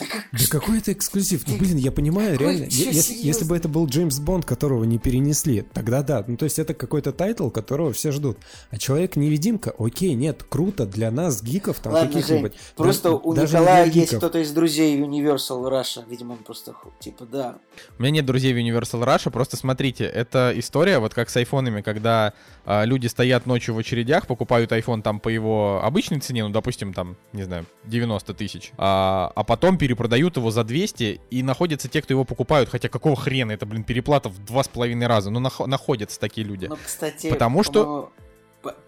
Да, 0.00 0.06
как... 0.06 0.24
да 0.32 0.46
какой 0.48 0.78
это 0.78 0.92
эксклюзив? 0.92 1.46
Ну, 1.46 1.56
блин, 1.56 1.76
я 1.76 1.92
понимаю, 1.92 2.32
какой? 2.32 2.46
реально. 2.46 2.64
Если, 2.70 3.14
если 3.14 3.44
бы 3.44 3.56
это 3.56 3.68
был 3.68 3.86
Джеймс 3.86 4.18
Бонд, 4.18 4.44
которого 4.44 4.84
не 4.84 4.98
перенесли, 4.98 5.62
тогда 5.72 6.02
да. 6.02 6.24
Ну, 6.26 6.36
то 6.36 6.44
есть 6.44 6.58
это 6.58 6.74
какой-то 6.74 7.12
title, 7.12 7.50
которого 7.50 7.92
все 7.92 8.10
ждут. 8.10 8.38
А 8.70 8.78
Человек-невидимка, 8.78 9.74
окей, 9.78 10.14
нет, 10.14 10.42
круто 10.48 10.86
для 10.86 11.10
нас, 11.10 11.42
гиков, 11.42 11.78
там 11.80 11.92
каких-нибудь. 11.92 12.52
Просто 12.76 13.12
у 13.12 13.34
Николая 13.34 13.86
есть 13.86 14.16
кто-то 14.16 14.38
из 14.38 14.50
друзей 14.52 14.98
Universal 14.98 15.68
Russia, 15.70 16.04
видимо, 16.08 16.32
он 16.32 16.38
просто, 16.38 16.74
типа, 16.98 17.26
да. 17.26 17.58
У 17.98 18.02
меня 18.02 18.12
нет 18.12 18.26
друзей 18.26 18.52
в 18.52 18.56
Universal 18.56 19.04
Russia, 19.04 19.30
просто 19.30 19.56
смотрите, 19.56 20.04
это 20.04 20.52
история, 20.56 20.98
вот 20.98 21.14
как 21.14 21.30
с 21.30 21.36
айфонами, 21.36 21.82
когда 21.82 22.32
а, 22.64 22.84
люди 22.84 23.06
стоят 23.06 23.46
ночью 23.46 23.74
в 23.74 23.78
очередях, 23.78 24.26
покупают 24.26 24.72
iPhone 24.72 25.02
там 25.02 25.20
по 25.20 25.28
его 25.28 25.80
обычной 25.82 26.20
цене, 26.20 26.44
ну, 26.44 26.50
допустим, 26.50 26.92
там, 26.92 27.16
не 27.32 27.42
знаю, 27.42 27.66
90 27.84 28.34
тысяч, 28.34 28.72
а, 28.76 29.32
а 29.34 29.44
потом 29.44 29.78
перепродают 29.90 30.36
его 30.36 30.52
за 30.52 30.62
200, 30.62 31.20
и 31.30 31.42
находятся 31.42 31.88
те, 31.88 32.00
кто 32.00 32.14
его 32.14 32.24
покупают, 32.24 32.68
хотя 32.68 32.88
какого 32.88 33.16
хрена, 33.16 33.50
это, 33.50 33.66
блин, 33.66 33.82
переплата 33.82 34.28
в 34.28 34.38
два 34.44 34.62
с 34.62 34.68
половиной 34.68 35.08
раза, 35.08 35.30
но 35.30 35.40
нах- 35.40 35.66
находятся 35.66 36.20
такие 36.20 36.46
люди. 36.46 36.66
Ну, 36.66 36.78
кстати, 36.82 37.28
потому 37.28 37.64
что... 37.64 38.12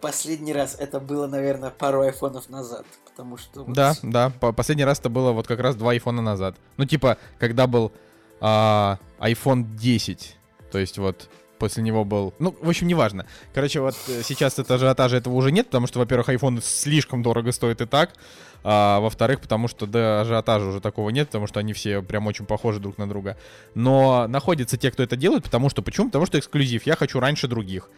Последний 0.01 0.53
раз 0.53 0.77
это 0.79 1.01
было, 1.01 1.27
наверное, 1.27 1.71
пару 1.71 2.03
айфонов 2.03 2.49
назад, 2.51 2.85
потому 3.05 3.37
что... 3.37 3.65
Вот... 3.65 3.75
Да, 3.75 3.95
да, 4.05 4.31
последний 4.31 4.85
раз 4.85 5.01
это 5.01 5.09
было 5.09 5.33
вот 5.33 5.49
как 5.49 5.59
раз 5.59 5.75
два 5.75 5.91
айфона 5.91 6.23
назад. 6.23 6.55
Ну, 6.77 6.85
типа, 6.85 7.17
когда 7.41 7.67
был 7.67 7.91
а, 8.41 8.99
iPhone 9.19 9.75
10, 9.75 10.37
то 10.71 10.79
есть 10.79 10.99
вот 10.99 11.29
после 11.63 11.85
него 11.85 12.05
был... 12.05 12.35
Ну, 12.41 12.57
в 12.61 12.69
общем, 12.69 12.89
неважно. 12.89 13.25
Короче, 13.55 13.79
вот 13.79 13.95
э, 14.09 14.23
сейчас 14.25 14.59
это 14.59 14.75
ажиотажа 14.75 15.19
этого 15.19 15.33
уже 15.35 15.53
нет, 15.53 15.67
потому 15.67 15.87
что, 15.87 16.01
во-первых, 16.01 16.29
iPhone 16.29 16.61
слишком 16.61 17.23
дорого 17.23 17.53
стоит 17.53 17.81
и 17.81 17.87
так, 17.87 18.15
а 18.65 18.99
во-вторых, 18.99 19.41
потому 19.41 19.69
что 19.69 19.87
да, 19.87 20.23
ажиотажа 20.23 20.67
уже 20.67 20.81
такого 20.81 21.11
нет, 21.11 21.29
потому 21.29 21.47
что 21.47 21.61
они 21.61 21.73
все 21.73 22.03
прям 22.03 22.27
очень 22.27 22.47
похожи 22.47 22.81
друг 22.81 22.99
на 22.99 23.09
друга. 23.09 23.37
Но 23.77 24.27
находятся 24.27 24.77
те, 24.77 24.91
кто 24.91 25.05
это 25.05 25.15
делает, 25.15 25.45
потому 25.45 25.71
что... 25.71 25.83
Почему? 25.83 26.09
Потому 26.09 26.27
что 26.27 26.37
эксклюзив. 26.37 26.85
Я 26.85 26.97
хочу 26.97 27.21
раньше 27.21 27.47
других. 27.47 27.91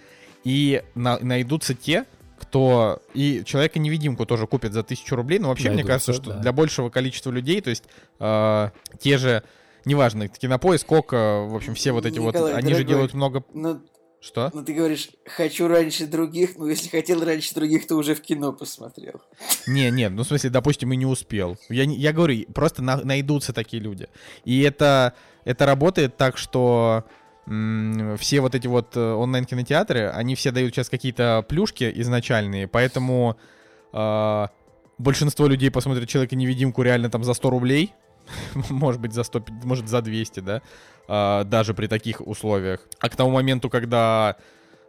И 0.44 0.82
на, 0.94 1.18
найдутся 1.20 1.72
те, 1.72 2.04
кто 2.38 3.00
и 3.14 3.44
человека-невидимку 3.46 4.26
тоже 4.26 4.46
купит 4.46 4.74
за 4.74 4.82
тысячу 4.82 5.16
рублей, 5.16 5.38
но 5.38 5.48
вообще 5.48 5.70
Найдутся, 5.70 5.84
мне 5.84 5.90
кажется, 5.90 6.12
что 6.12 6.34
да. 6.34 6.38
для 6.40 6.52
большего 6.52 6.90
количества 6.90 7.30
людей, 7.30 7.62
то 7.62 7.70
есть 7.70 7.84
э, 8.20 8.70
те 9.00 9.16
же 9.16 9.42
неважно, 9.84 10.28
кинопоиск, 10.28 10.86
Кока, 10.86 11.44
в 11.46 11.54
общем, 11.54 11.74
все 11.74 11.92
вот 11.92 12.06
эти 12.06 12.18
Николай, 12.18 12.32
вот, 12.32 12.58
они 12.58 12.72
дорогой, 12.72 12.74
же 12.74 12.84
делают 12.84 13.14
много... 13.14 13.44
Ну, 13.52 13.80
что? 14.24 14.50
Ну 14.54 14.64
ты 14.64 14.72
говоришь, 14.72 15.10
хочу 15.26 15.68
раньше 15.68 16.06
других, 16.06 16.56
ну 16.56 16.66
если 16.66 16.88
хотел 16.88 17.22
раньше 17.22 17.54
других, 17.54 17.86
то 17.86 17.96
уже 17.96 18.14
в 18.14 18.22
кино 18.22 18.54
посмотрел. 18.54 19.20
Не, 19.66 19.90
не, 19.90 20.08
ну 20.08 20.22
в 20.22 20.26
смысле, 20.26 20.48
допустим, 20.48 20.92
и 20.92 20.96
не 20.96 21.04
успел. 21.04 21.58
Я, 21.68 21.82
я 21.82 22.12
говорю, 22.14 22.46
просто 22.54 22.82
на, 22.82 22.96
найдутся 23.04 23.52
такие 23.52 23.82
люди. 23.82 24.08
И 24.46 24.62
это, 24.62 25.12
это 25.44 25.66
работает 25.66 26.16
так, 26.16 26.38
что 26.38 27.04
все 27.46 28.40
вот 28.40 28.54
эти 28.54 28.66
вот 28.66 28.96
э, 28.96 29.12
онлайн-кинотеатры, 29.12 30.08
они 30.08 30.34
все 30.34 30.50
дают 30.50 30.74
сейчас 30.74 30.88
какие-то 30.88 31.44
плюшки 31.46 31.92
изначальные, 31.96 32.66
поэтому 32.66 33.36
э, 33.92 34.46
большинство 34.96 35.46
людей 35.46 35.70
посмотрят 35.70 36.08
Человека-невидимку 36.08 36.80
реально 36.80 37.10
там 37.10 37.22
за 37.22 37.34
100 37.34 37.50
рублей, 37.50 37.92
может 38.70 39.00
быть, 39.00 39.12
за 39.12 39.24
100, 39.24 39.44
может, 39.64 39.88
за 39.88 40.02
200, 40.02 40.40
да, 40.40 40.62
а, 41.08 41.44
даже 41.44 41.74
при 41.74 41.86
таких 41.86 42.20
условиях. 42.20 42.80
А 43.00 43.08
к 43.08 43.16
тому 43.16 43.30
моменту, 43.30 43.70
когда, 43.70 44.36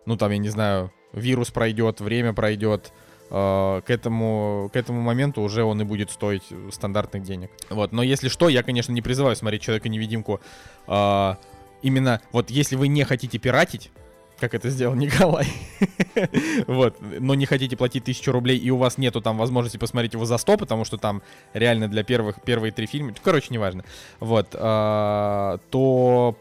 ну, 0.05 0.17
там, 0.17 0.31
я 0.31 0.37
не 0.37 0.49
знаю, 0.49 0.91
вирус 1.13 1.51
пройдет, 1.51 2.01
время 2.01 2.33
пройдет, 2.33 2.91
Uh, 3.27 3.81
к 3.81 3.89
этому, 3.89 4.69
к 4.71 4.75
этому 4.75 5.01
моменту 5.01 5.41
уже 5.41 5.63
он 5.63 5.81
и 5.81 5.83
будет 5.83 6.11
стоить 6.11 6.43
стандартных 6.71 7.23
денег. 7.23 7.49
Вот. 7.71 7.91
Но 7.91 8.03
если 8.03 8.29
что, 8.29 8.49
я, 8.49 8.61
конечно, 8.61 8.91
не 8.91 9.01
призываю 9.01 9.35
смотреть 9.35 9.63
Человека-невидимку. 9.63 10.41
Uh, 10.85 11.35
именно 11.81 12.21
вот 12.31 12.51
если 12.51 12.75
вы 12.75 12.87
не 12.87 13.03
хотите 13.03 13.39
пиратить, 13.39 13.89
как 14.39 14.53
это 14.53 14.69
сделал 14.69 14.95
Николай. 14.95 15.47
вот. 16.67 16.97
Но 17.19 17.35
не 17.35 17.45
хотите 17.45 17.77
платить 17.77 18.03
тысячу 18.03 18.31
рублей, 18.31 18.57
и 18.57 18.69
у 18.69 18.77
вас 18.77 18.97
нету 18.97 19.21
там 19.21 19.37
возможности 19.37 19.77
посмотреть 19.77 20.13
его 20.13 20.25
за 20.25 20.37
100, 20.37 20.57
потому 20.57 20.85
что 20.85 20.97
там 20.97 21.21
реально 21.53 21.87
для 21.87 22.03
первых, 22.03 22.41
первые 22.41 22.71
три 22.71 22.85
фильма, 22.85 23.13
короче, 23.23 23.47
неважно. 23.49 23.83
Вот. 24.19 24.49
А, 24.53 25.59
то 25.69 26.37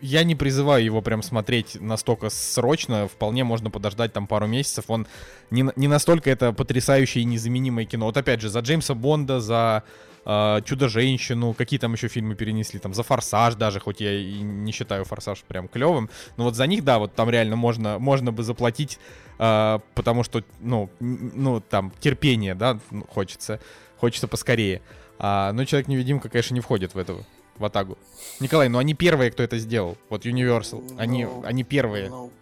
я 0.00 0.22
не 0.24 0.34
призываю 0.34 0.84
его 0.84 1.02
прям 1.02 1.22
смотреть 1.22 1.80
настолько 1.80 2.30
срочно, 2.30 3.08
вполне 3.08 3.44
можно 3.44 3.70
подождать 3.70 4.12
там 4.12 4.26
пару 4.26 4.46
месяцев. 4.46 4.84
Он 4.88 5.06
не, 5.50 5.68
не 5.76 5.88
настолько 5.88 6.30
это 6.30 6.52
потрясающее 6.52 7.22
и 7.22 7.26
незаменимое 7.26 7.84
кино. 7.84 8.06
Вот 8.06 8.16
опять 8.16 8.40
же, 8.40 8.48
за 8.48 8.60
Джеймса 8.60 8.94
Бонда, 8.94 9.40
за 9.40 9.82
э, 10.24 10.60
Чудо-женщину, 10.64 11.54
какие 11.54 11.78
там 11.78 11.92
еще 11.92 12.08
фильмы 12.08 12.34
перенесли, 12.34 12.78
там 12.78 12.94
за 12.94 13.02
Форсаж 13.02 13.54
даже, 13.54 13.80
хоть 13.80 14.00
я 14.00 14.12
и 14.12 14.40
не 14.40 14.72
считаю 14.72 15.04
Форсаж 15.04 15.42
прям 15.42 15.68
клевым, 15.68 16.10
но 16.36 16.44
вот 16.44 16.54
за 16.54 16.66
них, 16.66 16.84
да, 16.84 16.98
вот 16.98 17.14
там 17.14 17.30
реально 17.30 17.56
можно, 17.56 17.98
можно 17.98 18.32
бы 18.32 18.42
заплатить, 18.42 18.98
э, 19.38 19.78
потому 19.94 20.22
что, 20.24 20.42
ну, 20.60 20.90
ну, 21.00 21.60
там, 21.60 21.92
терпение, 22.00 22.54
да, 22.54 22.78
ну, 22.90 23.04
хочется, 23.08 23.60
хочется 23.98 24.28
поскорее. 24.28 24.82
А, 25.18 25.52
но 25.52 25.64
Человек-невидимка, 25.64 26.28
конечно, 26.28 26.54
не 26.54 26.60
входит 26.60 26.94
в 26.94 26.98
эту 26.98 27.26
в 27.58 27.64
Атагу. 27.64 27.98
Николай, 28.40 28.68
ну 28.68 28.78
они 28.78 28.94
первые, 28.94 29.30
кто 29.30 29.42
это 29.42 29.58
сделал. 29.58 29.96
Вот 30.08 30.24
Universal. 30.24 30.96
Они, 30.96 31.24
no, 31.24 31.40
ну, 31.40 31.46
они 31.46 31.64
первые. 31.64 32.06
No. 32.06 32.10
Ну. 32.10 32.32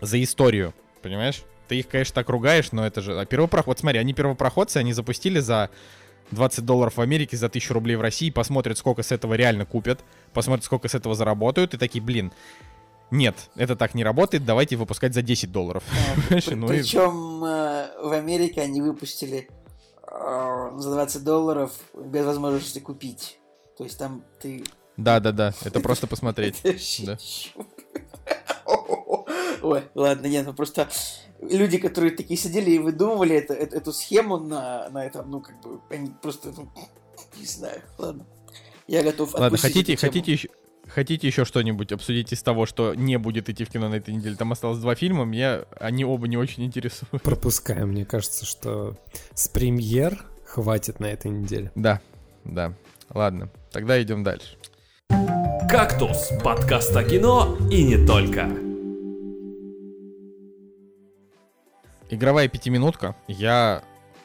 За 0.00 0.22
историю. 0.22 0.74
Понимаешь? 1.02 1.42
Ты 1.68 1.78
их, 1.78 1.88
конечно, 1.88 2.14
так 2.14 2.28
ругаешь, 2.28 2.72
но 2.72 2.86
это 2.86 3.00
же... 3.00 3.18
А 3.18 3.24
первопроход... 3.24 3.66
Вот 3.66 3.78
смотри, 3.78 4.00
они 4.00 4.12
первопроходцы, 4.12 4.78
они 4.78 4.92
запустили 4.92 5.38
за 5.38 5.70
20 6.30 6.64
долларов 6.64 6.96
в 6.96 7.00
Америке 7.00 7.36
за 7.36 7.46
1000 7.46 7.74
рублей 7.74 7.96
в 7.96 8.00
России, 8.00 8.30
посмотрят, 8.30 8.78
сколько 8.78 9.02
с 9.02 9.12
этого 9.12 9.34
реально 9.34 9.66
купят, 9.66 10.00
посмотрят, 10.32 10.64
сколько 10.64 10.88
с 10.88 10.94
этого 10.94 11.14
заработают, 11.14 11.74
и 11.74 11.78
такие, 11.78 12.02
блин, 12.02 12.32
нет, 13.10 13.36
это 13.56 13.76
так 13.76 13.94
не 13.94 14.04
работает, 14.04 14.44
давайте 14.44 14.76
выпускать 14.76 15.14
за 15.14 15.22
10 15.22 15.50
долларов. 15.50 15.82
Причем 16.28 17.40
в 17.40 18.12
Америке 18.12 18.60
они 18.60 18.80
выпустили 18.82 19.48
э, 20.06 20.70
за 20.76 20.92
20 20.92 21.24
долларов 21.24 21.72
без 21.94 22.24
возможности 22.24 22.78
купить. 22.78 23.38
То 23.76 23.84
есть 23.84 23.98
там 23.98 24.24
ты... 24.40 24.64
Да-да-да, 24.96 25.54
это 25.64 25.80
просто 25.80 26.06
посмотреть. 26.06 26.62
Ой, 29.62 29.82
ладно, 29.94 30.26
нет, 30.26 30.46
ну 30.46 30.54
просто 30.54 30.88
люди, 31.40 31.78
которые 31.78 32.14
такие 32.14 32.38
сидели 32.38 32.70
и 32.70 32.78
выдумывали 32.78 33.36
это, 33.36 33.54
это, 33.54 33.76
эту 33.76 33.92
схему 33.92 34.38
на, 34.38 34.88
на 34.90 35.04
этом, 35.04 35.30
ну, 35.30 35.40
как 35.40 35.60
бы, 35.60 35.80
они 35.90 36.12
просто, 36.22 36.52
ну, 36.56 36.68
не 37.38 37.46
знаю, 37.46 37.80
ладно. 37.98 38.26
Я 38.86 39.02
готов 39.02 39.34
Ладно, 39.34 39.58
хотите, 39.58 39.96
хотите 39.96 40.32
еще... 40.32 40.48
Хотите 40.88 41.28
еще 41.28 41.44
что-нибудь 41.44 41.92
обсудить 41.92 42.32
из 42.32 42.42
того, 42.42 42.66
что 42.66 42.94
не 42.94 43.16
будет 43.16 43.48
идти 43.48 43.64
в 43.64 43.70
кино 43.70 43.88
на 43.88 43.96
этой 43.96 44.12
неделе? 44.12 44.34
Там 44.34 44.50
осталось 44.50 44.80
два 44.80 44.96
фильма, 44.96 45.24
меня 45.24 45.60
они 45.78 46.04
оба 46.04 46.26
не 46.26 46.36
очень 46.36 46.64
интересуют. 46.64 47.22
Пропускаем, 47.22 47.90
мне 47.90 48.04
кажется, 48.04 48.44
что 48.44 48.96
с 49.32 49.46
премьер 49.48 50.24
хватит 50.44 50.98
на 50.98 51.06
этой 51.06 51.30
неделе. 51.30 51.70
Да, 51.76 52.00
да. 52.44 52.74
Ладно, 53.10 53.50
тогда 53.70 54.02
идем 54.02 54.24
дальше. 54.24 54.56
«Кактус»— 55.70 56.30
подкаст 56.42 56.96
о 56.96 57.04
кино 57.04 57.56
и 57.70 57.84
не 57.84 58.04
только. 58.04 58.69
Игровая 62.20 62.48
пятиминутка. 62.48 63.16
Я 63.28 63.82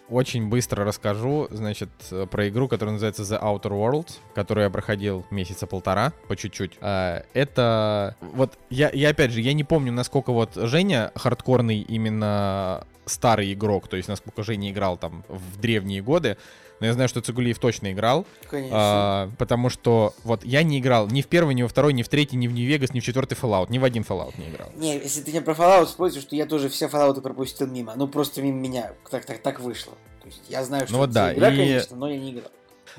очень 0.10 0.50
быстро 0.50 0.84
расскажу, 0.84 1.48
значит, 1.50 1.90
про 2.30 2.50
игру, 2.50 2.68
которая 2.68 2.92
называется 2.92 3.22
The 3.22 3.42
Outer 3.42 3.72
Worlds, 3.72 4.18
которую 4.34 4.66
я 4.66 4.70
проходил 4.70 5.26
месяца 5.32 5.66
полтора, 5.66 6.12
по 6.28 6.36
чуть-чуть. 6.36 6.74
А, 6.82 7.24
это... 7.34 8.18
Вот, 8.20 8.60
я, 8.70 8.90
я 8.92 9.12
опять 9.12 9.32
же, 9.32 9.40
я 9.40 9.54
не 9.54 9.64
помню, 9.64 9.94
насколько 9.94 10.34
вот 10.34 10.56
Женя 10.56 11.14
хардкорный 11.16 11.80
именно 11.80 12.86
старый 13.06 13.54
игрок, 13.54 13.88
то 13.88 13.96
есть 13.96 14.10
насколько 14.10 14.44
Женя 14.44 14.72
играл 14.72 14.98
там 14.98 15.24
в 15.30 15.58
древние 15.62 16.02
годы, 16.02 16.36
но 16.80 16.88
я 16.88 16.94
знаю, 16.94 17.08
что 17.08 17.22
Цигулиев 17.22 17.58
точно 17.60 17.92
играл. 17.92 18.26
Конечно. 18.50 18.78
А, 18.78 19.32
потому 19.38 19.70
что 19.70 20.14
вот 20.24 20.44
я 20.44 20.64
не 20.64 20.80
играл 20.80 21.08
ни 21.08 21.22
в 21.22 21.28
первый, 21.28 21.56
ни 21.56 21.62
во 21.62 21.70
второй, 21.70 21.94
ни 21.94 22.04
в 22.04 22.10
третий, 22.10 22.36
ни 22.36 22.48
в 22.48 22.54
Нью-Вегас, 22.54 22.94
ни 22.94 23.00
в 23.00 23.04
четвертый 23.04 23.36
Fallout. 23.36 23.68
Ни 23.70 23.78
в 23.78 23.84
один 23.84 24.04
Fallout 24.04 24.34
не 24.38 24.50
играл. 24.50 24.70
Не, 24.76 24.98
если 24.98 25.22
ты 25.22 25.32
не 25.32 25.42
про 25.42 25.54
Fallout 25.54 25.88
спросишь, 25.88 26.24
что 26.24 26.36
я 26.36 26.46
тоже 26.46 26.70
все 26.70 26.88
Fallout 26.88 27.22
пропустил 27.22 27.68
мимо. 27.68 27.94
Ну, 27.96 28.08
просто 28.08 28.42
мимо 28.42 28.60
меня. 28.60 28.92
Так, 29.10 29.26
так, 29.26 29.40
так 29.40 29.60
вышло. 29.60 29.94
То 30.22 30.28
есть 30.28 30.42
я 30.50 30.64
знаю, 30.64 30.86
что 30.86 30.94
ну, 30.94 31.00
вот 31.00 31.12
да. 31.12 31.34
игра, 31.34 31.50
и... 31.50 31.58
конечно, 31.58 31.96
но 31.96 32.10
я 32.10 32.18
не 32.18 32.32
играл. 32.32 32.52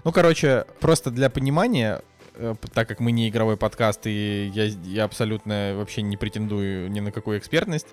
Ну, 0.05 0.13
короче, 0.13 0.65
просто 0.81 1.11
для 1.11 1.29
понимания, 1.29 2.03
э, 2.35 2.55
так 2.73 2.89
как 2.89 3.01
мы 3.01 3.13
не 3.13 3.29
игровой 3.29 3.57
подкаст, 3.57 4.07
и 4.07 4.51
я, 4.55 4.65
я 4.65 5.05
абсолютно 5.05 5.75
вообще 5.77 6.03
не 6.03 6.17
претендую 6.17 6.91
ни 6.91 7.01
на 7.01 7.13
какую 7.13 7.39
экспертность, 7.39 7.89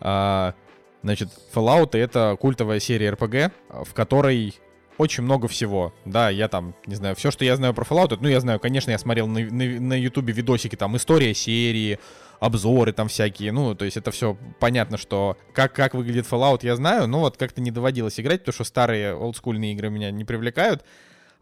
а, 0.00 0.54
значит, 1.02 1.28
Fallout— 1.54 1.90
это 1.98 2.36
культовая 2.40 2.80
серия 2.80 3.10
RPG, 3.12 3.52
в 3.84 3.94
которой 3.94 4.54
очень 4.98 5.22
много 5.22 5.48
всего. 5.48 5.94
Да, 6.04 6.28
я 6.28 6.48
там, 6.48 6.74
не 6.86 6.96
знаю, 6.96 7.14
все, 7.16 7.30
что 7.30 7.44
я 7.44 7.56
знаю 7.56 7.72
про 7.72 7.84
Fallout, 7.84 8.18
ну, 8.20 8.28
я 8.28 8.40
знаю, 8.40 8.60
конечно, 8.60 8.90
я 8.90 8.98
смотрел 8.98 9.26
на, 9.28 9.40
на, 9.40 9.80
на 9.80 9.98
YouTube 9.98 10.28
видосики, 10.28 10.76
там, 10.76 10.96
история 10.96 11.34
серии, 11.34 11.98
обзоры 12.40 12.92
там 12.92 13.08
всякие, 13.08 13.52
ну, 13.52 13.74
то 13.74 13.84
есть 13.84 13.96
это 13.96 14.10
все 14.10 14.36
понятно, 14.60 14.96
что 14.96 15.36
как, 15.52 15.72
как 15.72 15.94
выглядит 15.94 16.26
Fallout, 16.26 16.60
я 16.62 16.76
знаю, 16.76 17.06
но 17.06 17.20
вот 17.20 17.36
как-то 17.36 17.60
не 17.60 17.70
доводилось 17.70 18.18
играть, 18.20 18.40
потому 18.40 18.54
что 18.54 18.64
старые 18.64 19.14
олдскульные 19.14 19.72
игры 19.72 19.90
меня 19.90 20.10
не 20.10 20.24
привлекают, 20.24 20.84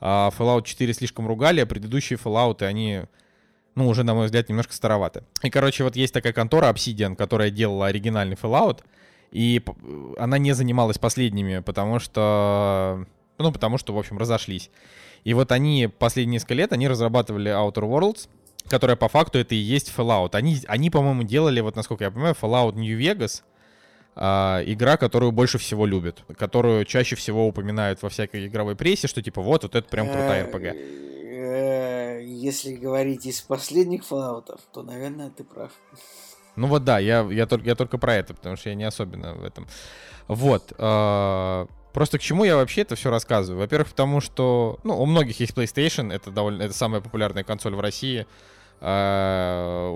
а 0.00 0.30
Fallout 0.36 0.64
4 0.64 0.92
слишком 0.94 1.26
ругали, 1.26 1.60
а 1.60 1.66
предыдущие 1.66 2.18
Fallout, 2.22 2.62
они, 2.62 3.02
ну, 3.74 3.88
уже, 3.88 4.04
на 4.04 4.14
мой 4.14 4.26
взгляд, 4.26 4.48
немножко 4.48 4.74
староваты. 4.74 5.24
И, 5.42 5.50
короче, 5.50 5.84
вот 5.84 5.96
есть 5.96 6.12
такая 6.14 6.32
контора 6.32 6.70
Obsidian, 6.70 7.16
которая 7.16 7.50
делала 7.50 7.86
оригинальный 7.86 8.36
Fallout, 8.36 8.80
и 9.32 9.62
она 10.18 10.38
не 10.38 10.52
занималась 10.52 10.98
последними, 10.98 11.58
потому 11.58 11.98
что 11.98 13.06
ну, 13.38 13.52
потому 13.52 13.78
что, 13.78 13.92
в 13.94 13.98
общем, 13.98 14.18
разошлись. 14.18 14.70
И 15.24 15.34
вот 15.34 15.52
они 15.52 15.88
последние 15.98 16.34
несколько 16.34 16.54
лет, 16.54 16.72
они 16.72 16.88
разрабатывали 16.88 17.50
Outer 17.50 17.82
Worlds, 17.82 18.28
которая 18.68 18.96
по 18.96 19.08
факту 19.08 19.38
это 19.38 19.54
и 19.54 19.58
есть 19.58 19.92
Fallout. 19.96 20.34
Они, 20.34 20.58
они 20.68 20.90
по-моему, 20.90 21.22
делали, 21.22 21.60
вот 21.60 21.76
насколько 21.76 22.04
я 22.04 22.10
понимаю, 22.10 22.36
Fallout 22.40 22.74
New 22.74 22.98
Vegas, 22.98 23.42
э, 24.14 24.62
игра, 24.66 24.96
которую 24.96 25.32
больше 25.32 25.58
всего 25.58 25.86
любят, 25.86 26.22
которую 26.36 26.84
чаще 26.84 27.16
всего 27.16 27.46
упоминают 27.46 28.02
во 28.02 28.08
всякой 28.08 28.46
игровой 28.46 28.76
прессе, 28.76 29.08
что 29.08 29.22
типа 29.22 29.42
вот, 29.42 29.62
вот 29.62 29.74
это 29.74 29.88
прям 29.88 30.06
крутая 30.06 30.46
RPG. 30.46 31.06
Э, 31.36 32.22
если 32.24 32.74
говорить 32.74 33.26
из 33.26 33.40
последних 33.40 34.02
Fallout, 34.02 34.58
то, 34.72 34.82
наверное, 34.82 35.30
ты 35.30 35.44
прав. 35.44 35.72
Ну 36.56 36.68
вот 36.68 36.84
да, 36.84 36.98
я, 36.98 37.20
я, 37.30 37.46
только, 37.46 37.66
я 37.66 37.74
только 37.74 37.98
про 37.98 38.14
это, 38.14 38.34
потому 38.34 38.56
что 38.56 38.70
я 38.70 38.74
не 38.74 38.84
особенно 38.84 39.34
в 39.34 39.44
этом. 39.44 39.66
Вот. 40.28 40.72
Э, 40.78 41.66
Просто 41.96 42.18
к 42.18 42.20
чему 42.20 42.44
я 42.44 42.56
вообще 42.56 42.82
это 42.82 42.94
все 42.94 43.08
рассказываю? 43.08 43.60
Во-первых, 43.60 43.88
потому 43.88 44.20
что, 44.20 44.78
ну, 44.84 45.00
у 45.00 45.06
многих 45.06 45.40
есть 45.40 45.54
PlayStation, 45.54 46.12
это 46.12 46.30
довольно, 46.30 46.64
это 46.64 46.74
самая 46.74 47.00
популярная 47.00 47.42
консоль 47.42 47.74
в 47.74 47.80
России. 47.80 48.26
А 48.82 49.88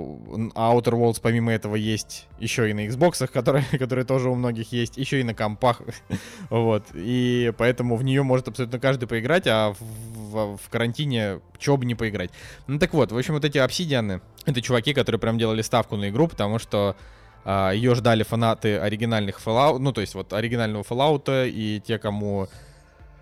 Outer 0.57 0.92
Worlds 0.94 1.18
помимо 1.20 1.53
этого 1.53 1.76
есть 1.76 2.26
еще 2.38 2.70
и 2.70 2.72
на 2.72 2.86
Xbox, 2.86 3.26
которые, 3.30 3.66
которые 3.78 4.07
тоже 4.07 4.30
у 4.30 4.34
многих 4.34 4.72
есть, 4.72 4.96
еще 4.96 5.20
и 5.20 5.24
на 5.24 5.34
компах. 5.34 5.82
вот. 6.48 6.84
И 6.94 7.53
поэтому 7.59 7.96
в 7.96 8.03
нее 8.03 8.22
может 8.22 8.48
абсолютно 8.48 8.80
каждый 8.80 9.07
поиграть, 9.07 9.46
а 9.46 9.74
в, 9.74 9.82
в, 9.82 10.57
в 10.57 10.70
карантине 10.70 11.40
чего 11.59 11.76
бы 11.76 11.84
не 11.84 11.96
поиграть. 11.96 12.30
Ну 12.66 12.78
так 12.78 12.94
вот, 12.94 13.12
в 13.12 13.18
общем, 13.18 13.34
вот 13.34 13.44
эти 13.44 13.59
обсидианы, 13.59 14.22
это 14.46 14.62
чуваки, 14.62 14.94
которые 14.94 15.20
прям 15.20 15.36
делали 15.36 15.61
ставку 15.61 15.96
на 15.98 16.09
игру, 16.09 16.28
потому 16.28 16.59
что 16.59 16.96
Ее 17.45 17.95
ждали 17.95 18.22
фанаты 18.22 18.78
оригинальных 18.78 19.41
Fallout, 19.45 19.78
ну, 19.78 19.93
то 19.93 20.01
есть 20.03 20.14
вот 20.14 20.32
оригинального 20.32 20.82
Fallout 20.82 21.49
и 21.49 21.80
те, 21.80 21.99
кому 21.99 22.49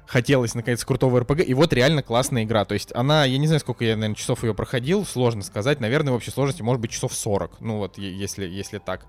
хотелось, 0.08 0.54
наконец, 0.54 0.84
крутого 0.84 1.20
РПГ. 1.20 1.46
И 1.46 1.54
вот 1.54 1.72
реально 1.72 2.02
классная 2.02 2.44
игра. 2.44 2.64
То 2.64 2.74
есть 2.74 2.90
она, 2.94 3.24
я 3.24 3.38
не 3.38 3.46
знаю, 3.46 3.60
сколько 3.60 3.84
я, 3.84 3.94
наверное, 3.94 4.16
часов 4.16 4.42
ее 4.42 4.54
проходил, 4.54 5.04
сложно 5.04 5.42
сказать. 5.42 5.80
Наверное, 5.80 6.12
в 6.12 6.16
общей 6.16 6.30
сложности 6.30 6.62
может 6.62 6.80
быть 6.80 6.90
часов 6.90 7.12
40. 7.12 7.60
Ну 7.60 7.76
вот, 7.76 7.98
если, 7.98 8.46
если 8.46 8.78
так. 8.78 9.04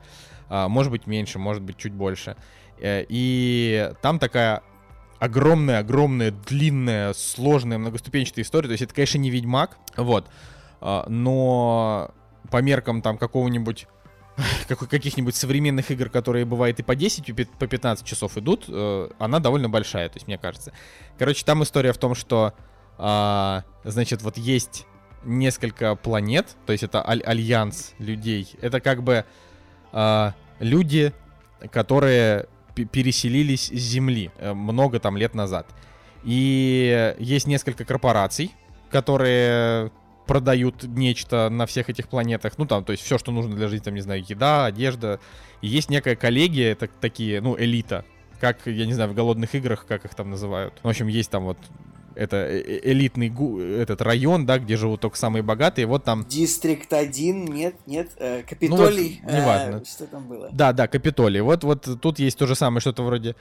А, 0.50 0.68
может 0.68 0.92
быть 0.92 1.08
меньше, 1.08 1.40
может 1.40 1.64
быть 1.64 1.78
чуть 1.78 1.94
больше. 1.94 2.36
Э, 2.80 3.06
и 3.08 3.92
там 4.02 4.20
такая 4.20 4.62
огромная-огромная, 5.20 6.32
длинная, 6.32 7.14
сложная, 7.14 7.78
многоступенчатая 7.78 8.44
история. 8.44 8.68
То 8.68 8.74
есть 8.74 8.84
это, 8.84 8.94
конечно, 8.94 9.18
не 9.18 9.30
Ведьмак, 9.30 9.78
вот. 9.96 10.28
А, 10.82 11.06
но 11.08 12.12
по 12.52 12.62
меркам 12.62 13.02
там 13.02 13.18
какого-нибудь 13.18 13.88
каких-нибудь 14.68 15.36
современных 15.36 15.92
игр, 15.92 16.10
которые 16.10 16.46
бывает 16.46 16.80
и 16.80 16.84
по 16.84 16.96
10, 16.96 17.30
и 17.30 17.34
по 17.34 17.68
15 17.68 18.06
часов 18.06 18.38
идут, 18.38 18.66
э, 18.68 19.10
она 19.20 19.40
довольно 19.40 19.70
большая, 19.70 20.10
то 20.10 20.18
есть 20.18 20.28
мне 20.28 20.38
кажется. 20.38 20.74
Короче, 21.18 21.46
там 21.46 21.64
история 21.64 21.94
в 21.94 21.98
том, 21.98 22.16
что, 22.16 22.54
а, 22.98 23.64
значит, 23.84 24.22
вот 24.22 24.38
есть 24.38 24.86
несколько 25.24 25.96
планет, 25.96 26.56
то 26.66 26.72
есть 26.72 26.84
это 26.84 27.06
аль- 27.06 27.24
альянс 27.24 27.94
людей. 28.00 28.56
Это 28.62 28.80
как 28.80 29.04
бы 29.04 29.26
а, 29.92 30.34
люди, 30.60 31.14
которые 31.72 32.48
переселились 32.92 33.68
с 33.68 33.74
Земли 33.74 34.32
э, 34.38 34.54
много 34.54 35.00
там 35.00 35.18
лет 35.18 35.36
назад. 35.36 35.68
И 36.24 37.16
есть 37.20 37.48
несколько 37.48 37.84
корпораций, 37.86 38.56
которые 38.90 39.92
продают 40.30 40.84
нечто 40.84 41.50
на 41.50 41.66
всех 41.66 41.90
этих 41.90 42.08
планетах. 42.08 42.60
Ну, 42.60 42.68
там, 42.68 42.86
то 42.86 42.92
есть 42.92 43.04
все, 43.04 43.18
что 43.18 43.32
нужно 43.32 43.56
для 43.56 43.68
жизни, 43.68 43.86
там, 43.86 43.96
не 43.96 44.02
знаю, 44.02 44.24
еда, 44.24 44.66
одежда. 44.66 45.20
И 45.64 45.68
есть 45.68 45.90
некая 45.90 46.16
коллегия, 46.16 46.72
это 46.72 46.88
такие, 47.02 47.42
ну, 47.42 47.58
элита. 47.58 48.06
Как, 48.40 48.60
я 48.68 48.86
не 48.86 48.94
знаю, 48.94 49.10
в 49.10 49.16
голодных 49.16 49.56
играх, 49.56 49.88
как 49.88 50.06
их 50.06 50.14
там 50.14 50.30
называют. 50.30 50.76
В 50.84 50.88
общем, 50.88 51.08
есть 51.08 51.32
там 51.32 51.46
вот 51.46 51.58
это 52.14 52.36
э, 52.36 52.62
э, 52.62 52.92
элитный 52.92 53.34
этот 53.82 54.04
район, 54.04 54.46
да, 54.46 54.60
где 54.60 54.78
живут 54.78 55.02
только 55.02 55.18
самые 55.18 55.42
богатые, 55.42 55.88
вот 55.88 56.04
там... 56.04 56.24
Дистрикт 56.26 56.94
1, 56.94 57.46
нет, 57.46 57.76
нет, 57.88 58.12
э, 58.18 58.44
Капитолий. 58.44 59.22
Ну, 59.24 59.30
вот, 59.32 59.36
неважно. 59.36 59.76
Э, 59.78 59.84
что 59.84 60.06
там 60.06 60.28
было? 60.28 60.50
Да, 60.52 60.74
да, 60.74 60.88
Капитолий. 60.88 61.42
Вот, 61.42 61.64
вот 61.64 61.90
тут 62.00 62.20
есть 62.20 62.38
то 62.38 62.46
же 62.46 62.54
самое, 62.54 62.82
что-то 62.82 63.02
вроде... 63.02 63.36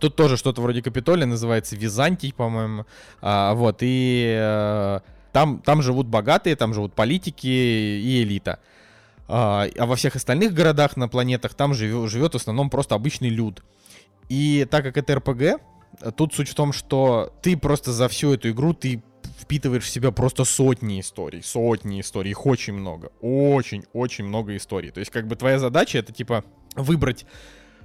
Тут 0.00 0.16
тоже 0.16 0.36
что-то 0.36 0.60
вроде 0.60 0.82
Капитолия, 0.82 1.24
называется 1.24 1.76
Византий, 1.76 2.34
по-моему. 2.34 2.84
А, 3.22 3.54
вот, 3.54 3.78
и... 3.80 4.36
Э, 4.38 5.00
там, 5.36 5.60
там 5.60 5.82
живут 5.82 6.06
богатые, 6.06 6.56
там 6.56 6.72
живут 6.72 6.94
политики 6.94 7.46
и 7.46 8.22
элита. 8.22 8.58
А, 9.28 9.66
а 9.76 9.84
во 9.84 9.94
всех 9.94 10.16
остальных 10.16 10.54
городах 10.54 10.96
на 10.96 11.08
планетах 11.08 11.52
там 11.52 11.74
живет, 11.74 12.08
живет 12.08 12.32
в 12.32 12.36
основном 12.36 12.70
просто 12.70 12.94
обычный 12.94 13.28
люд. 13.28 13.62
И 14.30 14.66
так 14.70 14.82
как 14.82 14.96
это 14.96 15.16
РПГ, 15.16 15.60
тут 16.16 16.32
суть 16.32 16.48
в 16.48 16.54
том, 16.54 16.72
что 16.72 17.34
ты 17.42 17.54
просто 17.54 17.92
за 17.92 18.08
всю 18.08 18.32
эту 18.32 18.48
игру 18.48 18.72
ты 18.72 19.02
впитываешь 19.38 19.84
в 19.84 19.90
себя 19.90 20.10
просто 20.10 20.44
сотни 20.44 21.00
историй, 21.00 21.42
сотни 21.42 22.00
историй, 22.00 22.30
их 22.30 22.46
очень 22.46 22.72
много, 22.72 23.10
очень-очень 23.20 24.24
много 24.24 24.56
историй. 24.56 24.90
То 24.90 25.00
есть 25.00 25.12
как 25.12 25.26
бы 25.26 25.36
твоя 25.36 25.58
задача 25.58 25.98
это 25.98 26.14
типа 26.14 26.44
выбрать 26.76 27.26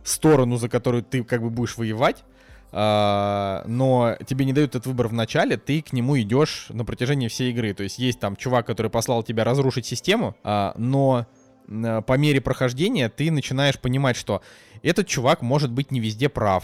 сторону, 0.06 0.56
за 0.56 0.70
которую 0.70 1.04
ты 1.04 1.22
как 1.26 1.42
бы 1.42 1.50
будешь 1.50 1.76
воевать, 1.76 2.24
но 2.72 4.16
тебе 4.26 4.46
не 4.46 4.54
дают 4.54 4.72
этот 4.72 4.86
выбор 4.86 5.10
в 5.10 5.14
начале, 5.14 5.58
ты 5.58 5.82
к 5.82 5.92
нему 5.92 6.20
идешь 6.20 6.68
на 6.70 6.86
протяжении 6.86 7.28
всей 7.28 7.52
игры. 7.52 7.74
То 7.74 7.84
есть 7.84 8.00
есть 8.00 8.20
там 8.20 8.36
чувак, 8.36 8.66
который 8.66 8.90
послал 8.90 9.24
тебя 9.24 9.44
разрушить 9.44 9.86
систему, 9.86 10.36
а, 10.44 10.74
но 10.78 11.26
по 11.68 12.18
мере 12.18 12.42
прохождения 12.42 13.10
ты 13.10 13.32
начинаешь 13.32 13.80
понимать, 13.80 14.16
что 14.16 14.42
этот 14.84 15.08
чувак 15.08 15.42
может 15.42 15.72
быть 15.72 15.92
не 15.92 16.00
везде 16.00 16.30
прав. 16.30 16.64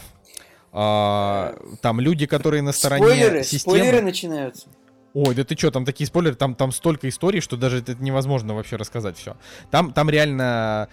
А, 0.72 1.56
там 1.80 2.00
люди, 2.00 2.26
которые 2.26 2.62
на 2.62 2.72
стороне 2.72 3.04
спойлеры, 3.04 3.44
системы... 3.44 3.76
Спойлеры 3.76 4.02
начинаются. 4.02 4.68
Ой, 5.14 5.34
да 5.34 5.44
ты 5.44 5.56
что, 5.56 5.70
там 5.70 5.84
такие 5.84 6.06
спойлеры, 6.06 6.36
там, 6.36 6.54
там 6.54 6.72
столько 6.72 7.08
историй, 7.08 7.40
что 7.40 7.56
даже 7.56 7.78
это 7.78 7.94
невозможно 7.94 8.54
вообще 8.54 8.76
рассказать 8.76 9.16
все. 9.16 9.36
Там, 9.70 9.92
там 9.92 10.10
реально 10.10 10.88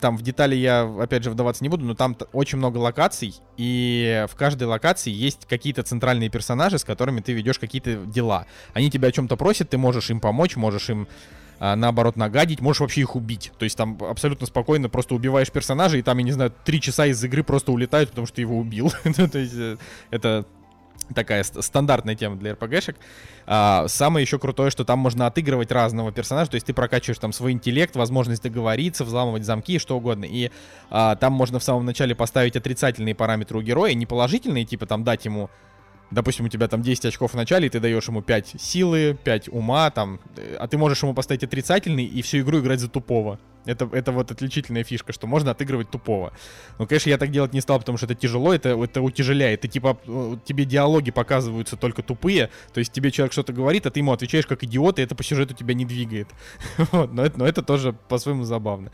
там 0.00 0.16
в 0.16 0.22
детали 0.22 0.54
я, 0.54 0.82
опять 1.00 1.24
же, 1.24 1.30
вдаваться 1.30 1.64
не 1.64 1.68
буду, 1.68 1.84
но 1.84 1.94
там 1.94 2.16
очень 2.32 2.58
много 2.58 2.78
локаций, 2.78 3.34
и 3.56 4.26
в 4.28 4.36
каждой 4.36 4.64
локации 4.64 5.10
есть 5.10 5.46
какие-то 5.46 5.82
центральные 5.82 6.28
персонажи, 6.28 6.78
с 6.78 6.84
которыми 6.84 7.20
ты 7.20 7.32
ведешь 7.32 7.58
какие-то 7.58 7.96
дела. 8.06 8.46
Они 8.74 8.90
тебя 8.90 9.08
о 9.08 9.12
чем-то 9.12 9.36
просят, 9.36 9.70
ты 9.70 9.78
можешь 9.78 10.10
им 10.10 10.20
помочь, 10.20 10.56
можешь 10.56 10.90
им 10.90 11.08
а, 11.64 11.76
наоборот 11.76 12.16
нагадить, 12.16 12.60
можешь 12.60 12.80
вообще 12.80 13.02
их 13.02 13.14
убить. 13.14 13.52
То 13.56 13.64
есть 13.64 13.76
там 13.76 13.96
абсолютно 14.02 14.48
спокойно 14.48 14.88
просто 14.88 15.14
убиваешь 15.14 15.52
персонажа, 15.52 15.96
и 15.96 16.02
там, 16.02 16.18
я 16.18 16.24
не 16.24 16.32
знаю, 16.32 16.52
три 16.64 16.80
часа 16.80 17.06
из 17.06 17.22
игры 17.22 17.44
просто 17.44 17.70
улетают, 17.70 18.10
потому 18.10 18.26
что 18.26 18.36
ты 18.36 18.42
его 18.42 18.58
убил. 18.58 18.92
Ну, 19.04 19.28
то 19.28 19.38
есть 19.38 19.54
э, 19.54 19.76
это 20.10 20.44
такая 21.14 21.42
стандартная 21.42 22.14
тема 22.14 22.36
для 22.36 22.52
РПГшек. 22.52 22.96
А, 23.46 23.86
самое 23.88 24.22
еще 24.22 24.38
крутое, 24.38 24.70
что 24.70 24.84
там 24.84 24.98
можно 24.98 25.26
отыгрывать 25.26 25.70
разного 25.72 26.12
персонажа, 26.12 26.50
то 26.50 26.54
есть 26.56 26.66
ты 26.66 26.74
прокачиваешь 26.74 27.18
там 27.18 27.32
свой 27.32 27.52
интеллект, 27.52 27.94
возможность 27.96 28.42
договориться, 28.42 29.04
взламывать 29.04 29.44
замки, 29.44 29.78
что 29.78 29.96
угодно. 29.96 30.24
И 30.24 30.50
а, 30.90 31.16
там 31.16 31.32
можно 31.32 31.58
в 31.58 31.64
самом 31.64 31.84
начале 31.84 32.14
поставить 32.14 32.56
отрицательные 32.56 33.14
параметры 33.14 33.58
у 33.58 33.62
героя, 33.62 33.94
не 33.94 34.06
положительные, 34.06 34.64
типа 34.64 34.86
там 34.86 35.04
дать 35.04 35.24
ему 35.24 35.50
допустим, 36.12 36.46
у 36.46 36.48
тебя 36.48 36.68
там 36.68 36.82
10 36.82 37.06
очков 37.06 37.32
в 37.32 37.36
начале, 37.36 37.66
и 37.66 37.70
ты 37.70 37.80
даешь 37.80 38.06
ему 38.06 38.22
5 38.22 38.54
силы, 38.58 39.18
5 39.24 39.48
ума, 39.48 39.90
там, 39.90 40.20
а 40.58 40.68
ты 40.68 40.78
можешь 40.78 41.02
ему 41.02 41.14
поставить 41.14 41.42
отрицательный 41.44 42.04
и 42.04 42.22
всю 42.22 42.38
игру 42.38 42.60
играть 42.60 42.80
за 42.80 42.88
тупого. 42.88 43.38
Это, 43.64 43.88
это 43.92 44.10
вот 44.10 44.30
отличительная 44.30 44.82
фишка, 44.82 45.12
что 45.12 45.26
можно 45.26 45.52
отыгрывать 45.52 45.88
тупого. 45.88 46.32
Ну, 46.78 46.86
конечно, 46.86 47.10
я 47.10 47.18
так 47.18 47.30
делать 47.30 47.52
не 47.52 47.60
стал, 47.60 47.78
потому 47.78 47.96
что 47.96 48.06
это 48.06 48.14
тяжело, 48.16 48.52
это, 48.52 48.70
это 48.70 49.02
утяжеляет. 49.02 49.60
Ты, 49.60 49.68
типа, 49.68 49.98
тебе 50.44 50.64
диалоги 50.64 51.12
показываются 51.12 51.76
только 51.76 52.02
тупые, 52.02 52.50
то 52.72 52.78
есть 52.80 52.92
тебе 52.92 53.10
человек 53.10 53.32
что-то 53.32 53.52
говорит, 53.52 53.86
а 53.86 53.90
ты 53.90 54.00
ему 54.00 54.12
отвечаешь 54.12 54.46
как 54.46 54.64
идиот, 54.64 54.98
и 54.98 55.02
это 55.02 55.14
по 55.14 55.22
сюжету 55.22 55.54
тебя 55.54 55.74
не 55.74 55.84
двигает. 55.84 56.28
вот, 56.92 57.12
но 57.12 57.24
это, 57.24 57.38
но 57.38 57.46
это 57.46 57.62
тоже 57.62 57.92
по-своему 57.92 58.44
забавно. 58.44 58.90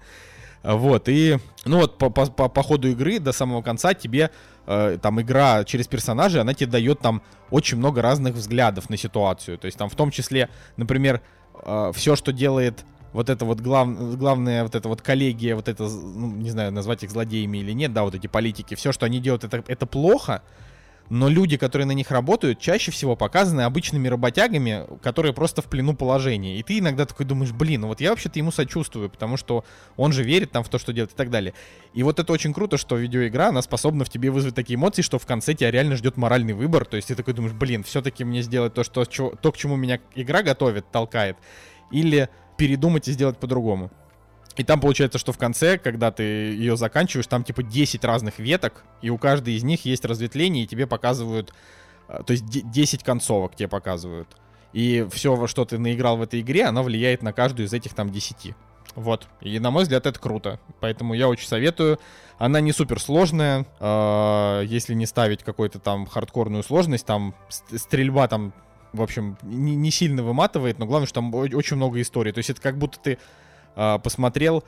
Вот, 0.63 1.09
и, 1.09 1.39
ну 1.65 1.79
вот, 1.79 1.99
по, 1.99 2.11
по, 2.11 2.27
по, 2.27 2.49
по 2.49 2.63
ходу 2.63 2.89
игры 2.89 3.21
до 3.21 3.33
самого 3.33 3.63
конца 3.63 3.95
тебе 3.95 4.31
э, 4.67 4.99
там 5.01 5.21
игра 5.21 5.65
через 5.65 5.87
персонажей, 5.87 6.41
она 6.41 6.53
тебе 6.53 6.71
дает 6.71 7.01
там 7.01 7.23
очень 7.51 7.79
много 7.79 8.03
разных 8.03 8.35
взглядов 8.35 8.91
на 8.91 8.97
ситуацию. 8.97 9.59
То 9.59 9.67
есть 9.67 9.79
там 9.79 9.89
в 9.89 9.95
том 9.95 10.11
числе, 10.11 10.49
например, 10.77 11.21
э, 11.63 11.93
все, 11.95 12.17
что 12.17 12.33
делает 12.33 12.85
вот 13.13 13.31
это 13.31 13.45
вот 13.45 13.61
глав, 13.61 13.89
главная 14.19 14.65
вот 14.65 14.75
эта 14.75 14.89
вот 14.89 15.01
коллегия, 15.01 15.55
вот 15.55 15.69
это, 15.69 15.85
ну, 15.85 16.31
не 16.33 16.51
знаю, 16.51 16.73
назвать 16.73 17.03
их 17.03 17.11
злодеями 17.11 17.59
или 17.59 17.73
нет, 17.73 17.93
да, 17.93 18.03
вот 18.03 18.15
эти 18.15 18.27
политики, 18.27 18.75
все, 18.75 18.93
что 18.93 19.07
они 19.07 19.21
делают, 19.21 19.45
это, 19.45 19.65
это 19.67 19.87
плохо, 19.87 20.43
но 21.11 21.29
люди, 21.29 21.57
которые 21.57 21.87
на 21.87 21.93
них 21.93 22.11
работают, 22.11 22.59
чаще 22.59 22.91
всего 22.91 23.17
показаны 23.17 23.63
обычными 23.63 24.09
работягами, 24.09 24.87
которые 25.03 25.33
просто 25.33 25.63
в 25.63 25.67
плену 25.67 25.95
положения. 25.95 26.59
И 26.59 26.63
ты 26.63 26.79
иногда 26.79 27.07
такой 27.07 27.25
думаешь, 27.25 27.53
блин, 27.53 27.83
ну 27.83 27.89
вот 27.89 28.01
я 28.01 28.11
вообще-то 28.11 28.39
ему 28.39 28.53
сочувствую, 28.53 29.09
потому 29.09 29.37
что 29.37 29.65
он 29.97 30.13
же 30.13 30.23
верит 30.23 30.51
там 30.51 30.63
в 30.65 30.69
то, 30.69 30.79
что 30.79 30.93
делает 30.93 31.13
и 31.13 31.17
так 31.17 31.31
далее. 31.31 31.55
И 31.95 32.03
вот 32.03 32.19
это 32.19 32.33
очень 32.33 32.53
круто, 32.53 32.77
что 32.77 32.97
видеоигра, 32.97 33.49
она 33.49 33.63
способна 33.63 34.05
в 34.05 34.11
тебе 34.11 34.31
вызвать 34.31 34.55
такие 34.55 34.77
эмоции, 34.77 35.03
что 35.03 35.19
в 35.19 35.27
конце 35.27 35.55
тебя 35.55 35.71
реально 35.71 35.97
ждет 35.97 36.17
моральный 36.17 36.53
выбор. 36.53 36.85
То 36.85 36.97
есть 36.97 37.09
ты 37.09 37.15
такой 37.15 37.35
думаешь, 37.35 37.55
блин, 37.55 37.85
все-таки 37.85 38.25
мне 38.25 38.43
сделать 38.43 38.75
то, 38.75 38.85
что, 38.85 39.05
то, 39.05 39.53
к 39.53 39.57
чему 39.57 39.77
меня 39.77 40.01
игра 40.15 40.43
готовит, 40.43 40.91
толкает. 40.91 41.37
Или 41.91 42.29
передумать 42.59 43.09
и 43.09 43.13
сделать 43.13 43.39
по-другому. 43.39 43.91
И 44.59 44.65
там 44.65 44.81
получается, 44.81 45.19
что 45.19 45.33
в 45.33 45.39
конце, 45.39 45.79
когда 45.79 46.11
ты 46.11 46.23
ее 46.25 46.77
заканчиваешь, 46.77 47.29
там 47.29 47.45
типа 47.45 47.63
10 47.63 48.05
разных 48.05 48.41
веток, 48.41 48.83
и 49.01 49.09
у 49.09 49.17
каждой 49.17 49.55
из 49.55 49.63
них 49.63 49.85
есть 49.85 50.05
разветвление, 50.05 50.65
и 50.65 50.67
тебе 50.67 50.89
показывают, 50.89 51.55
э, 52.09 52.21
то 52.27 52.33
есть 52.33 52.45
10 52.45 53.05
концовок 53.05 53.55
тебе 53.55 53.69
показывают. 53.69 54.29
И 54.73 55.07
все, 55.13 55.47
что 55.47 55.65
ты 55.65 55.79
наиграл 55.79 56.17
в 56.17 56.23
этой 56.23 56.41
игре, 56.41 56.65
оно 56.65 56.83
влияет 56.83 57.23
на 57.23 57.33
каждую 57.33 57.69
из 57.69 57.73
этих 57.73 57.95
там 57.95 58.11
10. 58.11 58.55
Вот. 58.97 59.29
И 59.41 59.61
на 59.61 59.71
мой 59.71 59.85
взгляд, 59.85 60.07
это 60.07 60.19
круто. 60.19 60.59
Поэтому 60.81 61.15
я 61.15 61.29
очень 61.29 61.47
советую. 61.47 62.01
Она 62.37 62.61
не 62.61 62.73
супер 62.73 63.01
сложная. 63.01 63.65
Э, 63.79 64.65
если 64.67 64.93
не 64.95 65.07
ставить 65.07 65.45
какую-то 65.45 65.79
там 65.79 66.05
хардкорную 66.05 66.65
сложность, 66.65 67.07
там 67.07 67.33
стрельба 67.49 68.27
там, 68.27 68.53
в 68.93 69.03
общем, 69.03 69.39
не, 69.43 69.77
не 69.77 69.93
сильно 69.93 70.25
выматывает, 70.25 70.81
но 70.81 70.87
главное, 70.87 71.07
что 71.07 71.21
там 71.21 71.33
очень 71.33 71.77
много 71.77 72.01
историй. 72.01 72.33
То 72.33 72.39
есть 72.39 72.51
это 72.51 72.61
как 72.61 72.77
будто 72.77 72.99
ты 72.99 73.19
посмотрел 74.03 74.64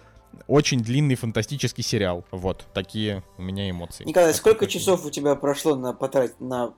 очень 0.47 0.81
длинный 0.81 1.15
фантастический 1.17 1.83
сериал. 1.83 2.25
Вот, 2.31 2.67
такие 2.73 3.23
у 3.39 3.43
меня 3.43 3.69
эмоции. 3.69 4.05
Николай, 4.05 4.33
сколько 4.35 4.67
часов 4.67 5.05
у 5.05 5.11
тебя 5.11 5.35
прошло 5.35 5.75
на 5.75 5.93
потратить 5.93 6.41
на... 6.41 6.75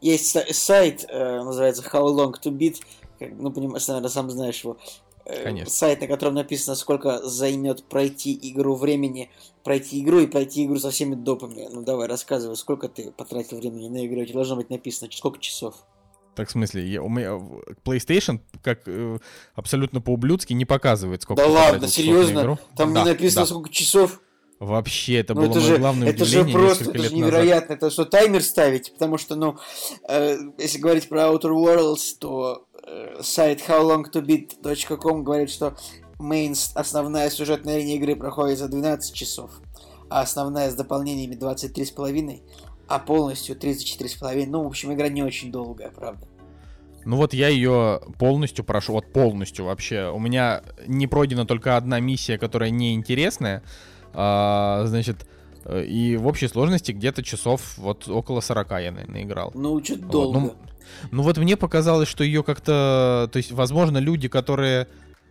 Есть 0.00 0.36
сайт, 0.54 1.04
э, 1.08 1.42
называется 1.42 1.82
How 1.82 2.04
Long 2.14 2.34
to 2.42 2.50
Beat, 2.50 2.82
ну, 3.20 3.50
понимаешь, 3.50 3.86
наверное, 3.88 4.10
сам 4.10 4.30
знаешь 4.30 4.62
его. 4.62 4.76
Э, 5.24 5.44
Конечно. 5.44 5.72
Сайт, 5.72 6.00
на 6.00 6.06
котором 6.06 6.34
написано, 6.34 6.74
сколько 6.74 7.26
займет 7.26 7.84
пройти 7.84 8.38
игру 8.50 8.74
времени, 8.74 9.30
пройти 9.62 10.02
игру 10.02 10.20
и 10.20 10.26
пройти 10.26 10.64
игру 10.64 10.78
со 10.78 10.90
всеми 10.90 11.14
допами. 11.14 11.68
Ну, 11.70 11.82
давай, 11.82 12.08
рассказывай, 12.08 12.56
сколько 12.56 12.88
ты 12.88 13.12
потратил 13.12 13.58
времени 13.58 13.88
на 13.88 14.06
игру, 14.06 14.24
должно 14.32 14.56
быть 14.56 14.70
написано, 14.70 15.10
сколько 15.12 15.38
часов. 15.38 15.74
Так, 16.34 16.48
в 16.48 16.52
смысле, 16.52 16.86
я, 16.86 17.02
у 17.02 17.08
меня 17.08 17.40
PlayStation, 17.84 18.40
как 18.62 18.82
э, 18.86 19.18
абсолютно 19.54 20.00
по-ублюдски, 20.00 20.54
не 20.54 20.64
показывает, 20.64 21.22
сколько 21.22 21.42
Да 21.42 21.48
ладно, 21.48 21.88
серьезно? 21.88 22.58
Там 22.76 22.94
да, 22.94 23.02
не 23.02 23.10
написано, 23.10 23.42
да. 23.42 23.46
сколько 23.46 23.70
часов? 23.70 24.20
Вообще, 24.58 25.16
это 25.16 25.34
ну, 25.34 25.40
было 25.40 25.50
это 25.50 25.58
мое 25.58 25.68
же, 25.68 25.78
главное 25.78 26.08
это 26.08 26.24
же 26.24 26.44
просто, 26.44 26.84
это 26.84 26.98
же 27.02 27.14
невероятно. 27.14 27.74
Назад. 27.74 27.82
Это 27.82 27.90
что, 27.90 28.04
таймер 28.04 28.42
ставить? 28.44 28.92
Потому 28.92 29.18
что, 29.18 29.34
ну, 29.34 29.58
э, 30.08 30.36
если 30.56 30.78
говорить 30.78 31.08
про 31.08 31.22
Outer 31.22 31.50
Worlds, 31.50 32.16
то 32.20 32.66
э, 32.86 33.22
сайт 33.22 33.60
howlongtobeat.com 33.68 35.24
говорит, 35.24 35.50
что 35.50 35.76
main, 36.20 36.54
основная 36.74 37.28
сюжетная 37.28 37.78
линия 37.78 37.96
игры 37.96 38.14
проходит 38.14 38.58
за 38.58 38.68
12 38.68 39.12
часов, 39.12 39.50
а 40.08 40.20
основная 40.20 40.70
с 40.70 40.74
дополнениями 40.74 41.34
23,5 41.34 42.42
а 42.88 42.98
полностью 42.98 43.56
34,5. 43.56 44.46
Ну, 44.46 44.64
в 44.64 44.66
общем, 44.66 44.92
игра 44.92 45.08
не 45.08 45.22
очень 45.22 45.50
долгая, 45.50 45.90
правда. 45.90 46.26
Ну 47.04 47.16
вот 47.16 47.34
я 47.34 47.48
ее 47.48 48.00
полностью 48.18 48.64
прошел, 48.64 48.94
вот 48.94 49.12
полностью 49.12 49.64
вообще. 49.64 50.10
У 50.12 50.18
меня 50.18 50.62
не 50.86 51.06
пройдена 51.06 51.46
только 51.46 51.76
одна 51.76 52.00
миссия, 52.00 52.38
которая 52.38 52.70
неинтересная. 52.70 53.62
А, 54.14 54.84
значит, 54.86 55.26
и 55.68 56.16
в 56.16 56.26
общей 56.26 56.48
сложности 56.48 56.92
где-то 56.92 57.22
часов 57.22 57.76
вот 57.78 58.08
около 58.08 58.40
40 58.40 58.70
я, 58.80 58.92
наверное, 58.92 59.22
играл. 59.22 59.52
Ну, 59.54 59.82
что-то 59.82 60.02
долго. 60.02 60.38
Ну, 60.40 60.54
ну 61.10 61.22
вот 61.22 61.38
мне 61.38 61.56
показалось, 61.56 62.08
что 62.08 62.24
ее 62.24 62.42
как-то... 62.42 63.28
То 63.32 63.36
есть, 63.36 63.52
возможно, 63.52 63.98
люди, 63.98 64.28
которые 64.28 64.88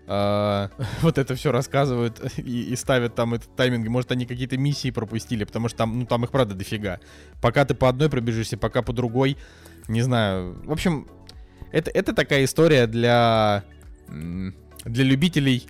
вот 1.01 1.17
это 1.17 1.35
все 1.35 1.51
рассказывают 1.51 2.21
и, 2.37 2.63
и 2.63 2.75
ставят 2.75 3.15
там 3.15 3.33
этот 3.33 3.55
тайминг. 3.55 3.87
Может, 3.87 4.11
они 4.11 4.25
какие-то 4.25 4.57
миссии 4.57 4.91
пропустили, 4.91 5.43
потому 5.43 5.69
что 5.69 5.79
там, 5.79 5.99
ну, 5.99 6.05
там 6.05 6.23
их 6.23 6.31
правда 6.31 6.55
дофига. 6.55 6.99
Пока 7.41 7.65
ты 7.65 7.75
по 7.75 7.87
одной 7.87 8.09
пробежишься, 8.09 8.57
пока 8.57 8.81
по 8.81 8.93
другой, 8.93 9.37
не 9.87 10.01
знаю. 10.01 10.61
В 10.65 10.71
общем, 10.71 11.07
это, 11.71 11.91
это 11.91 12.13
такая 12.13 12.43
история 12.43 12.87
для, 12.87 13.63
для 14.07 15.03
любителей 15.03 15.67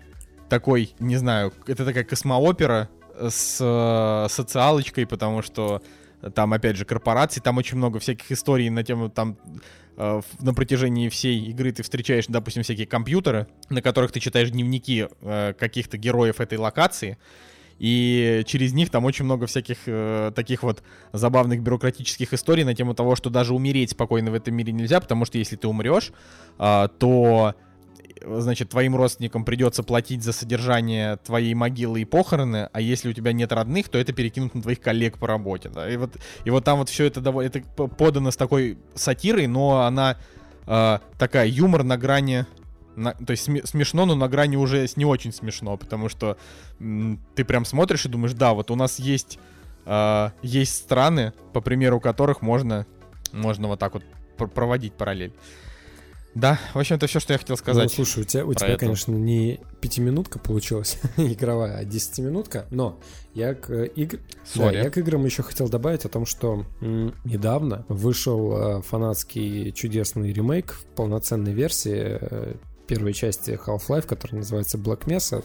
такой, 0.50 0.94
не 1.00 1.18
знаю, 1.18 1.54
это 1.68 1.86
такая 1.86 2.04
космоопера 2.04 2.90
с 3.18 3.58
э, 3.62 4.28
социалочкой, 4.30 5.06
потому 5.06 5.42
что 5.42 5.82
там, 6.34 6.54
опять 6.54 6.78
же, 6.78 6.86
корпорации, 6.86 7.42
там 7.42 7.58
очень 7.58 7.78
много 7.78 8.00
всяких 8.00 8.32
историй 8.32 8.70
на 8.70 8.84
тему 8.84 9.10
там 9.10 9.38
Э, 9.98 10.22
на 10.40 10.54
протяжении 10.54 11.10
всей 11.10 11.40
игры 11.46 11.72
ты 11.72 11.84
встречаешь, 11.84 12.26
допустим, 12.28 12.64
всякие 12.64 12.88
компьютеры, 12.88 13.48
на 13.70 13.82
которых 13.82 14.12
ты 14.12 14.20
читаешь 14.20 14.50
дневники 14.50 15.08
э, 15.22 15.54
каких-то 15.54 15.98
героев 15.98 16.40
этой 16.40 16.58
локации, 16.58 17.18
и 17.78 18.44
через 18.46 18.74
них 18.74 18.90
там 18.90 19.06
очень 19.06 19.26
много 19.26 19.48
всяких 19.48 19.78
э, 19.86 20.32
таких 20.36 20.64
вот 20.64 20.82
забавных 21.14 21.62
бюрократических 21.62 22.34
историй 22.34 22.64
на 22.64 22.74
тему 22.74 22.94
того, 22.94 23.16
что 23.16 23.30
даже 23.30 23.54
умереть 23.54 23.92
спокойно 23.92 24.32
в 24.32 24.34
этом 24.34 24.56
мире 24.56 24.72
нельзя, 24.72 25.00
потому 25.02 25.26
что 25.26 25.38
если 25.38 25.56
ты 25.56 25.68
умрешь, 25.68 26.12
э, 26.58 26.88
то 26.98 27.56
значит, 28.24 28.70
твоим 28.70 28.96
родственникам 28.96 29.46
придется 29.46 29.84
платить 29.84 30.24
за 30.24 30.34
содержание 30.34 31.18
твоей 31.18 31.54
могилы 31.54 32.02
и 32.02 32.06
похороны, 32.06 32.70
а 32.72 32.82
если 32.82 33.10
у 33.10 33.14
тебя 33.14 33.34
нет 33.34 33.52
родных, 33.52 33.90
то 33.90 33.98
это 33.98 34.14
перекинут 34.14 34.56
на 34.56 34.62
твоих 34.62 34.80
коллег 34.80 35.18
по 35.18 35.28
работе, 35.28 35.70
да, 35.70 35.90
и 35.90 35.98
вот, 35.98 36.18
и 36.46 36.50
вот 36.50 36.64
там 36.64 36.80
вот 36.80 36.90
все 36.90 37.06
это, 37.06 37.20
это 37.42 37.62
подано 37.62 38.32
с 38.32 38.38
такой 38.38 38.78
сатирой, 38.96 39.48
но 39.48 39.82
она 39.82 40.18
э, 40.68 41.00
такая 41.18 41.48
юмор 41.48 41.84
на 41.84 41.98
грани, 41.98 42.46
на, 42.96 43.14
то 43.14 43.32
есть 43.32 43.44
см- 43.44 43.68
смешно, 43.68 44.06
но 44.06 44.16
на 44.16 44.28
грани 44.28 44.56
уже 44.56 44.88
не 44.96 45.06
очень 45.06 45.34
смешно, 45.34 45.78
потому 45.78 46.10
что 46.10 46.38
ты 47.36 47.46
прям 47.46 47.66
смотришь 47.66 48.06
и 48.06 48.10
думаешь, 48.10 48.34
да, 48.34 48.54
вот 48.54 48.72
у 48.72 48.76
нас 48.76 49.00
есть 49.00 49.40
э, 49.86 50.30
есть 50.42 50.76
страны, 50.76 51.34
по 51.54 51.62
примеру 51.62 52.00
которых 52.00 52.42
можно, 52.42 52.86
можно 53.32 53.68
вот 53.68 53.80
так 53.80 53.94
вот 53.94 54.04
проводить 54.54 54.94
параллель. 54.94 55.34
Да, 56.34 56.60
в 56.74 56.80
общем, 56.80 56.96
это 56.96 57.08
все, 57.08 57.20
что 57.20 57.34
я 57.34 57.40
хотел 57.40 57.58
сказать. 57.58 57.90
Ну, 57.98 58.06
слушай, 58.06 58.22
у 58.22 58.24
тебя, 58.26 58.46
у 58.46 58.54
тебя 58.54 58.70
это. 58.70 58.80
конечно, 58.80 59.12
не 59.12 59.60
пятиминутка 59.82 60.40
получилась 60.40 60.98
игровая, 61.18 61.78
а 61.78 61.84
десятиминутка, 61.84 62.68
но 62.72 63.00
я 63.34 63.54
к, 63.54 63.84
игр... 63.84 64.20
да, 64.56 64.72
я 64.72 64.90
к 64.90 64.98
играм 64.98 65.26
еще 65.26 65.44
хотел 65.44 65.68
добавить 65.68 66.06
о 66.06 66.10
том, 66.10 66.26
что 66.26 66.66
недавно 66.80 67.86
вышел 67.90 68.78
э, 68.78 68.82
фанатский 68.82 69.72
чудесный 69.74 70.32
ремейк 70.32 70.72
в 70.74 70.86
полноценной 70.96 71.54
версии 71.54 72.18
э, 72.22 72.54
первой 72.88 73.14
части 73.14 73.52
Half-Life, 73.66 74.06
которая 74.06 74.40
называется 74.40 74.78
Black 74.78 75.06
Mesa. 75.06 75.44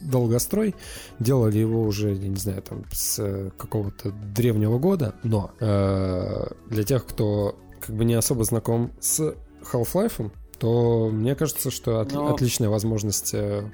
Долгострой. 0.00 0.76
Делали 1.18 1.58
его 1.58 1.82
уже, 1.82 2.14
я 2.14 2.28
не 2.28 2.36
знаю, 2.36 2.62
там 2.62 2.84
с 2.92 3.18
э, 3.18 3.50
какого-то 3.56 4.12
древнего 4.12 4.78
года, 4.78 5.14
но 5.24 5.50
э, 5.58 6.46
для 6.70 6.84
тех, 6.84 7.04
кто 7.04 7.58
как 7.80 7.96
бы 7.96 8.04
не 8.04 8.14
особо 8.14 8.44
знаком 8.44 8.92
с 9.00 9.34
Half-Life, 9.72 10.30
то 10.58 11.10
мне 11.10 11.34
кажется, 11.34 11.70
что 11.70 12.00
от, 12.00 12.12
Но... 12.12 12.32
отличная 12.32 12.68
возможность 12.68 13.34
э, 13.34 13.64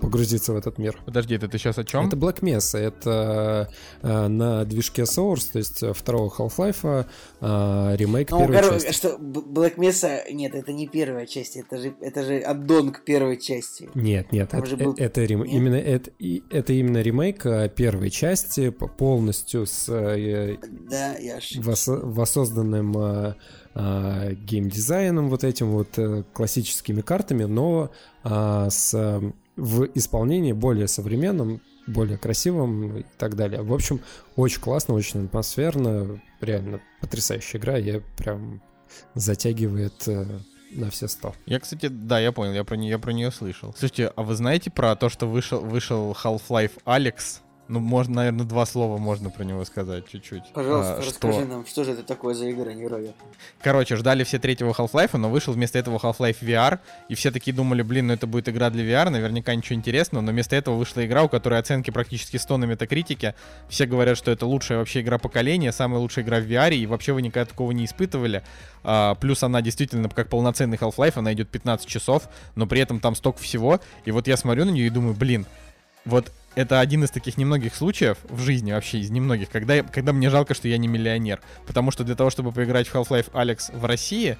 погрузиться 0.00 0.52
в 0.52 0.56
этот 0.56 0.78
мир. 0.78 0.98
Подожди, 1.04 1.34
это 1.34 1.48
ты 1.48 1.58
сейчас 1.58 1.78
о 1.78 1.84
чем? 1.84 2.06
Это 2.06 2.16
Black 2.16 2.40
Mesa, 2.40 2.78
это 2.78 3.70
э, 4.02 4.28
на 4.28 4.64
движке 4.64 5.02
Source, 5.02 5.52
то 5.52 5.58
есть 5.58 5.82
э, 5.82 5.92
второго 5.92 6.30
Half-Life, 6.30 7.06
э, 7.40 7.96
ремейк 7.96 8.30
ну, 8.30 8.38
первой 8.38 8.54
короче, 8.54 8.86
части. 8.86 8.92
Что 8.92 9.16
Black 9.18 9.76
Mesa, 9.76 10.20
нет, 10.30 10.54
это 10.54 10.72
не 10.72 10.86
первая 10.86 11.26
часть, 11.26 11.56
это 11.56 11.78
же, 11.78 11.94
это 12.00 12.24
же 12.24 12.38
аддон 12.38 12.92
к 12.92 13.04
первой 13.04 13.38
части. 13.38 13.90
Нет, 13.94 14.32
нет, 14.32 14.54
это, 14.54 14.76
был... 14.76 14.94
это, 14.96 15.24
рем... 15.24 15.42
нет? 15.42 15.52
именно 15.52 15.76
это, 15.76 16.10
это 16.50 16.72
именно 16.72 17.02
ремейк 17.02 17.44
э, 17.46 17.68
первой 17.68 18.10
части 18.10 18.70
полностью 18.70 19.66
с 19.66 19.88
э, 19.88 20.56
да, 20.88 21.16
я 21.16 21.40
вос... 21.56 21.84
воссозданным 21.86 22.96
э, 22.96 23.34
э, 23.74 24.34
геймдизайном, 24.34 25.28
вот 25.28 25.44
этим 25.44 25.70
вот 25.70 25.98
э, 25.98 26.24
классическими 26.32 27.00
картами, 27.00 27.44
но 27.44 27.90
э, 28.24 28.66
с, 28.70 29.22
в 29.56 29.84
исполнении 29.94 30.52
более 30.52 30.88
современном, 30.88 31.60
более 31.86 32.18
красивым 32.18 32.98
и 32.98 33.04
так 33.18 33.36
далее. 33.36 33.62
В 33.62 33.72
общем, 33.72 34.00
очень 34.36 34.60
классно, 34.60 34.94
очень 34.94 35.24
атмосферно, 35.26 36.20
реально 36.40 36.80
потрясающая 37.00 37.60
игра, 37.60 37.76
я 37.76 38.00
прям 38.16 38.62
затягивает 39.14 40.06
э, 40.06 40.26
на 40.72 40.90
все 40.90 41.08
сто. 41.08 41.34
Я, 41.46 41.60
кстати, 41.60 41.88
да, 41.88 42.18
я 42.18 42.32
понял, 42.32 42.52
я 42.52 42.64
про 42.64 42.76
нее, 42.76 42.90
я 42.90 42.98
про 42.98 43.12
нее 43.12 43.30
слышал. 43.30 43.74
Слушайте, 43.76 44.12
а 44.14 44.22
вы 44.22 44.34
знаете 44.34 44.70
про 44.70 44.94
то, 44.96 45.08
что 45.08 45.26
вышел, 45.26 45.60
вышел 45.60 46.12
Half-Life 46.12 46.82
Alex? 46.84 47.40
Ну, 47.70 47.78
можно, 47.78 48.16
наверное, 48.16 48.44
два 48.44 48.66
слова 48.66 48.98
можно 48.98 49.30
про 49.30 49.44
него 49.44 49.64
сказать 49.64 50.08
чуть-чуть. 50.08 50.42
Пожалуйста, 50.54 50.94
а, 50.94 51.06
расскажи 51.06 51.38
что... 51.38 51.44
нам, 51.46 51.64
что 51.64 51.84
же 51.84 51.92
это 51.92 52.02
такое 52.02 52.34
за 52.34 52.50
игра 52.50 52.72
невероятно. 52.72 53.24
Короче, 53.62 53.94
ждали 53.94 54.24
все 54.24 54.40
третьего 54.40 54.72
Half-Life, 54.72 55.16
но 55.16 55.30
вышел 55.30 55.54
вместо 55.54 55.78
этого 55.78 55.98
Half-Life 55.98 56.38
VR, 56.40 56.80
и 57.08 57.14
все 57.14 57.30
такие 57.30 57.54
думали, 57.54 57.82
блин, 57.82 58.08
ну 58.08 58.14
это 58.14 58.26
будет 58.26 58.48
игра 58.48 58.70
для 58.70 58.82
VR, 58.82 59.10
наверняка 59.10 59.54
ничего 59.54 59.76
интересного, 59.76 60.20
но 60.20 60.32
вместо 60.32 60.56
этого 60.56 60.74
вышла 60.74 61.06
игра, 61.06 61.22
у 61.22 61.28
которой 61.28 61.60
оценки 61.60 61.92
практически 61.92 62.38
100 62.38 62.56
на 62.56 62.64
метакритике. 62.64 63.36
Все 63.68 63.86
говорят, 63.86 64.18
что 64.18 64.32
это 64.32 64.46
лучшая 64.46 64.78
вообще 64.78 65.02
игра 65.02 65.18
поколения, 65.18 65.70
самая 65.70 66.00
лучшая 66.00 66.24
игра 66.24 66.40
в 66.40 66.46
VR, 66.46 66.74
и 66.74 66.86
вообще 66.86 67.12
вы 67.12 67.22
никогда 67.22 67.48
такого 67.48 67.70
не 67.70 67.84
испытывали. 67.84 68.42
А, 68.82 69.14
плюс 69.14 69.44
она 69.44 69.62
действительно, 69.62 70.08
как 70.08 70.28
полноценный 70.28 70.76
Half-Life, 70.76 71.12
она 71.14 71.32
идет 71.34 71.48
15 71.50 71.86
часов, 71.86 72.30
но 72.56 72.66
при 72.66 72.80
этом 72.80 72.98
там 72.98 73.14
столько 73.14 73.38
всего. 73.38 73.78
И 74.04 74.10
вот 74.10 74.26
я 74.26 74.36
смотрю 74.36 74.64
на 74.64 74.70
нее 74.70 74.88
и 74.88 74.90
думаю, 74.90 75.14
блин, 75.14 75.46
вот 76.04 76.32
это 76.54 76.80
один 76.80 77.04
из 77.04 77.10
таких 77.10 77.36
немногих 77.36 77.74
случаев 77.74 78.18
в 78.28 78.40
жизни 78.40 78.72
вообще, 78.72 78.98
из 78.98 79.10
немногих, 79.10 79.50
когда, 79.50 79.82
когда 79.82 80.12
мне 80.12 80.30
жалко, 80.30 80.54
что 80.54 80.68
я 80.68 80.78
не 80.78 80.88
миллионер. 80.88 81.40
Потому 81.66 81.90
что 81.90 82.04
для 82.04 82.14
того, 82.14 82.30
чтобы 82.30 82.52
поиграть 82.52 82.88
в 82.88 82.94
Half-Life 82.94 83.30
Alex 83.32 83.76
в 83.76 83.84
России, 83.84 84.36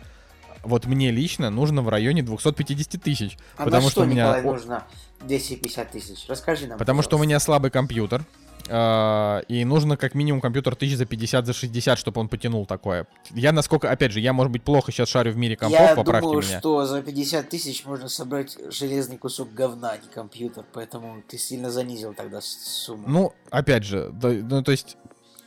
вот 0.62 0.86
мне 0.86 1.10
лично 1.10 1.50
нужно 1.50 1.82
в 1.82 1.88
районе 1.88 2.22
250 2.22 3.02
тысяч. 3.02 3.38
А 3.56 3.64
потому 3.64 3.82
что, 3.82 3.90
что 3.90 4.00
у 4.02 4.04
меня... 4.06 4.24
Николай, 4.26 4.42
нужно 4.42 4.84
250 5.22 5.90
тысяч? 5.90 6.24
Расскажи 6.28 6.66
нам, 6.66 6.78
Потому 6.78 6.98
пожалуйста. 6.98 7.08
что 7.10 7.18
у 7.18 7.22
меня 7.22 7.40
слабый 7.40 7.70
компьютер. 7.70 8.24
Uh, 8.68 9.44
и 9.46 9.64
нужно 9.64 9.96
как 9.96 10.14
минимум 10.14 10.40
компьютер 10.40 10.76
тысяч 10.76 10.96
за 10.96 11.04
50, 11.04 11.46
за 11.46 11.52
60, 11.52 11.98
чтобы 11.98 12.20
он 12.20 12.28
потянул 12.28 12.66
такое. 12.66 13.06
Я 13.30 13.52
насколько, 13.52 13.90
опять 13.90 14.12
же, 14.12 14.20
я, 14.20 14.32
может 14.32 14.52
быть, 14.52 14.62
плохо 14.62 14.92
сейчас 14.92 15.08
шарю 15.08 15.32
в 15.32 15.36
мире 15.36 15.56
компов, 15.56 15.80
я 15.80 15.94
поправьте 15.94 16.26
думаю, 16.26 16.42
меня. 16.46 16.58
что 16.58 16.86
за 16.86 17.02
50 17.02 17.48
тысяч 17.48 17.84
можно 17.84 18.08
собрать 18.08 18.56
железный 18.70 19.18
кусок 19.18 19.52
говна, 19.52 19.90
а 19.90 19.96
не 19.96 20.08
компьютер, 20.12 20.64
поэтому 20.72 21.22
ты 21.26 21.38
сильно 21.38 21.70
занизил 21.70 22.14
тогда 22.14 22.40
сумму. 22.40 23.04
Ну, 23.08 23.32
опять 23.50 23.84
же, 23.84 24.10
да, 24.12 24.28
ну, 24.28 24.62
то 24.62 24.72
есть 24.72 24.96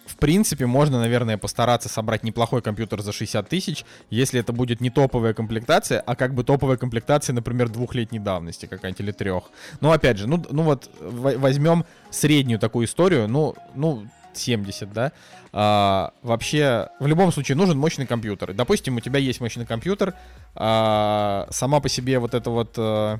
в 0.05 0.17
принципе, 0.17 0.65
можно, 0.65 0.99
наверное, 0.99 1.37
постараться 1.37 1.89
собрать 1.89 2.23
неплохой 2.23 2.61
компьютер 2.61 3.01
за 3.01 3.11
60 3.11 3.47
тысяч, 3.47 3.85
если 4.09 4.39
это 4.39 4.51
будет 4.51 4.81
не 4.81 4.89
топовая 4.89 5.33
комплектация, 5.33 6.01
а 6.01 6.15
как 6.15 6.33
бы 6.33 6.43
топовая 6.43 6.77
комплектация, 6.77 7.33
например, 7.33 7.69
двухлетней 7.69 8.19
давности 8.19 8.65
какая-нибудь 8.65 9.01
или 9.01 9.11
трех. 9.11 9.43
Ну, 9.81 9.91
опять 9.91 10.17
же, 10.17 10.27
ну, 10.27 10.43
ну 10.49 10.63
вот 10.63 10.89
возьмем 10.99 11.85
среднюю 12.09 12.59
такую 12.59 12.85
историю, 12.85 13.27
ну, 13.27 13.55
ну, 13.75 14.05
70, 14.33 14.91
да. 14.91 15.11
А, 15.51 16.11
вообще, 16.21 16.89
в 16.99 17.07
любом 17.07 17.31
случае, 17.31 17.55
нужен 17.55 17.77
мощный 17.77 18.05
компьютер. 18.05 18.53
Допустим, 18.53 18.97
у 18.97 18.99
тебя 18.99 19.19
есть 19.19 19.39
мощный 19.39 19.65
компьютер, 19.65 20.15
а, 20.55 21.47
сама 21.51 21.79
по 21.79 21.89
себе 21.89 22.19
вот 22.19 22.33
эта 22.33 22.49
вот 22.49 22.73
а, 22.77 23.19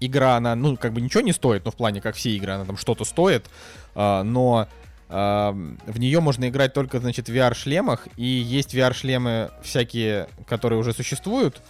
игра, 0.00 0.36
она, 0.36 0.54
ну, 0.54 0.76
как 0.76 0.92
бы 0.92 1.00
ничего 1.00 1.22
не 1.22 1.32
стоит, 1.32 1.64
ну, 1.64 1.70
в 1.70 1.76
плане, 1.76 2.00
как 2.00 2.14
все 2.14 2.30
игры, 2.30 2.52
она 2.52 2.64
там 2.64 2.76
что-то 2.76 3.04
стоит, 3.04 3.50
а, 3.94 4.22
но 4.22 4.68
в 5.12 5.98
нее 5.98 6.20
можно 6.20 6.48
играть 6.48 6.72
только, 6.72 6.98
значит, 6.98 7.28
в 7.28 7.32
VR-шлемах, 7.32 8.08
и 8.16 8.24
есть 8.24 8.74
VR-шлемы 8.74 9.50
всякие, 9.62 10.28
которые 10.46 10.78
уже 10.78 10.94
существуют, 10.94 11.60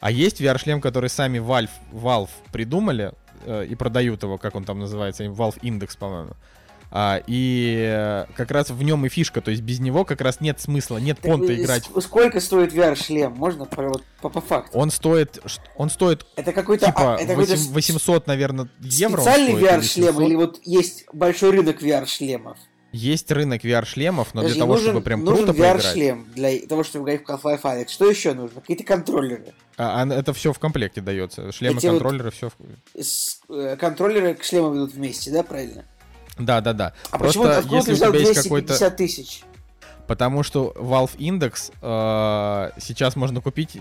а 0.00 0.10
есть 0.10 0.42
VR-шлем, 0.42 0.80
который 0.80 1.08
сами 1.08 1.38
Valve, 1.38 1.70
Valve 1.90 2.28
придумали 2.52 3.12
э, 3.46 3.64
и 3.64 3.74
продают 3.76 4.22
его, 4.24 4.36
как 4.36 4.56
он 4.56 4.64
там 4.64 4.78
называется, 4.78 5.24
Valve 5.24 5.58
Index, 5.60 5.96
по-моему. 5.96 6.34
А, 6.94 7.22
и 7.26 7.76
э, 7.88 8.26
как 8.36 8.50
раз 8.50 8.68
в 8.68 8.82
нем 8.82 9.06
и 9.06 9.08
фишка, 9.08 9.40
то 9.40 9.50
есть 9.50 9.62
без 9.62 9.80
него 9.80 10.04
как 10.04 10.20
раз 10.20 10.42
нет 10.42 10.60
смысла, 10.60 10.98
нет 10.98 11.18
так 11.18 11.30
понта 11.30 11.54
играть. 11.54 11.88
Сколько 12.02 12.38
стоит 12.40 12.74
VR-шлем? 12.74 13.32
Можно 13.32 13.64
по, 13.64 13.90
по, 14.20 14.28
по 14.28 14.40
факту? 14.42 14.76
Он 14.76 14.90
стоит, 14.90 15.40
он 15.76 15.88
стоит 15.88 16.26
это 16.36 16.52
какой-то, 16.52 16.86
типа 16.86 17.14
а, 17.14 17.18
это 17.18 17.34
8, 17.34 17.72
800, 17.72 18.26
наверное, 18.26 18.68
евро. 18.80 19.22
Специальный 19.22 19.54
VR-шлем 19.54 20.20
или 20.20 20.34
вот 20.34 20.60
есть 20.64 21.06
большой 21.14 21.52
рынок 21.52 21.80
VR-шлемов? 21.80 22.58
Есть 22.92 23.30
рынок 23.30 23.64
VR-шлемов, 23.64 24.34
но 24.34 24.42
Подожди, 24.42 24.54
для 24.54 24.62
того, 24.62 24.74
нужен, 24.74 24.90
чтобы 24.90 25.00
прям 25.00 25.24
нужен 25.24 25.46
круто 25.46 25.58
VR 25.58 25.78
VR-шлем 25.78 26.26
для 26.34 26.66
того, 26.66 26.84
чтобы 26.84 27.04
играть 27.06 27.26
в 27.26 27.30
Half-Life 27.30 27.62
Alyx. 27.62 27.88
Что 27.88 28.10
еще 28.10 28.34
нужно? 28.34 28.60
Какие-то 28.60 28.84
контроллеры. 28.84 29.54
А, 29.78 30.02
а 30.02 30.14
это 30.14 30.34
все 30.34 30.52
в 30.52 30.58
комплекте 30.58 31.00
дается. 31.00 31.50
Шлемы, 31.52 31.78
Эти 31.78 31.86
контроллеры, 31.86 32.24
вот 32.24 32.34
все 32.34 32.50
в... 32.50 33.02
С, 33.02 33.40
э, 33.48 33.76
контроллеры 33.76 34.34
к 34.34 34.44
шлему 34.44 34.74
идут 34.74 34.92
вместе, 34.92 35.30
да, 35.30 35.42
правильно? 35.42 35.84
Да, 36.38 36.60
да, 36.60 36.72
да. 36.74 36.92
А 37.10 37.18
Просто 37.18 37.62
почему 37.62 37.76
если 37.76 37.92
у 37.92 37.96
тебя 37.96 38.18
есть 38.18 38.42
какой-то... 38.42 38.90
тысяч? 38.90 39.42
Потому 40.06 40.42
что 40.42 40.74
Valve 40.76 41.16
Index 41.16 41.72
э, 41.80 42.80
сейчас 42.80 43.16
можно 43.16 43.40
купить 43.40 43.78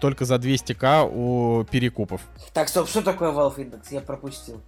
только 0.00 0.24
за 0.24 0.36
200к 0.36 1.10
у 1.12 1.64
перекупов. 1.64 2.22
Так, 2.54 2.68
стоп, 2.68 2.88
что 2.88 3.02
такое 3.02 3.30
Valve 3.30 3.56
Index? 3.56 3.88
Я 3.90 4.00
пропустил. 4.00 4.62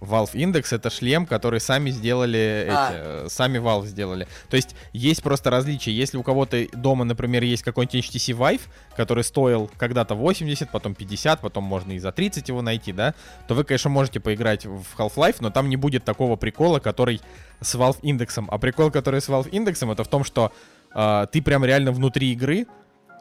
Valve 0.00 0.32
Index 0.32 0.74
это 0.74 0.90
шлем, 0.90 1.26
который 1.26 1.60
сами 1.60 1.90
сделали, 1.90 2.66
а. 2.68 2.90
эти, 2.90 3.26
э, 3.26 3.28
сами 3.28 3.58
Valve 3.58 3.86
сделали. 3.86 4.28
То 4.48 4.56
есть 4.56 4.74
есть 4.92 5.22
просто 5.22 5.50
различия. 5.50 5.92
Если 5.92 6.16
у 6.16 6.22
кого-то 6.22 6.66
дома, 6.72 7.04
например, 7.04 7.42
есть 7.42 7.62
какой-нибудь 7.62 7.94
HTC 7.94 8.36
Vive, 8.36 8.60
который 8.96 9.24
стоил 9.24 9.70
когда-то 9.76 10.14
80, 10.14 10.70
потом 10.70 10.94
50, 10.94 11.40
потом 11.40 11.64
можно 11.64 11.92
и 11.92 11.98
за 11.98 12.12
30 12.12 12.48
его 12.48 12.62
найти, 12.62 12.92
да, 12.92 13.14
то 13.48 13.54
вы, 13.54 13.64
конечно, 13.64 13.90
можете 13.90 14.20
поиграть 14.20 14.66
в 14.66 14.84
Half-Life, 14.98 15.36
но 15.40 15.50
там 15.50 15.68
не 15.68 15.76
будет 15.76 16.04
такого 16.04 16.36
прикола, 16.36 16.78
который 16.78 17.20
с 17.60 17.74
Valve 17.74 17.98
индексом. 18.02 18.48
А 18.50 18.58
прикол, 18.58 18.90
который 18.90 19.20
с 19.20 19.28
Valve 19.28 19.48
индексом, 19.50 19.90
это 19.90 20.04
в 20.04 20.08
том, 20.08 20.24
что 20.24 20.52
э, 20.94 21.26
ты 21.32 21.42
прям 21.42 21.64
реально 21.64 21.92
внутри 21.92 22.32
игры, 22.32 22.66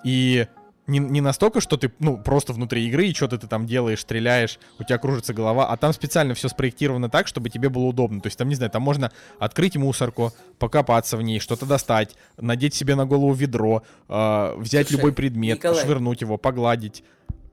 и 0.04 0.48
не, 0.88 1.00
не 1.00 1.22
настолько, 1.22 1.62
что 1.62 1.78
ты, 1.78 1.92
ну, 2.00 2.18
просто 2.18 2.54
внутри 2.54 2.88
игры, 2.88 3.08
и 3.08 3.14
что-то 3.14 3.38
ты 3.38 3.48
там 3.48 3.66
делаешь, 3.66 4.02
стреляешь, 4.02 4.60
у 4.80 4.84
тебя 4.84 4.98
кружится 4.98 5.34
голова, 5.34 5.68
а 5.68 5.78
там 5.78 5.94
специально 5.94 6.34
все 6.34 6.48
спроектировано 6.48 7.10
так, 7.10 7.28
чтобы 7.28 7.50
тебе 7.50 7.70
было 7.70 7.86
удобно. 7.86 8.22
То 8.22 8.28
есть 8.28 8.38
там, 8.38 8.48
не 8.50 8.56
знаю, 8.56 8.72
там 8.72 8.82
можно 8.82 9.12
открыть 9.40 9.76
мусорку, 9.76 10.32
покопаться 10.60 11.18
в 11.18 11.22
ней, 11.22 11.40
что-то 11.40 11.66
достать, 11.66 12.16
надеть 12.38 12.74
себе 12.74 12.96
на 12.96 13.06
голову 13.06 13.34
ведро, 13.34 13.84
э, 14.08 14.56
взять 14.58 14.88
Слушай, 14.88 14.98
любой 14.98 15.14
предмет, 15.14 15.58
Николай, 15.58 15.84
швырнуть 15.84 16.22
его, 16.22 16.38
погладить, 16.38 17.04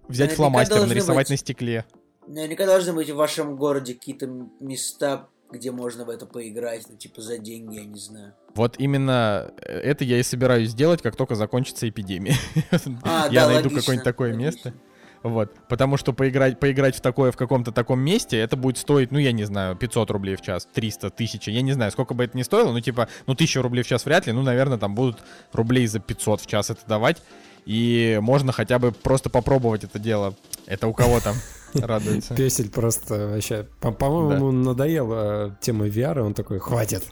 взять 0.09 0.33
фломастер, 0.33 0.87
нарисовать 0.87 1.27
быть, 1.27 1.31
на 1.31 1.37
стекле. 1.37 1.85
Наверняка 2.27 2.67
должны 2.67 2.93
быть 2.93 3.11
в 3.11 3.17
вашем 3.17 3.57
городе 3.57 3.95
какие-то 3.95 4.29
места, 4.61 5.29
где 5.53 5.71
можно 5.71 6.05
в 6.05 6.11
это 6.11 6.27
поиграть, 6.27 6.87
ну, 6.89 6.97
типа 6.97 7.21
за 7.21 7.39
деньги, 7.39 7.77
я 7.77 7.85
не 7.85 7.99
знаю. 7.99 8.35
Вот 8.55 8.77
именно 8.79 9.53
э, 9.59 9.79
это 9.81 10.05
я 10.05 10.19
и 10.19 10.23
собираюсь 10.23 10.71
сделать, 10.71 11.03
как 11.03 11.17
только 11.17 11.35
закончится 11.35 11.89
эпидемия. 11.89 12.37
А, 13.05 13.29
я 13.31 13.47
да, 13.47 13.55
найду 13.55 13.71
какое-нибудь 13.71 14.05
такое 14.05 14.33
логично. 14.33 14.45
место. 14.45 14.75
Вот. 15.23 15.55
Потому 15.69 15.97
что 15.97 16.13
поиграть, 16.13 16.59
поиграть 16.59 16.97
в 16.97 17.01
такое 17.01 17.31
в 17.31 17.37
каком-то 17.37 17.71
таком 17.71 18.01
месте, 18.01 18.37
это 18.39 18.57
будет 18.57 18.79
стоить, 18.79 19.13
ну, 19.13 19.19
я 19.19 19.33
не 19.33 19.45
знаю, 19.45 19.77
500 19.77 20.11
рублей 20.11 20.37
в 20.37 20.41
час, 20.41 20.69
300, 20.73 21.09
1000. 21.09 21.51
Я 21.51 21.63
не 21.63 21.73
знаю, 21.73 21.93
сколько 21.93 22.15
бы 22.15 22.25
это 22.25 22.37
ни 22.37 22.43
стоило, 22.43 22.73
ну, 22.73 22.81
типа, 22.81 23.09
ну, 23.27 23.35
1000 23.35 23.63
рублей 23.63 23.83
в 23.83 23.87
час 23.87 24.05
вряд 24.05 24.27
ли, 24.27 24.33
ну, 24.33 24.43
наверное, 24.43 24.79
там 24.79 24.95
будут 24.95 25.19
рублей 25.53 25.87
за 25.87 26.01
500 26.01 26.41
в 26.41 26.47
час 26.47 26.71
это 26.71 26.81
давать. 26.87 27.23
И 27.65 28.19
можно 28.21 28.51
хотя 28.51 28.81
бы 28.81 28.91
просто 28.91 29.31
попробовать 29.31 29.85
это 29.85 30.01
дело. 30.01 30.35
Это 30.67 30.89
у 30.89 30.93
кого 30.93 31.21
там? 31.21 31.37
радуется. 31.75 32.35
Песель 32.37 32.71
просто 32.71 33.29
вообще... 33.29 33.67
По-моему, 33.81 34.53
да. 34.53 34.59
надоела 34.59 35.59
тема 35.61 35.87
VR, 35.87 36.19
и 36.19 36.23
он 36.23 36.35
такой, 36.35 36.59
хватит. 36.59 37.05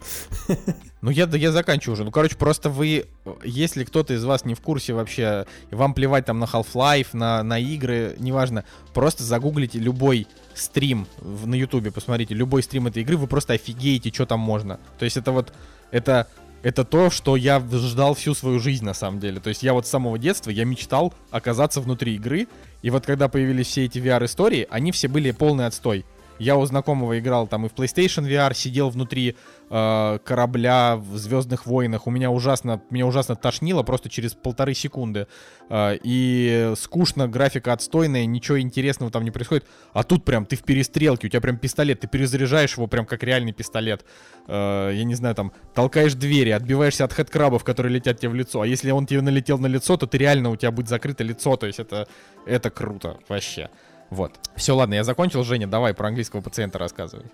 Ну, 1.03 1.11
я, 1.11 1.25
я 1.25 1.51
заканчиваю 1.51 1.95
уже. 1.95 2.05
Ну, 2.05 2.11
короче, 2.11 2.37
просто 2.37 2.69
вы, 2.69 3.07
если 3.43 3.85
кто-то 3.85 4.13
из 4.13 4.23
вас 4.23 4.45
не 4.45 4.55
в 4.55 4.61
курсе 4.61 4.93
вообще, 4.93 5.47
вам 5.71 5.95
плевать 5.95 6.27
там 6.27 6.39
на 6.39 6.45
Half-Life, 6.45 7.09
на, 7.15 7.43
на 7.43 7.59
игры, 7.59 8.17
неважно, 8.19 8.65
просто 8.93 9.23
загуглите 9.23 9.79
любой 9.79 10.27
стрим 10.55 11.07
в, 11.17 11.47
на 11.47 11.55
Ютубе, 11.55 11.91
посмотрите, 11.91 12.35
любой 12.35 12.63
стрим 12.63 12.87
этой 12.87 13.03
игры, 13.03 13.17
вы 13.17 13.29
просто 13.29 13.55
офигеете, 13.55 14.13
что 14.13 14.27
там 14.27 14.41
можно. 14.41 14.79
То 14.99 15.07
есть 15.07 15.17
это 15.17 15.33
вот, 15.33 15.55
это 15.91 16.29
это 16.63 16.85
то, 16.85 17.11
что 17.11 17.37
я 17.37 17.61
ждал 17.61 18.15
всю 18.15 18.35
свою 18.35 18.61
жизнь 18.61 18.85
на 18.85 18.95
самом 18.95 19.21
деле. 19.21 19.41
То 19.41 19.49
есть 19.49 19.63
я 19.63 19.73
вот 19.73 19.87
с 19.87 19.91
самого 19.91 20.19
детства, 20.19 20.51
я 20.51 20.65
мечтал 20.65 21.15
оказаться 21.31 21.81
внутри 21.81 22.17
игры 22.17 22.49
и 22.83 22.91
вот 22.91 23.07
когда 23.07 23.29
появились 23.29 23.67
все 23.67 23.85
эти 23.85 23.99
VR-истории, 23.99 24.67
они 24.71 24.93
все 24.93 25.09
были 25.09 25.31
полный 25.31 25.67
отстой. 25.67 26.05
Я 26.41 26.57
у 26.57 26.65
знакомого 26.65 27.19
играл 27.19 27.47
там 27.47 27.67
и 27.67 27.69
в 27.69 27.75
PlayStation 27.75 28.27
VR, 28.27 28.55
сидел 28.55 28.89
внутри 28.89 29.37
э, 29.69 30.19
корабля 30.25 30.97
в 30.97 31.19
Звездных 31.19 31.67
войнах. 31.67 32.07
У 32.07 32.11
меня 32.11 32.31
ужасно, 32.31 32.81
меня 32.89 33.07
ужасно 33.07 33.37
тошнило 33.37 33.83
просто 33.83 34.09
через 34.09 34.33
полторы 34.33 34.73
секунды. 34.73 35.27
Э, 35.69 35.99
и 36.03 36.73
скучно, 36.79 37.29
графика 37.29 37.75
отстойная, 37.75 38.25
ничего 38.25 38.59
интересного 38.59 39.13
там 39.13 39.23
не 39.23 39.31
происходит. 39.31 39.67
А 39.93 40.03
тут 40.03 40.25
прям 40.25 40.47
ты 40.47 40.57
в 40.57 40.63
перестрелке, 40.63 41.27
у 41.27 41.31
тебя 41.31 41.43
прям 41.43 41.59
пистолет, 41.59 42.01
ты 42.01 42.09
перезаряжаешь 42.09 42.75
его 42.75 42.87
прям 42.87 43.05
как 43.05 43.23
реальный 43.23 43.53
пистолет. 43.53 44.07
Э, 44.47 44.93
я 44.95 45.05
не 45.05 45.15
знаю, 45.17 45.35
там 45.35 45.53
толкаешь 45.75 46.15
двери, 46.15 46.51
отбиваешься 46.51 47.05
от 47.05 47.13
хэдкрабов, 47.13 47.65
которые 47.65 47.93
летят 47.93 48.19
тебе 48.19 48.31
в 48.31 48.35
лицо. 48.35 48.63
А 48.63 48.67
если 48.67 48.91
он 48.93 49.05
тебе 49.05 49.21
налетел 49.21 49.59
на 49.59 49.67
лицо, 49.67 49.99
то 49.99 50.07
ты 50.07 50.17
реально 50.17 50.49
у 50.49 50.57
тебя 50.57 50.71
будет 50.71 50.89
закрыто 50.89 51.23
лицо. 51.23 51.59
То 51.59 51.67
есть 51.67 51.81
это, 51.81 52.09
это 52.47 52.71
круто 52.71 53.19
вообще. 53.29 53.69
Вот. 54.11 54.33
Все, 54.57 54.75
ладно, 54.75 54.95
я 54.95 55.05
закончил. 55.05 55.45
Женя, 55.45 55.67
давай 55.67 55.95
про 55.95 56.09
английского 56.09 56.41
пациента 56.41 56.79
рассказывай. 56.79 57.27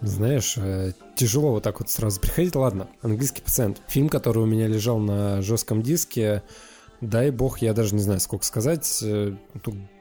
Знаешь, 0.00 0.56
э, 0.56 0.92
тяжело 1.14 1.50
вот 1.50 1.62
так 1.62 1.80
вот 1.80 1.90
сразу 1.90 2.20
приходить. 2.20 2.54
Ладно, 2.56 2.88
английский 3.02 3.42
пациент. 3.42 3.82
Фильм, 3.88 4.08
который 4.08 4.42
у 4.42 4.46
меня 4.46 4.66
лежал 4.66 4.98
на 4.98 5.42
жестком 5.42 5.82
диске, 5.82 6.42
дай 7.02 7.30
бог, 7.30 7.58
я 7.58 7.74
даже 7.74 7.94
не 7.94 8.00
знаю, 8.00 8.20
сколько 8.20 8.46
сказать, 8.46 9.00
э, 9.02 9.34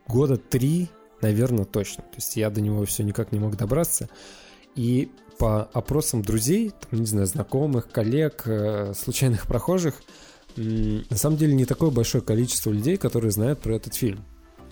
года 0.08 0.38
три, 0.38 0.88
наверное, 1.22 1.66
точно. 1.66 2.04
То 2.04 2.16
есть 2.16 2.38
я 2.38 2.50
до 2.50 2.62
него 2.62 2.86
все 2.86 3.04
никак 3.04 3.34
не 3.34 3.40
мог 3.40 3.58
добраться. 3.58 4.10
И 4.76 5.12
по 5.38 5.64
опросам 5.74 6.22
друзей, 6.22 6.72
там, 6.90 7.00
не 7.00 7.06
знаю, 7.06 7.26
знакомых, 7.26 7.90
коллег, 7.90 8.44
э, 8.46 8.94
случайных 8.96 9.48
прохожих, 9.48 9.96
на 10.56 11.18
самом 11.18 11.38
деле 11.38 11.54
не 11.54 11.66
такое 11.66 11.90
большое 11.90 12.24
количество 12.24 12.72
людей, 12.72 12.98
которые 12.98 13.32
знают 13.32 13.60
про 13.60 13.76
этот 13.76 13.96
фильм. 13.96 14.24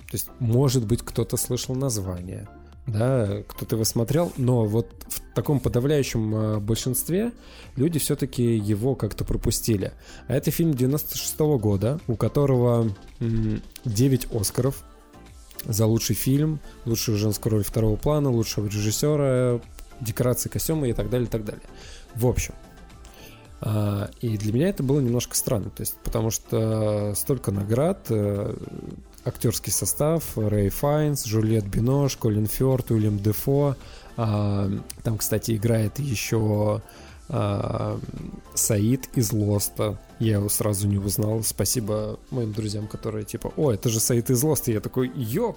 То 0.09 0.15
есть, 0.15 0.29
может 0.39 0.85
быть, 0.85 1.01
кто-то 1.01 1.37
слышал 1.37 1.75
название, 1.75 2.47
да, 2.87 3.43
кто-то 3.47 3.75
его 3.75 3.83
смотрел, 3.83 4.31
но 4.37 4.63
вот 4.63 4.87
в 5.09 5.35
таком 5.35 5.59
подавляющем 5.59 6.35
э, 6.35 6.59
большинстве 6.59 7.33
люди 7.75 7.99
все-таки 7.99 8.55
его 8.55 8.95
как-то 8.95 9.25
пропустили. 9.25 9.91
А 10.27 10.35
это 10.35 10.51
фильм 10.51 10.73
96 10.73 11.37
-го 11.37 11.59
года, 11.59 11.99
у 12.07 12.15
которого 12.15 12.89
9 13.19 14.27
Оскаров 14.33 14.83
за 15.65 15.85
лучший 15.85 16.15
фильм, 16.15 16.59
лучшую 16.85 17.17
женскую 17.17 17.53
роль 17.53 17.63
второго 17.63 17.97
плана, 17.97 18.31
лучшего 18.31 18.67
режиссера, 18.67 19.59
декорации, 19.99 20.47
костюмы 20.47 20.89
и 20.89 20.93
так 20.93 21.09
далее, 21.09 21.27
и 21.27 21.29
так 21.31 21.43
далее. 21.43 21.63
В 22.15 22.25
общем, 22.25 22.53
а, 23.59 24.09
и 24.21 24.37
для 24.37 24.53
меня 24.53 24.69
это 24.69 24.83
было 24.83 24.99
немножко 24.99 25.35
странно, 25.35 25.69
то 25.71 25.81
есть, 25.81 25.95
потому 26.03 26.29
что 26.31 27.13
столько 27.15 27.51
наград, 27.51 28.05
э, 28.09 28.55
актерский 29.27 29.71
состав, 29.71 30.37
Рэй 30.37 30.69
Файнс, 30.69 31.25
Жюльет 31.25 31.65
Бинош, 31.65 32.15
Колин 32.17 32.47
Фёрд, 32.47 32.91
Уильям 32.91 33.19
Дефо, 33.19 33.75
а, 34.15 34.69
там, 35.03 35.17
кстати, 35.17 35.55
играет 35.55 35.99
еще 35.99 36.81
а, 37.29 37.99
Саид 38.55 39.09
из 39.15 39.31
Лоста. 39.31 39.99
Я 40.19 40.35
его 40.35 40.49
сразу 40.49 40.87
не 40.87 40.97
узнал. 40.97 41.43
Спасибо 41.43 42.19
моим 42.31 42.53
друзьям, 42.53 42.87
которые 42.87 43.25
типа, 43.25 43.53
о, 43.55 43.71
это 43.71 43.89
же 43.89 43.99
Саид 43.99 44.29
из 44.29 44.41
Лоста. 44.41 44.71
Я 44.71 44.79
такой, 44.79 45.11
ё, 45.15 45.55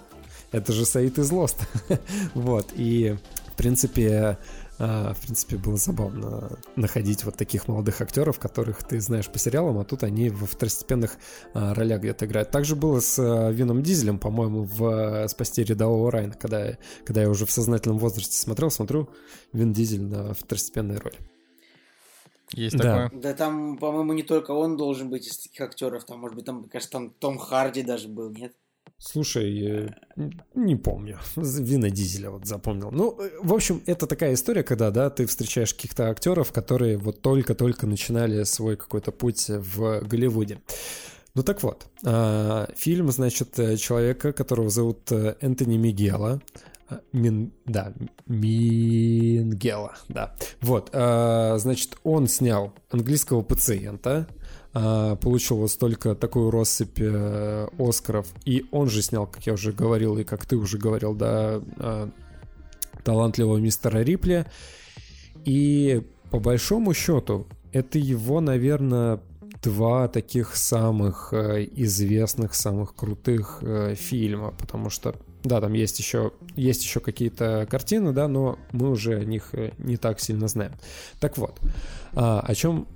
это 0.53 0.73
же 0.73 0.85
Саид 0.85 1.19
из 1.19 1.31
Лоста. 1.31 1.67
вот, 2.35 2.69
и 2.75 3.17
в 3.53 3.57
принципе, 3.57 4.37
в 4.81 5.21
принципе, 5.21 5.57
было 5.57 5.77
забавно 5.77 6.59
находить 6.75 7.25
вот 7.25 7.37
таких 7.37 7.69
молодых 7.69 8.01
актеров, 8.01 8.39
которых 8.39 8.83
ты 8.83 8.99
знаешь 9.01 9.29
по 9.29 9.39
сериалам, 9.39 9.79
а 9.79 9.85
тут 9.85 10.03
они 10.05 10.31
во 10.31 10.47
второстепенных 10.47 11.19
а, 11.53 11.75
ролях 11.75 12.01
где-то 12.01 12.25
играют. 12.25 12.51
Также 12.51 12.77
было 12.77 13.01
с 13.01 13.19
а, 13.19 13.51
Вином 13.51 13.83
Дизелем, 13.83 14.19
по-моему, 14.19 14.63
в 14.63 15.29
«Спасти 15.29 15.63
рядового 15.65 16.11
Райна», 16.11 16.33
когда, 16.33 16.79
когда 17.05 17.21
я 17.21 17.29
уже 17.29 17.45
в 17.45 17.51
сознательном 17.51 17.99
возрасте 17.99 18.35
смотрел, 18.35 18.71
смотрю 18.71 19.11
Вин 19.53 19.75
Дизель 19.75 20.03
на 20.03 20.33
второстепенной 20.33 20.97
роли. 20.97 21.19
Есть 22.53 22.77
да. 22.79 23.05
такое. 23.05 23.21
Да 23.21 23.35
там, 23.35 23.77
по-моему, 23.77 24.15
не 24.15 24.23
только 24.23 24.53
он 24.53 24.79
должен 24.79 25.11
быть 25.11 25.27
из 25.27 25.39
таких 25.39 25.61
актеров, 25.61 26.05
там, 26.05 26.21
может 26.21 26.37
быть, 26.37 26.47
там, 26.47 26.65
кажется, 26.65 26.93
там 26.93 27.11
Том 27.11 27.39
Харди 27.39 27.83
даже 27.83 28.09
был, 28.09 28.31
нет? 28.31 28.55
Слушай, 28.99 29.95
не 30.55 30.77
помню. 30.77 31.19
Вина 31.37 31.89
Дизеля 31.91 32.31
вот 32.31 32.47
запомнил. 32.47 32.91
Ну, 32.91 33.19
э, 33.19 33.31
в 33.43 33.55
общем, 33.55 33.83
это 33.87 34.07
такая 34.07 34.35
история, 34.35 34.63
когда, 34.63 34.91
да, 34.91 35.09
ты 35.09 35.27
встречаешь 35.27 35.73
каких-то 35.75 36.11
актеров, 36.11 36.53
которые 36.53 36.99
вот 36.99 37.23
только-только 37.23 37.87
начинали 37.87 38.45
свой 38.45 38.77
какой-то 38.77 39.11
путь 39.11 39.49
в 39.49 40.01
Голливуде. 40.07 40.61
Ну 41.35 41.43
так 41.43 41.63
вот, 41.63 41.87
а, 42.05 42.69
фильм, 42.77 43.11
значит, 43.11 43.55
человека, 43.79 44.33
которого 44.33 44.69
зовут 44.69 45.11
э, 45.13 45.37
Энтони 45.41 45.77
Мигела. 45.77 46.43
Мин, 47.13 47.53
да, 47.67 47.95
Мингела, 48.27 49.95
да. 50.09 50.35
Вот, 50.61 50.91
а, 50.93 51.57
значит, 51.59 51.97
он 52.03 52.27
снял 52.27 52.75
английского 52.91 53.43
пациента, 53.43 54.27
получил 54.73 55.57
вот 55.57 55.71
столько, 55.71 56.15
такую 56.15 56.51
россыпь 56.51 57.01
э, 57.01 57.67
Оскаров. 57.79 58.29
И 58.45 58.67
он 58.71 58.89
же 58.89 59.03
снял, 59.03 59.27
как 59.27 59.47
я 59.47 59.55
уже 59.55 59.73
говорил, 59.73 60.17
и 60.19 60.25
как 60.25 60.47
ты 60.47 60.57
уже 60.57 60.79
говорил, 60.79 61.15
да, 61.15 61.61
а, 61.79 62.11
талантливого 63.03 63.59
мистера 63.59 63.99
Рипли. 63.99 64.47
И 65.45 66.03
по 66.31 66.39
большому 66.39 66.95
счету, 66.95 67.47
это 67.73 67.99
его, 67.99 68.41
наверное, 68.41 69.21
два 69.63 70.09
таких 70.09 70.57
самых 70.57 71.33
э, 71.33 71.69
известных, 71.77 72.55
самых 72.55 72.95
крутых 72.95 73.59
э, 73.63 73.95
фильма, 73.95 74.53
потому 74.57 74.89
что 74.91 75.17
да, 75.43 75.61
там 75.61 75.73
есть 75.73 75.99
еще, 75.99 76.33
есть 76.55 76.83
еще 76.83 77.01
какие-то 77.01 77.67
картины, 77.69 78.13
да, 78.13 78.29
но 78.29 78.59
мы 78.73 78.91
уже 78.91 79.17
о 79.17 79.25
них 79.25 79.55
не 79.79 79.97
так 79.97 80.21
сильно 80.21 80.49
знаем. 80.49 80.73
Так 81.19 81.39
вот, 81.39 81.59
а, 82.13 82.41
о 82.41 82.55
чем 82.55 82.87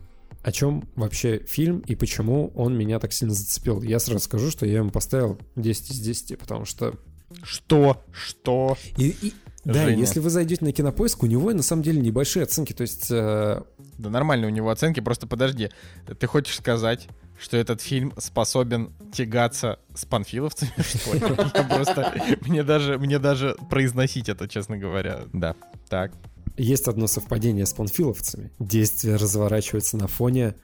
о 0.45 0.53
чем 0.53 0.87
вообще 0.95 1.39
фильм 1.47 1.79
и 1.81 1.95
почему 1.95 2.53
он 2.55 2.77
меня 2.77 2.99
так 3.01 3.15
сильно 3.15 3.33
зацепил. 3.33 3.81
Я 3.83 3.99
сразу 3.99 4.21
скажу, 4.21 4.51
что 4.51 4.67
я 4.67 4.77
ему 4.77 4.91
поставил 4.91 5.39
10 5.57 5.91
из 5.91 6.01
10, 6.01 6.39
потому 6.39 6.67
что... 6.67 6.95
Что? 7.43 8.05
Что? 8.13 8.77
И, 8.99 9.17
и... 9.23 9.33
Да, 9.65 9.89
если 9.89 10.21
вы 10.21 10.29
зайдете 10.29 10.63
на 10.63 10.73
кинопоиск, 10.73 11.23
у 11.23 11.27
него 11.27 11.51
на 11.53 11.63
самом 11.63 11.83
деле 11.83 12.01
небольшие 12.01 12.43
оценки, 12.43 12.75
то 12.75 12.83
есть... 12.83 13.11
Э... 13.11 13.63
Да 13.97 14.11
нормально 14.11 14.47
у 14.47 14.51
него 14.51 14.69
оценки, 14.69 15.01
просто 15.01 15.27
подожди. 15.27 15.71
Ты 16.19 16.27
хочешь 16.27 16.57
сказать, 16.57 17.09
что 17.41 17.57
этот 17.57 17.81
фильм 17.81 18.13
способен 18.19 18.93
тягаться 19.15 19.79
с 19.95 20.05
панфиловцами, 20.05 20.73
что 20.79 21.15
ли? 21.15 21.21
Я 21.55 21.65
просто... 21.65 22.15
Мне 22.43 22.63
даже, 22.63 22.99
мне 22.99 23.19
даже 23.19 23.57
произносить 23.71 24.29
это, 24.29 24.47
честно 24.47 24.77
говоря. 24.77 25.23
Да, 25.33 25.57
так. 25.89 26.13
Есть 26.57 26.87
одно 26.89 27.07
совпадение 27.07 27.67
с 27.67 27.73
панфиловцами. 27.73 28.51
Действие 28.59 29.17
разворачивается 29.17 29.97
на 29.97 30.07
фоне 30.07 30.55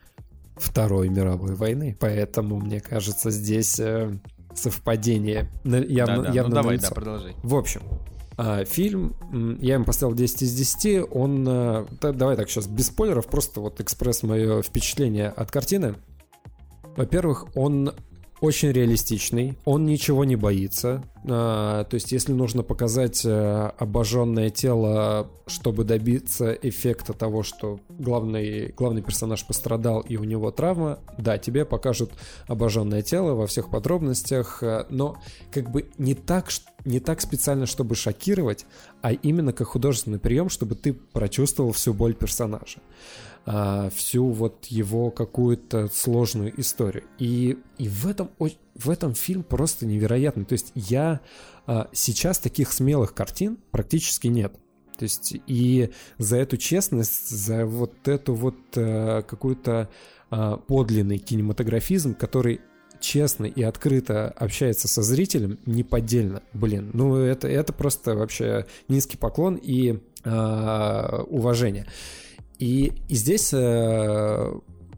Второй 0.56 1.08
мировой 1.08 1.54
войны. 1.54 1.96
Поэтому, 1.98 2.58
мне 2.58 2.80
кажется, 2.80 3.30
здесь 3.30 3.80
э, 3.80 4.12
совпадение 4.54 5.50
явно, 5.64 6.16
да, 6.16 6.22
да. 6.22 6.32
явно 6.32 6.48
ну, 6.50 6.62
давай, 6.62 6.78
да, 6.78 6.90
продолжай. 6.90 7.34
В 7.42 7.54
общем, 7.56 7.82
э, 8.38 8.64
фильм, 8.66 9.16
я 9.60 9.76
им 9.76 9.84
поставил 9.84 10.14
10 10.14 10.42
из 10.42 10.54
10, 10.54 11.08
он, 11.10 11.46
э, 11.48 11.86
да, 12.00 12.12
давай 12.12 12.36
так 12.36 12.48
сейчас, 12.50 12.66
без 12.66 12.86
спойлеров, 12.88 13.26
просто 13.26 13.60
вот 13.60 13.80
экспресс 13.80 14.22
мое 14.22 14.62
впечатление 14.62 15.28
от 15.28 15.50
картины. 15.50 15.94
Во-первых, 16.96 17.46
он 17.56 17.94
очень 18.40 18.72
реалистичный, 18.72 19.56
он 19.64 19.84
ничего 19.84 20.24
не 20.24 20.36
боится, 20.36 21.02
А, 21.28 21.84
то 21.84 21.94
есть, 21.94 22.12
если 22.12 22.32
нужно 22.32 22.62
показать 22.62 23.22
э, 23.26 23.70
обожженное 23.76 24.48
тело, 24.48 25.28
чтобы 25.46 25.84
добиться 25.84 26.52
эффекта 26.52 27.12
того, 27.12 27.42
что 27.42 27.78
главный, 27.90 28.72
главный 28.74 29.02
персонаж 29.02 29.46
пострадал 29.46 30.00
и 30.00 30.16
у 30.16 30.24
него 30.24 30.50
травма, 30.50 30.98
да, 31.18 31.36
тебе 31.36 31.66
покажут 31.66 32.12
обожженное 32.46 33.02
тело 33.02 33.34
во 33.34 33.46
всех 33.46 33.68
подробностях, 33.68 34.62
э, 34.62 34.86
но 34.88 35.18
как 35.52 35.70
бы 35.70 35.90
не 35.98 36.14
так, 36.14 36.48
не 36.86 37.00
так 37.00 37.20
специально, 37.20 37.66
чтобы 37.66 37.94
шокировать, 37.96 38.64
а 39.02 39.12
именно 39.12 39.52
как 39.52 39.68
художественный 39.68 40.18
прием, 40.18 40.48
чтобы 40.48 40.74
ты 40.74 40.94
прочувствовал 40.94 41.72
всю 41.72 41.92
боль 41.92 42.14
персонажа 42.14 42.78
а, 43.46 43.90
всю 43.90 44.26
вот 44.30 44.66
его 44.66 45.10
какую-то 45.10 45.88
сложную 45.88 46.58
историю. 46.60 47.04
И, 47.18 47.58
и 47.78 47.88
в, 47.88 48.06
этом, 48.06 48.30
в 48.38 48.90
этом 48.90 49.14
фильм 49.14 49.42
просто 49.42 49.86
невероятный. 49.86 50.44
То 50.44 50.52
есть 50.52 50.72
я 50.74 51.20
а, 51.66 51.88
сейчас 51.92 52.38
таких 52.38 52.72
смелых 52.72 53.14
картин 53.14 53.58
практически 53.70 54.28
нет. 54.28 54.54
То 54.98 55.04
есть 55.04 55.34
и 55.46 55.90
за 56.18 56.36
эту 56.36 56.58
честность, 56.58 57.30
за 57.30 57.64
вот 57.64 58.06
эту 58.06 58.34
вот 58.34 58.56
а, 58.76 59.22
какую-то 59.22 59.88
а, 60.30 60.58
подлинный 60.58 61.18
кинематографизм, 61.18 62.14
который 62.14 62.60
честно 63.00 63.46
и 63.46 63.62
открыто 63.62 64.28
общается 64.28 64.86
со 64.86 65.02
зрителем, 65.02 65.58
неподдельно, 65.64 66.42
блин, 66.52 66.90
ну 66.92 67.16
это, 67.16 67.48
это 67.48 67.72
просто 67.72 68.14
вообще 68.14 68.66
низкий 68.88 69.16
поклон 69.16 69.54
и 69.54 69.98
э, 70.22 71.22
уважение. 71.28 71.86
И, 72.60 72.92
и 73.08 73.14
здесь 73.14 73.54
э, 73.54 74.52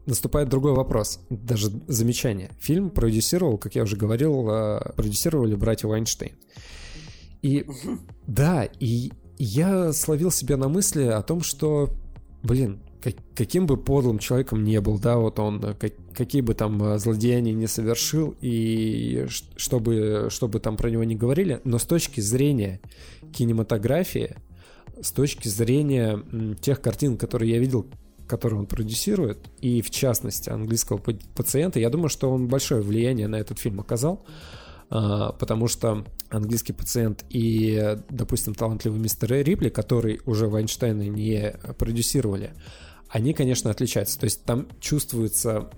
наступает 0.05 0.49
другой 0.49 0.73
вопрос, 0.73 1.21
даже 1.29 1.71
замечание. 1.87 2.51
Фильм 2.59 2.89
продюсировал, 2.89 3.57
как 3.57 3.75
я 3.75 3.83
уже 3.83 3.95
говорил, 3.95 4.49
э, 4.49 4.91
продюсировали 4.97 5.55
братья 5.55 5.87
Вайнштейн. 5.87 6.35
И 7.41 7.65
да, 8.27 8.67
и 8.81 9.11
я 9.37 9.93
словил 9.93 10.29
себя 10.29 10.57
на 10.57 10.67
мысли 10.67 11.03
о 11.03 11.21
том, 11.21 11.41
что, 11.41 11.89
блин, 12.43 12.81
как, 13.01 13.15
каким 13.33 13.65
бы 13.65 13.77
подлым 13.77 14.19
человеком 14.19 14.65
не 14.65 14.81
был, 14.81 14.99
да, 14.99 15.17
вот 15.17 15.39
он, 15.39 15.61
как, 15.61 15.93
какие 16.13 16.41
бы 16.41 16.55
там 16.55 16.83
э, 16.83 16.97
злодеяния 16.97 17.53
не 17.53 17.67
совершил, 17.67 18.35
и 18.41 19.25
чтобы, 19.55 20.27
чтобы 20.29 20.59
там 20.59 20.75
про 20.75 20.89
него 20.89 21.05
не 21.05 21.15
говорили, 21.15 21.61
но 21.63 21.77
с 21.77 21.85
точки 21.85 22.19
зрения 22.19 22.81
кинематографии, 23.31 24.35
с 25.03 25.11
точки 25.11 25.47
зрения 25.47 26.19
тех 26.61 26.81
картин, 26.81 27.17
которые 27.17 27.51
я 27.51 27.59
видел, 27.59 27.85
которые 28.27 28.59
он 28.59 28.65
продюсирует, 28.65 29.49
и 29.59 29.81
в 29.81 29.89
частности 29.89 30.49
английского 30.49 30.97
пациента, 30.97 31.79
я 31.79 31.89
думаю, 31.89 32.09
что 32.09 32.31
он 32.31 32.47
большое 32.47 32.81
влияние 32.81 33.27
на 33.27 33.35
этот 33.35 33.59
фильм 33.59 33.79
оказал, 33.81 34.25
а, 34.89 35.33
потому 35.33 35.67
что 35.67 36.05
английский 36.29 36.73
пациент 36.73 37.25
и, 37.29 37.97
допустим, 38.09 38.55
талантливый 38.55 38.99
мистер 38.99 39.31
Рипли, 39.31 39.69
который 39.69 40.21
уже 40.25 40.47
Вайнштейна 40.47 41.07
не 41.07 41.53
продюсировали, 41.77 42.53
они, 43.13 43.33
конечно, 43.35 43.69
отличаются. 43.69 44.19
То 44.19 44.23
есть 44.23 44.43
там 44.43 44.67
чувствуется 44.79 45.69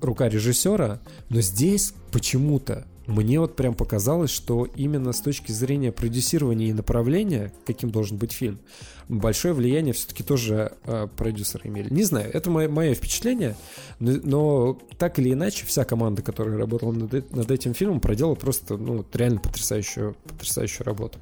рука 0.00 0.30
режиссера, 0.30 1.00
но 1.28 1.42
здесь 1.42 1.92
почему-то 2.10 2.86
мне 3.06 3.38
вот 3.38 3.56
прям 3.56 3.74
показалось, 3.74 4.30
что 4.30 4.64
именно 4.64 5.12
с 5.12 5.20
точки 5.20 5.52
зрения 5.52 5.92
продюсирования 5.92 6.68
и 6.68 6.72
направления, 6.72 7.52
каким 7.66 7.90
должен 7.90 8.16
быть 8.16 8.32
фильм, 8.32 8.58
большое 9.06 9.52
влияние 9.52 9.92
все-таки 9.92 10.22
тоже 10.22 10.72
э, 10.84 11.06
продюсеры 11.14 11.68
имели. 11.68 11.92
Не 11.92 12.04
знаю, 12.04 12.30
это 12.32 12.50
мое, 12.50 12.70
мое 12.70 12.94
впечатление, 12.94 13.54
но, 14.00 14.12
но 14.24 14.78
так 14.96 15.18
или 15.18 15.34
иначе 15.34 15.66
вся 15.66 15.84
команда, 15.84 16.22
которая 16.22 16.56
работала 16.56 16.92
над, 16.92 17.36
над 17.36 17.50
этим 17.50 17.74
фильмом, 17.74 18.00
проделала 18.00 18.34
просто 18.34 18.78
ну, 18.78 19.04
реально 19.12 19.40
потрясающую, 19.40 20.16
потрясающую 20.24 20.86
работу. 20.86 21.18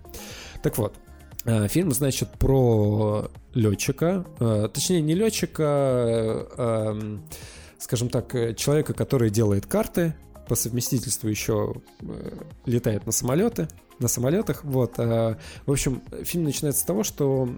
Так 0.63 0.79
вот, 0.79 0.95
фильм, 1.69 1.93
значит, 1.93 2.31
про 2.39 3.31
летчика, 3.55 4.25
э, 4.41 4.69
точнее 4.73 5.01
не 5.01 5.15
летчика, 5.15 5.63
э, 5.63 6.47
э, 6.57 7.19
скажем 7.79 8.09
так, 8.09 8.33
человека, 8.57 8.95
который 8.95 9.31
делает 9.31 9.67
карты, 9.67 10.15
по 10.49 10.55
совместительству 10.55 11.29
еще 11.29 11.75
э, 12.03 12.39
летает 12.67 13.07
на 13.07 13.13
самолеты, 13.13 13.69
на 13.99 14.09
самолетах. 14.09 14.65
Вот. 14.65 14.99
Э, 14.99 15.37
в 15.67 15.73
общем, 15.73 16.03
фильм 16.23 16.45
начинается 16.45 16.83
с 16.83 16.85
того, 16.85 17.03
что 17.03 17.49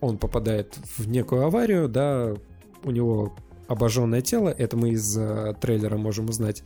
он 0.00 0.18
попадает 0.18 0.76
в 0.96 1.08
некую 1.08 1.44
аварию, 1.44 1.88
да, 1.88 2.34
у 2.82 2.90
него 2.90 3.34
обожженное 3.68 4.20
тело, 4.20 4.50
это 4.50 4.76
мы 4.76 4.90
из 4.90 5.16
э, 5.16 5.54
трейлера 5.60 5.96
можем 5.96 6.28
узнать 6.28 6.62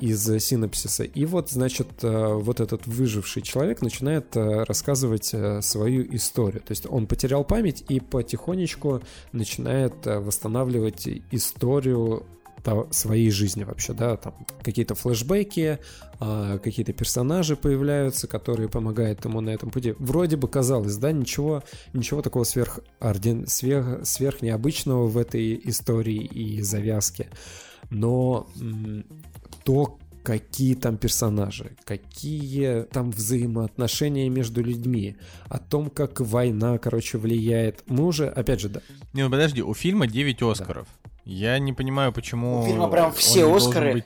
из 0.00 0.24
синапсиса. 0.42 1.04
И 1.04 1.24
вот, 1.24 1.50
значит, 1.50 1.88
вот 2.02 2.60
этот 2.60 2.86
выживший 2.86 3.42
человек 3.42 3.82
начинает 3.82 4.36
рассказывать 4.36 5.34
свою 5.64 6.14
историю. 6.14 6.62
То 6.62 6.72
есть 6.72 6.86
он 6.88 7.06
потерял 7.06 7.44
память 7.44 7.84
и 7.88 8.00
потихонечку 8.00 9.02
начинает 9.32 9.94
восстанавливать 10.04 11.08
историю 11.30 12.24
своей 12.90 13.30
жизни 13.30 13.62
вообще, 13.62 13.92
да, 13.92 14.16
там 14.16 14.34
какие-то 14.60 14.96
флешбеки, 14.96 15.78
какие-то 16.18 16.92
персонажи 16.92 17.54
появляются, 17.54 18.26
которые 18.26 18.68
помогают 18.68 19.24
ему 19.24 19.40
на 19.40 19.50
этом 19.50 19.70
пути. 19.70 19.94
Вроде 20.00 20.36
бы 20.36 20.48
казалось, 20.48 20.96
да, 20.96 21.12
ничего, 21.12 21.62
ничего 21.92 22.22
такого 22.22 22.42
сверх, 22.42 22.80
сверх, 23.46 24.04
сверх 24.04 24.42
необычного 24.42 25.06
в 25.06 25.16
этой 25.16 25.60
истории 25.62 26.24
и 26.24 26.60
завязке, 26.60 27.28
но 27.90 28.48
то, 29.66 29.98
какие 30.22 30.74
там 30.76 30.96
персонажи, 30.96 31.76
какие 31.84 32.82
там 32.84 33.10
взаимоотношения 33.10 34.28
между 34.28 34.62
людьми, 34.62 35.16
о 35.48 35.58
том, 35.58 35.90
как 35.90 36.20
война, 36.20 36.78
короче, 36.78 37.18
влияет. 37.18 37.82
Мы 37.86 38.04
уже, 38.04 38.28
опять 38.28 38.60
же, 38.60 38.68
да. 38.68 38.80
Не, 39.12 39.24
ну 39.24 39.30
подожди, 39.30 39.62
у 39.62 39.74
фильма 39.74 40.06
9 40.06 40.42
Оскаров. 40.42 40.86
Да. 41.04 41.10
Я 41.24 41.58
не 41.58 41.72
понимаю, 41.72 42.12
почему... 42.12 42.60
У 42.60 42.66
фильма 42.66 42.88
прям 42.88 43.12
все 43.12 43.52
Оскары, 43.52 43.92
быть... 43.94 44.04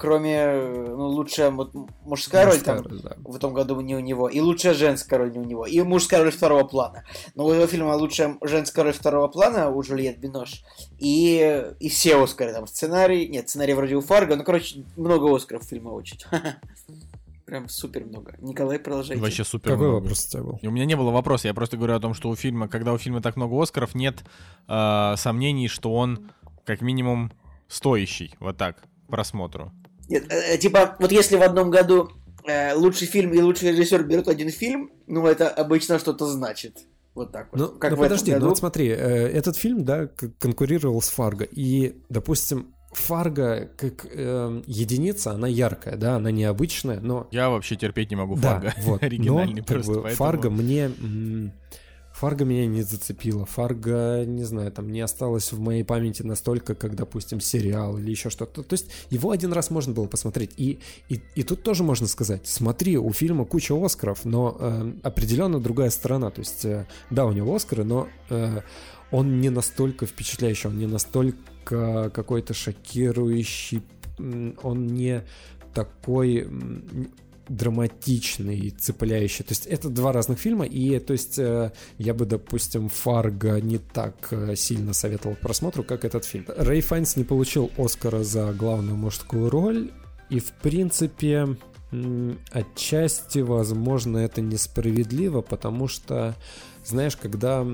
Э, 0.00 0.06
кроме 0.10 0.52
ну, 0.88 1.08
лучшая 1.08 1.50
вот, 1.50 1.74
мужская, 1.74 2.46
мужская 2.46 2.46
роль 2.46 2.60
там 2.60 2.80
роль, 2.80 3.00
да. 3.02 3.16
в 3.22 3.36
этом 3.36 3.52
году 3.52 3.80
не 3.80 3.94
у 3.94 4.00
него, 4.00 4.28
и 4.28 4.40
лучшая 4.40 4.74
женская 4.74 5.18
роль 5.18 5.32
не 5.32 5.38
у 5.38 5.44
него, 5.44 5.66
и 5.66 5.80
мужская 5.82 6.22
роль 6.22 6.32
второго 6.32 6.64
плана. 6.64 7.04
Но 7.34 7.46
у 7.46 7.50
этого 7.50 7.66
фильма 7.66 7.94
лучшая 7.94 8.36
женская 8.42 8.82
роль 8.82 8.92
второго 8.92 9.28
плана 9.28 9.70
у 9.70 9.82
Жюльет 9.82 10.18
Бинош, 10.18 10.62
и, 10.98 11.64
и 11.78 11.88
все 11.88 12.22
Оскары, 12.22 12.52
там 12.52 12.66
сценарий, 12.66 13.28
нет, 13.28 13.48
сценарий 13.48 13.74
вроде 13.74 13.96
у 13.96 14.00
Фарго, 14.00 14.36
ну, 14.36 14.44
короче, 14.44 14.84
много 14.96 15.34
Оскаров 15.34 15.64
фильма 15.64 15.90
очень. 15.90 16.18
Прям 17.46 17.68
супер 17.68 18.04
много. 18.04 18.36
Николай, 18.38 18.78
продолжайте. 18.78 19.20
Вообще 19.20 19.42
супер 19.42 19.72
Какой 19.72 19.88
много. 19.88 20.02
вопрос 20.02 20.24
у 20.24 20.30
тебя 20.30 20.42
был? 20.44 20.58
И 20.62 20.68
у 20.68 20.70
меня 20.70 20.84
не 20.84 20.94
было 20.94 21.10
вопроса, 21.10 21.48
я 21.48 21.54
просто 21.54 21.76
говорю 21.76 21.94
о 21.94 22.00
том, 22.00 22.14
что 22.14 22.28
у 22.28 22.36
фильма, 22.36 22.68
когда 22.68 22.92
у 22.92 22.98
фильма 22.98 23.20
так 23.20 23.34
много 23.34 23.60
Оскаров, 23.60 23.96
нет 23.96 24.22
э, 24.68 25.14
сомнений, 25.16 25.66
что 25.66 25.92
он 25.92 26.30
как 26.64 26.80
минимум 26.80 27.32
стоящий, 27.66 28.34
вот 28.38 28.56
так, 28.56 28.84
просмотру. 29.08 29.72
Нет, 30.10 30.24
э, 30.30 30.58
типа, 30.58 30.96
вот 30.98 31.12
если 31.12 31.36
в 31.36 31.42
одном 31.42 31.70
году 31.70 32.10
э, 32.44 32.74
лучший 32.74 33.06
фильм 33.06 33.32
и 33.32 33.40
лучший 33.40 33.70
режиссер 33.70 34.02
берут 34.02 34.28
один 34.28 34.50
фильм, 34.50 34.90
ну 35.06 35.26
это 35.26 35.48
обычно 35.48 35.98
что-то 35.98 36.26
значит. 36.26 36.78
Вот 37.14 37.32
так 37.32 37.48
вот. 37.52 37.60
Ну, 37.60 37.78
как 37.78 37.92
ну 37.92 37.96
подожди, 37.96 38.34
ну 38.34 38.48
вот 38.48 38.58
смотри, 38.58 38.88
э, 38.88 38.94
этот 38.94 39.56
фильм, 39.56 39.84
да, 39.84 40.08
конкурировал 40.38 41.00
с 41.00 41.08
Фарго, 41.08 41.44
и, 41.44 41.96
допустим, 42.08 42.74
Фарго 42.92 43.70
как 43.76 44.04
э, 44.10 44.62
единица, 44.66 45.30
она 45.30 45.46
яркая, 45.46 45.96
да, 45.96 46.16
она 46.16 46.32
необычная, 46.32 47.00
но... 47.00 47.28
Я 47.30 47.48
вообще 47.50 47.76
терпеть 47.76 48.10
не 48.10 48.16
могу 48.16 48.34
Фарго. 48.34 48.74
Да, 48.76 48.82
вот, 48.82 49.02
Оригинальный 49.02 49.60
но, 49.60 49.64
просто, 49.64 49.92
как 49.92 49.96
бы, 49.96 50.02
поэтому... 50.02 50.16
Фарго 50.16 50.50
мне... 50.50 50.90
Фарго 52.20 52.44
меня 52.44 52.66
не 52.66 52.82
зацепила. 52.82 53.46
Фарго, 53.46 54.26
не 54.26 54.44
знаю, 54.44 54.70
там 54.70 54.92
не 54.92 55.00
осталось 55.00 55.52
в 55.52 55.58
моей 55.58 55.84
памяти 55.84 56.22
настолько, 56.22 56.74
как, 56.74 56.94
допустим, 56.94 57.40
сериал 57.40 57.96
или 57.96 58.10
еще 58.10 58.28
что-то. 58.28 58.62
То 58.62 58.74
есть 58.74 58.90
его 59.08 59.30
один 59.30 59.54
раз 59.54 59.70
можно 59.70 59.94
было 59.94 60.06
посмотреть. 60.06 60.50
И, 60.58 60.80
и, 61.08 61.22
и 61.34 61.42
тут 61.42 61.62
тоже 61.62 61.82
можно 61.82 62.06
сказать, 62.06 62.46
смотри, 62.46 62.98
у 62.98 63.10
фильма 63.14 63.46
куча 63.46 63.74
Оскаров, 63.74 64.26
но 64.26 64.54
э, 64.60 64.92
определенно 65.02 65.60
другая 65.60 65.88
сторона. 65.88 66.30
То 66.30 66.40
есть, 66.40 66.62
э, 66.66 66.86
да, 67.08 67.24
у 67.24 67.32
него 67.32 67.54
Оскары, 67.54 67.84
но 67.84 68.06
э, 68.28 68.60
он 69.10 69.40
не 69.40 69.48
настолько 69.48 70.04
впечатляющий, 70.04 70.68
он 70.68 70.76
не 70.76 70.86
настолько 70.86 72.10
какой-то 72.10 72.52
шокирующий, 72.52 73.82
он 74.18 74.88
не 74.88 75.24
такой 75.72 76.46
драматичный, 77.50 78.70
цепляющий. 78.70 79.44
То 79.44 79.52
есть 79.52 79.66
это 79.66 79.88
два 79.88 80.12
разных 80.12 80.38
фильма, 80.38 80.64
и 80.64 80.98
то 81.00 81.12
есть 81.12 81.38
э, 81.38 81.72
я 81.98 82.14
бы, 82.14 82.24
допустим, 82.24 82.88
Фарго 82.88 83.60
не 83.60 83.78
так 83.78 84.28
э, 84.30 84.54
сильно 84.54 84.92
советовал 84.92 85.34
к 85.34 85.40
просмотру, 85.40 85.82
как 85.82 86.04
этот 86.04 86.24
фильм. 86.24 86.46
Рэй 86.56 86.80
Файнс 86.80 87.16
не 87.16 87.24
получил 87.24 87.70
Оскара 87.76 88.22
за 88.22 88.52
главную 88.52 88.96
мужскую 88.96 89.50
роль, 89.50 89.90
и 90.30 90.38
в 90.38 90.52
принципе 90.62 91.56
отчасти, 92.52 93.40
возможно, 93.40 94.18
это 94.18 94.40
несправедливо, 94.40 95.40
потому 95.40 95.88
что 95.88 96.36
знаешь, 96.84 97.16
когда 97.16 97.66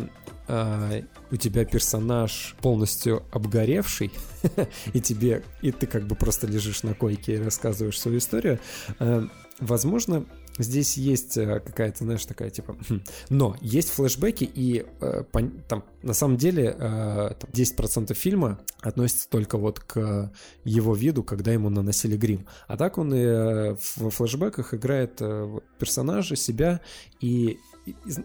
э, 0.48 1.02
у 1.30 1.36
тебя 1.36 1.66
персонаж 1.66 2.56
полностью 2.62 3.24
обгоревший, 3.30 4.10
и 4.94 5.00
тебе, 5.00 5.42
и 5.60 5.70
ты 5.70 5.86
как 5.86 6.06
бы 6.06 6.14
просто 6.16 6.46
лежишь 6.46 6.82
на 6.82 6.94
койке 6.94 7.34
и 7.34 7.42
рассказываешь 7.42 8.00
свою 8.00 8.18
историю, 8.18 8.58
э, 8.98 9.26
возможно, 9.60 10.26
здесь 10.58 10.96
есть 10.96 11.36
э, 11.36 11.60
какая-то, 11.60 12.04
знаешь, 12.04 12.24
такая 12.26 12.50
типа... 12.50 12.76
Хм. 12.88 13.02
Но 13.28 13.56
есть 13.60 13.90
флешбеки, 13.90 14.44
и 14.44 14.86
э, 15.00 15.24
по, 15.30 15.42
там 15.68 15.84
на 16.02 16.14
самом 16.14 16.36
деле 16.36 16.74
э, 16.78 17.34
там 17.38 17.50
10% 17.52 18.14
фильма 18.14 18.58
относится 18.80 19.28
только 19.28 19.58
вот 19.58 19.80
к 19.80 20.32
его 20.64 20.94
виду, 20.94 21.22
когда 21.22 21.52
ему 21.52 21.70
наносили 21.70 22.16
грим. 22.16 22.46
А 22.68 22.76
так 22.76 22.98
он 22.98 23.14
и 23.14 23.20
э, 23.20 23.74
в 23.74 24.10
флешбеках 24.10 24.74
играет 24.74 25.16
э, 25.20 25.58
персонажа, 25.78 26.36
себя, 26.36 26.80
и 27.20 27.58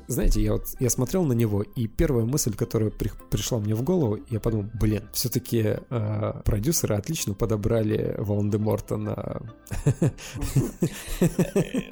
знаете, 0.08 0.42
я 0.42 0.54
вот 0.54 0.66
я 0.80 0.90
смотрел 0.90 1.24
на 1.24 1.34
него, 1.34 1.62
и 1.62 1.88
первая 1.88 2.26
мысль, 2.26 2.56
которая 2.56 2.90
при, 2.90 3.12
пришла 3.30 3.60
мне 3.60 3.76
в 3.76 3.84
голову, 3.84 4.20
я 4.30 4.40
подумал, 4.40 4.70
блин, 4.74 5.04
все-таки 5.14 5.78
э, 5.90 6.34
продюсеры 6.44 6.96
отлично 6.96 7.34
подобрали 7.34 8.16
Волан-де-Морта 8.18 8.98
на... 8.98 9.42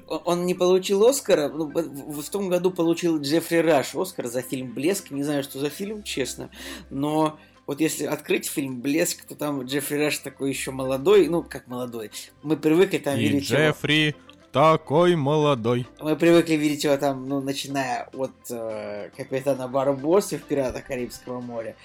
Он 0.08 0.46
не 0.46 0.54
получил 0.54 1.06
Оскара, 1.06 1.50
ну, 1.50 1.70
в 1.70 2.30
том 2.30 2.50
году 2.50 2.72
получил 2.72 3.22
Джеффри 3.22 3.58
Раш 3.58 3.96
Оскар 3.96 4.28
за 4.28 4.42
фильм 4.42 4.74
«Блеск», 4.74 5.12
не 5.12 5.24
знаю, 5.24 5.44
что 5.44 5.60
за 5.60 5.70
фильм, 5.70 6.04
честно, 6.04 6.50
но 6.90 7.40
вот 7.68 7.82
если 7.82 8.06
открыть 8.06 8.48
фильм 8.48 8.82
«Блеск», 8.82 9.26
то 9.26 9.36
там 9.36 9.64
Джеффри 9.64 9.98
Раш 9.98 10.18
такой 10.20 10.50
еще 10.50 10.72
молодой, 10.72 11.28
ну, 11.28 11.44
как 11.44 11.68
молодой, 11.68 12.10
мы 12.42 12.58
привыкли 12.58 12.98
там 12.98 13.18
и 13.18 13.22
видеть 13.22 13.44
Джеффри... 13.50 14.08
Его 14.08 14.29
такой 14.52 15.16
молодой. 15.16 15.88
Мы 16.00 16.16
привыкли 16.16 16.56
видеть 16.56 16.84
его 16.84 16.98
там, 16.98 17.28
ну, 17.28 17.42
начиная 17.42 18.10
от 18.14 18.32
э, 18.50 19.10
капитана 19.16 19.68
Барбоса 19.68 20.38
в 20.38 20.44
«Пиратах 20.44 20.86
Карибского 20.86 21.40
моря». 21.40 21.76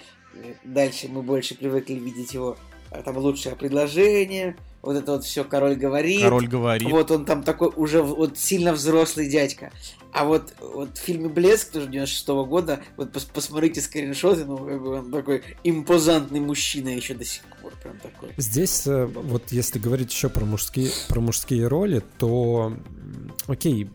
Дальше 0.63 1.07
мы 1.07 1.21
больше 1.21 1.55
привыкли 1.55 1.93
видеть 1.93 2.33
его 2.33 2.57
э, 2.91 3.01
там 3.03 3.17
лучшее 3.17 3.55
предложение, 3.55 4.57
вот 4.85 4.95
это 4.95 5.13
вот 5.13 5.25
все 5.25 5.43
король 5.43 5.75
говорит. 5.75 6.21
Король 6.21 6.47
говорит. 6.47 6.89
Вот 6.89 7.09
он 7.11 7.25
там 7.25 7.43
такой 7.43 7.71
уже 7.75 8.01
вот 8.03 8.37
сильно 8.37 8.71
взрослый 8.71 9.27
дядька. 9.27 9.71
А 10.11 10.23
вот, 10.23 10.53
вот 10.61 10.97
в 10.97 11.01
фильме 11.01 11.27
«Блеск» 11.27 11.71
тоже 11.71 11.87
96 11.87 12.29
-го 12.29 12.45
года, 12.45 12.79
вот 12.95 13.11
пос 13.11 13.25
посмотрите 13.25 13.81
скриншоты, 13.81 14.45
ну, 14.45 14.57
как 14.57 14.81
бы 14.81 14.99
он 14.99 15.11
такой 15.11 15.43
импозантный 15.65 16.39
мужчина 16.39 16.89
еще 16.89 17.15
до 17.15 17.25
сих 17.25 17.41
пор, 17.61 17.73
прям 17.83 17.97
такой. 17.97 18.29
Здесь, 18.37 18.87
э, 18.87 19.05
вот 19.05 19.51
если 19.51 19.77
говорить 19.77 20.13
еще 20.13 20.29
про 20.29 20.45
мужские, 20.45 20.89
про 21.09 21.19
мужские 21.19 21.67
роли, 21.67 22.01
то, 22.17 22.73
окей, 23.47 23.89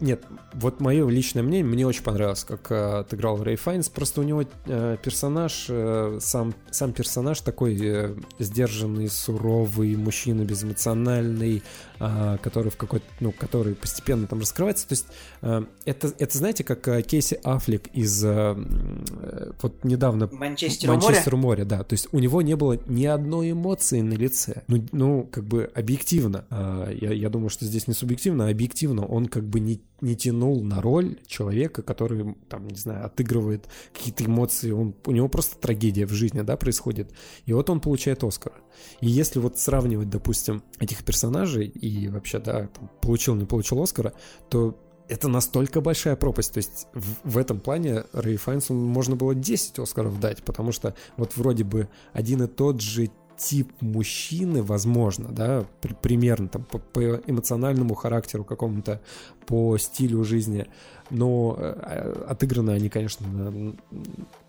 нет, 0.00 0.24
вот 0.54 0.80
мое 0.80 1.08
личное 1.08 1.42
мнение, 1.42 1.64
мне 1.64 1.86
очень 1.86 2.04
понравилось, 2.04 2.44
как 2.44 2.70
э, 2.70 3.00
отыграл 3.00 3.42
Рэй 3.42 3.56
Файнс. 3.56 3.88
Просто 3.88 4.20
у 4.20 4.24
него 4.24 4.44
э, 4.66 4.96
персонаж, 5.02 5.66
э, 5.68 6.18
сам, 6.20 6.54
сам 6.70 6.92
персонаж 6.92 7.40
такой 7.40 7.76
э, 7.80 8.14
сдержанный, 8.38 9.08
суровый, 9.08 9.96
мужчина 9.96 10.42
безэмоциональный, 10.42 11.62
э, 11.98 12.38
который 12.42 12.70
в 12.70 12.76
какой-то, 12.76 13.06
ну, 13.18 13.32
который 13.32 13.74
постепенно 13.74 14.28
там 14.28 14.38
раскрывается. 14.40 14.86
То 14.86 14.92
есть 14.92 15.06
э, 15.42 15.64
это, 15.84 16.12
это, 16.18 16.38
знаете, 16.38 16.62
как 16.62 16.86
э, 16.86 17.02
Кейси 17.02 17.40
Аффлек 17.42 17.88
из 17.88 18.24
э, 18.24 18.28
э 18.30 19.52
вот 19.60 19.84
недавно 19.84 20.28
Манчестер, 20.32 20.90
Манчестер 20.90 21.36
море, 21.36 21.64
да. 21.64 21.82
То 21.82 21.94
есть 21.94 22.08
у 22.12 22.18
него 22.20 22.42
не 22.42 22.54
было 22.54 22.78
ни 22.86 23.06
одной 23.06 23.52
эмоции 23.52 24.00
на 24.00 24.14
лице. 24.14 24.62
Ну, 24.68 24.86
ну 24.92 25.28
как 25.30 25.44
бы 25.44 25.70
объективно. 25.74 26.44
Э, 26.50 26.96
я, 27.00 27.12
я 27.12 27.28
думаю, 27.28 27.48
что 27.48 27.64
здесь 27.64 27.88
не 27.88 27.94
субъективно, 27.94 28.46
а 28.46 28.50
объективно. 28.50 29.04
Он 29.04 29.26
как 29.32 29.48
бы 29.48 29.60
не, 29.60 29.80
не 30.02 30.14
тянул 30.14 30.62
на 30.62 30.82
роль 30.82 31.18
человека, 31.26 31.82
который, 31.82 32.36
там, 32.50 32.68
не 32.68 32.76
знаю, 32.76 33.06
отыгрывает 33.06 33.66
какие-то 33.94 34.26
эмоции. 34.26 34.70
Он, 34.70 34.94
у 35.06 35.10
него 35.10 35.26
просто 35.28 35.56
трагедия 35.58 36.04
в 36.04 36.12
жизни, 36.12 36.42
да, 36.42 36.58
происходит. 36.58 37.10
И 37.46 37.54
вот 37.54 37.70
он 37.70 37.80
получает 37.80 38.22
Оскара. 38.24 38.56
И 39.00 39.08
если 39.08 39.38
вот 39.38 39.58
сравнивать, 39.58 40.10
допустим, 40.10 40.62
этих 40.80 41.02
персонажей 41.02 41.66
и 41.66 42.08
вообще, 42.08 42.40
да, 42.40 42.66
там, 42.66 42.90
получил, 43.00 43.34
не 43.34 43.46
получил 43.46 43.82
Оскара, 43.82 44.12
то 44.50 44.78
это 45.08 45.28
настолько 45.28 45.80
большая 45.80 46.16
пропасть. 46.16 46.52
То 46.52 46.58
есть 46.58 46.88
в, 46.92 47.30
в 47.30 47.38
этом 47.38 47.58
плане 47.58 48.04
Рэй 48.12 48.36
Файнсу 48.36 48.74
можно 48.74 49.16
было 49.16 49.34
10 49.34 49.78
Оскаров 49.78 50.20
дать, 50.20 50.42
потому 50.42 50.72
что 50.72 50.94
вот 51.16 51.36
вроде 51.36 51.64
бы 51.64 51.88
один 52.12 52.42
и 52.42 52.46
тот 52.48 52.82
же 52.82 53.10
тип 53.36 53.70
мужчины, 53.80 54.62
возможно, 54.62 55.28
да, 55.30 55.64
при, 55.80 55.94
примерно 55.94 56.48
там 56.48 56.64
по, 56.64 56.78
по 56.78 57.00
эмоциональному 57.00 57.94
характеру 57.94 58.44
какому-то, 58.44 59.00
по 59.46 59.76
стилю 59.78 60.24
жизни, 60.24 60.66
но 61.10 61.56
э, 61.58 62.24
отыграны 62.28 62.70
они, 62.70 62.88
конечно, 62.88 63.26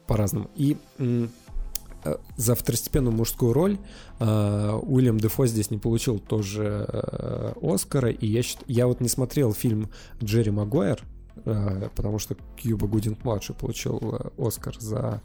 по-разному. 0.08 0.50
И 0.56 0.78
э, 0.98 1.28
за 2.38 2.56
второстепенную 2.56 3.16
мужскую 3.16 3.54
роль 3.54 3.78
э, 4.20 4.80
Уильям 4.84 5.20
Дефо 5.20 5.46
здесь 5.46 5.72
не 5.72 5.78
получил 5.78 6.20
тоже 6.20 6.86
э, 6.88 7.54
Оскара, 7.62 8.10
и 8.10 8.28
я, 8.28 8.42
я 8.68 8.88
вот 8.88 9.02
не 9.02 9.10
смотрел 9.10 9.54
фильм 9.54 9.90
Джерри 10.22 10.52
Магуайр, 10.52 11.02
потому 11.44 12.20
что 12.20 12.36
Кьюба 12.58 12.88
Гудинг 12.88 13.24
младший 13.24 13.56
получил 13.56 14.00
э, 14.02 14.30
Оскар 14.38 14.76
за, 14.80 15.22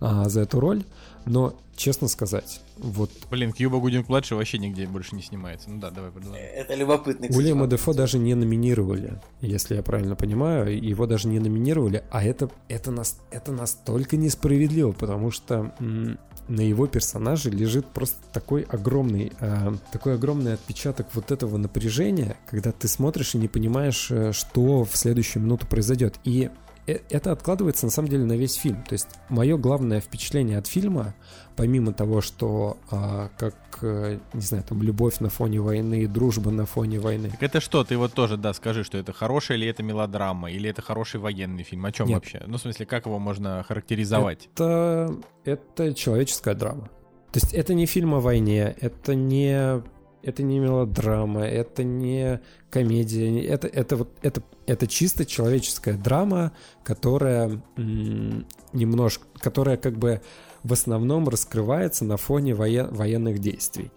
э, 0.00 0.24
за 0.26 0.40
эту 0.42 0.60
роль. 0.60 0.84
Но, 1.24 1.54
честно 1.76 2.08
сказать, 2.08 2.60
вот... 2.76 3.10
Блин, 3.30 3.52
Кьюба 3.52 3.78
Гудинг 3.78 4.08
младший 4.08 4.36
вообще 4.36 4.58
нигде 4.58 4.86
больше 4.86 5.14
не 5.14 5.22
снимается. 5.22 5.70
Ну 5.70 5.80
да, 5.80 5.90
давай 5.90 6.10
продолжим. 6.10 6.40
Это 6.40 6.74
любопытно. 6.74 7.26
Уильяма 7.30 7.66
Дефо 7.66 7.94
даже 7.94 8.18
не 8.18 8.34
номинировали, 8.34 9.20
если 9.40 9.76
я 9.76 9.82
правильно 9.82 10.16
понимаю. 10.16 10.78
Его 10.78 11.06
даже 11.06 11.28
не 11.28 11.38
номинировали, 11.38 12.04
а 12.10 12.24
это, 12.24 12.50
это, 12.68 12.90
нас, 12.90 13.18
это 13.30 13.52
настолько 13.52 14.16
несправедливо, 14.16 14.92
потому 14.92 15.30
что 15.30 15.74
на 16.48 16.60
его 16.60 16.86
персонаже 16.86 17.50
лежит 17.50 17.86
просто 17.86 18.18
такой 18.32 18.62
огромный, 18.62 19.32
э, 19.40 19.72
такой 19.92 20.14
огромный 20.14 20.54
отпечаток 20.54 21.06
вот 21.14 21.30
этого 21.30 21.56
напряжения, 21.56 22.36
когда 22.50 22.72
ты 22.72 22.88
смотришь 22.88 23.34
и 23.34 23.38
не 23.38 23.48
понимаешь, 23.48 24.10
э, 24.10 24.32
что 24.32 24.84
в 24.84 24.96
следующую 24.96 25.42
минуту 25.42 25.66
произойдет. 25.66 26.16
И 26.24 26.50
Э, 26.86 26.98
это 27.10 27.32
откладывается 27.32 27.86
на 27.86 27.92
самом 27.92 28.08
деле 28.08 28.24
на 28.24 28.36
весь 28.36 28.54
фильм. 28.54 28.82
То 28.82 28.94
есть 28.94 29.08
мое 29.28 29.56
главное 29.56 30.00
впечатление 30.00 30.58
от 30.58 30.66
фильма, 30.66 31.14
помимо 31.56 31.92
того, 31.92 32.20
что 32.20 32.76
а, 32.90 33.30
как, 33.36 33.54
э, 33.82 34.18
не 34.32 34.40
знаю, 34.40 34.64
там 34.64 34.82
любовь 34.82 35.20
на 35.20 35.28
фоне 35.28 35.60
войны, 35.60 36.06
дружба 36.06 36.50
на 36.50 36.66
фоне 36.66 36.98
войны. 36.98 37.30
Так 37.30 37.42
это 37.42 37.60
что? 37.60 37.84
Ты 37.84 37.96
вот 37.96 38.12
тоже, 38.12 38.36
да, 38.36 38.52
скажи, 38.52 38.84
что 38.84 38.98
это 38.98 39.12
хорошая 39.12 39.58
или 39.58 39.66
это 39.66 39.82
мелодрама, 39.82 40.50
или 40.50 40.68
это 40.68 40.82
хороший 40.82 41.20
военный 41.20 41.62
фильм? 41.62 41.84
О 41.84 41.92
чем 41.92 42.08
Нет. 42.08 42.16
вообще? 42.16 42.42
Ну, 42.46 42.58
в 42.58 42.60
смысле, 42.60 42.86
как 42.86 43.06
его 43.06 43.18
можно 43.18 43.62
характеризовать? 43.62 44.48
Это, 44.54 45.14
это 45.44 45.94
человеческая 45.94 46.54
драма. 46.54 46.88
То 47.32 47.40
есть 47.40 47.54
это 47.54 47.72
не 47.74 47.86
фильм 47.86 48.14
о 48.14 48.20
войне, 48.20 48.76
это 48.80 49.14
не 49.14 49.82
это 50.22 50.42
не 50.42 50.58
мелодрама, 50.60 51.42
это 51.42 51.82
не 51.82 52.40
комедия, 52.70 53.44
это, 53.44 53.66
это, 53.66 53.96
вот, 53.96 54.10
это, 54.22 54.42
это 54.66 54.86
чисто 54.86 55.26
человеческая 55.26 55.94
драма, 55.94 56.52
которая 56.84 57.60
м- 57.76 58.46
немножко, 58.72 59.26
которая 59.38 59.76
как 59.76 59.98
бы 59.98 60.22
в 60.64 60.72
основном 60.72 61.28
раскрывается 61.28 62.04
на 62.04 62.16
фоне 62.16 62.54
воен, 62.54 62.88
военных 62.92 63.38
действий. 63.38 63.90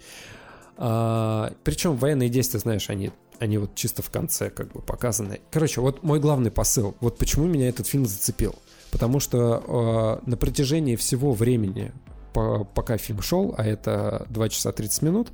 А, 0.78 1.54
причем 1.64 1.96
военные 1.96 2.30
действия, 2.30 2.60
знаешь, 2.60 2.90
они, 2.90 3.12
они 3.40 3.58
вот 3.58 3.76
чисто 3.76 4.02
в 4.02 4.10
конце 4.10 4.50
как 4.50 4.72
бы 4.72 4.82
показаны. 4.82 5.42
Короче, 5.52 5.82
вот 5.82 6.04
мой 6.04 6.20
главный 6.20 6.52
посыл, 6.52 6.96
вот 7.00 7.18
почему 7.18 7.46
меня 7.46 7.70
этот 7.70 7.88
фильм 7.88 8.06
зацепил. 8.06 8.56
Потому 8.92 9.20
что 9.20 10.22
э, 10.26 10.30
на 10.30 10.38
протяжении 10.38 10.96
всего 10.96 11.34
времени, 11.34 11.92
по, 12.34 12.64
пока 12.64 12.98
фильм 12.98 13.22
шел, 13.22 13.54
а 13.58 13.66
это 13.66 14.26
2 14.30 14.50
часа 14.50 14.72
30 14.72 15.02
минут, 15.02 15.30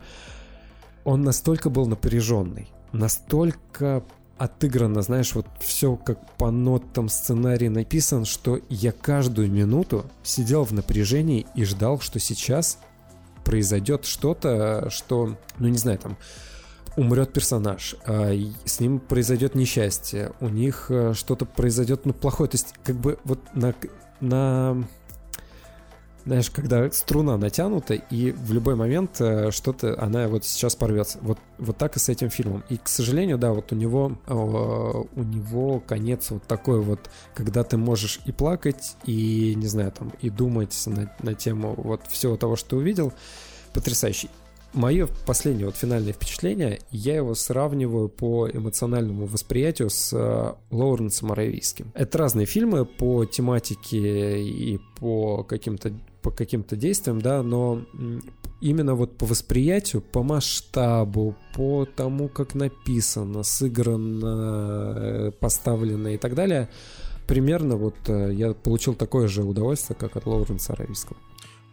он 1.04 1.22
настолько 1.22 1.70
был 1.70 1.88
напряженный, 1.88 2.70
настолько 2.92 4.04
отыграно, 4.42 5.04
знаешь, 5.04 5.36
вот 5.36 5.46
все 5.60 5.96
как 5.96 6.36
по 6.38 6.50
нотам 6.50 7.10
сценарий 7.10 7.70
написан, 7.70 8.26
что 8.26 8.60
я 8.70 8.92
каждую 8.92 9.52
минуту 9.52 10.06
сидел 10.24 10.64
в 10.64 10.72
напряжении 10.72 11.46
и 11.54 11.64
ждал, 11.64 12.00
что 12.00 12.18
сейчас 12.18 12.80
произойдет 13.46 14.06
что-то, 14.06 14.90
что, 14.90 15.38
ну 15.60 15.68
не 15.68 15.78
знаю, 15.78 16.00
там 16.00 16.18
умрет 16.98 17.34
персонаж, 17.34 17.96
а 18.08 18.32
с 18.66 18.80
ним 18.80 19.00
произойдет 19.00 19.54
несчастье, 19.54 20.34
у 20.40 20.50
них 20.50 20.88
э, 20.90 21.14
что-то 21.14 21.46
произойдет, 21.46 22.06
ну, 22.06 22.14
плохое. 22.14 22.50
То 22.50 22.56
есть, 22.56 22.74
как 22.84 22.96
бы 22.96 23.20
вот 23.24 23.40
на, 23.54 23.76
на 24.22 24.84
знаешь, 26.26 26.50
когда 26.50 26.92
струна 26.92 27.38
натянута, 27.38 27.96
и 27.96 28.32
в 28.32 28.54
любой 28.54 28.76
момент 28.76 29.20
э, 29.20 29.52
что-то, 29.52 30.00
она 30.02 30.28
вот 30.28 30.46
сейчас 30.46 30.76
порвется. 30.76 31.18
Вот, 31.22 31.40
вот 31.58 31.78
так 31.78 31.96
и 31.96 32.00
с 32.00 32.10
этим 32.10 32.30
фильмом. 32.30 32.64
И, 32.70 32.78
к 32.78 32.88
сожалению, 32.88 33.38
да, 33.38 33.54
вот 33.54 33.72
у 33.72 33.76
него, 33.76 34.18
э, 34.28 34.34
у 34.34 35.24
него 35.24 35.80
конец 35.80 36.32
вот 36.32 36.44
такой 36.44 36.82
вот, 36.82 37.10
когда 37.34 37.64
ты 37.64 37.78
можешь 37.78 38.20
и 38.26 38.32
плакать, 38.32 38.96
и, 39.06 39.56
не 39.56 39.68
знаю, 39.68 39.92
там, 39.92 40.12
и 40.22 40.30
думать 40.30 40.76
на, 40.86 41.12
на 41.22 41.34
тему 41.34 41.74
вот 41.76 42.02
всего 42.08 42.38
того, 42.38 42.56
что 42.56 42.72
ты 42.72 42.76
увидел. 42.76 43.14
Потрясающий. 43.74 44.30
мое 44.74 45.08
последнее 45.26 45.66
вот 45.66 45.76
финальное 45.76 46.14
впечатление, 46.14 46.82
я 46.92 47.16
его 47.16 47.36
сравниваю 47.36 48.10
по 48.10 48.50
эмоциональному 48.50 49.26
восприятию 49.26 49.90
с 49.90 50.14
э, 50.14 50.54
Лоуренсом 50.70 51.32
Аравийским. 51.32 51.92
Это 51.96 52.18
разные 52.18 52.46
фильмы 52.46 52.86
по 52.86 53.26
тематике 53.26 54.44
и 54.44 54.80
по 55.00 55.44
каким-то 55.44 55.94
по 56.22 56.32
каким-то 56.32 56.76
действиям, 56.76 57.22
да, 57.22 57.44
но 57.44 57.82
именно 58.62 58.96
вот 58.96 59.18
по 59.18 59.26
восприятию, 59.26 60.02
по 60.02 60.24
масштабу, 60.24 61.36
по 61.56 61.86
тому, 61.86 62.30
как 62.30 62.56
написано, 62.56 63.44
сыграно, 63.44 64.94
э, 64.96 65.32
поставлено 65.40 66.10
и 66.10 66.18
так 66.18 66.36
далее, 66.36 66.70
примерно 67.28 67.76
вот 67.76 67.96
э, 68.08 68.34
я 68.34 68.54
получил 68.54 68.94
такое 68.94 69.28
же 69.28 69.44
удовольствие, 69.44 69.98
как 69.98 70.16
от 70.16 70.26
Лоуренса 70.26 70.74
Аравийского. 70.74 71.18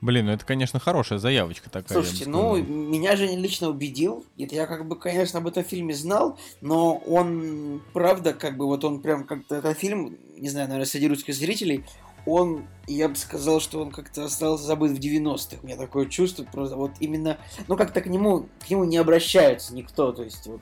Блин, 0.00 0.26
ну 0.26 0.32
это, 0.32 0.44
конечно, 0.44 0.78
хорошая 0.78 1.18
заявочка 1.18 1.70
такая. 1.70 2.00
Слушайте, 2.00 2.28
ну, 2.28 2.56
меня 2.56 3.16
же 3.16 3.26
лично 3.26 3.68
убедил. 3.68 4.24
Это 4.38 4.54
я 4.54 4.66
как 4.66 4.86
бы, 4.86 4.94
конечно, 4.94 5.40
об 5.40 5.48
этом 5.48 5.64
фильме 5.64 5.92
знал, 5.92 6.38
но 6.60 6.96
он, 6.96 7.82
правда, 7.92 8.32
как 8.32 8.56
бы 8.56 8.66
вот 8.66 8.84
он 8.84 9.00
прям 9.00 9.24
как-то, 9.24 9.56
этот 9.56 9.76
фильм, 9.76 10.16
не 10.36 10.48
знаю, 10.50 10.68
наверное, 10.68 10.88
среди 10.88 11.08
русских 11.08 11.34
зрителей, 11.34 11.84
он, 12.28 12.66
я 12.86 13.08
бы 13.08 13.16
сказал, 13.16 13.60
что 13.60 13.80
он 13.80 13.90
как-то 13.90 14.24
остался 14.24 14.64
забыт 14.64 14.92
в 14.92 15.00
90-х. 15.00 15.58
У 15.62 15.66
меня 15.66 15.76
такое 15.76 16.06
чувство, 16.06 16.44
просто 16.44 16.76
вот 16.76 16.92
именно, 17.00 17.38
ну 17.66 17.76
как-то 17.76 18.00
к 18.00 18.06
нему, 18.06 18.46
к 18.64 18.70
нему 18.70 18.84
не 18.84 18.96
обращаются 18.96 19.74
никто, 19.74 20.12
то 20.12 20.22
есть 20.22 20.46
вот 20.46 20.60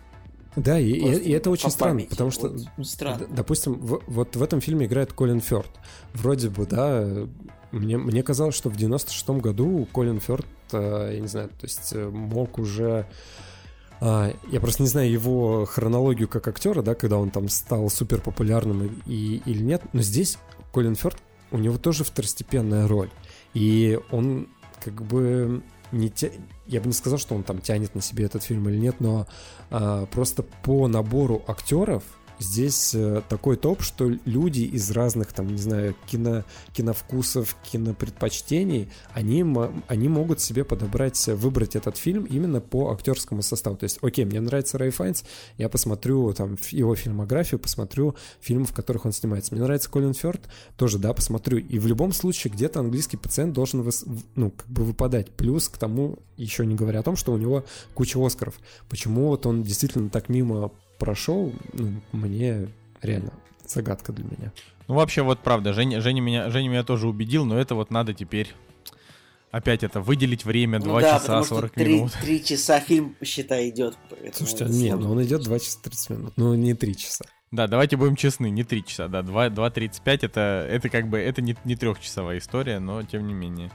да, 0.56 0.80
и, 0.80 0.90
и, 0.90 1.14
и 1.16 1.30
это 1.32 1.50
очень 1.50 1.70
странно, 1.70 2.02
потому 2.08 2.30
что, 2.30 2.48
вот, 2.48 2.86
странно. 2.86 3.26
допустим, 3.28 3.74
в, 3.74 4.00
вот 4.06 4.36
в 4.36 4.42
этом 4.42 4.62
фильме 4.62 4.86
играет 4.86 5.12
Колин 5.12 5.40
Фёрд. 5.40 5.68
Вроде 6.14 6.48
бы, 6.48 6.64
да, 6.64 7.26
мне, 7.72 7.98
мне 7.98 8.22
казалось, 8.22 8.54
что 8.54 8.70
в 8.70 8.76
96-м 8.76 9.40
году 9.40 9.86
Колин 9.92 10.18
Фёрд, 10.18 10.46
э, 10.72 11.10
я 11.14 11.20
не 11.20 11.28
знаю, 11.28 11.48
то 11.48 11.66
есть 11.66 11.92
э, 11.92 12.08
мог 12.08 12.58
уже... 12.58 13.06
А, 14.00 14.32
я 14.50 14.60
просто 14.60 14.82
не 14.82 14.88
знаю 14.88 15.10
его 15.10 15.66
хронологию 15.66 16.26
как 16.26 16.48
актера, 16.48 16.80
да, 16.80 16.94
когда 16.94 17.18
он 17.18 17.30
там 17.30 17.50
стал 17.50 17.90
супер 17.90 18.22
популярным 18.22 19.02
и, 19.06 19.42
или 19.44 19.62
нет, 19.62 19.82
но 19.92 20.00
здесь 20.00 20.38
Колин 20.72 20.94
Фёрд, 20.94 21.18
у 21.50 21.58
него 21.58 21.78
тоже 21.78 22.04
второстепенная 22.04 22.88
роль. 22.88 23.10
И 23.54 23.98
он 24.10 24.48
как 24.82 25.02
бы 25.02 25.62
не 25.92 26.10
тя... 26.10 26.28
я 26.66 26.80
бы 26.80 26.86
не 26.86 26.92
сказал, 26.92 27.18
что 27.18 27.34
он 27.34 27.42
там 27.42 27.60
тянет 27.60 27.94
на 27.94 28.02
себе 28.02 28.24
этот 28.24 28.42
фильм 28.42 28.68
или 28.68 28.76
нет, 28.76 28.96
но 29.00 29.26
а, 29.70 30.06
просто 30.06 30.42
по 30.42 30.88
набору 30.88 31.42
актеров 31.46 32.02
здесь 32.38 32.94
э, 32.94 33.22
такой 33.28 33.56
топ, 33.56 33.82
что 33.82 34.10
люди 34.24 34.60
из 34.60 34.90
разных, 34.90 35.32
там, 35.32 35.48
не 35.48 35.58
знаю, 35.58 35.94
кино, 36.06 36.44
киновкусов, 36.72 37.56
кинопредпочтений, 37.70 38.88
они, 39.12 39.44
они 39.88 40.08
могут 40.08 40.40
себе 40.40 40.64
подобрать, 40.64 41.26
выбрать 41.28 41.76
этот 41.76 41.96
фильм 41.96 42.24
именно 42.24 42.60
по 42.60 42.92
актерскому 42.92 43.42
составу. 43.42 43.76
То 43.76 43.84
есть, 43.84 43.98
окей, 44.02 44.24
мне 44.24 44.40
нравится 44.40 44.78
Рэй 44.78 44.90
Файнс, 44.90 45.24
я 45.58 45.68
посмотрю 45.68 46.32
там 46.32 46.56
его 46.70 46.94
фильмографию, 46.94 47.58
посмотрю 47.58 48.16
фильмы, 48.40 48.66
в 48.66 48.72
которых 48.72 49.06
он 49.06 49.12
снимается. 49.12 49.54
Мне 49.54 49.62
нравится 49.62 49.90
Колин 49.90 50.14
Фёрд, 50.14 50.42
тоже, 50.76 50.98
да, 50.98 51.12
посмотрю. 51.12 51.58
И 51.58 51.78
в 51.78 51.86
любом 51.86 52.12
случае 52.12 52.52
где-то 52.52 52.80
английский 52.80 53.16
пациент 53.16 53.52
должен, 53.52 53.82
выс, 53.82 54.04
ну, 54.34 54.50
как 54.50 54.68
бы 54.68 54.84
выпадать. 54.84 55.30
Плюс 55.30 55.68
к 55.68 55.78
тому, 55.78 56.18
еще 56.36 56.66
не 56.66 56.74
говоря 56.74 57.00
о 57.00 57.02
том, 57.02 57.16
что 57.16 57.32
у 57.32 57.38
него 57.38 57.64
куча 57.94 58.24
Оскаров. 58.24 58.54
Почему 58.88 59.28
вот 59.28 59.46
он 59.46 59.62
действительно 59.62 60.10
так 60.10 60.28
мимо 60.28 60.72
прошел, 60.98 61.52
ну, 61.72 61.92
мне 62.12 62.68
реально 63.02 63.32
загадка 63.66 64.12
для 64.12 64.24
меня. 64.24 64.52
Ну, 64.88 64.94
вообще, 64.94 65.22
вот 65.22 65.40
правда, 65.40 65.72
Женя, 65.72 66.00
Женя, 66.00 66.20
меня, 66.20 66.50
Женя 66.50 66.68
меня 66.68 66.84
тоже 66.84 67.08
убедил, 67.08 67.44
но 67.44 67.58
это 67.58 67.74
вот 67.74 67.90
надо 67.90 68.14
теперь 68.14 68.54
опять 69.50 69.82
это 69.82 70.00
выделить 70.00 70.44
время 70.44 70.78
2 70.80 70.92
ну, 70.92 71.00
да, 71.00 71.18
часа 71.18 71.42
40 71.42 71.72
3, 71.72 71.94
минут. 71.94 72.12
3 72.20 72.44
часа 72.44 72.80
фильм, 72.80 73.16
считай, 73.22 73.70
идет. 73.70 73.96
Слушайте, 74.32 74.66
не, 74.66 74.94
ну 74.94 75.12
он 75.12 75.22
идет 75.22 75.42
2 75.42 75.58
часа 75.58 75.78
30 75.82 76.10
минут, 76.10 76.32
ну 76.36 76.54
не 76.54 76.74
3 76.74 76.96
часа. 76.96 77.24
Да, 77.52 77.68
давайте 77.68 77.96
будем 77.96 78.16
честны, 78.16 78.50
не 78.50 78.64
3 78.64 78.84
часа, 78.84 79.08
да, 79.08 79.20
2.35 79.20 80.18
это, 80.22 80.66
это 80.68 80.88
как 80.88 81.08
бы, 81.08 81.18
это 81.18 81.42
не, 81.42 81.56
не 81.64 81.76
трехчасовая 81.76 82.38
история, 82.38 82.80
но 82.80 83.02
тем 83.02 83.26
не 83.26 83.34
менее. 83.34 83.70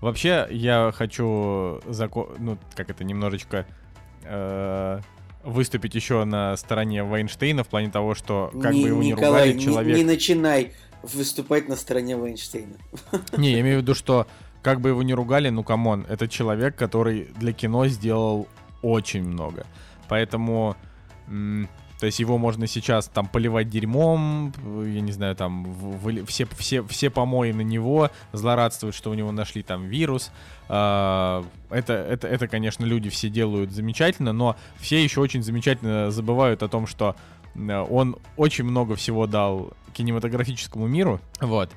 Вообще, 0.00 0.46
я 0.50 0.90
хочу, 0.92 1.80
зако... 1.86 2.34
ну, 2.38 2.58
как 2.74 2.90
это, 2.90 3.04
немножечко 3.04 3.66
э, 4.24 5.00
выступить 5.44 5.94
еще 5.94 6.24
на 6.24 6.56
стороне 6.56 7.04
Вайнштейна 7.04 7.64
в 7.64 7.68
плане 7.68 7.90
того, 7.90 8.14
что 8.14 8.50
как 8.60 8.72
не, 8.72 8.82
бы 8.82 8.88
его 8.88 9.02
Николай, 9.02 9.48
не 9.48 9.52
ругали, 9.52 9.64
человек... 9.64 9.96
Не, 9.96 10.02
не 10.02 10.08
начинай 10.08 10.72
выступать 11.02 11.68
на 11.68 11.76
стороне 11.76 12.16
Вайнштейна. 12.16 12.76
Не, 13.36 13.52
я 13.52 13.60
имею 13.60 13.80
в 13.80 13.82
виду, 13.82 13.94
что 13.94 14.26
как 14.62 14.80
бы 14.80 14.88
его 14.88 15.02
не 15.02 15.12
ругали, 15.12 15.50
ну 15.50 15.62
come 15.62 15.87
on, 15.87 16.06
это 16.08 16.26
человек, 16.28 16.76
который 16.76 17.28
для 17.36 17.52
кино 17.52 17.86
сделал 17.88 18.48
очень 18.80 19.22
много. 19.22 19.66
Поэтому 20.08 20.76
то 22.04 22.06
есть 22.06 22.18
его 22.18 22.36
можно 22.36 22.66
сейчас 22.66 23.06
там 23.06 23.26
поливать 23.26 23.70
дерьмом, 23.70 24.52
я 24.62 25.00
не 25.00 25.10
знаю, 25.10 25.34
там 25.34 25.64
в, 25.64 26.26
все, 26.26 26.44
все, 26.58 26.82
все 26.82 27.08
помои 27.08 27.52
на 27.52 27.62
него, 27.62 28.10
злорадствуют, 28.34 28.94
что 28.94 29.10
у 29.10 29.14
него 29.14 29.32
нашли 29.32 29.62
там 29.62 29.86
вирус. 29.86 30.30
А, 30.68 31.46
это, 31.70 31.94
это, 31.94 32.28
это, 32.28 32.46
конечно, 32.46 32.84
люди 32.84 33.08
все 33.08 33.30
делают 33.30 33.72
замечательно, 33.72 34.34
но 34.34 34.54
все 34.76 35.02
еще 35.02 35.22
очень 35.22 35.42
замечательно 35.42 36.10
забывают 36.10 36.62
о 36.62 36.68
том, 36.68 36.86
что 36.86 37.16
он 37.56 38.18
очень 38.36 38.64
много 38.64 38.96
всего 38.96 39.26
дал 39.26 39.72
кинематографическому 39.94 40.86
миру, 40.86 41.22
вот. 41.40 41.70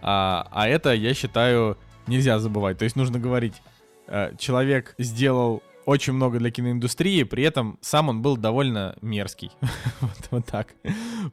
А, 0.00 0.46
а 0.52 0.68
это, 0.68 0.94
я 0.94 1.12
считаю, 1.12 1.76
нельзя 2.06 2.38
забывать. 2.38 2.78
То 2.78 2.84
есть 2.84 2.94
нужно 2.94 3.18
говорить, 3.18 3.60
э, 4.06 4.30
человек 4.38 4.94
сделал 4.98 5.60
очень 5.92 6.14
много 6.14 6.38
для 6.38 6.50
киноиндустрии, 6.50 7.22
при 7.22 7.44
этом 7.44 7.78
сам 7.82 8.08
он 8.08 8.22
был 8.22 8.36
довольно 8.36 8.96
мерзкий. 9.02 9.50
вот, 10.00 10.28
вот 10.30 10.46
так 10.46 10.74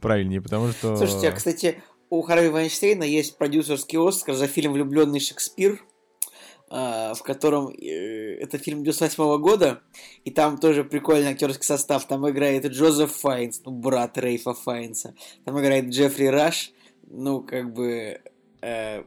правильнее, 0.02 0.42
потому 0.42 0.72
что... 0.72 0.98
Слушайте, 0.98 1.30
а, 1.30 1.32
кстати, 1.32 1.82
у 2.10 2.22
Харви 2.22 2.50
Вайнштейна 2.50 3.04
есть 3.04 3.38
продюсерский 3.38 3.98
Оскар 3.98 4.36
за 4.36 4.48
фильм 4.48 4.74
«Влюбленный 4.74 5.22
Шекспир», 5.22 5.82
а, 6.70 7.14
в 7.14 7.24
котором 7.24 7.70
э, 7.70 8.36
это 8.42 8.58
фильм 8.58 8.84
98 8.84 9.42
года, 9.42 9.82
и 10.26 10.32
там 10.32 10.58
тоже 10.58 10.84
прикольный 10.84 11.32
актерский 11.32 11.66
состав. 11.66 12.06
Там 12.06 12.30
играет 12.30 12.66
Джозеф 12.66 13.14
Файнс, 13.14 13.62
ну, 13.66 13.72
брат 13.72 14.18
Рейфа 14.18 14.54
Файнса. 14.54 15.16
Там 15.46 15.60
играет 15.60 15.86
Джеффри 15.86 16.26
Раш, 16.26 16.72
ну, 17.08 17.42
как 17.42 17.74
бы... 17.74 18.22
Э, 18.62 19.04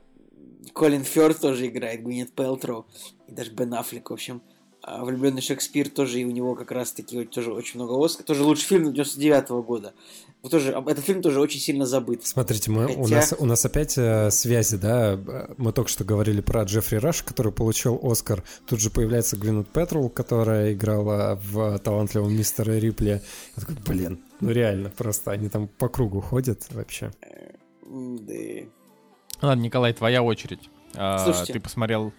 Колин 0.72 1.02
Фёрд 1.02 1.40
тоже 1.40 1.66
играет, 1.66 2.02
Гвинет 2.02 2.32
Пелтроу, 2.32 2.86
и 3.26 3.32
даже 3.32 3.50
Бен 3.52 3.74
Аффлек, 3.74 4.10
в 4.10 4.12
общем. 4.12 4.42
А 4.84 5.04
«Влюбленный 5.04 5.40
Шекспир» 5.40 5.88
тоже, 5.88 6.20
и 6.20 6.24
у 6.24 6.30
него 6.32 6.56
как 6.56 6.72
раз-таки 6.72 7.16
вот, 7.16 7.30
тоже 7.30 7.52
очень 7.52 7.78
много 7.80 8.04
Оскар. 8.04 8.26
Тоже 8.26 8.42
лучший 8.42 8.64
фильм 8.64 8.92
99 8.92 9.50
-го 9.50 9.62
года. 9.62 9.94
Вот 10.42 10.50
тоже, 10.50 10.72
этот 10.72 11.04
фильм 11.04 11.22
тоже 11.22 11.40
очень 11.40 11.60
сильно 11.60 11.86
забыт. 11.86 12.26
Смотрите, 12.26 12.68
мы, 12.72 12.88
Хотя... 12.88 13.00
у, 13.00 13.06
нас, 13.06 13.34
у 13.38 13.46
нас 13.46 13.64
опять 13.64 13.96
э, 13.96 14.32
связи, 14.32 14.76
да? 14.76 15.16
Мы 15.56 15.72
только 15.72 15.88
что 15.88 16.02
говорили 16.02 16.40
про 16.40 16.64
Джеффри 16.64 16.96
Раш, 16.96 17.22
который 17.22 17.52
получил 17.52 18.00
Оскар. 18.02 18.42
Тут 18.66 18.80
же 18.80 18.90
появляется 18.90 19.36
Гвинет 19.36 19.68
Петрол, 19.68 20.10
которая 20.10 20.72
играла 20.72 21.40
в 21.40 21.78
талантливом 21.78 22.34
мистере 22.36 22.80
Рипли. 22.80 23.22
Я 23.56 23.60
такой, 23.60 23.76
блин, 23.86 24.24
ну 24.40 24.50
реально, 24.50 24.90
просто 24.90 25.30
они 25.30 25.48
там 25.48 25.68
по 25.68 25.88
кругу 25.88 26.20
ходят 26.20 26.66
вообще. 26.70 27.12
Э, 27.20 27.52
да. 27.86 29.46
Ладно, 29.46 29.62
Николай, 29.62 29.92
твоя 29.92 30.24
очередь. 30.24 30.68
А, 30.94 31.18
Слушайте, 31.18 31.52
ты 31.52 31.60
посмотрел 31.60 32.12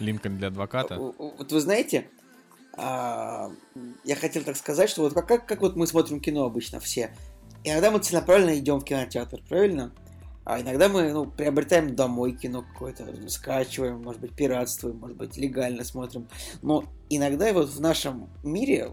Линкольн 0.00 0.36
для 0.38 0.48
адвоката. 0.48 0.98
Вот 0.98 1.52
вы 1.52 1.60
знаете, 1.60 2.08
а, 2.76 3.50
я 4.04 4.16
хотел 4.16 4.44
так 4.44 4.56
сказать, 4.56 4.88
что 4.88 5.02
вот 5.02 5.14
как, 5.14 5.26
как, 5.26 5.46
как 5.46 5.60
вот 5.60 5.76
мы 5.76 5.86
смотрим 5.86 6.20
кино 6.20 6.44
обычно 6.44 6.80
все. 6.80 7.14
Иногда 7.64 7.90
мы 7.90 7.98
целенаправленно 7.98 8.58
идем 8.58 8.78
в 8.80 8.84
кинотеатр, 8.84 9.42
правильно? 9.48 9.92
А 10.48 10.62
иногда 10.62 10.88
мы 10.88 11.12
ну, 11.12 11.26
приобретаем 11.26 11.94
домой 11.94 12.32
кино 12.32 12.64
какое-то, 12.72 13.04
скачиваем, 13.28 14.02
может 14.02 14.22
быть, 14.22 14.32
пиратствуем, 14.32 14.96
может 14.96 15.18
быть, 15.18 15.36
легально 15.36 15.84
смотрим. 15.84 16.26
Но 16.62 16.84
иногда 17.10 17.52
вот 17.52 17.68
в 17.68 17.78
нашем 17.82 18.30
мире, 18.42 18.92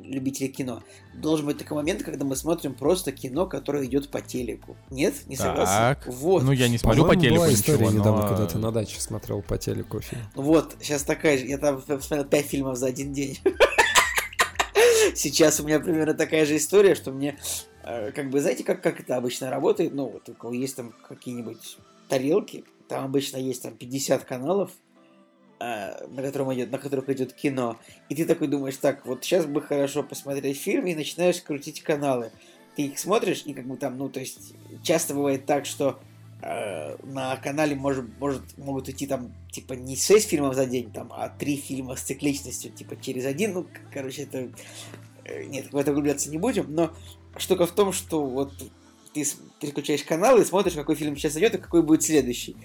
любителей 0.00 0.48
кино, 0.48 0.82
должен 1.14 1.46
быть 1.46 1.58
такой 1.58 1.76
момент, 1.76 2.02
когда 2.02 2.24
мы 2.24 2.34
смотрим 2.34 2.74
просто 2.74 3.12
кино, 3.12 3.46
которое 3.46 3.84
идет 3.84 4.10
по 4.10 4.20
телеку. 4.20 4.76
Нет? 4.90 5.14
Не 5.28 5.36
согласен? 5.36 5.72
Так. 5.72 6.08
Вот. 6.08 6.42
Ну, 6.42 6.50
я 6.50 6.66
не 6.66 6.76
смотрю 6.76 7.06
по 7.06 7.14
телеку 7.14 7.36
была 7.36 7.52
история 7.52 7.84
ничего, 7.86 8.00
недавно, 8.00 8.22
но... 8.22 8.28
когда 8.28 8.46
ты 8.46 8.58
на 8.58 8.72
даче 8.72 9.00
смотрел 9.00 9.42
по 9.42 9.58
телеку 9.58 10.00
фильм. 10.00 10.22
Вот, 10.34 10.74
сейчас 10.80 11.04
такая 11.04 11.38
же. 11.38 11.46
Я 11.46 11.58
там 11.58 11.80
посмотрел 11.80 12.24
5 12.24 12.46
фильмов 12.46 12.76
за 12.76 12.88
один 12.88 13.12
день. 13.12 13.38
Сейчас 15.14 15.60
у 15.60 15.64
меня 15.64 15.80
примерно 15.80 16.14
такая 16.14 16.46
же 16.46 16.56
история, 16.56 16.94
что 16.94 17.10
мне 17.12 17.38
как 17.82 18.30
бы, 18.30 18.40
знаете, 18.40 18.64
как, 18.64 18.82
как 18.82 19.00
это 19.00 19.16
обычно 19.16 19.50
работает? 19.50 19.94
Ну, 19.94 20.08
вот 20.08 20.28
у 20.28 20.34
кого 20.34 20.52
есть 20.52 20.76
там 20.76 20.92
какие-нибудь 21.08 21.78
тарелки, 22.08 22.64
там 22.88 23.04
обычно 23.04 23.36
есть 23.38 23.62
там 23.62 23.76
50 23.76 24.24
каналов, 24.24 24.72
э, 25.60 26.06
на, 26.08 26.22
котором 26.22 26.52
идет, 26.52 26.72
на 26.72 26.78
которых 26.78 27.08
идет 27.08 27.32
кино. 27.32 27.78
И 28.08 28.14
ты 28.14 28.26
такой 28.26 28.48
думаешь, 28.48 28.76
так, 28.76 29.06
вот 29.06 29.24
сейчас 29.24 29.46
бы 29.46 29.62
хорошо 29.62 30.02
посмотреть 30.02 30.58
фильм, 30.58 30.86
и 30.86 30.94
начинаешь 30.94 31.40
крутить 31.40 31.82
каналы. 31.82 32.32
Ты 32.74 32.82
их 32.82 32.98
смотришь, 32.98 33.44
и 33.46 33.54
как 33.54 33.66
бы 33.66 33.76
там, 33.76 33.96
ну, 33.96 34.08
то 34.08 34.20
есть, 34.20 34.54
часто 34.82 35.14
бывает 35.14 35.46
так, 35.46 35.66
что 35.66 36.00
э, 36.42 36.96
на 37.04 37.36
канале 37.36 37.76
может, 37.76 38.06
может, 38.18 38.58
могут 38.58 38.88
идти 38.88 39.06
там, 39.06 39.32
типа, 39.52 39.74
не 39.74 39.96
6 39.96 40.28
фильмов 40.28 40.54
за 40.54 40.66
день, 40.66 40.90
там, 40.92 41.12
а 41.12 41.28
3 41.28 41.56
фильма 41.56 41.94
с 41.94 42.02
цикличностью, 42.02 42.72
типа, 42.72 42.96
через 43.00 43.24
один. 43.24 43.54
Ну, 43.54 43.66
короче, 43.92 44.22
это... 44.22 44.50
Э, 45.24 45.44
нет, 45.44 45.72
в 45.72 45.76
это 45.76 45.92
углубляться 45.92 46.28
не 46.28 46.38
будем, 46.38 46.74
но 46.74 46.92
штука 47.36 47.66
в 47.66 47.72
том, 47.72 47.92
что 47.92 48.24
вот 48.24 48.52
ты 49.12 49.26
переключаешь 49.60 50.04
канал 50.04 50.38
и 50.38 50.44
смотришь, 50.44 50.74
какой 50.74 50.94
фильм 50.94 51.16
сейчас 51.16 51.36
идет 51.36 51.54
и 51.54 51.58
какой 51.58 51.82
будет 51.82 52.02
следующий. 52.02 52.56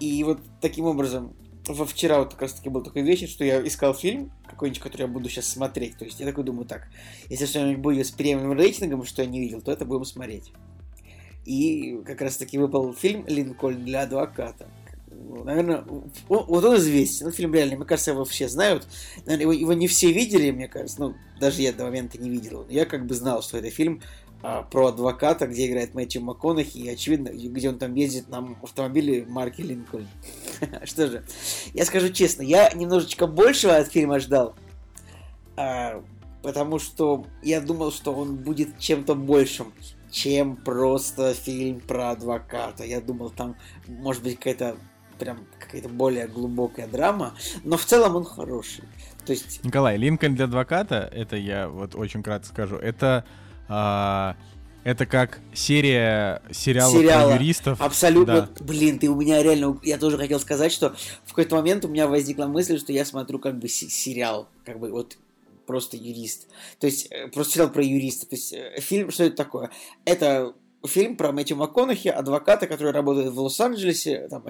И 0.00 0.22
вот 0.24 0.40
таким 0.60 0.86
образом, 0.86 1.34
во 1.66 1.86
вчера 1.86 2.18
вот 2.18 2.32
как 2.32 2.42
раз 2.42 2.54
таки 2.54 2.68
был 2.68 2.82
такой 2.82 3.02
вечер, 3.02 3.28
что 3.28 3.44
я 3.44 3.66
искал 3.66 3.94
фильм 3.94 4.30
какой-нибудь, 4.46 4.82
который 4.82 5.02
я 5.02 5.08
буду 5.08 5.28
сейчас 5.28 5.46
смотреть. 5.46 5.96
То 5.96 6.04
есть 6.04 6.20
я 6.20 6.26
такой 6.26 6.44
думаю, 6.44 6.66
так, 6.66 6.88
если 7.28 7.46
что-нибудь 7.46 7.80
будет 7.80 8.06
с 8.06 8.10
премиум 8.10 8.52
рейтингом, 8.52 9.04
что 9.04 9.22
я 9.22 9.28
не 9.28 9.40
видел, 9.40 9.62
то 9.62 9.72
это 9.72 9.84
будем 9.84 10.04
смотреть. 10.04 10.52
И 11.46 12.00
как 12.04 12.20
раз 12.22 12.36
таки 12.36 12.58
выпал 12.58 12.92
фильм 12.94 13.24
«Линкольн 13.26 13.84
для 13.84 14.02
адвоката». 14.02 14.68
Наверное, 15.44 15.84
он, 16.28 16.44
вот 16.46 16.64
он 16.64 16.76
известен. 16.76 17.26
Ну, 17.26 17.32
фильм 17.32 17.54
реальный, 17.54 17.76
мне 17.76 17.86
кажется, 17.86 18.10
его 18.10 18.24
все 18.24 18.48
знают. 18.48 18.86
Наверное, 19.24 19.42
его, 19.42 19.52
его 19.52 19.72
не 19.72 19.88
все 19.88 20.12
видели, 20.12 20.50
мне 20.50 20.68
кажется. 20.68 21.00
Ну, 21.00 21.14
даже 21.40 21.62
я 21.62 21.72
до 21.72 21.84
момента 21.84 22.18
не 22.18 22.30
видел. 22.30 22.66
Я 22.68 22.84
как 22.84 23.06
бы 23.06 23.14
знал, 23.14 23.42
что 23.42 23.58
это 23.58 23.70
фильм 23.70 24.02
а, 24.42 24.62
про 24.62 24.88
адвоката, 24.88 25.46
где 25.46 25.66
играет 25.66 25.94
Мэтью 25.94 26.22
МакКонахи, 26.22 26.76
и, 26.76 26.88
очевидно, 26.90 27.30
где 27.30 27.70
он 27.70 27.78
там 27.78 27.94
ездит 27.94 28.28
на 28.28 28.54
автомобиле 28.62 29.24
марки 29.24 29.62
Линкольн. 29.62 30.06
Что 30.84 31.06
же, 31.06 31.24
я 31.72 31.86
скажу 31.86 32.10
честно, 32.10 32.42
я 32.42 32.70
немножечко 32.74 33.26
большего 33.26 33.76
от 33.76 33.90
фильма 33.90 34.20
ждал, 34.20 34.54
а, 35.56 36.04
потому 36.42 36.78
что 36.78 37.26
я 37.42 37.62
думал, 37.62 37.90
что 37.90 38.12
он 38.12 38.36
будет 38.36 38.78
чем-то 38.78 39.14
большим, 39.14 39.72
чем 40.10 40.56
просто 40.56 41.32
фильм 41.32 41.80
про 41.80 42.10
адвоката. 42.10 42.84
Я 42.84 43.00
думал, 43.00 43.30
там 43.30 43.56
может 43.88 44.22
быть 44.22 44.36
какая-то 44.36 44.76
прям 45.18 45.46
какая-то 45.58 45.88
более 45.88 46.26
глубокая 46.26 46.86
драма, 46.86 47.34
но 47.62 47.76
в 47.76 47.84
целом 47.84 48.16
он 48.16 48.24
хороший. 48.24 48.84
То 49.24 49.32
есть... 49.32 49.64
Николай, 49.64 49.96
Линкольн 49.96 50.34
для 50.34 50.44
адвоката, 50.44 51.10
это 51.12 51.36
я 51.36 51.68
вот 51.68 51.94
очень 51.94 52.22
кратко 52.22 52.48
скажу, 52.48 52.76
это 52.76 53.24
а, 53.68 54.36
это 54.84 55.06
как 55.06 55.40
серия 55.54 56.42
сериалов 56.50 56.98
Сериала. 56.98 57.30
про 57.30 57.38
юристов. 57.38 57.80
Абсолютно. 57.80 58.42
Да. 58.42 58.64
Блин, 58.64 58.98
ты 58.98 59.08
у 59.08 59.16
меня 59.16 59.42
реально... 59.42 59.80
Я 59.82 59.96
тоже 59.96 60.18
хотел 60.18 60.38
сказать, 60.38 60.72
что 60.72 60.94
в 61.24 61.30
какой-то 61.30 61.56
момент 61.56 61.86
у 61.86 61.88
меня 61.88 62.06
возникла 62.06 62.44
мысль, 62.44 62.78
что 62.78 62.92
я 62.92 63.06
смотрю 63.06 63.38
как 63.38 63.58
бы 63.58 63.66
сериал. 63.68 64.46
Как 64.66 64.78
бы 64.78 64.90
вот 64.90 65.16
просто 65.66 65.96
юрист. 65.96 66.48
То 66.78 66.86
есть 66.86 67.08
э, 67.10 67.28
просто 67.28 67.54
сериал 67.54 67.70
про 67.70 67.82
юриста. 67.82 68.26
То 68.26 68.36
есть 68.36 68.52
э, 68.52 68.78
фильм, 68.80 69.10
что 69.10 69.24
это 69.24 69.36
такое? 69.36 69.70
Это 70.04 70.52
фильм 70.86 71.16
про 71.16 71.32
Мэтью 71.32 71.56
МакКонахи, 71.56 72.08
адвоката, 72.08 72.66
который 72.66 72.92
работает 72.92 73.32
в 73.32 73.40
Лос-Анджелесе, 73.40 74.28
там 74.28 74.44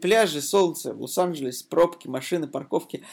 пляжи, 0.00 0.40
солнце, 0.40 0.94
Лос-Анджелес, 0.94 1.62
пробки, 1.62 2.08
машины, 2.08 2.46
парковки. 2.46 3.04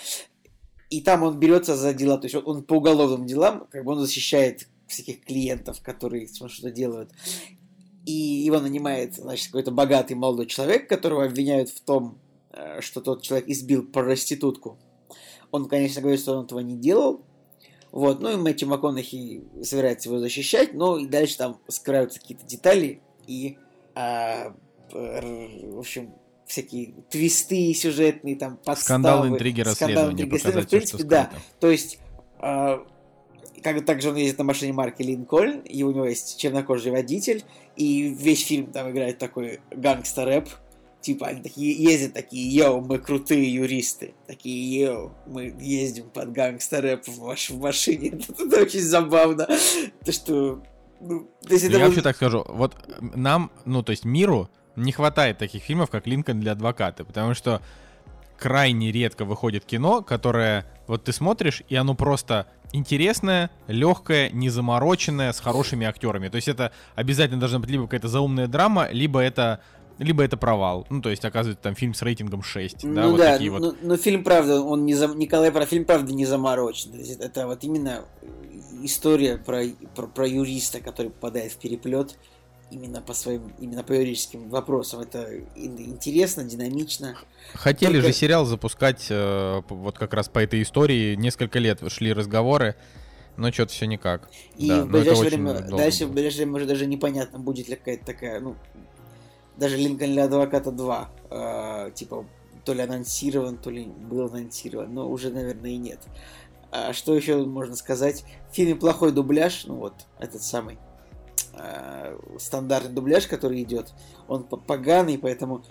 И 0.89 1.01
там 1.01 1.23
он 1.23 1.39
берется 1.39 1.75
за 1.75 1.93
дела, 1.93 2.17
то 2.17 2.25
есть 2.25 2.35
он 2.35 2.63
по 2.63 2.75
уголовным 2.75 3.25
делам, 3.25 3.67
как 3.71 3.83
бы 3.83 3.93
он 3.93 3.99
защищает 3.99 4.67
всяких 4.87 5.25
клиентов, 5.25 5.81
которые 5.81 6.27
что-то 6.27 6.71
делают. 6.71 7.11
И 8.05 8.11
его 8.11 8.59
нанимает, 8.59 9.15
значит, 9.15 9.47
какой-то 9.47 9.71
богатый 9.71 10.13
молодой 10.13 10.45
человек, 10.45 10.87
которого 10.87 11.25
обвиняют 11.25 11.69
в 11.69 11.81
том, 11.81 12.19
э, 12.51 12.79
что 12.81 13.01
тот 13.01 13.23
человек 13.23 13.49
избил 13.49 13.83
проститутку. 13.83 14.77
Он, 15.49 15.67
конечно, 15.67 16.01
говорит, 16.01 16.19
что 16.19 16.37
он 16.37 16.45
этого 16.45 16.59
не 16.59 16.77
делал. 16.77 17.25
Вот, 17.95 18.19
ну 18.19 18.29
и 18.29 18.35
Мэтью 18.35 18.67
МакКонахи 18.67 19.41
собирается 19.63 20.09
его 20.09 20.19
защищать, 20.19 20.73
но 20.73 20.97
и 20.97 21.07
дальше 21.07 21.37
там 21.37 21.61
скрываются 21.69 22.19
какие-то 22.19 22.45
детали 22.45 22.99
и, 23.25 23.57
а, 23.95 24.53
в 24.91 25.79
общем, 25.79 26.13
всякие 26.45 26.93
твисты 27.09 27.73
сюжетные, 27.73 28.35
там, 28.35 28.57
подставы. 28.57 28.81
Скандал, 28.81 29.27
интриги, 29.29 29.61
расследования, 29.61 30.25
в 30.25 30.67
принципе, 30.67 31.03
да. 31.05 31.31
То 31.61 31.71
есть, 31.71 31.99
а, 32.39 32.85
как, 33.63 33.85
также 33.85 34.09
он 34.09 34.17
ездит 34.17 34.39
на 34.39 34.43
машине 34.43 34.73
марки 34.73 35.01
Линкольн, 35.01 35.61
и 35.61 35.83
у 35.83 35.91
него 35.91 36.05
есть 36.05 36.37
чернокожий 36.37 36.91
водитель, 36.91 37.45
и 37.77 38.09
весь 38.09 38.45
фильм 38.45 38.73
там 38.73 38.91
играет 38.91 39.19
такой 39.19 39.61
гангстер-рэп, 39.71 40.49
типа 41.05 41.27
они 41.27 41.41
такие 41.41 41.71
ездят 41.71 42.13
такие, 42.13 42.49
йоу, 42.49 42.81
мы 42.81 42.97
крутые 42.97 43.53
юристы, 43.53 44.15
такие, 44.25 44.81
йоу, 44.81 45.11
мы 45.27 45.55
ездим 45.59 46.09
под 46.09 46.31
гангстер-рэп 46.31 47.05
в, 47.07 47.19
ваш, 47.19 47.51
в 47.51 47.59
машине, 47.59 48.09
это 48.39 48.61
очень 48.61 48.81
забавно, 48.81 49.47
то 50.03 50.11
что... 50.11 50.63
Ну, 50.99 51.29
то 51.41 51.53
есть 51.53 51.65
это 51.65 51.77
Я 51.77 51.85
вообще 51.85 52.01
так 52.01 52.15
скажу, 52.15 52.43
вот 52.47 52.75
нам, 52.99 53.51
ну 53.65 53.83
то 53.83 53.91
есть 53.91 54.05
миру 54.05 54.49
не 54.75 54.91
хватает 54.91 55.37
таких 55.37 55.61
фильмов, 55.61 55.91
как 55.91 56.07
Линкольн 56.07 56.39
для 56.39 56.53
адвоката, 56.53 57.05
потому 57.05 57.35
что 57.35 57.61
крайне 58.39 58.91
редко 58.91 59.25
выходит 59.25 59.65
кино, 59.65 60.01
которое 60.01 60.65
вот 60.87 61.03
ты 61.03 61.13
смотришь, 61.13 61.61
и 61.69 61.75
оно 61.75 61.93
просто 61.93 62.47
интересное, 62.71 63.51
легкое, 63.67 64.29
незамороченное, 64.31 65.31
с 65.31 65.39
хорошими 65.39 65.87
актерами. 65.87 66.29
То 66.29 66.37
есть 66.37 66.47
это 66.47 66.71
обязательно 66.95 67.39
должна 67.39 67.59
быть 67.59 67.69
либо 67.69 67.83
какая-то 67.83 68.07
заумная 68.07 68.47
драма, 68.47 68.87
либо 68.91 69.19
это 69.19 69.61
либо 69.97 70.23
это 70.23 70.37
провал. 70.37 70.85
Ну, 70.89 71.01
то 71.01 71.09
есть, 71.09 71.23
оказывается, 71.23 71.61
там 71.61 71.75
фильм 71.75 71.93
с 71.93 72.01
рейтингом 72.01 72.43
6. 72.43 72.83
Ну 72.83 72.93
да, 72.93 73.07
вот 73.07 73.17
да 73.17 73.33
такие 73.33 73.51
но, 73.51 73.59
вот. 73.59 73.77
но 73.81 73.97
фильм, 73.97 74.23
правда, 74.23 74.61
он 74.61 74.85
не 74.85 74.93
за... 74.93 75.07
Николай 75.07 75.51
про 75.51 75.65
фильм, 75.65 75.85
правда, 75.85 76.13
не 76.13 76.25
заморочен. 76.25 76.91
То 76.91 76.97
есть, 76.97 77.19
это 77.19 77.47
вот 77.47 77.63
именно 77.63 78.05
история 78.83 79.37
про, 79.37 79.63
про, 79.95 80.07
про 80.07 80.27
юриста, 80.27 80.79
который 80.79 81.11
попадает 81.11 81.51
в 81.53 81.57
переплет 81.57 82.17
именно 82.71 83.01
по 83.01 83.13
своим, 83.13 83.53
именно 83.59 83.83
по 83.83 83.93
юридическим 83.93 84.49
вопросам. 84.49 85.01
Это 85.01 85.29
интересно, 85.55 86.43
динамично. 86.43 87.15
Хотели 87.53 87.93
Только... 87.93 88.07
же 88.07 88.13
сериал 88.13 88.45
запускать 88.45 89.07
э, 89.09 89.61
вот 89.69 89.97
как 89.97 90.13
раз 90.13 90.29
по 90.29 90.39
этой 90.39 90.61
истории. 90.61 91.15
Несколько 91.15 91.59
лет 91.59 91.79
шли 91.91 92.11
разговоры, 92.11 92.75
но 93.37 93.51
что-то 93.51 93.71
все 93.71 93.85
никак. 93.85 94.29
И 94.57 94.67
да, 94.67 94.83
в 94.83 94.89
ближайшее 94.89 95.27
время, 95.29 95.53
дальше 95.61 96.05
в 96.07 96.11
ближайшее 96.11 96.45
время 96.45 96.57
уже 96.57 96.65
даже 96.65 96.85
непонятно, 96.85 97.39
будет 97.39 97.69
ли 97.69 97.75
какая-то 97.75 98.05
такая, 98.05 98.39
ну, 98.39 98.55
даже 99.57 99.77
Линкольн 99.77 100.13
для 100.13 100.25
адвоката 100.25 100.71
2, 100.71 101.09
э, 101.29 101.91
типа, 101.93 102.25
то 102.63 102.73
ли 102.73 102.81
анонсирован, 102.81 103.57
то 103.57 103.69
ли 103.69 103.85
был 103.85 104.25
анонсирован, 104.25 104.93
но 104.93 105.09
уже, 105.09 105.29
наверное, 105.29 105.71
и 105.71 105.77
нет. 105.77 105.99
А 106.71 106.93
что 106.93 107.15
еще 107.15 107.37
можно 107.45 107.75
сказать? 107.75 108.25
В 108.51 108.55
фильме 108.55 108.75
плохой 108.75 109.11
дубляж, 109.11 109.65
ну 109.65 109.75
вот, 109.75 109.93
этот 110.19 110.43
самый 110.43 110.77
э, 111.53 112.17
стандартный 112.37 112.91
дубляж, 112.91 113.27
который 113.27 113.61
идет, 113.63 113.93
он 114.27 114.43
поганый, 114.43 115.17
поэтому 115.17 115.63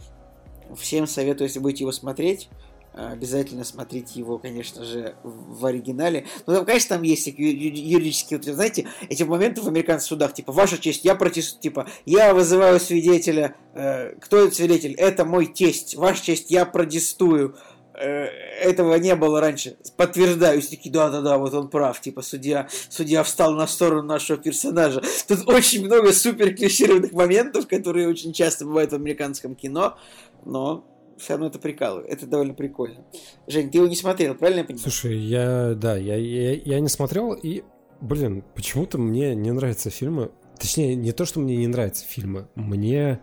всем 0.77 1.07
советую, 1.07 1.49
если 1.49 1.59
будете 1.59 1.85
его 1.85 1.93
смотреть, 1.93 2.49
обязательно 2.95 3.65
смотрите 3.65 4.19
его, 4.19 4.39
конечно 4.39 4.85
же, 4.85 5.17
в 5.23 5.67
оригинале. 5.67 6.27
Ну, 6.47 6.55
там, 6.55 6.65
конечно, 6.65 6.97
там 6.97 7.03
есть 7.03 7.27
юридические, 7.27 8.39
вот, 8.39 8.47
знаете, 8.47 8.87
эти 9.09 9.23
моменты 9.25 9.63
в 9.63 9.69
американских 9.69 10.09
судах, 10.09 10.35
типа, 10.35 10.53
ваша 10.53 10.79
честь, 10.79 11.05
я 11.05 11.15
протестую, 11.15 11.61
типа, 11.61 11.89
я 12.07 12.35
вызываю 12.35 12.79
свидетеля, 12.79 13.57
э, 13.75 14.15
кто 14.21 14.39
этот 14.39 14.55
свидетель? 14.55 14.95
Это 14.95 15.25
мой 15.25 15.47
тесть, 15.47 15.97
ваша 15.97 16.23
честь, 16.23 16.51
я 16.51 16.65
протестую. 16.65 17.57
Э, 17.95 18.27
этого 18.61 18.95
не 18.97 19.15
было 19.15 19.41
раньше. 19.41 19.77
Подтверждаюсь, 19.97 20.69
такие, 20.69 20.93
да-да-да, 20.93 21.39
вот 21.39 21.55
он 21.55 21.69
прав. 21.69 22.01
Типа, 22.01 22.23
судья, 22.23 22.69
судья 22.89 23.23
встал 23.23 23.55
на 23.55 23.67
сторону 23.67 24.03
нашего 24.03 24.39
персонажа. 24.39 25.03
Тут 25.29 25.49
очень 25.49 25.85
много 25.85 26.13
супер 26.13 26.55
клишированных 26.55 27.13
моментов, 27.13 27.67
которые 27.69 28.09
очень 28.09 28.33
часто 28.33 28.65
бывают 28.65 28.93
в 28.93 28.95
американском 28.95 29.55
кино, 29.55 29.97
но 30.45 30.85
все 31.19 31.35
равно 31.35 31.47
это 31.49 31.59
прикалывает. 31.59 32.09
Это 32.11 32.27
довольно 32.27 32.55
прикольно. 32.55 33.05
Жень, 33.47 33.71
ты 33.71 33.79
его 33.79 33.87
не 33.87 33.97
смотрел, 33.97 34.35
правильно 34.35 34.61
я 34.61 34.65
понимаю? 34.65 34.83
Слушай, 34.83 35.19
я, 35.19 35.75
да, 35.75 35.97
я, 35.97 36.17
я, 36.17 36.53
я 36.53 36.81
не 36.81 36.89
смотрел, 36.89 37.33
и, 37.33 37.63
блин, 38.01 38.45
почему-то 38.55 38.99
мне 38.99 39.35
не 39.35 39.53
нравятся 39.53 39.91
фильмы. 39.91 40.31
Точнее, 40.59 40.95
не 40.95 41.13
то, 41.13 41.25
что 41.25 41.41
мне 41.41 41.57
не 41.57 41.67
нравятся 41.67 42.05
фильмы, 42.05 42.49
мне 42.55 43.21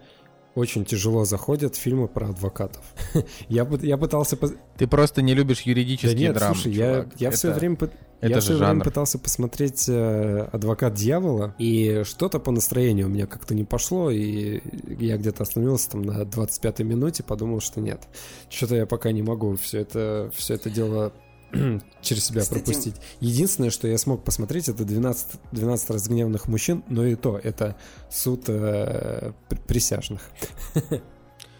очень 0.55 0.85
тяжело 0.85 1.23
заходят 1.25 1.75
фильмы 1.75 2.07
про 2.07 2.29
адвокатов. 2.29 2.83
я, 3.49 3.67
я 3.81 3.97
пытался... 3.97 4.37
Ты 4.77 4.87
просто 4.87 5.21
не 5.21 5.33
любишь 5.33 5.61
юридические 5.61 6.13
да 6.13 6.19
нет, 6.19 6.35
драмы, 6.35 6.55
слушай, 6.55 6.73
чувак. 6.73 7.07
я, 7.15 7.25
я 7.25 7.27
это, 7.29 7.37
все 7.37 7.51
время... 7.53 7.77
Это 8.19 8.33
я 8.33 8.39
все 8.39 8.53
жанр. 8.53 8.65
время 8.65 8.83
пытался 8.83 9.17
посмотреть 9.17 9.89
э, 9.89 10.47
«Адвокат 10.51 10.93
дьявола», 10.93 11.55
и 11.57 12.03
что-то 12.05 12.39
по 12.39 12.51
настроению 12.51 13.07
у 13.07 13.09
меня 13.09 13.25
как-то 13.25 13.55
не 13.55 13.63
пошло, 13.63 14.11
и 14.11 14.61
я 14.99 15.17
где-то 15.17 15.41
остановился 15.41 15.91
там 15.91 16.03
на 16.03 16.21
25-й 16.21 16.83
минуте, 16.83 17.23
подумал, 17.23 17.61
что 17.61 17.81
нет, 17.81 18.01
что-то 18.47 18.75
я 18.75 18.85
пока 18.85 19.11
не 19.11 19.23
могу 19.23 19.55
все 19.55 19.79
это, 19.79 20.31
все 20.35 20.53
это 20.53 20.69
дело 20.69 21.13
через 22.01 22.25
себя 22.25 22.41
Кстати... 22.41 22.59
пропустить. 22.59 22.95
Единственное, 23.19 23.69
что 23.69 23.87
я 23.87 23.97
смог 23.97 24.23
посмотреть, 24.23 24.69
это 24.69 24.83
12, 24.83 25.27
12 25.51 25.89
разгневанных 25.89 26.47
мужчин, 26.47 26.83
но 26.87 27.05
и 27.05 27.15
то, 27.15 27.37
это 27.37 27.75
суд 28.09 28.45
э, 28.47 29.33
присяжных. 29.67 30.21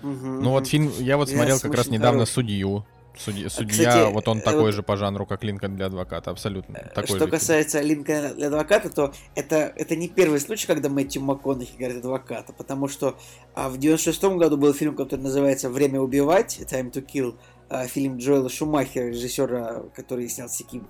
Ну 0.02 0.50
вот 0.50 0.68
фильм, 0.68 0.92
я 1.00 1.18
вот 1.18 1.30
смотрел 1.30 1.60
как 1.60 1.76
раз 1.76 1.88
недавно 1.88 2.26
«Судью», 2.26 2.86
Судья, 3.18 3.50
судья 3.50 3.90
Кстати, 3.92 4.14
вот 4.14 4.28
он 4.28 4.40
э, 4.40 4.42
такой 4.42 4.62
вот, 4.64 4.74
же 4.74 4.84
по 4.84 4.96
жанру, 4.96 5.26
как 5.26 5.44
Линкольн 5.44 5.76
для 5.76 5.88
адвоката, 5.88 6.32
абсолютно. 6.32 6.90
Такой 6.96 7.18
что 7.18 7.28
касается 7.28 7.80
фильм. 7.80 7.98
Линкольна 7.98 8.34
для 8.34 8.48
адвоката, 8.48 8.90
то 8.90 9.14
это, 9.36 9.74
это 9.76 9.96
не 9.96 10.08
первый 10.08 10.40
случай, 10.40 10.66
когда 10.66 10.90
Мэтью 10.90 11.22
МакКонахи 11.22 11.76
говорит 11.78 11.98
адвоката, 11.98 12.54
потому 12.54 12.88
что 12.88 13.18
а, 13.54 13.70
в 13.70 13.78
96-м 13.78 14.38
году 14.38 14.58
был 14.58 14.74
фильм, 14.74 14.96
который 14.96 15.20
называется 15.20 15.70
«Время 15.70 16.00
убивать», 16.00 16.60
«Time 16.62 16.92
to 16.92 17.06
Kill», 17.06 17.36
а, 17.36 17.51
фильм 17.88 18.18
Джоэла 18.18 18.50
Шумахера, 18.50 19.08
режиссера, 19.08 19.84
который 19.96 20.28
снял 20.30 20.48
всякие 20.48 20.84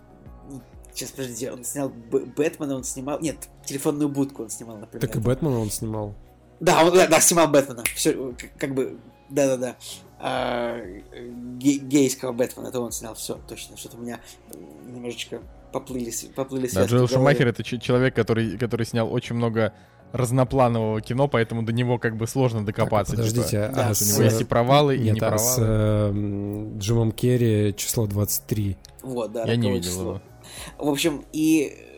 Сейчас, 0.94 1.12
подожди, 1.12 1.50
он 1.50 1.64
снял 1.64 1.90
Бэтмена, 1.90 2.76
он 2.76 2.84
снимал... 2.84 3.20
Нет, 3.22 3.38
телефонную 3.66 4.10
будку 4.10 4.44
он 4.44 4.50
снимал, 4.50 4.78
например. 4.78 5.08
Так 5.08 5.16
и 5.16 5.20
Бэтмена 5.20 5.60
он 5.60 5.72
снимал. 5.72 6.16
Да, 6.60 6.84
он 6.84 6.94
да, 6.94 7.08
да, 7.08 7.20
снимал 7.22 7.48
Бэтмена. 7.48 7.84
Все, 7.96 8.34
как 8.58 8.74
бы, 8.74 8.98
да-да-да. 9.30 9.78
А, 10.20 10.80
гейского 11.60 12.34
Бэтмена, 12.34 12.68
это 12.68 12.82
он 12.82 12.92
снял. 12.92 13.16
Все, 13.16 13.40
точно. 13.48 13.78
Что-то 13.78 13.98
у 13.98 14.02
меня 14.02 14.20
немножечко 14.86 15.42
поплыли, 15.72 16.12
поплыли 16.36 16.70
Да, 16.74 16.86
Джоэл 16.86 17.08
Шумахер 17.08 17.48
это 17.48 17.64
человек, 17.64 18.14
который, 18.14 18.58
который 18.58 18.86
снял 18.86 19.12
очень 19.12 19.36
много 19.36 19.74
разнопланового 20.12 21.02
кино, 21.02 21.28
поэтому 21.28 21.64
до 21.64 21.72
него 21.72 21.98
как 21.98 22.18
бы 22.18 22.28
сложно 22.28 22.66
докопаться. 22.66 23.16
Так, 23.16 23.26
подождите, 23.26 23.50
типа, 23.50 23.66
а 23.68 23.88
да, 23.88 23.94
с... 23.94 24.02
у 24.02 24.06
него 24.14 24.24
есть 24.24 24.42
и 24.42 24.44
провалы, 24.44 24.98
Нет, 24.98 25.08
и 25.08 25.12
не 25.12 25.20
а 25.20 25.30
провалы. 25.30 25.40
с 25.40 25.58
э, 25.60 26.78
Джимом 26.78 27.12
Керри 27.12 27.74
число 27.78 28.08
23. 28.08 28.78
Вот, 29.04 29.32
да. 29.32 29.46
Я 29.46 29.56
не 29.56 29.72
видел 29.72 29.90
число. 29.90 30.02
его. 30.02 30.22
В 30.78 30.90
общем, 30.90 31.24
и 31.32 31.74
э, 31.74 31.92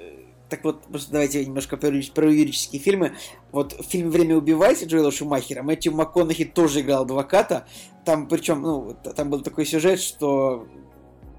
так 0.50 0.64
вот, 0.64 0.84
просто 0.84 1.12
давайте 1.12 1.44
немножко 1.46 1.78
про, 1.78 1.92
про 2.14 2.32
юридические 2.32 2.82
фильмы. 2.82 3.14
Вот 3.52 3.74
в 3.74 3.84
фильме 3.84 4.10
«Время 4.10 4.38
убивать» 4.38 4.84
Джоэла 4.86 5.12
Шумахера 5.12 5.64
Мэтью 5.64 5.94
МакКонахи 5.94 6.46
тоже 6.46 6.82
играл 6.82 7.04
адвоката. 7.04 7.66
Там, 8.06 8.28
причем, 8.28 8.62
ну, 8.62 8.96
там 9.16 9.30
был 9.30 9.42
такой 9.42 9.66
сюжет, 9.66 10.00
что, 10.00 10.68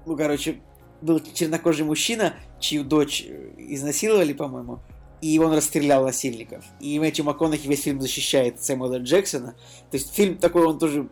ну, 0.05 0.17
короче, 0.17 0.61
был 1.01 1.21
чернокожий 1.33 1.85
мужчина, 1.85 2.33
чью 2.59 2.83
дочь 2.83 3.25
э, 3.27 3.53
изнасиловали, 3.57 4.33
по-моему, 4.33 4.79
и 5.21 5.39
он 5.39 5.53
расстрелял 5.53 6.03
насильников. 6.03 6.63
И 6.79 6.99
Мэтью 6.99 7.25
МакКонахи 7.25 7.67
весь 7.67 7.83
фильм 7.83 8.01
защищает 8.01 8.61
Сэмюэла 8.63 8.99
Джексона. 8.99 9.55
То 9.91 9.97
есть 9.97 10.13
фильм 10.13 10.37
такой, 10.37 10.65
он 10.65 10.77
тоже 10.77 11.09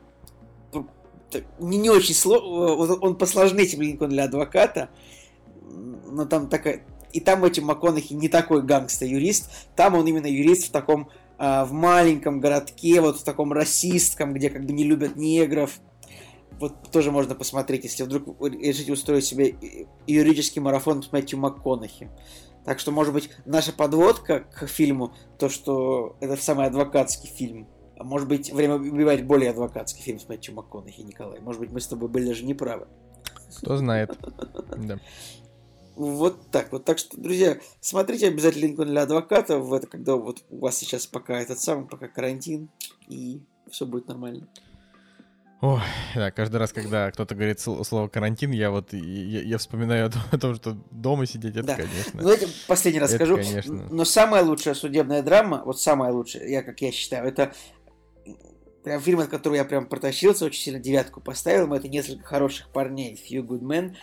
ну, 0.73 0.87
не, 1.59 1.77
не 1.77 1.89
очень 1.89 2.15
сложный, 2.15 2.97
он 2.97 3.15
посложнее, 3.15 3.67
чем 3.67 3.81
Линкольн 3.81 4.11
для 4.11 4.25
адвоката, 4.25 4.89
но 6.13 6.25
там 6.25 6.49
такая... 6.49 6.85
И 7.11 7.19
там 7.19 7.41
Мэтью 7.41 7.63
МакКонахи 7.65 8.13
не 8.13 8.27
такой 8.27 8.63
гангста-юрист, 8.63 9.49
там 9.75 9.93
он 9.95 10.07
именно 10.07 10.25
юрист 10.25 10.67
в 10.67 10.71
таком, 10.71 11.09
э, 11.37 11.63
в 11.63 11.71
маленьком 11.71 12.39
городке, 12.39 13.01
вот 13.01 13.19
в 13.19 13.23
таком 13.23 13.53
расистском, 13.53 14.33
где 14.33 14.49
как 14.49 14.65
бы 14.65 14.73
не 14.73 14.83
любят 14.83 15.15
негров. 15.15 15.79
Вот 16.59 16.73
тоже 16.91 17.11
можно 17.11 17.35
посмотреть, 17.35 17.83
если 17.83 18.03
вдруг 18.03 18.35
решите 18.41 18.91
устроить 18.91 19.25
себе 19.25 19.55
юридический 20.07 20.59
марафон 20.61 21.03
с 21.03 21.11
Мэтью 21.11 21.37
МакКонахи. 21.37 22.09
Так 22.65 22.79
что, 22.79 22.91
может 22.91 23.13
быть, 23.13 23.29
наша 23.45 23.73
подводка 23.73 24.41
к 24.41 24.67
фильму, 24.67 25.13
то, 25.37 25.49
что 25.49 26.15
это 26.21 26.35
самый 26.37 26.67
адвокатский 26.67 27.29
фильм. 27.29 27.67
А 27.97 28.03
может 28.03 28.27
быть, 28.27 28.51
время 28.51 28.75
убивать 28.75 29.25
более 29.25 29.51
адвокатский 29.51 30.01
фильм 30.01 30.19
с 30.19 30.27
Мэтью 30.27 30.55
МакКонахи, 30.55 31.01
Николай. 31.01 31.39
Может 31.41 31.61
быть, 31.61 31.71
мы 31.71 31.79
с 31.79 31.87
тобой 31.87 32.09
были 32.09 32.27
даже 32.27 32.45
неправы. 32.45 32.87
Кто 33.57 33.77
знает. 33.77 34.17
Да. 34.77 34.99
Вот 35.95 36.49
так 36.49 36.71
вот. 36.71 36.85
Так 36.85 36.97
что, 36.97 37.19
друзья, 37.21 37.59
смотрите 37.79 38.27
обязательно 38.27 38.63
Линкольн 38.63 38.89
для 38.89 39.03
адвоката. 39.03 39.59
В 39.59 39.73
это 39.73 39.85
когда 39.85 40.15
вот 40.15 40.43
у 40.49 40.59
вас 40.59 40.77
сейчас 40.77 41.05
пока 41.05 41.39
этот 41.39 41.59
самый, 41.59 41.87
пока 41.87 42.07
карантин, 42.07 42.69
и 43.07 43.41
все 43.69 43.85
будет 43.85 44.07
нормально. 44.07 44.47
Ой, 45.63 45.79
да, 46.13 46.29
каждый 46.29 46.57
раз, 46.57 46.73
когда 46.73 47.09
кто-то 47.09 47.35
говорит 47.35 47.57
слово 47.61 48.09
карантин, 48.09 48.51
я 48.51 48.69
вот 48.69 48.91
я, 48.91 49.43
я 49.43 49.57
вспоминаю 49.57 50.11
о 50.31 50.37
том, 50.37 50.55
что 50.55 50.75
дома 50.91 51.25
сидеть, 51.25 51.55
это, 51.55 51.67
да. 51.67 51.75
конечно. 51.77 52.21
Ну, 52.21 52.27
это 52.27 52.47
последний 52.67 52.99
раз 52.99 53.13
это, 53.13 53.23
скажу. 53.23 53.37
Конечно. 53.37 53.87
Но 53.89 54.03
самая 54.03 54.43
лучшая 54.43 54.73
судебная 54.73 55.21
драма, 55.21 55.63
вот 55.65 55.79
самая 55.79 56.11
лучшая, 56.11 56.49
я 56.49 56.63
как 56.63 56.81
я 56.81 56.91
считаю, 56.91 57.25
это 57.29 57.53
прям 58.83 58.99
фильм, 58.99 59.21
от 59.21 59.29
которого 59.29 59.55
я 59.55 59.63
прям 59.63 59.85
протащился, 59.85 60.43
очень 60.43 60.61
сильно 60.61 60.79
девятку 60.81 61.21
поставил. 61.21 61.73
Это 61.73 61.87
несколько 61.87 62.25
хороших 62.25 62.67
парней, 62.67 63.13
Few 63.13 63.41
Good 63.41 63.61
Men. 63.61 63.95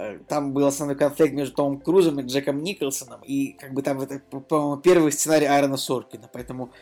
Э, 0.00 0.18
там 0.26 0.52
был 0.52 0.66
основной 0.66 0.96
конфликт 0.96 1.32
между 1.32 1.54
Томом 1.54 1.80
Крузом 1.80 2.18
и 2.18 2.24
Джеком 2.24 2.60
Николсоном, 2.60 3.20
и 3.22 3.52
как 3.52 3.72
бы 3.72 3.82
там 3.82 4.00
это, 4.00 4.18
по-моему, 4.18 4.78
первый 4.78 5.12
сценарий 5.12 5.46
Аарона 5.46 5.76
Соркина, 5.76 6.28
поэтому 6.32 6.72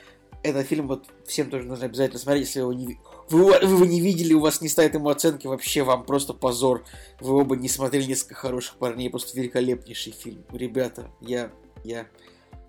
этот 0.43 0.67
фильм 0.67 0.89
вот 0.89 1.05
всем 1.27 1.51
тоже 1.51 1.67
нужно 1.67 1.85
обязательно 1.85 2.19
смотреть, 2.19 2.47
если 2.47 2.61
его 2.61 2.73
не, 2.73 2.99
вы, 3.33 3.45
вы 3.45 3.75
его 3.75 3.85
не 3.85 4.01
видели, 4.01 4.35
у 4.35 4.41
вас 4.41 4.61
не 4.61 4.69
ставят 4.69 4.95
ему 4.95 5.09
оценки, 5.09 5.47
вообще 5.47 5.83
вам 5.83 6.05
просто 6.05 6.35
позор. 6.35 6.85
Вы 7.21 7.41
оба 7.41 7.57
не 7.57 7.69
смотрели 7.69 8.05
несколько 8.05 8.35
хороших 8.35 8.77
парней, 8.77 9.11
просто 9.11 9.37
великолепнейший 9.39 10.13
фильм. 10.13 10.45
Ребята, 10.53 11.11
я, 11.21 11.51
я, 11.85 12.07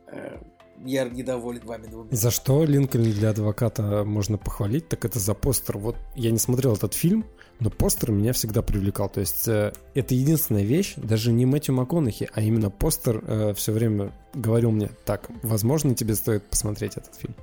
э, 0.08 0.38
я 0.84 1.06
недоволен 1.06 1.66
вами 1.66 1.88
двумя. 1.88 2.10
За 2.12 2.32
что 2.32 2.64
Линкольн 2.64 3.12
для 3.12 3.30
адвоката 3.30 4.04
можно 4.04 4.38
похвалить, 4.38 4.88
так 4.90 5.06
это 5.06 5.20
за 5.20 5.34
постер. 5.34 5.78
Вот 5.78 5.98
я 6.16 6.32
не 6.32 6.40
смотрел 6.40 6.74
этот 6.76 6.94
фильм, 6.94 7.26
но 7.60 7.70
постер 7.70 8.12
меня 8.12 8.34
всегда 8.34 8.62
привлекал. 8.62 9.10
То 9.10 9.20
есть 9.20 9.48
э, 9.48 9.74
это 9.94 10.16
единственная 10.16 10.64
вещь, 10.64 10.94
даже 10.98 11.32
не 11.32 11.46
Мэтью 11.46 11.76
МакКонахи, 11.76 12.30
а 12.34 12.42
именно 12.42 12.70
постер 12.70 13.24
э, 13.26 13.54
все 13.54 13.72
время 13.72 14.14
говорил 14.34 14.72
мне, 14.72 14.90
так, 15.06 15.30
возможно, 15.44 15.96
тебе 15.96 16.16
стоит 16.16 16.44
посмотреть 16.50 16.98
этот 16.98 17.16
фильм. 17.16 17.36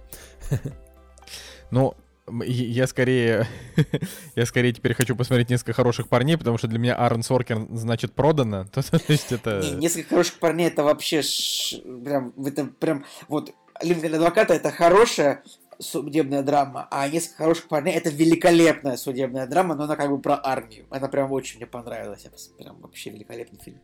Ну, 1.71 1.95
я 2.45 2.87
скорее, 2.87 3.47
я 4.37 4.47
скорее 4.47 4.73
теперь 4.73 4.95
хочу 4.95 5.17
посмотреть 5.17 5.51
несколько 5.51 5.73
хороших 5.73 6.09
парней, 6.09 6.37
потому 6.37 6.59
что 6.59 6.69
для 6.69 6.79
меня 6.79 6.95
Аарон 6.95 7.23
Соркин 7.23 7.77
значит 7.77 8.13
продано. 8.13 8.67
То, 8.67 8.83
то 8.91 9.01
есть 9.09 9.33
это... 9.33 9.61
Не, 9.61 9.73
несколько 9.73 10.11
хороших 10.11 10.39
парней 10.39 10.69
это 10.69 10.83
вообще 10.83 11.23
ш... 11.23 11.79
прям, 12.05 12.33
это 12.45 12.67
прям 12.67 13.05
вот 13.29 13.55
Линкольн 13.83 14.15
адвоката 14.15 14.55
это 14.55 14.71
хорошая 14.71 15.43
судебная 15.79 16.43
драма, 16.43 16.87
а 16.91 17.09
несколько 17.09 17.39
хороших 17.39 17.69
парней 17.69 17.95
это 17.95 18.11
великолепная 18.11 18.97
судебная 18.97 19.47
драма, 19.47 19.75
но 19.75 19.85
она 19.85 19.97
как 19.97 20.11
бы 20.11 20.19
про 20.19 20.39
армию. 20.43 20.87
Она 20.91 21.09
прям 21.09 21.33
очень 21.33 21.57
мне 21.57 21.67
понравилась. 21.67 22.25
Это 22.25 22.37
прям 22.59 22.81
вообще 22.81 23.11
великолепный 23.11 23.59
фильм. 23.63 23.81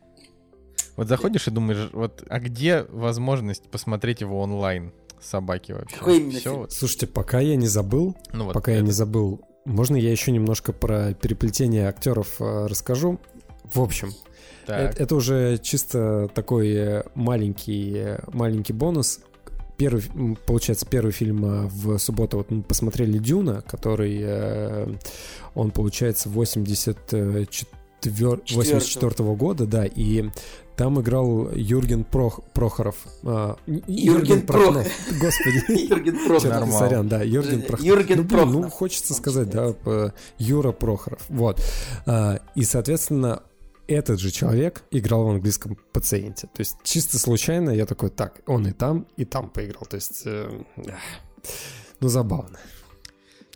Вот 0.95 1.07
заходишь 1.07 1.47
и 1.47 1.51
думаешь, 1.51 1.89
вот, 1.93 2.23
а 2.27 2.39
где 2.39 2.83
возможность 2.83 3.69
посмотреть 3.69 4.21
его 4.21 4.41
онлайн? 4.41 4.93
Собаки 5.21 5.71
вообще. 5.71 5.95
Какой 5.97 6.17
именно 6.17 6.39
Все 6.39 6.57
вот. 6.57 6.71
Слушайте, 6.71 7.07
пока 7.07 7.39
я 7.39 7.55
не 7.55 7.67
забыл, 7.67 8.15
ну, 8.33 8.45
вот 8.45 8.53
пока 8.53 8.71
это... 8.71 8.79
я 8.79 8.85
не 8.85 8.91
забыл, 8.91 9.41
можно 9.65 9.95
я 9.95 10.11
еще 10.11 10.31
немножко 10.31 10.73
про 10.73 11.13
переплетение 11.13 11.87
актеров 11.87 12.39
э, 12.39 12.67
расскажу? 12.67 13.19
В 13.73 13.81
общем, 13.81 14.13
это, 14.67 15.03
это 15.03 15.15
уже 15.15 15.57
чисто 15.59 16.29
такой 16.33 16.73
э, 16.73 17.03
маленький, 17.15 17.93
э, 17.95 18.19
маленький 18.31 18.73
бонус. 18.73 19.19
Первый, 19.77 20.03
получается, 20.45 20.85
первый 20.85 21.11
фильм 21.11 21.45
э, 21.45 21.67
в 21.67 21.97
субботу 21.99 22.37
вот 22.37 22.51
мы 22.51 22.63
посмотрели 22.63 23.17
Дюна, 23.17 23.61
который 23.61 24.97
он 25.53 25.71
получается 25.71 26.29
84 26.29 27.47
84 28.03 29.35
года, 29.35 29.65
да, 29.65 29.85
и 29.85 30.29
там 30.77 31.01
играл 31.01 31.51
Юрген 31.53 32.03
Прох, 32.03 32.43
Прохоров. 32.53 32.95
А, 33.23 33.57
Юрген, 33.65 34.45
Прохоров. 34.45 34.87
Господи. 35.19 35.63
Юрген 35.89 36.27
Прохоров. 36.27 36.71
Сорян, 36.71 37.09
да, 37.09 37.23
Юрген 37.23 37.61
Прохоров. 37.63 37.81
Юрген 37.81 38.17
ну, 38.19 38.27
Прохоров. 38.27 38.53
Ну, 38.53 38.69
хочется 38.69 39.15
сказать, 39.15 39.49
да, 39.49 39.73
Юра 40.37 40.71
Прохоров. 40.71 41.25
Вот. 41.29 41.59
А, 42.05 42.39
и, 42.53 42.63
соответственно, 42.63 43.41
этот 43.87 44.19
же 44.19 44.29
человек 44.29 44.83
играл 44.91 45.25
в 45.25 45.29
английском 45.29 45.77
пациенте. 45.91 46.45
То 46.45 46.59
есть 46.59 46.77
чисто 46.83 47.17
случайно 47.17 47.71
я 47.71 47.87
такой, 47.87 48.11
так, 48.11 48.41
он 48.45 48.67
и 48.67 48.71
там, 48.71 49.07
и 49.17 49.25
там 49.25 49.49
поиграл. 49.49 49.85
То 49.89 49.95
есть, 49.95 50.21
э, 50.25 50.61
ну, 51.99 52.07
забавно. 52.07 52.59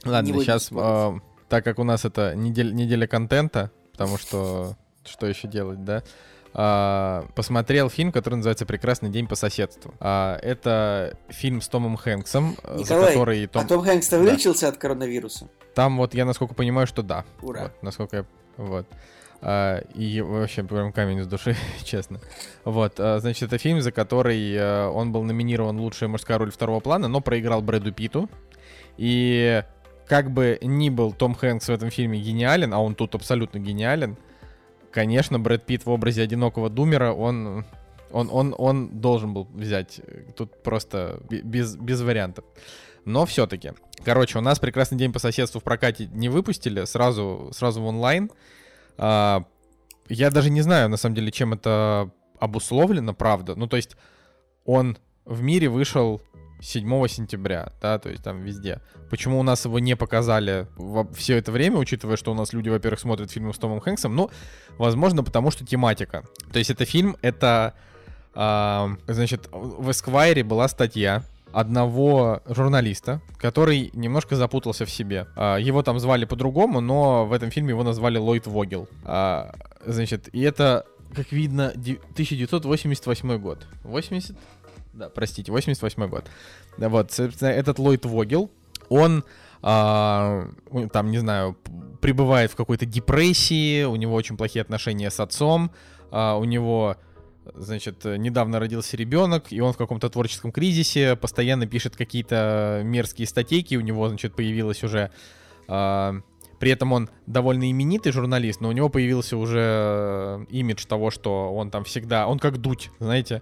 Ладно, 0.03 0.33
сейчас, 0.41 0.71
э, 0.71 1.19
так 1.49 1.63
как 1.63 1.77
у 1.77 1.83
нас 1.83 2.03
это 2.03 2.33
неделя, 2.33 2.73
неделя 2.73 3.05
контента, 3.05 3.69
потому 3.91 4.17
что 4.17 4.75
что 5.05 5.27
еще 5.27 5.47
делать, 5.47 5.83
да? 5.83 6.03
Uh, 6.53 7.31
посмотрел 7.33 7.89
фильм, 7.89 8.11
который 8.11 8.35
называется 8.35 8.65
«Прекрасный 8.65 9.09
день 9.09 9.25
по 9.25 9.35
соседству». 9.35 9.93
Uh, 9.99 10.37
это 10.39 11.17
фильм 11.29 11.61
с 11.61 11.69
Томом 11.69 11.95
Хэнксом, 11.95 12.57
э, 12.63 12.79
Николай, 12.79 13.03
за 13.03 13.07
который 13.07 13.47
Том... 13.47 13.63
а 13.63 13.67
Том 13.67 13.79
вылечился 13.81 14.65
да. 14.65 14.67
от 14.69 14.77
коронавируса? 14.77 15.47
Там 15.75 15.97
вот 15.97 16.13
я, 16.13 16.25
насколько 16.25 16.53
понимаю, 16.53 16.87
что 16.87 17.03
да. 17.03 17.23
Ура. 17.41 17.63
Вот, 17.63 17.71
насколько 17.81 18.17
я... 18.17 18.25
Вот. 18.57 18.85
Uh, 19.41 19.87
и 19.93 20.19
вообще 20.19 20.63
прям 20.63 20.91
камень 20.91 21.23
с 21.23 21.27
души, 21.27 21.55
честно. 21.85 22.19
Вот, 22.65 22.95
значит, 22.97 23.43
это 23.43 23.57
фильм, 23.57 23.81
за 23.81 23.93
который 23.93 24.89
он 24.89 25.13
был 25.13 25.23
номинирован 25.23 25.79
лучшая 25.79 26.09
мужская 26.09 26.37
роль 26.37 26.51
второго 26.51 26.81
плана, 26.81 27.07
но 27.07 27.21
проиграл 27.21 27.61
Брэду 27.61 27.93
Питу. 27.93 28.29
И 28.97 29.63
как 30.05 30.31
бы 30.31 30.59
ни 30.61 30.89
был 30.89 31.13
Том 31.13 31.33
Хэнкс 31.33 31.69
в 31.69 31.71
этом 31.71 31.89
фильме 31.89 32.19
гениален, 32.19 32.73
а 32.73 32.79
он 32.79 32.95
тут 32.95 33.15
абсолютно 33.15 33.59
гениален, 33.59 34.17
конечно, 34.91 35.39
Брэд 35.39 35.65
Питт 35.65 35.85
в 35.85 35.89
образе 35.89 36.21
одинокого 36.21 36.69
думера, 36.69 37.13
он, 37.13 37.65
он, 38.11 38.29
он, 38.31 38.55
он 38.57 38.99
должен 38.99 39.33
был 39.33 39.47
взять. 39.53 40.01
Тут 40.35 40.61
просто 40.63 41.21
без, 41.29 41.75
без 41.75 42.01
вариантов. 42.01 42.45
Но 43.05 43.25
все-таки. 43.25 43.71
Короче, 44.03 44.37
у 44.37 44.41
нас 44.41 44.59
прекрасный 44.59 44.97
день 44.97 45.11
по 45.13 45.19
соседству 45.19 45.59
в 45.59 45.63
прокате 45.63 46.07
не 46.07 46.29
выпустили, 46.29 46.85
сразу, 46.85 47.49
сразу 47.53 47.81
в 47.81 47.85
онлайн. 47.85 48.31
А, 48.97 49.45
я 50.09 50.29
даже 50.29 50.49
не 50.49 50.61
знаю, 50.61 50.89
на 50.89 50.97
самом 50.97 51.15
деле, 51.15 51.31
чем 51.31 51.53
это 51.53 52.11
обусловлено, 52.39 53.13
правда. 53.13 53.55
Ну, 53.55 53.67
то 53.67 53.77
есть 53.77 53.95
он 54.65 54.97
в 55.25 55.41
мире 55.41 55.69
вышел 55.69 56.21
7 56.61 57.07
сентября, 57.07 57.71
да, 57.81 57.99
то 57.99 58.09
есть 58.09 58.23
там 58.23 58.41
везде. 58.41 58.79
Почему 59.09 59.39
у 59.39 59.43
нас 59.43 59.65
его 59.65 59.79
не 59.79 59.95
показали 59.95 60.67
все 61.15 61.37
это 61.37 61.51
время, 61.51 61.77
учитывая, 61.77 62.17
что 62.17 62.31
у 62.31 62.35
нас 62.35 62.53
люди, 62.53 62.69
во-первых, 62.69 62.99
смотрят 62.99 63.31
фильмы 63.31 63.53
с 63.53 63.57
Томом 63.57 63.79
Хэнксом, 63.79 64.15
ну, 64.15 64.29
возможно, 64.77 65.23
потому 65.23 65.51
что 65.51 65.65
тематика. 65.65 66.23
То 66.53 66.59
есть 66.59 66.69
это 66.69 66.85
фильм, 66.85 67.17
это, 67.21 67.73
э, 68.35 68.87
значит, 69.07 69.49
в 69.51 69.89
Esquire 69.89 70.43
была 70.43 70.67
статья 70.67 71.23
одного 71.53 72.41
журналиста, 72.45 73.21
который 73.37 73.89
немножко 73.93 74.35
запутался 74.35 74.85
в 74.85 74.89
себе. 74.89 75.27
А, 75.35 75.57
его 75.57 75.83
там 75.83 75.99
звали 75.99 76.25
по-другому, 76.25 76.81
но 76.81 77.25
в 77.25 77.33
этом 77.33 77.51
фильме 77.51 77.69
его 77.69 77.83
назвали 77.83 78.17
Ллойд 78.17 78.47
Вогел. 78.47 78.87
А, 79.03 79.53
значит, 79.85 80.29
и 80.33 80.41
это, 80.41 80.85
как 81.13 81.31
видно, 81.31 81.69
1988 81.69 83.37
год. 83.37 83.67
80? 83.83 84.35
Да, 84.93 85.09
простите, 85.09 85.51
88 85.51 86.07
год. 86.07 86.29
Вот, 86.77 87.11
собственно, 87.11 87.49
этот 87.49 87.79
Ллойд 87.79 88.05
Вогел, 88.05 88.51
он 88.89 89.23
а, 89.61 90.49
там, 90.91 91.11
не 91.11 91.19
знаю, 91.19 91.57
пребывает 92.01 92.51
в 92.51 92.55
какой-то 92.55 92.85
депрессии, 92.85 93.83
у 93.83 93.95
него 93.95 94.15
очень 94.15 94.37
плохие 94.37 94.61
отношения 94.61 95.09
с 95.09 95.19
отцом, 95.19 95.71
а, 96.11 96.35
у 96.37 96.43
него 96.43 96.97
Значит, 97.55 98.05
недавно 98.05 98.59
родился 98.59 98.95
ребенок, 98.95 99.51
и 99.51 99.59
он 99.61 99.73
в 99.73 99.77
каком-то 99.77 100.09
творческом 100.09 100.51
кризисе, 100.51 101.15
постоянно 101.15 101.65
пишет 101.65 101.95
какие-то 101.95 102.81
мерзкие 102.83 103.27
статейки, 103.27 103.75
у 103.75 103.81
него, 103.81 104.07
значит, 104.07 104.35
появилась 104.35 104.83
уже... 104.83 105.11
Э, 105.67 106.13
при 106.59 106.69
этом 106.69 106.93
он 106.93 107.09
довольно 107.25 107.69
именитый 107.69 108.11
журналист, 108.11 108.61
но 108.61 108.69
у 108.69 108.71
него 108.71 108.89
появился 108.89 109.37
уже 109.37 110.45
имидж 110.49 110.85
того, 110.85 111.09
что 111.09 111.51
он 111.51 111.71
там 111.71 111.83
всегда... 111.83 112.27
Он 112.27 112.37
как 112.37 112.59
дуть, 112.59 112.91
знаете, 112.99 113.41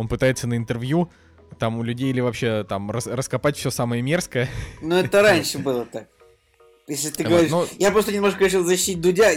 он 0.00 0.08
пытается 0.08 0.46
на 0.46 0.56
интервью 0.56 1.10
там 1.58 1.78
у 1.78 1.82
людей 1.82 2.10
или 2.10 2.20
вообще 2.20 2.64
там 2.64 2.90
рас, 2.90 3.06
раскопать 3.06 3.56
все 3.56 3.70
самое 3.70 4.02
мерзкое. 4.02 4.48
Ну, 4.80 4.96
это 4.96 5.22
раньше 5.22 5.58
было 5.58 5.84
так. 5.84 6.08
Если 6.88 7.10
ты 7.10 7.22
вот, 7.22 7.30
говоришь... 7.30 7.50
Ну... 7.50 7.66
Я 7.78 7.92
просто 7.92 8.12
немножко 8.12 8.44
решил 8.44 8.64
защитить 8.64 9.00
Дудя. 9.00 9.30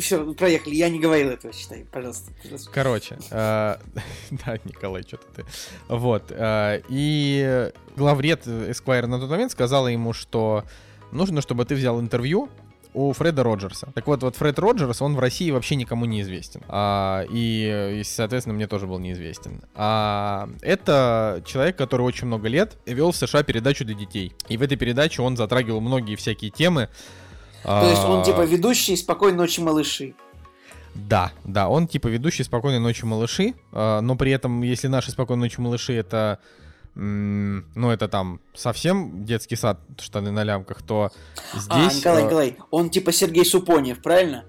Все, 0.00 0.32
проехали. 0.34 0.74
Я 0.74 0.88
не 0.90 1.00
говорил 1.00 1.30
этого, 1.30 1.52
считай. 1.52 1.84
Пожалуйста. 1.90 2.30
пожалуйста. 2.40 2.70
Короче. 2.70 3.18
Э, 3.30 3.76
да, 4.30 4.58
Николай, 4.64 5.02
что-то 5.02 5.26
ты... 5.34 5.44
Вот. 5.88 6.30
Э, 6.30 6.82
и 6.88 7.72
главред 7.96 8.46
Esquire 8.46 9.06
на 9.06 9.18
тот 9.18 9.28
момент 9.28 9.50
сказала 9.50 9.88
ему, 9.88 10.12
что 10.12 10.64
нужно, 11.10 11.40
чтобы 11.40 11.64
ты 11.64 11.74
взял 11.74 11.98
интервью 12.00 12.48
у 12.94 13.12
Фреда 13.12 13.42
Роджерса. 13.42 13.88
Так 13.94 14.06
вот, 14.06 14.22
вот 14.22 14.36
Фред 14.36 14.58
Роджерс, 14.58 15.02
он 15.02 15.14
в 15.14 15.20
России 15.20 15.50
вообще 15.50 15.76
никому 15.76 16.04
не 16.04 16.22
известен. 16.22 16.62
А, 16.68 17.24
и, 17.30 18.00
и, 18.00 18.04
соответственно, 18.04 18.54
мне 18.54 18.66
тоже 18.66 18.86
был 18.86 18.98
неизвестен. 18.98 19.62
А, 19.74 20.48
это 20.60 21.42
человек, 21.46 21.76
который 21.76 22.02
очень 22.02 22.26
много 22.26 22.48
лет 22.48 22.76
вел 22.86 23.12
в 23.12 23.16
США 23.16 23.42
передачу 23.42 23.84
для 23.84 23.94
детей. 23.94 24.32
И 24.48 24.56
в 24.56 24.62
этой 24.62 24.76
передаче 24.76 25.22
он 25.22 25.36
затрагивал 25.36 25.80
многие 25.80 26.16
всякие 26.16 26.50
темы. 26.50 26.88
То 27.62 27.88
есть 27.88 28.04
он 28.04 28.22
типа 28.24 28.44
ведущий 28.44 28.96
«Спокойной 28.96 29.36
ночи, 29.36 29.60
малыши». 29.60 30.14
Да, 30.94 31.30
да, 31.44 31.68
он 31.68 31.86
типа 31.86 32.08
ведущий 32.08 32.42
«Спокойной 32.42 32.80
ночи, 32.80 33.04
малыши», 33.04 33.54
а, 33.72 34.00
но 34.00 34.16
при 34.16 34.32
этом, 34.32 34.62
если 34.62 34.88
наши 34.88 35.10
«Спокойной 35.10 35.44
ночи, 35.44 35.60
малыши»— 35.60 35.92
это 35.94 36.40
ну, 36.94 37.90
это 37.90 38.08
там 38.08 38.40
совсем 38.54 39.24
детский 39.24 39.56
сад, 39.56 39.80
штаны 39.98 40.30
на 40.30 40.44
лямках, 40.44 40.82
то 40.82 41.10
а, 41.52 41.58
здесь... 41.58 41.96
А, 41.96 41.98
Николай, 41.98 42.24
Николай, 42.24 42.58
он 42.70 42.90
типа 42.90 43.12
Сергей 43.12 43.44
Супонев, 43.44 44.02
правильно? 44.02 44.44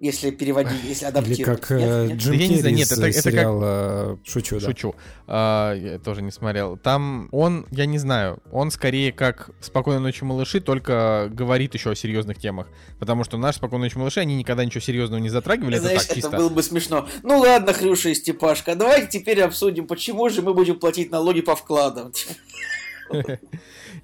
Если 0.00 0.30
переводить, 0.30 0.84
если 0.84 1.06
адаптировать. 1.06 1.38
Или 1.38 1.66
как 1.66 1.70
нет, 1.70 2.08
нет? 2.08 2.18
Джим 2.18 2.32
Керри 2.38 2.62
да 2.62 2.70
нет, 2.70 2.92
это, 2.92 3.06
это 3.06 3.20
сериала 3.20 4.16
как... 4.16 4.26
«Шучу», 4.26 4.60
да. 4.60 4.66
«Шучу». 4.66 4.94
А, 5.26 5.74
я 5.74 5.98
тоже 5.98 6.22
не 6.22 6.30
смотрел. 6.30 6.76
Там 6.76 7.28
он, 7.32 7.66
я 7.70 7.86
не 7.86 7.98
знаю, 7.98 8.38
он 8.52 8.70
скорее 8.70 9.12
как 9.12 9.50
«Спокойной 9.60 10.00
ночи, 10.00 10.22
малыши», 10.24 10.60
только 10.60 11.28
говорит 11.32 11.74
еще 11.74 11.90
о 11.90 11.94
серьезных 11.94 12.38
темах. 12.38 12.68
Потому 12.98 13.24
что 13.24 13.38
наши 13.38 13.58
«Спокойной 13.58 13.86
ночи, 13.86 13.98
малыши», 13.98 14.20
они 14.20 14.36
никогда 14.36 14.64
ничего 14.64 14.80
серьезного 14.80 15.20
не 15.20 15.30
затрагивали. 15.30 15.78
Знаешь, 15.78 16.00
это, 16.00 16.08
так, 16.08 16.14
чисто... 16.14 16.28
это 16.28 16.36
было 16.38 16.48
бы 16.48 16.62
смешно. 16.62 17.08
Ну 17.22 17.38
ладно, 17.40 17.72
Хрюша 17.72 18.10
и 18.10 18.14
Степашка, 18.14 18.76
давайте 18.76 19.18
теперь 19.18 19.42
обсудим, 19.42 19.86
почему 19.86 20.28
же 20.28 20.42
мы 20.42 20.54
будем 20.54 20.78
платить 20.78 21.10
налоги 21.10 21.40
по 21.40 21.56
вкладам. 21.56 22.12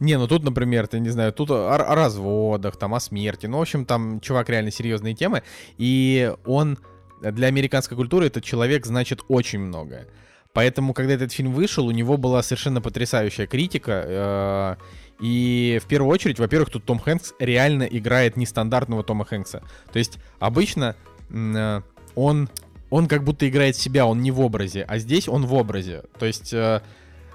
Не, 0.01 0.19
ну 0.19 0.27
тут, 0.27 0.45
например, 0.45 0.87
ты 0.87 1.01
не 1.01 1.11
знаю, 1.11 1.33
тут 1.33 1.51
о, 1.51 1.75
о 1.75 1.95
разводах, 1.95 2.77
там, 2.77 2.95
о 2.95 3.01
смерти. 3.01 3.47
Ну, 3.47 3.59
в 3.59 3.63
общем, 3.63 3.85
там, 3.85 4.21
чувак, 4.21 4.49
реально 4.51 4.71
серьезные 4.71 5.15
темы. 5.15 5.43
И 5.79 6.33
он 6.45 6.79
для 7.21 7.49
американской 7.49 7.97
культуры 7.97 8.27
этот 8.27 8.45
человек 8.45 8.87
значит 8.87 9.21
очень 9.29 9.61
многое. 9.61 10.07
Поэтому, 10.53 10.95
когда 10.95 11.15
этот 11.15 11.33
фильм 11.33 11.53
вышел, 11.53 11.87
у 11.87 11.91
него 11.91 12.17
была 12.17 12.43
совершенно 12.43 12.81
потрясающая 12.81 13.47
критика. 13.47 14.05
Э, 14.07 14.77
и 15.21 15.81
в 15.83 15.87
первую 15.89 16.13
очередь, 16.13 16.39
во-первых, 16.39 16.71
тут 16.71 16.85
Том 16.85 17.01
Хэнкс 17.01 17.35
реально 17.41 17.83
играет 17.85 18.37
нестандартного 18.37 19.03
Тома 19.03 19.25
Хэнкса. 19.25 19.63
То 19.93 19.99
есть 19.99 20.19
обычно 20.39 20.95
э, 21.31 21.81
он, 22.15 22.49
он 22.91 23.09
как 23.09 23.25
будто 23.25 23.49
играет 23.49 23.77
себя, 23.77 24.07
он 24.07 24.23
не 24.23 24.31
в 24.31 24.41
образе, 24.41 24.85
а 24.87 24.99
здесь 24.99 25.29
он 25.29 25.45
в 25.45 25.55
образе. 25.55 26.05
То 26.21 26.27
есть 26.27 26.53
э, 26.55 26.83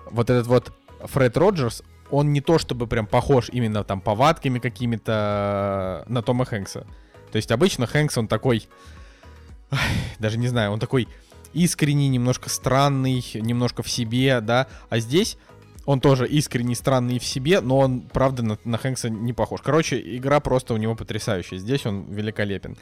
вот 0.09 0.29
этот 0.29 0.47
вот 0.47 0.71
Фред 1.03 1.37
Роджерс, 1.37 1.83
он 2.11 2.33
не 2.33 2.41
то 2.41 2.57
чтобы 2.57 2.87
прям 2.87 3.07
похож 3.07 3.49
именно 3.51 3.83
там 3.83 4.01
повадками 4.01 4.59
какими-то 4.59 6.05
на 6.07 6.21
Тома 6.21 6.45
Хэнкса. 6.45 6.85
То 7.31 7.35
есть 7.35 7.51
обычно 7.51 7.85
Хэнкс, 7.85 8.17
он 8.17 8.27
такой, 8.27 8.67
даже 10.19 10.37
не 10.37 10.47
знаю, 10.47 10.71
он 10.71 10.79
такой 10.79 11.07
искренний, 11.53 12.09
немножко 12.09 12.49
странный, 12.49 13.23
немножко 13.35 13.83
в 13.83 13.89
себе, 13.89 14.41
да, 14.41 14.67
а 14.89 14.99
здесь 14.99 15.37
он 15.85 16.01
тоже 16.01 16.27
искренний, 16.27 16.75
странный 16.75 17.17
в 17.17 17.25
себе, 17.25 17.61
но 17.61 17.79
он, 17.79 18.01
правда, 18.01 18.43
на, 18.43 18.59
на 18.63 18.77
Хэнкса 18.77 19.09
не 19.09 19.33
похож. 19.33 19.61
Короче, 19.63 19.99
игра 20.17 20.39
просто 20.39 20.75
у 20.75 20.77
него 20.77 20.93
потрясающая. 20.95 21.57
Здесь 21.57 21.85
он 21.85 22.05
великолепен. 22.11 22.77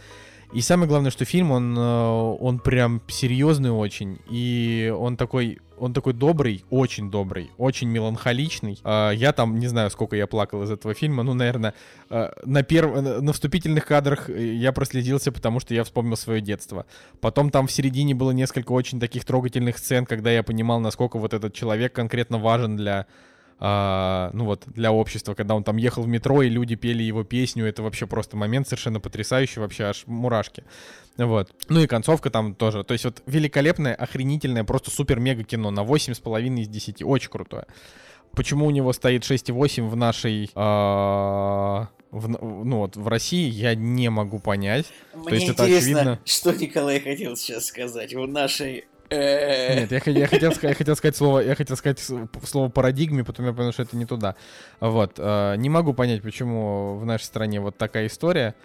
И 0.54 0.62
самое 0.62 0.88
главное, 0.88 1.12
что 1.12 1.26
фильм, 1.26 1.52
он, 1.52 1.78
э, 1.78 2.38
он 2.40 2.60
прям 2.60 3.02
серьезный 3.08 3.72
очень. 3.72 4.20
И 4.30 4.94
он 4.98 5.18
такой, 5.18 5.60
он 5.78 5.94
такой 5.94 6.14
добрый, 6.14 6.64
очень 6.70 7.12
добрый, 7.12 7.52
очень 7.58 7.90
меланхоличный. 7.90 8.80
А, 8.84 9.12
я 9.12 9.34
там, 9.34 9.60
не 9.60 9.68
знаю, 9.68 9.90
сколько 9.92 10.16
я 10.16 10.26
плакал 10.26 10.64
из 10.64 10.72
этого 10.72 10.94
фильма. 10.94 11.24
Ну, 11.24 11.34
наверное, 11.34 11.74
э, 12.10 12.30
на, 12.46 12.64
перв... 12.64 12.96
на 13.22 13.34
вступительных 13.34 13.86
кадрах 13.86 14.30
я 14.30 14.72
проследился, 14.72 15.34
потому 15.34 15.60
что 15.60 15.74
я 15.74 15.84
вспомнил 15.84 16.16
свое 16.16 16.40
детство. 16.40 16.86
Потом 17.20 17.50
там 17.50 17.68
в 17.68 17.72
середине 17.72 18.16
было 18.16 18.32
несколько 18.32 18.72
очень 18.72 19.02
таких 19.02 19.26
трогательных 19.26 19.78
сцен, 19.78 20.06
когда 20.06 20.32
я 20.32 20.44
понимал, 20.44 20.80
насколько 20.80 21.20
вот 21.20 21.34
этот 21.34 21.54
человек 21.54 21.94
конкретно 21.94 22.38
важен 22.38 22.78
для 22.78 23.06
а, 23.60 24.30
ну 24.34 24.46
вот, 24.46 24.64
для 24.68 24.92
общества, 24.92 25.34
когда 25.34 25.56
он 25.56 25.64
там 25.64 25.78
ехал 25.78 26.04
в 26.04 26.08
метро, 26.08 26.42
и 26.42 26.50
люди 26.50 26.76
пели 26.76 27.04
его 27.04 27.24
песню, 27.24 27.66
это 27.66 27.82
вообще 27.82 28.06
просто 28.06 28.38
момент 28.38 28.68
совершенно 28.68 29.00
потрясающий, 29.00 29.60
вообще 29.60 29.86
аж 29.86 30.04
мурашки. 30.06 30.64
Вот. 31.18 31.52
Ну 31.70 31.82
и 31.82 31.88
концовка 31.88 32.30
там 32.30 32.54
тоже. 32.54 32.84
То 32.84 32.94
есть 32.94 33.06
вот 33.06 33.24
великолепное, 33.26 33.96
охренительное, 33.96 34.64
просто 34.64 34.92
супер-мега 34.92 35.44
кино 35.44 35.72
на 35.72 35.82
8,5 35.82 36.60
из 36.60 36.68
10. 36.68 37.04
Очень 37.04 37.30
крутое. 37.30 37.66
Почему 38.34 38.68
у 38.68 38.72
него 38.72 38.94
стоит 38.94 39.24
6,8 39.24 39.88
в 39.88 39.96
нашей... 39.96 40.52
А, 40.54 41.88
в, 42.12 42.28
ну 42.30 42.78
вот 42.78 42.96
в 42.96 43.08
России 43.08 43.50
я 43.50 43.74
не 43.74 44.10
могу 44.10 44.40
понять. 44.40 44.86
Мне 45.14 45.24
То 45.24 45.36
есть 45.36 45.50
интересно, 45.50 45.64
это 45.64 45.78
очевидно... 45.78 46.20
что 46.24 46.52
Николай 46.54 47.00
хотел 47.00 47.36
сейчас 47.36 47.66
сказать. 47.66 48.14
В 48.14 48.28
нашей 48.28 48.86
нет, 49.10 49.92
я, 49.92 50.02
я, 50.12 50.28
хотел, 50.28 50.52
я 50.62 50.74
хотел 50.74 50.96
сказать 50.96 51.16
слово, 51.16 51.40
я 51.40 51.56
хотел 51.56 51.78
сказать 51.78 52.00
слово 52.00 52.70
парадигме, 52.70 53.24
потом 53.24 53.46
я 53.46 53.54
понял, 53.54 53.72
что 53.72 53.84
это 53.84 53.96
не 53.96 54.06
туда. 54.06 54.36
Вот, 54.80 55.14
э, 55.18 55.56
не 55.58 55.70
могу 55.70 55.94
понять, 55.94 56.22
почему 56.22 56.98
в 56.98 57.06
нашей 57.06 57.24
стране 57.24 57.62
вот 57.62 57.78
такая 57.78 58.08
история. 58.08 58.56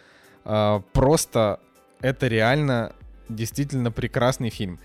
Э, 0.44 0.80
просто 0.92 1.60
это 2.00 2.26
реально 2.26 2.94
действительно 3.28 3.90
прекрасный 3.90 4.50
фильм 4.50 4.80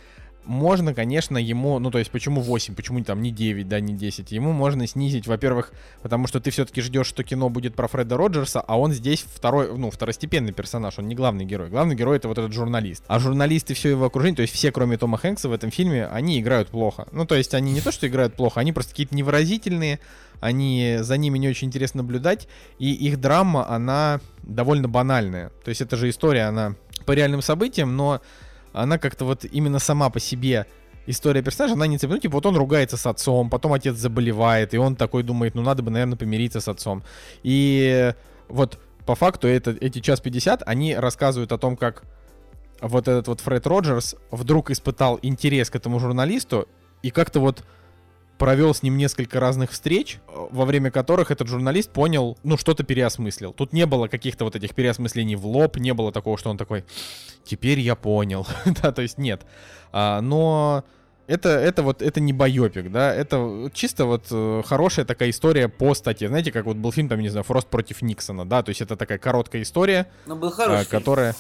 можно, 0.48 0.94
конечно, 0.94 1.38
ему, 1.38 1.78
ну, 1.80 1.92
то 1.92 2.00
есть, 2.00 2.10
почему 2.10 2.42
8, 2.42 2.74
почему 2.74 3.04
там 3.04 3.22
не 3.22 3.32
9, 3.32 3.68
да, 3.68 3.80
не 3.80 3.94
10, 3.94 4.32
ему 4.32 4.54
можно 4.54 4.88
снизить, 4.88 5.28
во-первых, 5.28 5.74
потому 6.02 6.28
что 6.28 6.40
ты 6.40 6.52
все-таки 6.52 6.82
ждешь, 6.82 7.08
что 7.08 7.24
кино 7.24 7.50
будет 7.50 7.76
про 7.76 7.88
Фреда 7.88 8.18
Роджерса, 8.18 8.62
а 8.62 8.80
он 8.80 8.94
здесь 8.94 9.26
второй, 9.28 9.78
ну, 9.78 9.92
второстепенный 9.92 10.54
персонаж, 10.54 10.98
он 10.98 11.08
не 11.08 11.16
главный 11.16 11.46
герой. 11.46 11.70
Главный 11.70 11.96
герой 11.96 12.18
это 12.18 12.30
вот 12.30 12.38
этот 12.38 12.54
журналист. 12.54 13.04
А 13.08 13.20
журналисты 13.20 13.74
все 13.74 13.90
его 13.90 14.06
окружение, 14.06 14.38
то 14.38 14.42
есть 14.42 14.54
все, 14.54 14.72
кроме 14.72 14.98
Тома 14.98 15.18
Хэнкса 15.18 15.50
в 15.50 15.54
этом 15.54 15.70
фильме, 15.70 16.08
они 16.08 16.40
играют 16.40 16.70
плохо. 16.70 17.08
Ну, 17.12 17.26
то 17.26 17.36
есть, 17.36 17.54
они 17.54 17.74
не 17.74 17.82
то, 17.82 17.92
что 17.92 18.08
играют 18.08 18.36
плохо, 18.36 18.62
они 18.62 18.72
просто 18.72 18.92
какие-то 18.92 19.16
невыразительные, 19.16 20.00
они, 20.40 20.98
за 21.02 21.18
ними 21.18 21.38
не 21.38 21.50
очень 21.50 21.68
интересно 21.68 22.04
наблюдать, 22.04 22.48
и 22.80 22.94
их 22.94 23.20
драма, 23.20 23.70
она 23.70 24.22
довольно 24.44 24.88
банальная. 24.88 25.52
То 25.64 25.70
есть, 25.70 25.82
это 25.82 25.98
же 25.98 26.10
история, 26.10 26.44
она 26.44 26.76
по 27.06 27.12
реальным 27.12 27.42
событиям, 27.42 27.96
но 27.96 28.22
она 28.82 28.98
как-то 28.98 29.26
вот 29.26 29.46
именно 29.46 29.80
сама 29.80 30.10
по 30.10 30.20
себе 30.20 30.66
история 31.06 31.42
персонажа, 31.42 31.74
она 31.74 31.88
не 31.88 31.98
цепная. 31.98 32.18
Ну, 32.18 32.22
типа, 32.22 32.34
вот 32.36 32.46
он 32.46 32.58
ругается 32.58 32.98
с 32.98 33.06
отцом, 33.06 33.50
потом 33.50 33.74
отец 33.74 33.96
заболевает, 33.96 34.74
и 34.74 34.78
он 34.78 34.96
такой 34.96 35.24
думает, 35.24 35.56
ну, 35.56 35.62
надо 35.62 35.82
бы, 35.84 35.90
наверное, 35.90 36.18
помириться 36.18 36.60
с 36.60 36.68
отцом. 36.68 37.04
И 37.44 38.14
вот 38.50 38.80
по 39.06 39.16
факту 39.16 39.48
это, 39.48 39.72
эти 39.72 40.00
час 40.00 40.20
50, 40.20 40.64
они 40.66 40.96
рассказывают 40.96 41.52
о 41.52 41.58
том, 41.58 41.78
как 41.78 42.04
вот 42.82 43.08
этот 43.08 43.28
вот 43.28 43.40
Фред 43.40 43.66
Роджерс 43.66 44.16
вдруг 44.32 44.70
испытал 44.70 45.18
интерес 45.22 45.70
к 45.70 45.76
этому 45.76 46.00
журналисту 46.00 46.68
и 47.02 47.10
как-то 47.10 47.40
вот 47.40 47.64
провел 48.38 48.74
с 48.74 48.84
ним 48.84 48.98
несколько 48.98 49.40
разных 49.40 49.72
встреч, 49.72 50.20
во 50.28 50.66
время 50.66 50.92
которых 50.92 51.32
этот 51.32 51.48
журналист 51.48 51.90
понял, 51.92 52.38
ну, 52.44 52.58
что-то 52.58 52.84
переосмыслил. 52.84 53.54
Тут 53.54 53.74
не 53.74 53.86
было 53.86 54.08
каких-то 54.08 54.44
вот 54.46 54.56
этих 54.56 54.74
переосмыслений 54.76 55.36
в 55.36 55.46
лоб, 55.46 55.78
не 55.78 55.94
было 55.94 56.12
такого, 56.12 56.38
что 56.38 56.50
он 56.50 56.58
такой, 56.58 56.86
теперь 57.44 57.80
я 57.80 57.96
понял. 57.96 58.48
да, 58.82 58.92
то 58.92 59.02
есть 59.02 59.18
нет. 59.18 59.42
А, 59.92 60.22
но 60.22 60.84
это, 61.26 61.50
это 61.50 61.84
вот, 61.84 62.02
это 62.02 62.20
не 62.20 62.32
байопик, 62.32 62.92
да, 62.92 63.14
это 63.14 63.70
чисто 63.74 64.06
вот 64.06 64.28
э, 64.32 64.62
хорошая 64.66 65.06
такая 65.06 65.30
история 65.32 65.68
по 65.68 65.94
статье. 65.94 66.28
Знаете, 66.28 66.52
как 66.52 66.66
вот 66.66 66.78
был 66.78 66.92
фильм, 66.92 67.10
там, 67.10 67.20
не 67.20 67.30
знаю, 67.30 67.44
Фрост 67.44 67.68
против 67.68 68.02
Никсона, 68.02 68.46
да, 68.48 68.62
то 68.64 68.70
есть 68.70 68.82
это 68.82 68.96
такая 68.96 69.18
короткая 69.18 69.64
история, 69.64 70.08
Но 70.26 70.36
был 70.36 70.52
хороший 70.52 70.84
а, 70.84 70.86
которая... 70.86 71.36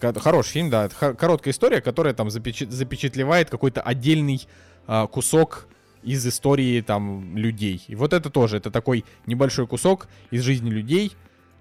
ко- 0.00 0.18
Хороший 0.20 0.50
фильм, 0.50 0.70
да, 0.70 0.88
короткая 0.88 1.52
история, 1.52 1.80
которая 1.80 2.14
там 2.14 2.28
запечат- 2.28 2.70
запечатлевает 2.70 3.48
какой-то 3.48 3.80
отдельный 3.80 4.46
а, 4.86 5.06
кусок 5.06 5.66
из 6.02 6.26
истории 6.26 6.80
там 6.80 7.36
людей. 7.36 7.84
И 7.88 7.94
вот 7.94 8.12
это 8.12 8.30
тоже, 8.30 8.58
это 8.58 8.70
такой 8.70 9.04
небольшой 9.26 9.66
кусок 9.66 10.08
из 10.30 10.42
жизни 10.42 10.70
людей, 10.70 11.12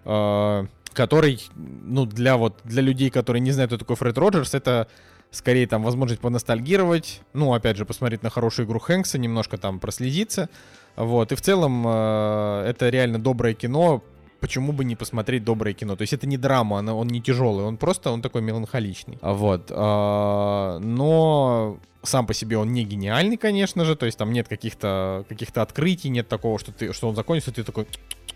а, 0.04 0.68
который, 0.94 1.42
ну, 1.56 2.06
для 2.06 2.38
вот, 2.38 2.60
для 2.64 2.82
людей, 2.82 3.10
которые 3.10 3.42
не 3.42 3.52
знают, 3.52 3.70
кто 3.70 3.78
такой 3.78 3.96
Фред 3.96 4.18
Роджерс, 4.18 4.54
это 4.54 4.88
скорее 5.32 5.68
там 5.68 5.84
возможность 5.84 6.22
поностальгировать, 6.22 7.22
ну, 7.34 7.54
опять 7.54 7.78
же, 7.78 7.86
посмотреть 7.86 8.24
на 8.24 8.30
хорошую 8.30 8.66
игру 8.66 8.80
Хэнкса, 8.80 9.18
немножко 9.18 9.58
там 9.58 9.80
прослезиться, 9.80 10.50
вот, 10.96 11.32
и 11.32 11.36
в 11.36 11.42
целом 11.42 11.84
э, 11.86 12.66
это 12.68 12.90
реально 12.90 13.20
доброе 13.20 13.54
кино, 13.54 14.04
почему 14.40 14.72
бы 14.72 14.86
не 14.86 14.96
посмотреть 14.96 15.44
доброе 15.44 15.74
кино, 15.74 15.96
то 15.96 16.02
есть 16.02 16.14
это 16.14 16.28
не 16.28 16.38
драма, 16.38 16.80
она, 16.80 16.94
он 16.94 17.08
не 17.08 17.22
тяжелый, 17.22 17.66
он 17.66 17.78
просто, 17.78 18.12
он 18.12 18.22
такой 18.22 18.42
меланхоличный, 18.42 19.18
А 19.22 19.34
вот, 19.34 19.72
э, 19.72 20.80
но 20.80 21.78
сам 22.04 22.28
по 22.28 22.34
себе 22.34 22.58
он 22.58 22.72
не 22.74 22.84
гениальный, 22.84 23.38
конечно 23.38 23.86
же, 23.86 23.96
то 23.96 24.06
есть 24.06 24.18
там 24.18 24.32
нет 24.32 24.48
каких-то 24.48 25.26
каких 25.28 25.50
открытий, 25.56 26.10
нет 26.10 26.28
такого, 26.28 26.60
что 26.60 26.72
ты, 26.72 26.94
что 26.94 27.10
он 27.10 27.16
закончится, 27.16 27.52
ты 27.52 27.64
такой, 27.64 27.88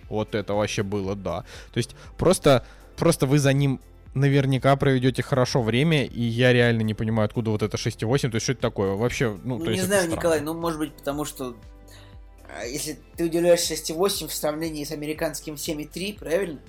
вот 0.10 0.36
это 0.36 0.54
вообще 0.54 0.84
было, 0.84 1.16
да, 1.16 1.44
то 1.72 1.78
есть 1.78 1.96
просто, 2.18 2.66
просто 2.98 3.26
вы 3.26 3.40
за 3.40 3.54
ним 3.54 3.80
наверняка 4.14 4.76
проведете 4.76 5.22
хорошо 5.22 5.62
время, 5.62 6.06
и 6.06 6.22
я 6.22 6.54
реально 6.54 6.82
не 6.82 6.94
понимаю, 6.94 7.26
откуда 7.26 7.52
вот 7.52 7.62
это 7.64 7.78
6,8, 7.78 8.30
то 8.30 8.36
есть 8.36 8.44
что 8.44 8.54
это 8.54 8.62
такое? 8.62 8.96
Вообще, 8.96 9.38
ну, 9.44 9.58
Ну, 9.60 9.66
то 9.66 9.72
не 9.72 9.78
есть 9.78 9.88
знаю. 9.88 10.10
Николай, 10.10 10.42
ну, 10.42 10.54
может 10.54 10.80
быть, 10.80 10.94
потому 10.94 11.26
что 11.26 11.50
а, 11.50 11.69
если 12.66 13.00
ты 13.16 13.26
уделяешь 13.26 13.60
6,8 13.60 14.28
в 14.28 14.34
сравнении 14.34 14.84
с 14.84 14.92
американским 14.92 15.56
7,3, 15.56 16.20
правильно? 16.20 16.60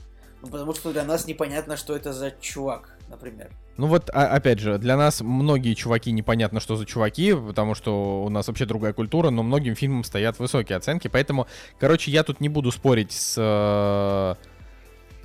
Ну, 0.42 0.48
потому 0.48 0.74
что 0.74 0.92
для 0.92 1.04
нас 1.04 1.26
непонятно, 1.26 1.76
что 1.76 1.94
это 1.94 2.12
за 2.12 2.30
чувак, 2.40 2.96
например. 3.08 3.50
Ну 3.76 3.86
вот, 3.86 4.10
а- 4.12 4.26
опять 4.28 4.58
же, 4.58 4.78
для 4.78 4.96
нас 4.96 5.20
многие 5.20 5.74
чуваки 5.74 6.12
непонятно, 6.12 6.60
что 6.60 6.76
за 6.76 6.86
чуваки, 6.86 7.34
потому 7.34 7.74
что 7.74 8.22
у 8.24 8.28
нас 8.28 8.48
вообще 8.48 8.66
другая 8.66 8.92
культура, 8.92 9.30
но 9.30 9.42
многим 9.42 9.74
фильмам 9.74 10.04
стоят 10.04 10.38
высокие 10.38 10.76
оценки, 10.76 11.08
поэтому, 11.08 11.46
короче, 11.78 12.10
я 12.10 12.22
тут 12.22 12.40
не 12.40 12.48
буду 12.48 12.72
спорить 12.72 13.12
с 13.12 13.36
э, 13.38 14.34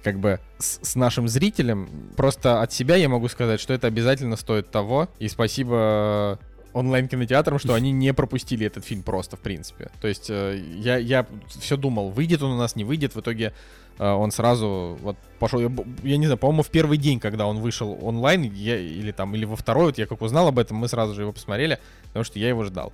как 0.04 0.20
бы 0.20 0.40
с, 0.60 0.80
с 0.82 0.96
нашим 0.96 1.28
зрителем. 1.28 1.90
Просто 2.16 2.62
от 2.62 2.72
себя 2.72 2.96
я 2.96 3.10
могу 3.10 3.28
сказать, 3.28 3.60
что 3.60 3.74
это 3.74 3.88
обязательно 3.88 4.36
стоит 4.36 4.70
того. 4.70 5.10
И 5.20 5.28
спасибо 5.28 6.40
онлайн-кинотеатрам, 6.76 7.58
что 7.58 7.74
они 7.74 7.92
не 7.92 8.14
пропустили 8.14 8.68
этот 8.68 8.84
фильм 8.84 9.02
просто, 9.02 9.38
в 9.38 9.40
принципе. 9.40 9.90
То 10.02 10.10
есть 10.10 10.30
э, 10.30 10.62
я, 10.76 10.98
я 10.98 11.26
все 11.48 11.78
думал, 11.78 12.10
выйдет 12.10 12.44
он 12.44 12.52
у 12.52 12.58
нас, 12.58 12.76
не 12.76 12.84
выйдет. 12.84 13.16
В 13.16 13.22
итоге 13.22 13.54
э, 13.98 14.06
он 14.06 14.32
сразу 14.32 14.98
вот 15.02 15.16
пошел. 15.40 15.62
Я, 15.62 15.72
я 16.04 16.18
не 16.18 16.26
знаю, 16.26 16.38
по-моему, 16.38 16.64
в 16.64 16.70
первый 16.70 16.98
день, 16.98 17.22
когда 17.22 17.48
он 17.48 17.60
вышел 17.60 17.98
онлайн, 18.02 18.44
я, 18.44 18.78
или 18.78 19.14
там, 19.14 19.34
или 19.36 19.46
во 19.46 19.56
второй, 19.56 19.86
вот 19.86 19.98
я 19.98 20.06
как 20.06 20.22
узнал 20.22 20.50
об 20.50 20.60
этом, 20.60 20.76
мы 20.76 20.90
сразу 20.90 21.14
же 21.16 21.22
его 21.22 21.32
посмотрели, 21.32 21.80
потому 22.08 22.26
что 22.26 22.40
я 22.40 22.50
его 22.50 22.66
ждал. 22.66 22.92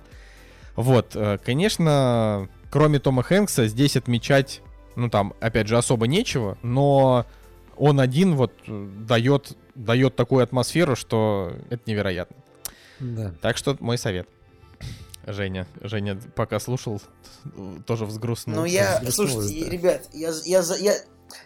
Вот, 0.76 1.16
э, 1.16 1.38
конечно, 1.44 2.48
кроме 2.70 3.00
Тома 3.00 3.24
Хэнкса, 3.24 3.66
здесь 3.66 3.96
отмечать, 3.96 4.62
ну 4.94 5.10
там, 5.10 5.34
опять 5.40 5.66
же, 5.66 5.76
особо 5.76 6.06
нечего, 6.06 6.56
но 6.62 7.26
он 7.76 7.98
один 7.98 8.36
вот 8.36 8.52
дает, 8.68 9.56
дает 9.74 10.14
такую 10.14 10.44
атмосферу, 10.44 10.94
что 10.94 11.52
это 11.68 11.82
невероятно. 11.86 12.36
Да. 13.02 13.34
Так 13.40 13.56
что 13.56 13.76
мой 13.80 13.98
совет. 13.98 14.28
Женя, 15.26 15.66
Женя, 15.80 16.18
пока 16.34 16.58
слушал, 16.58 17.00
тоже 17.86 18.06
взгрустнул. 18.06 18.56
Ну, 18.56 18.64
я, 18.64 19.00
слушайте, 19.10 19.64
да. 19.64 19.70
ребят, 19.70 20.08
я, 20.12 20.32
я, 20.44 20.62
я, 20.80 20.94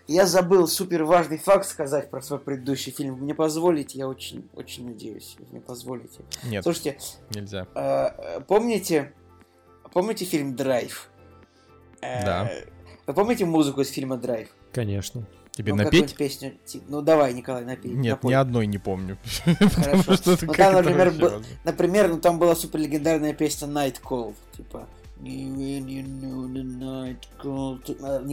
я 0.06 0.26
забыл 0.26 0.66
супер 0.66 1.04
важный 1.04 1.36
факт 1.36 1.66
сказать 1.68 2.08
про 2.10 2.22
свой 2.22 2.38
предыдущий 2.38 2.90
фильм. 2.92 3.16
Мне 3.16 3.34
позволите? 3.34 3.98
Я 3.98 4.08
очень, 4.08 4.48
очень 4.54 4.86
надеюсь, 4.86 5.36
мне 5.50 5.60
позволите. 5.60 6.20
Нет, 6.44 6.62
Слушайте, 6.62 6.98
нельзя. 7.34 7.66
э, 7.74 7.80
э, 8.16 8.40
помните, 8.40 9.12
помните 9.92 10.24
фильм 10.24 10.56
«Драйв»? 10.56 11.10
Э, 12.00 12.24
Да. 12.24 12.50
Вы 13.06 13.12
помните 13.14 13.44
музыку 13.44 13.82
из 13.82 13.90
фильма 13.90 14.16
«Драйв»? 14.16 14.48
Конечно. 14.72 15.26
Тебе 15.56 15.72
Ну, 15.72 15.84
напеть? 15.84 16.14
песню? 16.14 16.52
Ну, 16.86 17.00
давай, 17.00 17.32
Николай, 17.32 17.64
напей. 17.64 17.92
Нет, 17.92 18.16
напой. 18.16 18.30
ни 18.30 18.34
одной 18.34 18.66
не 18.66 18.76
помню. 18.76 19.16
Хорошо. 19.74 20.16
Ну, 20.26 20.36
там, 20.52 20.74
например, 20.74 21.10
возможно? 21.10 21.42
Например, 21.64 22.08
ну 22.08 22.20
там 22.20 22.38
была 22.38 22.54
супер 22.54 22.80
легендарная 22.80 23.32
песня 23.32 23.66
Night 23.66 23.96
Call, 24.04 24.34
типа 24.54 24.86
Не 25.18 26.02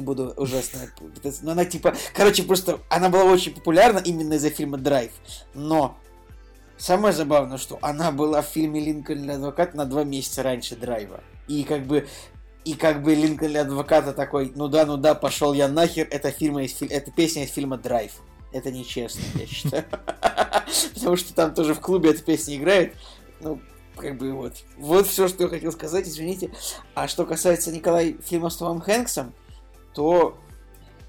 буду 0.01 0.33
ужасно. 0.35 0.81
Но 1.43 1.51
она 1.53 1.63
типа, 1.63 1.95
короче, 2.13 2.43
просто 2.43 2.79
она 2.89 3.07
была 3.07 3.23
очень 3.23 3.53
популярна 3.53 3.99
именно 3.99 4.33
из-за 4.33 4.49
фильма 4.49 4.77
Драйв. 4.77 5.11
Но 5.53 5.97
самое 6.77 7.13
забавное, 7.13 7.57
что 7.57 7.79
она 7.81 8.11
была 8.11 8.41
в 8.41 8.47
фильме 8.47 8.81
Линкольн 8.81 9.23
для 9.23 9.35
адвоката 9.35 9.77
на 9.77 9.85
два 9.85 10.03
месяца 10.03 10.43
раньше 10.43 10.75
Драйва. 10.75 11.21
И 11.47 11.63
как 11.63 11.85
бы 11.85 12.05
и 12.65 12.73
как 12.75 13.03
бы 13.03 13.13
Линкольн 13.13 13.51
для 13.51 13.61
адвоката 13.61 14.13
такой, 14.13 14.51
ну 14.55 14.67
да, 14.67 14.85
ну 14.85 14.97
да, 14.97 15.15
пошел 15.15 15.53
я 15.53 15.67
нахер, 15.67 16.07
это, 16.09 16.31
фильма 16.31 16.63
из, 16.63 16.81
это 16.81 17.11
песня 17.11 17.43
из 17.43 17.51
фильма 17.51 17.77
Драйв. 17.77 18.13
Это 18.51 18.71
нечестно, 18.71 19.21
я 19.35 19.45
считаю. 19.47 19.85
Потому 20.93 21.15
что 21.17 21.33
там 21.33 21.53
тоже 21.53 21.73
в 21.73 21.81
клубе 21.81 22.11
эта 22.11 22.23
песня 22.23 22.55
играет. 22.55 22.95
Ну, 23.41 23.59
как 23.97 24.17
бы 24.17 24.31
вот. 24.31 24.53
Вот 24.77 25.07
все, 25.07 25.27
что 25.27 25.43
я 25.43 25.49
хотел 25.49 25.71
сказать, 25.71 26.07
извините. 26.07 26.51
А 26.93 27.07
что 27.07 27.25
касается, 27.25 27.71
Николай, 27.71 28.17
фильма 28.23 28.49
с 28.49 28.57
Томом 28.57 28.79
Хэнксом, 28.79 29.33
то, 29.93 30.37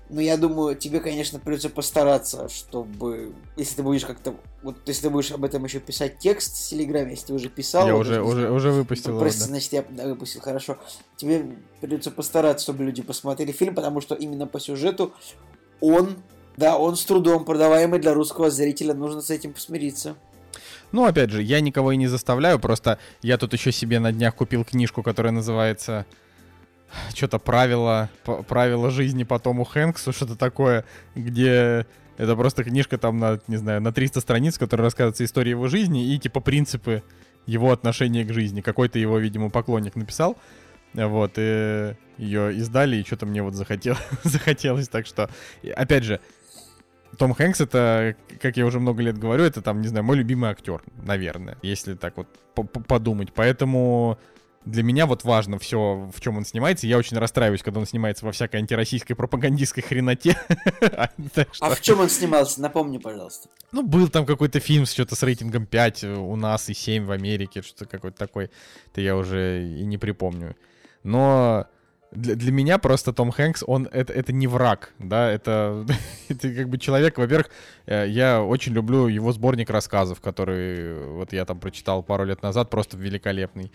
ну, 0.08 0.20
я 0.20 0.36
думаю, 0.36 0.74
тебе, 0.74 1.00
конечно, 1.00 1.38
придется 1.38 1.70
постараться, 1.70 2.48
чтобы, 2.48 3.34
если 3.56 3.76
ты 3.76 3.82
будешь 3.82 4.06
как-то, 4.06 4.34
вот, 4.64 4.76
если 4.86 5.02
ты 5.02 5.10
будешь 5.10 5.30
об 5.30 5.44
этом 5.44 5.62
еще 5.64 5.78
писать 5.78 6.18
текст 6.18 6.56
в 6.56 6.68
Телеграме, 6.70 7.10
если 7.10 7.26
ты 7.26 7.32
уже 7.34 7.50
писал. 7.50 7.86
Я 7.86 7.92
вот, 7.94 8.00
уже, 8.00 8.22
уже, 8.22 8.50
уже 8.50 8.70
выпустил 8.72 9.10
его, 9.10 9.20
Прости, 9.20 9.40
да. 9.40 9.46
значит, 9.46 9.72
я 9.74 9.84
да, 9.90 10.06
выпустил, 10.06 10.40
хорошо. 10.40 10.78
Тебе 11.16 11.44
придется 11.82 12.10
постараться, 12.10 12.64
чтобы 12.64 12.84
люди 12.84 13.02
посмотрели 13.02 13.52
фильм, 13.52 13.74
потому 13.74 14.00
что 14.00 14.14
именно 14.14 14.46
по 14.46 14.58
сюжету 14.58 15.12
он, 15.80 16.16
да, 16.56 16.78
он 16.78 16.96
с 16.96 17.04
трудом 17.04 17.44
продаваемый 17.44 18.00
для 18.00 18.14
русского 18.14 18.50
зрителя, 18.50 18.94
нужно 18.94 19.20
с 19.20 19.28
этим 19.28 19.52
посмириться. 19.52 20.16
Ну, 20.92 21.04
опять 21.04 21.30
же, 21.30 21.42
я 21.42 21.60
никого 21.60 21.92
и 21.92 21.96
не 21.98 22.06
заставляю, 22.06 22.58
просто 22.58 22.98
я 23.20 23.36
тут 23.36 23.52
еще 23.52 23.70
себе 23.70 23.98
на 23.98 24.12
днях 24.12 24.34
купил 24.34 24.64
книжку, 24.64 25.02
которая 25.02 25.32
называется 25.32 26.06
что-то 27.14 27.38
правила, 27.38 28.08
п- 28.24 28.42
правила 28.44 28.90
жизни 28.90 29.24
по 29.24 29.38
Тому 29.38 29.64
Хэнксу, 29.64 30.12
что-то 30.12 30.36
такое, 30.36 30.84
где 31.14 31.86
это 32.16 32.36
просто 32.36 32.64
книжка 32.64 32.98
там 32.98 33.18
на, 33.18 33.40
не 33.48 33.56
знаю, 33.56 33.80
на 33.80 33.92
300 33.92 34.20
страниц, 34.20 34.56
в 34.56 34.58
которой 34.58 34.82
рассказывается 34.82 35.24
история 35.24 35.50
его 35.50 35.68
жизни 35.68 36.14
и 36.14 36.18
типа 36.18 36.40
принципы 36.40 37.02
его 37.46 37.72
отношения 37.72 38.24
к 38.24 38.32
жизни. 38.32 38.60
Какой-то 38.60 38.98
его, 38.98 39.18
видимо, 39.18 39.50
поклонник 39.50 39.96
написал. 39.96 40.36
Вот, 40.94 41.32
и 41.36 41.96
ее 42.18 42.54
издали, 42.56 42.96
и 42.96 43.04
что-то 43.04 43.26
мне 43.26 43.42
вот 43.42 43.54
захотел, 43.54 43.96
захотелось. 44.22 44.88
Так 44.88 45.06
что, 45.06 45.28
опять 45.74 46.04
же, 46.04 46.20
том 47.18 47.34
Хэнкс 47.34 47.60
это, 47.60 48.16
как 48.40 48.56
я 48.56 48.64
уже 48.64 48.78
много 48.80 49.02
лет 49.02 49.18
говорю, 49.18 49.44
это 49.44 49.60
там, 49.60 49.80
не 49.80 49.88
знаю, 49.88 50.04
мой 50.04 50.16
любимый 50.16 50.50
актер, 50.50 50.82
наверное, 51.02 51.58
если 51.62 51.94
так 51.94 52.16
вот 52.16 52.28
по- 52.54 52.62
по- 52.62 52.80
подумать. 52.80 53.32
Поэтому 53.34 54.18
для 54.64 54.82
меня 54.82 55.06
вот 55.06 55.24
важно 55.24 55.58
все, 55.58 56.10
в 56.14 56.20
чем 56.20 56.36
он 56.38 56.44
снимается. 56.44 56.86
Я 56.86 56.98
очень 56.98 57.18
расстраиваюсь, 57.18 57.62
когда 57.62 57.80
он 57.80 57.86
снимается 57.86 58.24
во 58.24 58.32
всякой 58.32 58.56
антироссийской 58.56 59.14
пропагандистской 59.14 59.82
хреноте. 59.82 60.36
Что- 61.52 61.66
А 61.66 61.70
в 61.74 61.80
чем 61.80 62.00
он 62.00 62.08
снимался? 62.08 62.60
Напомни, 62.60 62.98
пожалуйста. 62.98 63.48
ну, 63.72 63.82
был 63.82 64.08
там 64.08 64.24
какой-то 64.26 64.60
фильм 64.60 64.86
с 64.86 64.92
что-то 64.92 65.16
с 65.16 65.22
рейтингом 65.22 65.66
5 65.66 66.04
у 66.04 66.36
нас 66.36 66.68
и 66.70 66.74
7 66.74 67.04
в 67.04 67.10
Америке, 67.10 67.62
что-то 67.62 67.86
какой-то 67.86 68.16
такой. 68.16 68.50
Это 68.92 69.00
я 69.00 69.16
уже 69.16 69.62
и 69.66 69.84
не 69.84 69.98
припомню. 69.98 70.56
Но 71.02 71.66
для, 72.12 72.34
для 72.34 72.52
меня 72.52 72.78
просто 72.78 73.12
Том 73.12 73.30
Хэнкс, 73.32 73.64
он 73.66 73.88
это, 73.92 74.12
это 74.12 74.32
не 74.32 74.46
враг, 74.46 74.94
да, 74.98 75.30
это, 75.30 75.84
это 76.28 76.54
как 76.54 76.68
бы 76.68 76.78
человек, 76.78 77.18
во-первых, 77.18 77.50
э, 77.86 78.06
я 78.08 78.42
очень 78.42 78.72
люблю 78.72 79.08
его 79.08 79.32
сборник 79.32 79.68
рассказов, 79.68 80.20
который 80.20 81.04
вот 81.08 81.32
я 81.32 81.44
там 81.44 81.58
прочитал 81.60 82.02
пару 82.02 82.24
лет 82.24 82.42
назад, 82.42 82.70
просто 82.70 82.96
великолепный. 82.96 83.70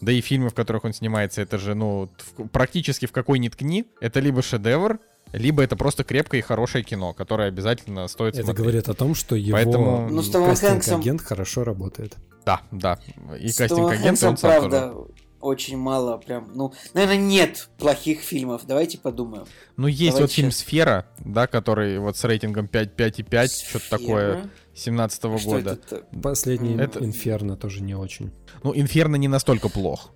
Да 0.00 0.12
и 0.12 0.20
фильмы, 0.20 0.50
в 0.50 0.54
которых 0.54 0.84
он 0.84 0.92
снимается, 0.92 1.42
это 1.42 1.58
же, 1.58 1.74
ну, 1.74 2.08
в- 2.36 2.46
практически 2.48 3.06
в 3.06 3.12
какой 3.12 3.38
ни 3.38 3.48
ткни, 3.48 3.84
это 4.00 4.20
либо 4.20 4.42
шедевр, 4.42 5.00
либо 5.32 5.62
это 5.62 5.76
просто 5.76 6.04
крепкое 6.04 6.38
и 6.40 6.42
хорошее 6.42 6.84
кино, 6.84 7.12
которое 7.12 7.48
обязательно 7.48 8.06
стоит 8.08 8.34
это 8.34 8.44
смотреть. 8.44 8.62
говорит 8.64 8.88
о 8.88 8.94
том, 8.94 9.14
что 9.14 9.34
его 9.36 9.56
Поэтому- 9.56 10.08
Ну, 10.08 10.22
кастинг-агент 10.22 11.20
хорошо 11.22 11.64
работает. 11.64 12.14
Да, 12.46 12.62
да. 12.70 12.98
И 13.40 13.52
кастинг-агент, 13.52 14.22
и 14.22 14.26
он 14.26 14.36
сам 14.38 14.50
правда, 14.50 14.88
тоже. 14.92 15.06
очень 15.40 15.76
мало 15.76 16.16
прям, 16.16 16.50
ну, 16.54 16.72
наверное, 16.94 17.18
нет 17.18 17.68
плохих 17.78 18.20
фильмов, 18.20 18.62
давайте 18.66 18.98
подумаем. 18.98 19.44
Ну, 19.76 19.86
есть 19.88 20.12
Давай 20.12 20.22
вот 20.22 20.32
фильм 20.32 20.50
сейчас. 20.50 20.60
«Сфера», 20.60 21.06
да, 21.18 21.46
который 21.46 21.98
вот 21.98 22.16
с 22.16 22.24
рейтингом 22.24 22.66
5, 22.68 22.94
5,5, 22.96 23.48
что-то 23.68 23.84
Сфера? 23.84 23.98
такое, 23.98 24.50
17 24.78 25.18
Что 25.40 25.50
года. 25.50 25.70
это? 25.72 26.02
Последний 26.22 26.76
Это- 26.76 27.04
Инферно 27.04 27.56
тоже 27.56 27.82
не 27.82 27.94
очень. 27.94 28.30
Ну, 28.62 28.72
«Инферно» 28.74 29.16
не 29.16 29.28
настолько 29.28 29.68
плох. 29.68 30.10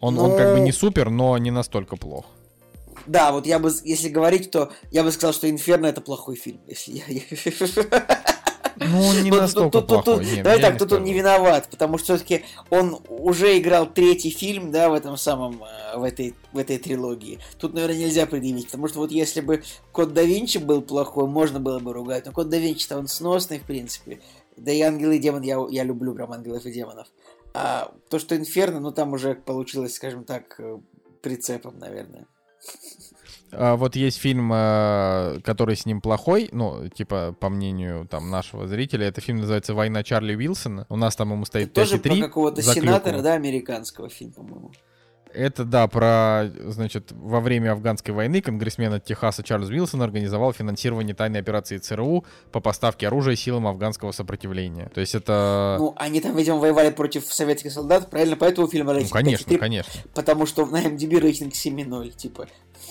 Он, 0.00 0.18
он 0.18 0.36
как 0.36 0.54
бы 0.54 0.60
не 0.60 0.72
супер, 0.72 1.10
но 1.10 1.36
не 1.38 1.50
настолько 1.50 1.96
плох. 1.96 2.26
Да, 3.06 3.32
вот 3.32 3.46
я 3.46 3.58
бы, 3.58 3.72
если 3.84 4.08
говорить, 4.08 4.50
то 4.50 4.70
я 4.92 5.02
бы 5.02 5.10
сказал, 5.12 5.32
что 5.32 5.50
«Инферно» 5.50 5.86
это 5.86 6.00
плохой 6.00 6.36
фильм. 6.36 6.60
Если 6.68 6.92
я... 6.98 8.31
Ну, 8.76 9.06
он 9.06 9.22
не 9.22 9.30
Ну, 9.30 9.36
настолько 9.38 9.80
плохой. 9.80 10.24
Давай 10.42 10.60
так, 10.60 10.78
тут 10.78 10.92
он 10.92 11.04
не 11.04 11.12
виноват, 11.12 11.68
потому 11.70 11.98
что 11.98 12.16
все-таки 12.16 12.44
он 12.70 13.00
уже 13.08 13.58
играл 13.58 13.86
третий 13.86 14.30
фильм, 14.30 14.70
да, 14.70 14.88
в 14.88 14.94
этом 14.94 15.16
самом, 15.16 15.62
э, 15.62 15.98
в 15.98 16.02
этой, 16.02 16.34
в 16.52 16.58
этой 16.58 16.78
трилогии. 16.78 17.38
Тут, 17.58 17.74
наверное, 17.74 17.98
нельзя 17.98 18.26
предъявить, 18.26 18.66
потому 18.66 18.88
что 18.88 18.98
вот 18.98 19.10
если 19.10 19.40
бы 19.40 19.62
Код 19.92 20.12
да 20.12 20.22
Винчи 20.22 20.58
был 20.58 20.82
плохой, 20.82 21.26
можно 21.26 21.60
было 21.60 21.78
бы 21.78 21.92
ругать, 21.92 22.26
но 22.26 22.32
Код 22.32 22.48
да 22.48 22.58
Винчи-то 22.58 22.98
он 22.98 23.08
сносный, 23.08 23.58
в 23.58 23.64
принципе. 23.64 24.20
Да 24.56 24.72
и 24.72 24.80
Ангелы 24.80 25.16
и 25.16 25.18
Демон, 25.18 25.42
я, 25.42 25.58
я 25.70 25.84
люблю 25.84 26.14
прям 26.14 26.32
Ангелов 26.32 26.64
и 26.66 26.72
Демонов. 26.72 27.08
А 27.54 27.92
то, 28.08 28.18
что 28.18 28.36
Инферно, 28.36 28.80
ну 28.80 28.92
там 28.92 29.12
уже 29.12 29.34
получилось, 29.34 29.94
скажем 29.94 30.24
так, 30.24 30.56
э, 30.58 30.78
прицепом, 31.22 31.78
наверное. 31.78 32.26
А, 33.52 33.76
вот 33.76 33.96
есть 33.96 34.18
фильм, 34.18 34.50
э, 34.52 35.40
который 35.44 35.76
с 35.76 35.84
ним 35.84 36.00
плохой, 36.00 36.48
ну, 36.52 36.88
типа, 36.88 37.36
по 37.38 37.50
мнению 37.50 38.06
там 38.08 38.30
нашего 38.30 38.66
зрителя, 38.66 39.08
это 39.08 39.20
фильм 39.20 39.38
называется 39.38 39.74
«Война 39.74 40.02
Чарли 40.02 40.34
Уилсона». 40.34 40.86
У 40.88 40.96
нас 40.96 41.16
там 41.16 41.32
ему 41.32 41.44
стоит 41.44 41.72
Тоже 41.72 41.98
про 41.98 42.14
5,3 42.14 42.20
какого-то 42.20 42.62
сенатора, 42.62 43.20
да, 43.20 43.34
американского 43.34 44.08
фильм, 44.08 44.32
по-моему. 44.32 44.72
Это, 45.34 45.64
да, 45.64 45.86
про, 45.88 46.50
значит, 46.66 47.12
во 47.12 47.40
время 47.40 47.72
афганской 47.72 48.12
войны 48.12 48.42
конгрессмен 48.42 48.92
от 48.92 49.04
Техаса 49.04 49.42
Чарльз 49.42 49.68
Уилсон 49.70 50.02
организовал 50.02 50.52
финансирование 50.52 51.14
тайной 51.14 51.40
операции 51.40 51.78
ЦРУ 51.78 52.24
по 52.50 52.60
поставке 52.60 53.06
оружия 53.06 53.36
силам 53.36 53.66
афганского 53.66 54.12
сопротивления. 54.12 54.90
То 54.94 55.00
есть 55.00 55.14
это... 55.14 55.76
Ну, 55.78 55.94
они 55.96 56.20
там, 56.20 56.36
видимо, 56.36 56.58
воевали 56.58 56.90
против 56.90 57.24
советских 57.32 57.72
солдат, 57.72 58.10
правильно? 58.10 58.36
Поэтому 58.36 58.68
фильм 58.68 58.86
Ну, 58.86 58.94
рейтинг 58.94 59.12
конечно, 59.12 59.50
5,3, 59.50 59.58
конечно. 59.58 60.00
Потому 60.14 60.46
что 60.46 60.66
на 60.66 60.82
MDB 60.82 61.18
рейтинг 61.18 61.54
7,0, 61.54 62.10
типа. 62.10 62.48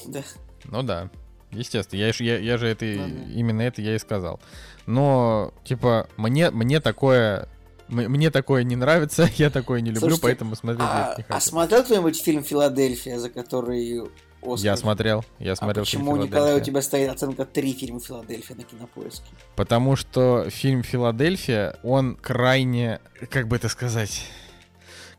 Да. 0.08 0.24
Ну 0.66 0.84
да, 0.84 1.10
естественно. 1.52 2.00
Я, 2.00 2.12
я, 2.20 2.38
я 2.40 2.58
же 2.58 2.68
это, 2.68 2.86
Ну 2.86 3.08
да. 3.08 3.34
именно 3.34 3.62
это 3.62 3.82
я 3.82 3.96
и 3.96 4.00
сказал. 4.00 4.40
Но, 4.86 5.54
типа, 5.64 6.08
мне, 6.18 6.50
мне 6.52 6.80
такое... 6.80 7.48
Мне 7.92 8.32
такое 8.32 8.64
не 8.64 8.76
нравится, 8.76 9.30
я 9.36 9.50
такое 9.50 9.82
не 9.82 9.90
люблю, 9.90 10.02
Слушайте, 10.02 10.22
поэтому 10.24 10.56
смотреть 10.56 10.82
А, 10.90 11.16
не 11.18 11.24
а 11.28 11.34
хочу. 11.34 11.46
смотрел 11.46 11.84
кто-нибудь 11.84 12.22
фильм 12.22 12.44
«Филадельфия», 12.44 13.20
за 13.20 13.30
который 13.30 14.02
Оскар? 14.42 14.66
Я 14.66 14.76
смотрел, 14.78 15.24
я 15.40 15.52
А 15.52 15.56
смотрел 15.56 15.86
фильм 15.86 16.02
почему, 16.06 16.16
Николай, 16.24 16.56
у 16.56 16.60
тебя 16.62 16.82
стоит 16.82 17.10
оценка 17.12 17.46
3 17.46 17.74
фильма 17.74 18.00
«Филадельфия» 18.00 18.56
на 18.56 18.64
кинопоиске? 18.64 19.28
Потому 19.56 19.96
что 19.96 20.50
фильм 20.50 20.84
«Филадельфия», 20.84 21.76
он 21.84 22.16
крайне, 22.16 23.00
как 23.30 23.48
бы 23.48 23.56
это 23.58 23.70
сказать... 23.70 24.24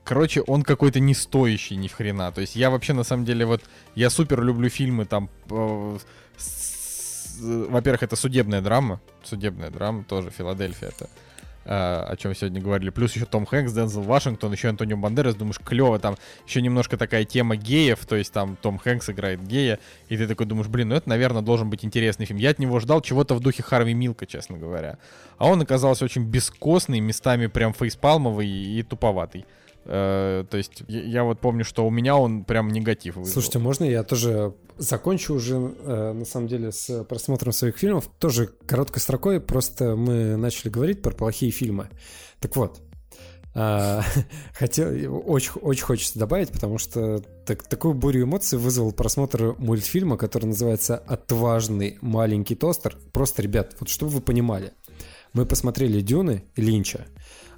Короче, 0.04 0.40
он 0.48 0.64
какой-то 0.64 0.98
не 0.98 1.14
стоящий 1.14 1.76
ни 1.76 1.86
в 1.86 1.92
хрена. 1.94 2.32
То 2.32 2.40
есть 2.40 2.56
я 2.56 2.70
вообще, 2.70 2.92
на 2.92 3.04
самом 3.04 3.24
деле, 3.24 3.46
вот... 3.46 3.62
Я 3.94 4.10
супер 4.10 4.42
люблю 4.42 4.68
фильмы 4.68 5.04
там... 5.04 5.30
э, 5.48 5.98
с- 6.36 7.36
Во-первых, 7.40 8.02
это 8.02 8.16
судебная 8.16 8.60
драма. 8.62 9.00
Судебная 9.22 9.70
драма 9.70 10.02
тоже, 10.02 10.30
«Филадельфия» 10.30 10.88
это 10.88 11.04
э, 11.04 11.08
о 11.64 12.14
чем 12.16 12.34
сегодня 12.34 12.60
говорили. 12.60 12.90
Плюс 12.90 13.14
еще 13.14 13.24
Том 13.24 13.46
Хэнкс, 13.46 13.72
Дензел 13.72 14.02
Вашингтон, 14.02 14.52
еще 14.52 14.68
Антонио 14.68 14.96
Бандерас. 14.96 15.34
Думаешь, 15.34 15.58
клево, 15.58 15.98
там 15.98 16.16
еще 16.46 16.60
немножко 16.60 16.96
такая 16.96 17.24
тема 17.24 17.56
геев, 17.56 18.04
то 18.06 18.16
есть 18.16 18.32
там 18.32 18.56
Том 18.56 18.78
Хэнкс 18.78 19.10
играет 19.10 19.42
гея, 19.46 19.78
и 20.08 20.16
ты 20.16 20.26
такой 20.26 20.46
думаешь, 20.46 20.68
блин, 20.68 20.88
ну 20.88 20.96
это, 20.96 21.08
наверное, 21.08 21.42
должен 21.42 21.70
быть 21.70 21.84
интересный 21.84 22.26
фильм. 22.26 22.38
Я 22.38 22.50
от 22.50 22.58
него 22.58 22.80
ждал 22.80 23.00
чего-то 23.00 23.34
в 23.34 23.40
духе 23.40 23.62
Харви 23.62 23.94
Милка, 23.94 24.26
честно 24.26 24.58
говоря. 24.58 24.98
А 25.38 25.46
он 25.46 25.60
оказался 25.60 26.04
очень 26.04 26.24
бескостный, 26.24 27.00
местами 27.00 27.46
прям 27.46 27.72
фейспалмовый 27.74 28.48
и 28.48 28.82
туповатый. 28.82 29.46
Э, 29.84 30.44
то 30.48 30.56
есть 30.56 30.82
я, 30.88 31.24
вот 31.24 31.40
помню, 31.40 31.64
что 31.64 31.86
у 31.86 31.90
меня 31.90 32.16
он 32.16 32.44
прям 32.44 32.68
негатив 32.68 33.16
вызвал. 33.16 33.32
Слушайте, 33.32 33.58
можно 33.58 33.84
я 33.84 34.02
тоже 34.04 34.54
закончу 34.78 35.34
уже, 35.34 35.56
э, 35.56 36.12
на 36.12 36.24
самом 36.24 36.48
деле, 36.48 36.72
с 36.72 37.04
просмотром 37.04 37.52
своих 37.52 37.76
фильмов? 37.76 38.08
Тоже 38.18 38.48
короткой 38.66 39.00
строкой, 39.00 39.40
просто 39.40 39.96
мы 39.96 40.36
начали 40.36 40.70
говорить 40.70 41.02
про 41.02 41.12
плохие 41.12 41.50
фильмы. 41.50 41.88
Так 42.40 42.56
вот, 42.56 42.80
а, 43.54 44.02
хотел, 44.54 45.22
очень, 45.26 45.52
очень 45.60 45.84
хочется 45.84 46.18
добавить, 46.18 46.50
потому 46.50 46.78
что 46.78 47.22
так- 47.44 47.62
такую 47.64 47.94
бурю 47.94 48.24
эмоций 48.24 48.58
вызвал 48.58 48.92
просмотр 48.92 49.54
мультфильма, 49.58 50.16
который 50.16 50.46
называется 50.46 50.96
«Отважный 50.96 51.98
маленький 52.00 52.54
тостер». 52.54 52.96
Просто, 53.12 53.42
ребят, 53.42 53.76
вот 53.78 53.88
чтобы 53.88 54.12
вы 54.12 54.20
понимали, 54.20 54.72
мы 55.32 55.44
посмотрели 55.44 56.00
«Дюны» 56.00 56.44
Линча. 56.56 57.06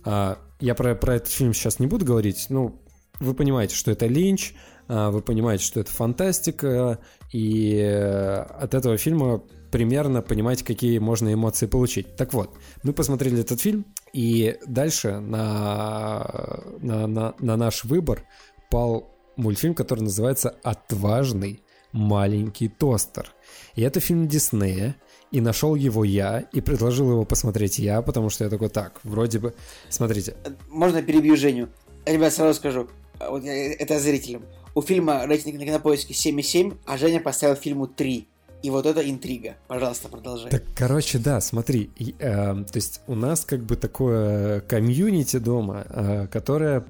А, 0.05 0.39
я 0.61 0.75
про, 0.75 0.95
про 0.95 1.17
этот 1.17 1.29
фильм 1.29 1.55
сейчас 1.55 1.79
не 1.79 1.87
буду 1.87 2.05
говорить, 2.05 2.47
ну, 2.49 2.81
вы 3.21 3.35
понимаете, 3.35 3.75
что 3.75 3.91
это 3.91 4.07
Линч, 4.07 4.55
а, 4.89 5.11
вы 5.11 5.23
понимаете, 5.23 5.65
что 5.65 5.81
это 5.81 5.91
фантастика, 5.91 6.99
и 7.33 7.77
э, 7.77 8.43
от 8.43 8.75
этого 8.75 8.97
фильма 8.97 9.43
примерно 9.71 10.23
понимаете, 10.23 10.65
какие 10.65 10.99
можно 10.99 11.33
эмоции 11.33 11.67
получить. 11.67 12.17
Так 12.17 12.33
вот, 12.33 12.57
мы 12.83 12.93
посмотрели 12.93 13.41
этот 13.41 13.61
фильм, 13.61 13.87
и 14.13 14.57
дальше 14.67 15.19
на, 15.19 16.63
на, 16.81 17.07
на, 17.07 17.35
на 17.41 17.57
наш 17.57 17.85
выбор 17.85 18.23
пал 18.71 19.11
мультфильм, 19.37 19.75
который 19.75 20.01
называется 20.01 20.55
«Отважный 20.63 21.61
маленький 21.93 22.69
тостер». 22.69 23.33
И 23.75 23.83
это 23.83 24.01
фильм 24.01 24.29
Диснея, 24.29 24.97
и 25.35 25.41
нашел 25.41 25.75
его 25.75 26.05
я, 26.05 26.45
и 26.53 26.61
предложил 26.61 27.11
его 27.11 27.25
посмотреть 27.25 27.81
я, 27.81 28.03
потому 28.03 28.31
что 28.31 28.45
я 28.45 28.51
такой, 28.51 28.69
так, 28.69 29.01
вроде 29.03 29.41
бы... 29.41 29.53
Смотрите, 29.89 30.37
Можно 30.69 30.99
я 30.99 31.03
перебью 31.03 31.37
Женю? 31.37 31.69
Ребят, 32.07 32.33
сразу 32.33 32.55
скажу, 32.55 32.87
а 33.19 33.31
вот 33.31 33.43
я- 33.43 33.73
это 33.73 33.99
зрителям. 33.99 34.45
У 34.77 34.81
фильма 34.83 35.27
рейтинг 35.27 35.59
на 35.59 35.65
кинопоиске 35.65 36.15
7,7, 36.15 36.77
а 36.87 36.97
Женя 36.99 37.19
поставил 37.19 37.57
фильму 37.57 37.89
3. 37.89 38.29
И 38.63 38.71
вот 38.71 38.87
это 38.87 39.01
интрига. 39.11 39.57
Пожалуйста, 39.67 40.09
продолжай. 40.09 40.51
Так, 40.51 40.63
короче, 40.75 41.19
да, 41.19 41.41
смотри, 41.41 41.91
и, 41.97 42.15
э, 42.19 42.55
то 42.55 42.77
есть 42.77 43.01
у 43.09 43.15
нас 43.17 43.45
как 43.45 43.61
бы 43.65 43.75
такое 43.77 44.61
комьюнити 44.61 45.39
дома, 45.39 45.85
э, 45.91 46.27
которое 46.29 46.85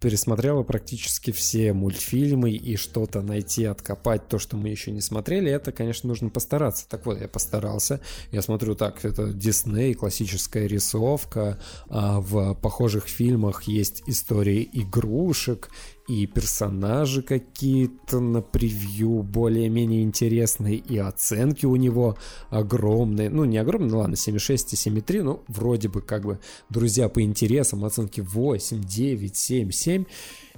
пересмотрела 0.00 0.62
практически 0.62 1.30
все 1.30 1.72
мультфильмы 1.72 2.50
и 2.50 2.76
что-то 2.76 3.20
найти, 3.20 3.64
откопать 3.64 4.28
то, 4.28 4.38
что 4.38 4.56
мы 4.56 4.68
еще 4.68 4.90
не 4.90 5.00
смотрели, 5.00 5.50
это, 5.50 5.72
конечно, 5.72 6.08
нужно 6.08 6.30
постараться. 6.30 6.88
Так 6.88 7.06
вот, 7.06 7.20
я 7.20 7.28
постарался. 7.28 8.00
Я 8.32 8.42
смотрю 8.42 8.74
так, 8.74 9.04
это 9.04 9.32
Дисней, 9.32 9.94
классическая 9.94 10.66
рисовка. 10.66 11.58
а 11.88 12.20
в 12.20 12.54
похожих 12.54 13.06
фильмах 13.06 13.64
есть 13.64 14.02
истории 14.06 14.68
игрушек 14.72 15.70
и 16.10 16.26
персонажи 16.26 17.22
какие-то 17.22 18.18
на 18.18 18.42
превью 18.42 19.22
более-менее 19.22 20.02
интересные, 20.02 20.74
и 20.74 20.98
оценки 20.98 21.66
у 21.66 21.76
него 21.76 22.18
огромные. 22.48 23.30
Ну, 23.30 23.44
не 23.44 23.58
огромные, 23.58 23.90
ну 23.92 23.98
ладно, 23.98 24.14
7,6 24.14 24.54
и 24.72 24.98
7,3, 24.98 25.22
ну, 25.22 25.42
вроде 25.46 25.88
бы 25.88 26.02
как 26.02 26.24
бы 26.24 26.40
друзья 26.68 27.08
по 27.08 27.22
интересам, 27.22 27.84
оценки 27.84 28.20
8, 28.22 28.82
9, 28.82 29.36
7, 29.36 29.70
7. 29.70 30.04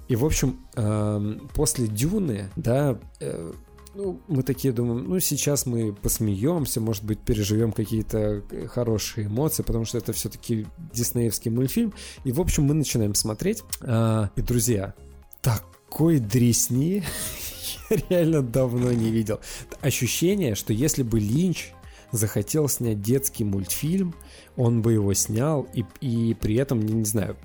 И, 0.08 0.16
в 0.16 0.24
общем, 0.24 0.58
эм, 0.74 1.50
после 1.54 1.86
Дюны, 1.86 2.50
да, 2.56 2.98
э, 3.20 3.52
ну, 3.94 4.22
мы 4.28 4.42
такие 4.42 4.72
думаем, 4.72 5.04
ну, 5.06 5.20
сейчас 5.20 5.66
мы 5.66 5.92
посмеемся, 5.92 6.80
может 6.80 7.04
быть, 7.04 7.18
переживем 7.18 7.72
какие-то 7.72 8.42
э, 8.50 8.66
хорошие 8.68 9.26
эмоции, 9.26 9.62
потому 9.62 9.84
что 9.84 9.98
это 9.98 10.14
все-таки 10.14 10.66
диснеевский 10.94 11.50
мультфильм. 11.50 11.92
И, 12.24 12.32
в 12.32 12.40
общем, 12.40 12.64
мы 12.64 12.72
начинаем 12.72 13.14
смотреть. 13.14 13.62
А, 13.82 14.30
и, 14.34 14.40
друзья, 14.40 14.94
такой 15.43 16.19
дресни 16.19 17.05
я 17.90 17.98
реально 18.09 18.43
давно 18.43 18.93
не 18.93 19.10
видел. 19.10 19.40
Ощущение, 19.81 20.55
что 20.55 20.73
если 20.73 21.02
бы 21.02 21.20
Линч 21.20 21.73
захотел 22.12 22.69
снять 22.69 23.01
детский 23.01 23.44
мультфильм, 23.44 24.14
он 24.56 24.82
бы 24.82 24.94
его 24.94 25.12
снял 25.14 25.66
и, 25.74 25.85
и 26.01 26.35
при 26.35 26.56
этом, 26.56 26.81
не, 26.81 26.94
не 26.94 27.05
знаю, 27.05 27.36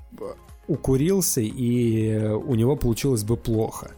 укурился, 0.68 1.42
и 1.42 2.18
у 2.20 2.56
него 2.56 2.76
получилось 2.76 3.24
бы 3.24 3.38
плохо. 3.38 3.92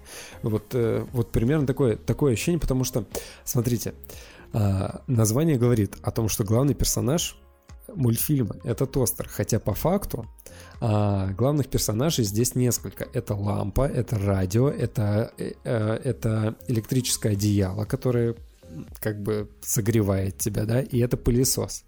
Вот, 0.44 0.68
э, 0.74 1.06
вот 1.12 1.32
примерно 1.32 1.66
такое, 1.66 1.96
такое 1.96 2.34
ощущение, 2.34 2.60
потому 2.60 2.84
что, 2.84 3.06
смотрите, 3.44 3.96
а, 4.54 5.02
название 5.08 5.58
говорит 5.58 5.96
о 6.02 6.12
том, 6.12 6.30
что 6.30 6.44
главный 6.44 6.76
персонаж 6.76 7.40
мультфильма 7.96 8.56
это 8.64 8.86
тостер, 8.86 9.28
хотя 9.30 9.60
по 9.60 9.74
факту 9.74 10.26
а, 10.82 11.28
главных 11.34 11.68
персонажей 11.68 12.26
здесь 12.26 12.56
несколько. 12.56 13.08
Это 13.14 13.36
лампа, 13.36 13.88
это 13.88 14.18
радио, 14.18 14.70
это, 14.70 15.32
э, 15.38 15.54
э, 15.64 16.00
это 16.04 16.56
электрическое 16.68 17.34
одеяло, 17.34 17.86
которое 17.86 18.36
как 19.00 19.22
бы 19.22 19.50
согревает 19.62 20.38
тебя, 20.38 20.66
да, 20.66 20.82
и 20.82 21.00
это 21.00 21.18
пылесос. 21.18 21.84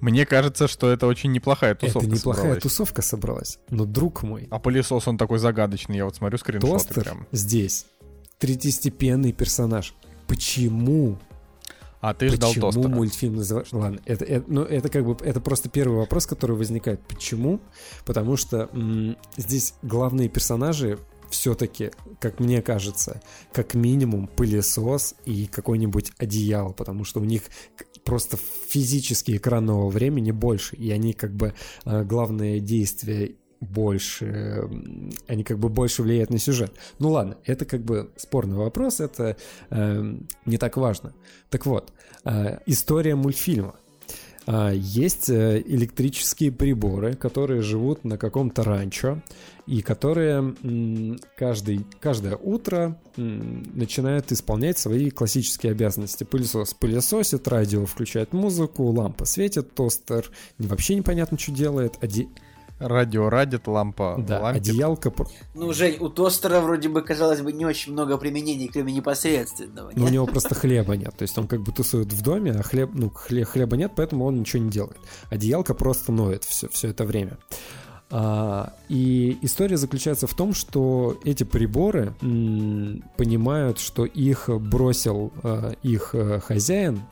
Мне 0.00 0.26
кажется, 0.26 0.68
что 0.68 0.90
это 0.90 1.06
очень 1.06 1.32
неплохая 1.32 1.74
тусовка 1.74 2.06
Это 2.06 2.14
неплохая 2.14 2.42
собралась. 2.42 2.62
тусовка 2.62 3.02
собралась. 3.02 3.58
Но, 3.70 3.86
друг 3.86 4.22
мой, 4.22 4.48
А 4.50 4.58
пылесос, 4.58 5.08
он 5.08 5.16
такой 5.16 5.38
загадочный. 5.38 5.96
Я 5.96 6.04
вот 6.04 6.16
смотрю 6.16 6.36
скриншоты 6.36 6.72
Тостер 6.72 7.04
прям. 7.04 7.26
здесь 7.32 7.86
третьестепенный 8.38 9.32
персонаж. 9.32 9.94
Почему? 10.26 11.18
А 12.04 12.12
ты 12.12 12.28
ждал 12.28 12.50
Почему 12.50 12.70
тостера. 12.70 12.88
мультфильм 12.88 13.36
называется... 13.36 13.74
Ладно, 13.78 13.98
это, 14.04 14.26
это, 14.26 14.44
ну, 14.46 14.60
это 14.60 14.90
как 14.90 15.06
бы 15.06 15.16
это 15.24 15.40
просто 15.40 15.70
первый 15.70 15.96
вопрос, 16.00 16.26
который 16.26 16.54
возникает. 16.54 17.00
Почему? 17.08 17.60
Потому 18.04 18.36
что 18.36 18.68
м, 18.74 19.16
здесь 19.38 19.72
главные 19.80 20.28
персонажи 20.28 20.98
все-таки, 21.30 21.92
как 22.20 22.40
мне 22.40 22.60
кажется, 22.60 23.22
как 23.54 23.72
минимум 23.72 24.26
пылесос 24.26 25.14
и 25.24 25.46
какой-нибудь 25.46 26.12
одеяло, 26.18 26.72
потому 26.74 27.04
что 27.04 27.20
у 27.20 27.24
них 27.24 27.44
просто 28.04 28.36
физически 28.36 29.38
экранного 29.38 29.88
времени 29.88 30.30
больше, 30.30 30.76
и 30.76 30.90
они 30.90 31.14
как 31.14 31.34
бы 31.34 31.54
э, 31.86 32.04
главное 32.04 32.60
действие 32.60 33.36
больше, 33.64 34.26
м, 34.26 35.10
они 35.26 35.44
как 35.44 35.58
бы 35.58 35.68
больше 35.68 36.02
влияют 36.02 36.30
на 36.30 36.38
сюжет. 36.38 36.72
Ну 36.98 37.10
ладно, 37.10 37.36
это 37.44 37.64
как 37.64 37.82
бы 37.82 38.10
спорный 38.16 38.56
вопрос, 38.56 39.00
это 39.00 39.36
э, 39.70 40.14
не 40.46 40.56
так 40.58 40.76
важно. 40.76 41.12
Так 41.50 41.66
вот, 41.66 41.92
э, 42.24 42.58
история 42.66 43.14
мультфильма. 43.16 43.74
А, 44.46 44.70
Есть 44.72 45.30
э, 45.30 45.62
электрические 45.64 46.52
приборы, 46.52 47.14
которые 47.14 47.62
живут 47.62 48.04
на 48.04 48.18
каком-то 48.18 48.62
ранчо 48.62 49.22
и 49.66 49.80
которые 49.80 50.54
каждый, 51.38 51.86
каждое 51.98 52.36
утро 52.36 53.00
начинают 53.16 54.30
исполнять 54.32 54.76
свои 54.76 55.08
классические 55.08 55.72
обязанности. 55.72 56.24
Пылесос 56.24 56.74
пылесосит, 56.74 57.48
радио 57.48 57.86
включает 57.86 58.34
музыку, 58.34 58.84
лампа 58.84 59.24
светит, 59.24 59.74
тостер 59.74 60.30
вообще 60.58 60.96
непонятно, 60.96 61.38
что 61.38 61.52
делает, 61.52 61.94
оде- 62.02 62.28
Радио 62.80 63.28
радит, 63.28 63.68
лампа 63.68 64.16
да, 64.18 64.40
лампит. 64.40 64.62
одеялка... 64.62 65.12
Ну, 65.54 65.72
Жень, 65.72 65.96
у 66.00 66.08
тостера 66.08 66.60
вроде 66.60 66.88
бы, 66.88 67.02
казалось 67.02 67.40
бы, 67.40 67.52
не 67.52 67.64
очень 67.64 67.92
много 67.92 68.18
применений, 68.18 68.68
кроме 68.68 68.92
непосредственного. 68.92 69.92
Но 69.94 70.02
у 70.02 70.04
нет? 70.06 70.12
него 70.12 70.26
просто 70.26 70.54
хлеба 70.56 70.96
нет. 70.96 71.14
То 71.16 71.22
есть 71.22 71.38
он 71.38 71.46
как 71.46 71.60
бы 71.60 71.70
тусует 71.72 72.12
в 72.12 72.22
доме, 72.22 72.50
а 72.50 72.62
хлеб, 72.62 72.90
ну, 72.92 73.08
хле- 73.08 73.44
хлеба 73.44 73.76
нет, 73.76 73.92
поэтому 73.94 74.24
он 74.24 74.40
ничего 74.40 74.62
не 74.62 74.70
делает. 74.70 74.96
Одеялка 75.30 75.72
просто 75.74 76.10
ноет 76.10 76.42
все, 76.44 76.68
все 76.68 76.88
это 76.88 77.04
время. 77.04 77.38
А, 78.10 78.72
и 78.88 79.38
история 79.42 79.76
заключается 79.76 80.26
в 80.26 80.34
том, 80.34 80.52
что 80.52 81.18
эти 81.24 81.44
приборы 81.44 82.12
м, 82.22 83.02
понимают, 83.16 83.78
что 83.78 84.04
их 84.04 84.48
бросил 84.48 85.32
а, 85.42 85.72
их 85.82 86.10
а, 86.14 86.40
хозяин, 86.40 87.02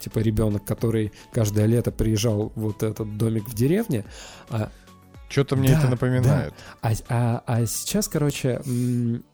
типа 0.00 0.18
ребенок, 0.18 0.64
который 0.64 1.12
каждое 1.32 1.66
лето 1.66 1.92
приезжал 1.92 2.52
в 2.54 2.60
вот 2.60 2.82
этот 2.82 3.16
домик 3.18 3.46
в 3.48 3.54
деревне, 3.54 4.04
а 4.48 4.70
Что-то 5.30 5.54
мне 5.54 5.68
Да, 5.72 5.78
это 5.78 5.88
напоминает. 5.88 6.52
а, 6.82 6.92
а- 7.08 7.42
а 7.46 7.66
сейчас, 7.66 8.08
короче, 8.08 8.60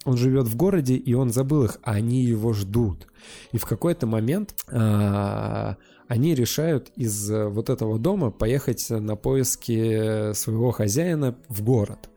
он 0.05 0.17
живет 0.17 0.47
в 0.47 0.55
городе, 0.55 0.95
и 0.95 1.15
он 1.15 1.31
забыл 1.31 1.65
их, 1.65 1.79
а 1.83 1.93
они 1.93 2.23
его 2.23 2.53
ждут. 2.53 3.07
И 3.53 3.59
в 3.59 3.65
какой-то 3.65 4.07
момент 4.07 4.55
а, 4.69 5.77
они 6.07 6.35
решают 6.35 6.93
из 6.97 7.31
э, 7.31 7.49
вот 7.49 7.71
этого 7.71 7.99
дома 7.99 8.31
поехать 8.31 8.91
на 8.91 9.17
поиски 9.17 10.33
своего 10.35 10.71
хозяина 10.71 11.35
в 11.49 11.63
город. 11.63 12.11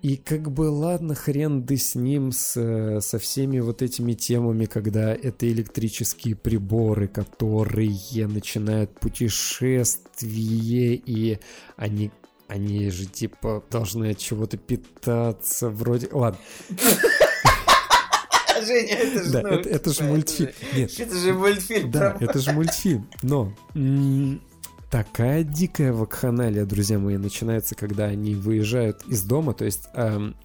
И 0.00 0.16
как 0.16 0.50
бы 0.52 0.70
ладно, 0.70 1.14
хрен 1.14 1.64
ты 1.66 1.76
с 1.76 1.94
ним, 1.94 2.30
с, 2.30 2.56
э, 2.56 3.00
со 3.00 3.18
всеми 3.18 3.58
вот 3.58 3.82
этими 3.82 4.12
темами, 4.12 4.66
когда 4.66 5.12
это 5.14 5.50
электрические 5.50 6.36
приборы, 6.36 7.08
которые 7.08 8.26
начинают 8.28 8.90
путешествие, 9.00 10.94
и 10.94 11.38
они, 11.76 12.10
они 12.54 12.90
же 12.90 13.06
типа 13.06 13.62
должны 13.70 14.10
от 14.12 14.18
чего-то 14.18 14.56
питаться, 14.56 15.68
вроде... 15.70 16.08
Ладно, 16.12 16.38
Женя, 18.66 18.94
это 18.94 19.24
же... 19.24 19.30
да, 19.32 19.42
ну, 19.42 19.48
это, 19.48 19.68
это 19.68 19.92
же 19.92 20.04
мультфильм. 20.04 20.50
Нет, 20.76 20.92
Это 21.00 21.14
же 21.16 21.32
мультфильм. 21.34 21.90
да, 21.90 22.10
про- 22.12 22.24
это 22.24 22.38
же 22.38 22.52
мультфильм. 22.52 23.08
Но 23.22 23.52
м, 23.74 24.40
такая 24.90 25.42
дикая 25.42 25.92
вакханалия, 25.92 26.64
друзья 26.64 27.00
мои, 27.00 27.16
начинается, 27.16 27.74
когда 27.74 28.04
они 28.04 28.36
выезжают 28.36 29.02
из 29.08 29.24
дома, 29.24 29.54
то 29.54 29.64
есть 29.64 29.88
эм, 29.94 30.36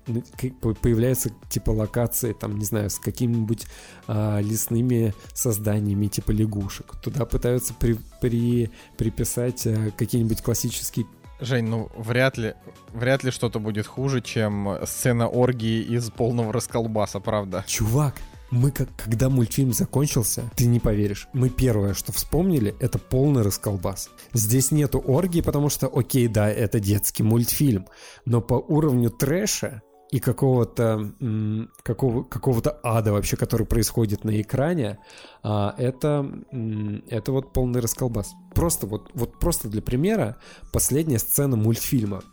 появляются 0.81 1.30
типа 1.52 1.69
локации, 1.69 2.34
там, 2.34 2.57
не 2.57 2.65
знаю, 2.65 2.90
с 2.90 2.98
какими-нибудь 2.98 3.68
а, 4.07 4.40
лесными 4.41 5.14
созданиями, 5.36 6.07
типа 6.07 6.31
лягушек. 6.31 6.95
Туда 7.03 7.26
пытаются 7.26 7.76
при, 7.76 7.95
при- 8.22 8.72
приписать 8.98 9.68
а, 9.68 9.91
какие-нибудь 9.95 10.41
классические 10.41 11.06
Жень, 11.40 11.66
ну 11.66 11.90
вряд 11.95 12.38
ли, 12.38 12.56
вряд 12.94 13.24
ли 13.24 13.32
что-то 13.32 13.60
будет 13.60 13.88
хуже, 13.88 14.22
чем 14.22 14.78
сцена 14.86 15.28
оргии 15.28 15.82
из 15.82 16.10
полного 16.11 16.52
расколбаса, 16.52 17.20
правда. 17.20 17.64
Чувак, 17.68 18.16
мы 18.52 18.72
как, 18.72 18.90
когда 18.98 19.30
мультфильм 19.30 19.74
закончился, 19.74 20.49
ты 20.56 20.66
не 20.66 20.80
поверишь, 20.80 21.28
мы 21.34 21.49
первое, 21.49 21.94
что 21.94 22.11
вспомнили, 22.11 22.76
это 22.80 22.98
полный 22.98 23.44
расколбас. 23.44 24.10
Здесь 24.34 24.72
нету 24.72 24.99
оргии, 24.99 25.41
потому 25.41 25.70
что, 25.70 25.88
окей, 25.88 26.28
да, 26.28 26.49
это 26.49 26.80
детский 26.80 27.24
мультфильм, 27.24 27.88
но 28.26 28.41
по 28.41 28.56
уровню 28.56 29.10
трэша 29.10 29.82
и 30.11 30.19
какого-то 30.19 31.11
какого, 31.84 32.23
какого-то 32.23 32.80
ада 32.84 33.11
вообще, 33.11 33.38
который 33.38 33.68
происходит 33.68 34.23
на 34.23 34.41
экране, 34.41 34.98
а, 35.44 35.76
это, 35.77 36.27
это 37.10 37.31
вот 37.31 37.53
полный 37.53 37.80
расколбас. 37.80 38.34
Просто 38.56 38.88
вот, 38.88 39.11
вот 39.14 39.38
просто 39.40 39.68
для 39.68 39.81
примера 39.81 40.38
последняя 40.73 41.19
сцена 41.19 41.56
мультфильма. 41.56 42.23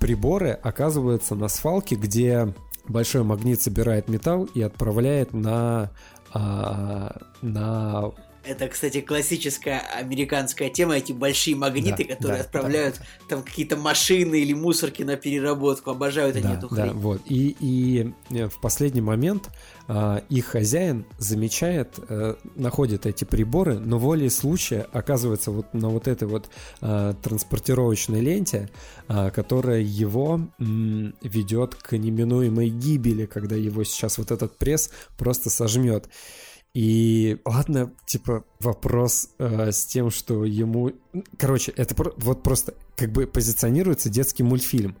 Приборы 0.00 0.50
оказываются 0.50 1.34
на 1.34 1.48
свалке, 1.48 1.94
где 1.94 2.52
большой 2.88 3.22
магнит 3.22 3.60
собирает 3.60 4.08
металл 4.08 4.44
и 4.54 4.62
отправляет 4.62 5.32
на, 5.32 5.90
а, 6.32 7.16
на 7.42 8.10
Это, 8.42 8.68
кстати, 8.68 9.00
классическая 9.00 9.80
американская 9.80 10.70
тема, 10.70 10.96
эти 10.96 11.12
большие 11.12 11.56
магниты, 11.56 12.06
Да, 12.08 12.14
которые 12.14 12.38
да, 12.38 12.44
отправляют 12.44 13.00
там 13.28 13.42
какие-то 13.42 13.76
машины 13.76 14.40
или 14.40 14.54
мусорки 14.54 15.02
на 15.02 15.16
переработку. 15.16 15.90
Обожают 15.90 16.36
они 16.36 16.44
да, 16.44 16.54
эту 16.54 16.68
да, 16.68 16.82
хрень. 16.82 16.92
вот. 16.94 17.20
И, 17.26 17.56
и 17.60 18.12
э, 18.30 18.48
в 18.48 18.60
последний 18.60 19.02
момент 19.02 19.50
а, 19.92 20.22
их 20.28 20.46
хозяин 20.46 21.04
замечает, 21.18 21.98
э, 22.08 22.36
находит 22.54 23.06
эти 23.06 23.24
приборы, 23.24 23.78
но 23.78 23.98
волей 23.98 24.30
случая 24.30 24.86
оказывается 24.92 25.50
вот 25.50 25.74
на 25.74 25.88
вот 25.88 26.06
этой 26.06 26.28
вот 26.28 26.48
а, 26.80 27.14
транспортировочной 27.14 28.20
ленте, 28.20 28.70
а, 29.08 29.30
которая 29.30 29.80
его 29.80 30.40
м, 30.60 31.14
ведет 31.22 31.74
к 31.74 31.96
неминуемой 31.96 32.68
гибели, 32.68 33.26
когда 33.26 33.56
его 33.56 33.82
сейчас 33.82 34.18
вот 34.18 34.30
этот 34.30 34.56
пресс 34.56 34.90
просто 35.18 35.50
сожмет. 35.50 36.08
И 36.72 37.38
ладно, 37.44 37.92
типа 38.06 38.44
вопрос 38.60 39.30
э, 39.38 39.72
с 39.72 39.84
тем, 39.86 40.10
что 40.10 40.44
ему, 40.44 40.92
короче, 41.36 41.72
это 41.72 41.96
про- 41.96 42.12
вот 42.16 42.44
просто 42.44 42.74
как 42.96 43.10
бы 43.10 43.26
позиционируется 43.26 44.08
детский 44.08 44.44
мультфильм. 44.44 44.96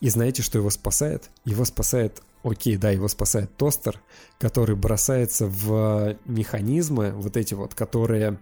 И 0.00 0.10
знаете, 0.10 0.42
что 0.42 0.58
его 0.58 0.68
спасает? 0.68 1.30
Его 1.46 1.64
спасает, 1.64 2.22
окей, 2.42 2.76
да, 2.76 2.90
его 2.90 3.08
спасает 3.08 3.56
тостер, 3.56 4.02
который 4.38 4.76
бросается 4.76 5.46
в 5.46 6.18
механизмы, 6.26 7.12
вот 7.12 7.36
эти 7.38 7.54
вот, 7.54 7.74
которые... 7.74 8.38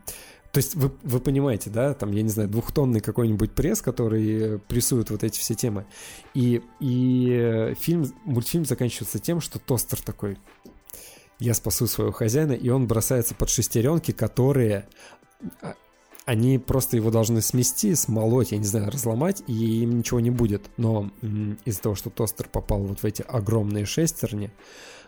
То 0.50 0.58
есть 0.58 0.74
вы, 0.74 0.92
вы 1.04 1.20
понимаете, 1.20 1.70
да, 1.70 1.94
там, 1.94 2.10
я 2.10 2.22
не 2.22 2.28
знаю, 2.28 2.48
двухтонный 2.48 3.00
какой-нибудь 3.00 3.52
пресс, 3.52 3.80
который 3.80 4.58
прессует 4.58 5.08
вот 5.10 5.22
эти 5.22 5.38
все 5.38 5.54
темы. 5.54 5.86
И, 6.34 6.62
и 6.80 7.28
э, 7.30 7.74
фильм, 7.78 8.12
мультфильм 8.24 8.64
заканчивается 8.64 9.20
тем, 9.20 9.40
что 9.40 9.60
тостер 9.60 10.00
такой, 10.02 10.36
я 11.38 11.54
спасу 11.54 11.86
своего 11.86 12.12
хозяина, 12.12 12.52
и 12.52 12.68
он 12.68 12.86
бросается 12.86 13.34
под 13.34 13.50
шестеренки, 13.50 14.12
которые 14.12 14.88
а, 15.60 15.74
они 16.24 16.58
просто 16.58 16.96
его 16.96 17.10
должны 17.10 17.42
смести, 17.42 17.94
смолоть, 17.94 18.52
я 18.52 18.58
не 18.58 18.64
знаю, 18.64 18.90
разломать, 18.90 19.42
и 19.46 19.82
им 19.82 19.98
ничего 19.98 20.20
не 20.20 20.30
будет. 20.30 20.70
Но 20.76 21.10
из-за 21.64 21.80
того, 21.80 21.94
что 21.94 22.10
тостер 22.10 22.48
попал 22.48 22.80
вот 22.80 23.00
в 23.00 23.04
эти 23.04 23.22
огромные 23.22 23.86
шестерни, 23.86 24.52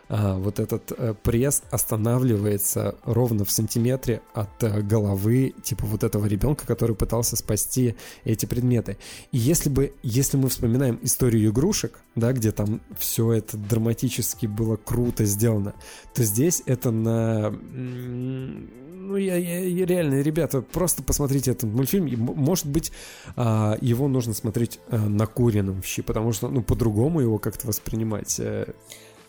вот 0.09 0.59
этот 0.59 0.91
э, 0.91 1.15
пресс 1.23 1.63
останавливается 1.71 2.95
ровно 3.05 3.43
в 3.43 3.51
сантиметре 3.51 4.21
от 4.33 4.63
э, 4.63 4.81
головы, 4.81 5.53
типа 5.63 5.85
вот 5.85 6.03
этого 6.03 6.25
ребенка, 6.27 6.67
который 6.67 6.95
пытался 6.95 7.35
спасти 7.35 7.95
эти 8.23 8.45
предметы. 8.45 8.97
И 9.31 9.37
если 9.37 9.69
бы, 9.69 9.93
если 10.03 10.37
мы 10.37 10.49
вспоминаем 10.49 10.99
историю 11.01 11.49
игрушек, 11.49 11.99
да, 12.15 12.33
где 12.33 12.51
там 12.51 12.81
все 12.97 13.31
это 13.33 13.57
драматически 13.57 14.45
было 14.45 14.75
круто 14.75 15.25
сделано, 15.25 15.73
то 16.13 16.23
здесь 16.23 16.61
это 16.65 16.91
на... 16.91 17.49
Ну, 17.51 19.17
я, 19.17 19.35
я- 19.37 19.85
реально, 19.85 20.21
ребята, 20.21 20.61
просто 20.61 21.03
посмотрите 21.03 21.51
этот 21.51 21.71
мультфильм. 21.71 22.19
Может 22.19 22.65
быть, 22.65 22.91
а, 23.35 23.77
его 23.79 24.07
нужно 24.07 24.33
смотреть 24.33 24.79
а, 24.89 24.97
накуренным 24.97 25.81
в 25.81 25.85
щи, 25.85 26.01
потому 26.01 26.31
что, 26.31 26.47
ну, 26.47 26.63
по-другому 26.63 27.21
его 27.21 27.37
как-то 27.37 27.67
воспринимать. 27.67 28.39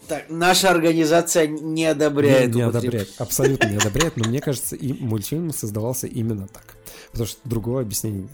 Так, 0.08 0.26
наша 0.28 0.70
организация 0.70 1.46
не 1.46 1.86
одобряет. 1.86 2.50
Не, 2.50 2.56
не 2.56 2.62
одобряет, 2.62 3.08
абсолютно 3.18 3.68
не 3.68 3.76
одобряет, 3.76 4.16
но 4.16 4.28
мне 4.28 4.40
кажется, 4.40 4.76
и 4.76 4.92
мультфильм 4.92 5.50
создавался 5.50 6.06
именно 6.06 6.46
так. 6.46 6.76
Потому 7.10 7.26
что 7.26 7.40
другого 7.48 7.80
объяснения 7.80 8.28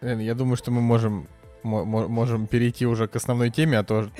нет. 0.00 0.20
Я 0.20 0.34
думаю, 0.34 0.56
что 0.56 0.70
мы 0.70 0.80
можем, 0.80 1.28
можем 1.62 2.46
перейти 2.46 2.86
уже 2.86 3.08
к 3.08 3.16
основной 3.16 3.50
теме, 3.50 3.78
а 3.78 3.84
то 3.84 4.10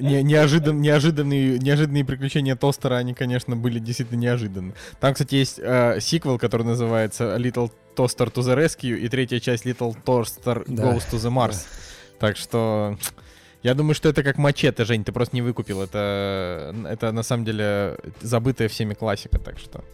не, 0.00 0.22
неожидан, 0.22 0.80
неожиданные, 0.80 1.58
неожиданные 1.58 2.04
приключения 2.04 2.56
Тостера, 2.56 2.96
они, 2.96 3.14
конечно, 3.14 3.56
были 3.56 3.78
действительно 3.78 4.18
неожиданны. 4.18 4.74
Там, 5.00 5.14
кстати, 5.14 5.36
есть 5.36 5.58
э, 5.58 5.98
сиквел, 6.00 6.38
который 6.38 6.64
называется 6.64 7.36
Little 7.36 7.70
Toaster 7.94 8.32
to 8.32 8.42
the 8.42 8.56
Rescue, 8.56 8.96
и 8.96 9.08
третья 9.08 9.40
часть 9.40 9.64
Little 9.64 9.96
Toaster 10.04 10.64
да. 10.66 10.82
Goes 10.84 11.02
to 11.10 11.18
the 11.18 11.30
Mars. 11.30 11.64
Да. 11.64 12.26
Так 12.26 12.36
что... 12.36 12.98
Я 13.66 13.74
думаю, 13.74 13.96
что 13.96 14.08
это 14.08 14.22
как 14.22 14.38
мачете, 14.38 14.84
Жень, 14.84 15.02
ты 15.02 15.10
просто 15.10 15.34
не 15.34 15.42
выкупил. 15.42 15.82
Это, 15.82 16.72
это 16.88 17.10
на 17.10 17.24
самом 17.24 17.44
деле 17.44 17.98
забытая 18.20 18.68
всеми 18.68 18.94
классика, 18.94 19.40
так 19.40 19.58
что... 19.58 19.84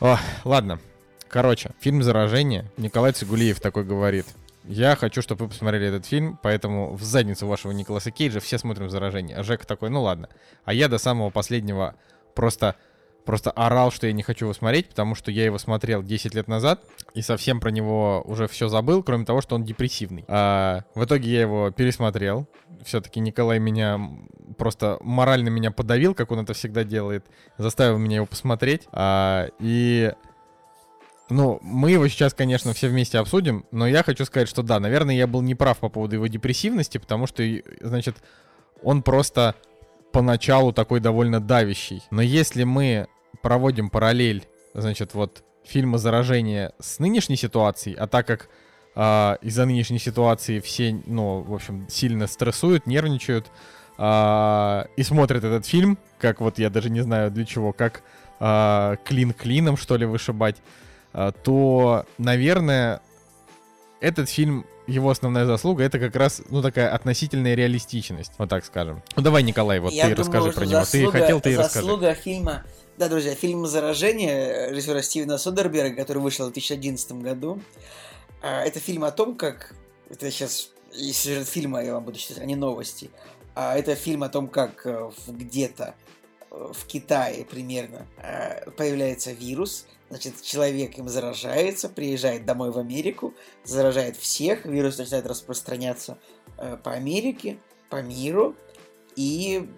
О, 0.00 0.18
ладно. 0.44 0.80
Короче, 1.28 1.72
фильм 1.80 2.02
«Заражение». 2.02 2.70
Николай 2.78 3.12
Цигулиев 3.12 3.60
такой 3.60 3.84
говорит. 3.84 4.24
Я 4.64 4.96
хочу, 4.96 5.20
чтобы 5.20 5.44
вы 5.44 5.50
посмотрели 5.50 5.88
этот 5.88 6.06
фильм, 6.06 6.38
поэтому 6.42 6.94
в 6.94 7.02
задницу 7.02 7.46
вашего 7.46 7.70
Николаса 7.72 8.10
Кейджа 8.10 8.40
все 8.40 8.56
смотрим 8.56 8.88
«Заражение». 8.88 9.36
А 9.36 9.42
Жека 9.42 9.66
такой, 9.66 9.90
ну 9.90 10.00
ладно. 10.00 10.30
А 10.64 10.72
я 10.72 10.88
до 10.88 10.96
самого 10.96 11.28
последнего 11.28 11.96
просто, 12.34 12.76
просто 13.24 13.50
орал, 13.50 13.90
что 13.90 14.06
я 14.06 14.12
не 14.12 14.22
хочу 14.22 14.46
его 14.46 14.54
смотреть, 14.54 14.88
потому 14.88 15.14
что 15.14 15.30
я 15.30 15.44
его 15.44 15.58
смотрел 15.58 16.02
10 16.02 16.34
лет 16.34 16.48
назад 16.48 16.82
и 17.14 17.22
совсем 17.22 17.60
про 17.60 17.70
него 17.70 18.22
уже 18.26 18.46
все 18.48 18.68
забыл, 18.68 19.02
кроме 19.02 19.24
того, 19.24 19.40
что 19.40 19.54
он 19.54 19.64
депрессивный. 19.64 20.24
А, 20.28 20.82
в 20.94 21.04
итоге 21.04 21.30
я 21.30 21.40
его 21.42 21.70
пересмотрел. 21.70 22.46
Все-таки 22.84 23.20
Николай 23.20 23.58
меня 23.58 23.98
просто 24.58 24.98
морально 25.00 25.48
меня 25.48 25.70
подавил, 25.70 26.14
как 26.14 26.30
он 26.30 26.40
это 26.40 26.52
всегда 26.52 26.84
делает, 26.84 27.24
заставил 27.56 27.98
меня 27.98 28.16
его 28.16 28.26
посмотреть. 28.26 28.82
А, 28.92 29.48
и 29.58 30.12
ну, 31.30 31.58
мы 31.62 31.92
его 31.92 32.06
сейчас, 32.08 32.34
конечно, 32.34 32.74
все 32.74 32.88
вместе 32.88 33.18
обсудим, 33.18 33.64
но 33.70 33.86
я 33.86 34.02
хочу 34.02 34.26
сказать, 34.26 34.48
что 34.48 34.62
да, 34.62 34.78
наверное, 34.78 35.14
я 35.14 35.26
был 35.26 35.40
неправ 35.40 35.78
по 35.78 35.88
поводу 35.88 36.16
его 36.16 36.26
депрессивности, 36.26 36.98
потому 36.98 37.26
что, 37.26 37.42
значит, 37.80 38.16
он 38.82 39.02
просто 39.02 39.54
поначалу 40.14 40.72
такой 40.72 41.00
довольно 41.00 41.40
давящий. 41.40 42.02
Но 42.12 42.22
если 42.22 42.62
мы 42.62 43.08
проводим 43.42 43.90
параллель, 43.90 44.44
значит, 44.72 45.12
вот 45.14 45.42
фильма 45.64 45.98
«Заражение» 45.98 46.72
с 46.78 47.00
нынешней 47.00 47.36
ситуацией, 47.36 47.96
а 47.96 48.06
так 48.06 48.24
как 48.24 48.48
э, 48.94 49.36
из-за 49.42 49.66
нынешней 49.66 49.98
ситуации 49.98 50.60
все, 50.60 50.96
ну, 51.06 51.42
в 51.42 51.52
общем, 51.52 51.86
сильно 51.90 52.28
стрессуют, 52.28 52.86
нервничают 52.86 53.50
э, 53.98 54.84
и 54.96 55.02
смотрят 55.02 55.42
этот 55.42 55.66
фильм, 55.66 55.98
как 56.20 56.40
вот 56.40 56.60
я 56.60 56.70
даже 56.70 56.90
не 56.90 57.00
знаю 57.00 57.32
для 57.32 57.44
чего, 57.44 57.72
как 57.72 58.04
э, 58.38 58.96
клин 59.04 59.32
клином, 59.32 59.76
что 59.76 59.96
ли, 59.96 60.06
вышибать, 60.06 60.56
а, 61.12 61.32
то, 61.32 62.06
наверное, 62.18 63.00
этот 64.00 64.28
фильм 64.28 64.64
его 64.86 65.10
основная 65.10 65.46
заслуга 65.46 65.84
это 65.84 65.98
как 65.98 66.14
раз, 66.16 66.42
ну, 66.50 66.62
такая 66.62 66.92
относительная 66.92 67.54
реалистичность, 67.54 68.32
вот 68.38 68.48
так 68.48 68.64
скажем. 68.64 69.02
Ну, 69.16 69.22
давай, 69.22 69.42
Николай, 69.42 69.80
вот 69.80 69.92
Я 69.92 70.08
ты 70.08 70.14
думаю, 70.14 70.20
расскажи 70.20 70.52
про 70.52 70.66
него. 70.66 70.84
Ты 70.84 71.10
хотел, 71.10 71.40
ты 71.40 71.52
и 71.52 71.56
расскажи. 71.56 71.86
Заслуга 71.86 72.14
фильма, 72.14 72.64
да, 72.98 73.08
друзья, 73.08 73.34
фильм 73.34 73.66
«Заражение» 73.66 74.70
режиссера 74.70 75.02
Стивена 75.02 75.38
Содерберга, 75.38 75.96
который 75.96 76.18
вышел 76.18 76.48
в 76.48 76.52
2011 76.52 77.12
году. 77.12 77.60
А, 78.42 78.62
это 78.62 78.78
фильм 78.78 79.04
о 79.04 79.10
том, 79.10 79.36
как... 79.36 79.74
Это 80.10 80.30
сейчас 80.30 80.70
сюжет 80.92 81.48
фильма 81.48 81.82
я 81.82 81.94
вам 81.94 82.04
буду 82.04 82.18
читать, 82.18 82.38
а 82.38 82.44
не 82.44 82.56
новости. 82.56 83.10
А 83.54 83.76
это 83.76 83.94
фильм 83.94 84.22
о 84.22 84.28
том, 84.28 84.48
как 84.48 84.84
э, 84.84 85.10
где-то 85.28 85.94
в 86.72 86.86
Китае 86.86 87.44
примерно 87.44 88.06
э, 88.18 88.70
появляется 88.70 89.32
вирус, 89.32 89.86
Значит, 90.10 90.42
человек 90.42 90.96
им 90.98 91.08
заражается, 91.08 91.88
приезжает 91.88 92.44
домой 92.44 92.70
в 92.70 92.78
Америку, 92.78 93.34
заражает 93.64 94.16
всех, 94.16 94.64
вирус 94.64 94.98
начинает 94.98 95.26
распространяться 95.26 96.18
э, 96.58 96.76
по 96.76 96.92
Америке, 96.92 97.58
по 97.88 98.02
миру, 98.02 98.54
и, 99.16 99.68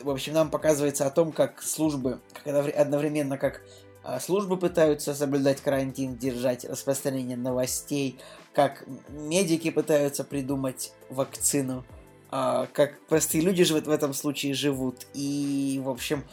в 0.00 0.10
общем, 0.10 0.32
нам 0.32 0.50
показывается 0.50 1.06
о 1.06 1.10
том, 1.10 1.30
как 1.30 1.62
службы, 1.62 2.20
как 2.32 2.74
одновременно 2.74 3.38
как 3.38 3.60
э, 4.02 4.18
службы 4.18 4.56
пытаются 4.56 5.14
соблюдать 5.14 5.60
карантин, 5.60 6.16
держать 6.16 6.64
распространение 6.64 7.36
новостей, 7.36 8.18
как 8.54 8.84
медики 9.08 9.70
пытаются 9.70 10.24
придумать 10.24 10.94
вакцину, 11.10 11.84
э, 12.30 12.66
как 12.72 13.06
простые 13.06 13.42
люди 13.42 13.64
же 13.64 13.74
в 13.74 13.90
этом 13.90 14.14
случае 14.14 14.54
живут, 14.54 15.06
и, 15.14 15.80
в 15.82 15.88
общем, 15.88 16.24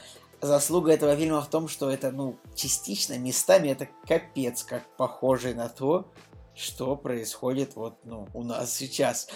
заслуга 0.42 0.92
этого 0.92 1.16
фильма 1.16 1.42
в 1.42 1.50
том, 1.50 1.68
что 1.68 1.90
это, 1.90 2.12
ну, 2.12 2.38
частично, 2.56 3.18
местами 3.18 3.70
это 3.70 3.88
капец, 4.08 4.64
как 4.64 4.84
похоже 4.98 5.54
на 5.54 5.70
то, 5.70 6.12
что 6.56 6.96
происходит 6.96 7.76
вот, 7.76 7.98
ну, 8.04 8.28
у 8.34 8.44
нас 8.44 8.74
сейчас. 8.74 9.28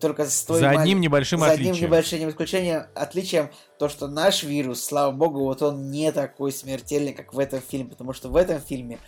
Только 0.00 0.26
с 0.26 0.44
той 0.44 0.60
За 0.60 0.70
одним 0.70 1.00
небольшим 1.00 1.40
за 1.40 1.46
отличием. 1.46 1.74
одним 1.74 1.88
небольшим 1.88 2.28
исключением, 2.28 2.82
отличием, 2.94 3.50
то, 3.78 3.88
что 3.88 4.06
наш 4.06 4.44
вирус, 4.44 4.84
слава 4.84 5.10
богу, 5.10 5.40
вот 5.40 5.62
он 5.62 5.90
не 5.90 6.12
такой 6.12 6.52
смертельный, 6.52 7.12
как 7.12 7.34
в 7.34 7.38
этом 7.38 7.60
фильме, 7.60 7.90
потому 7.90 8.12
что 8.12 8.28
в 8.28 8.36
этом 8.36 8.60
фильме 8.60 8.98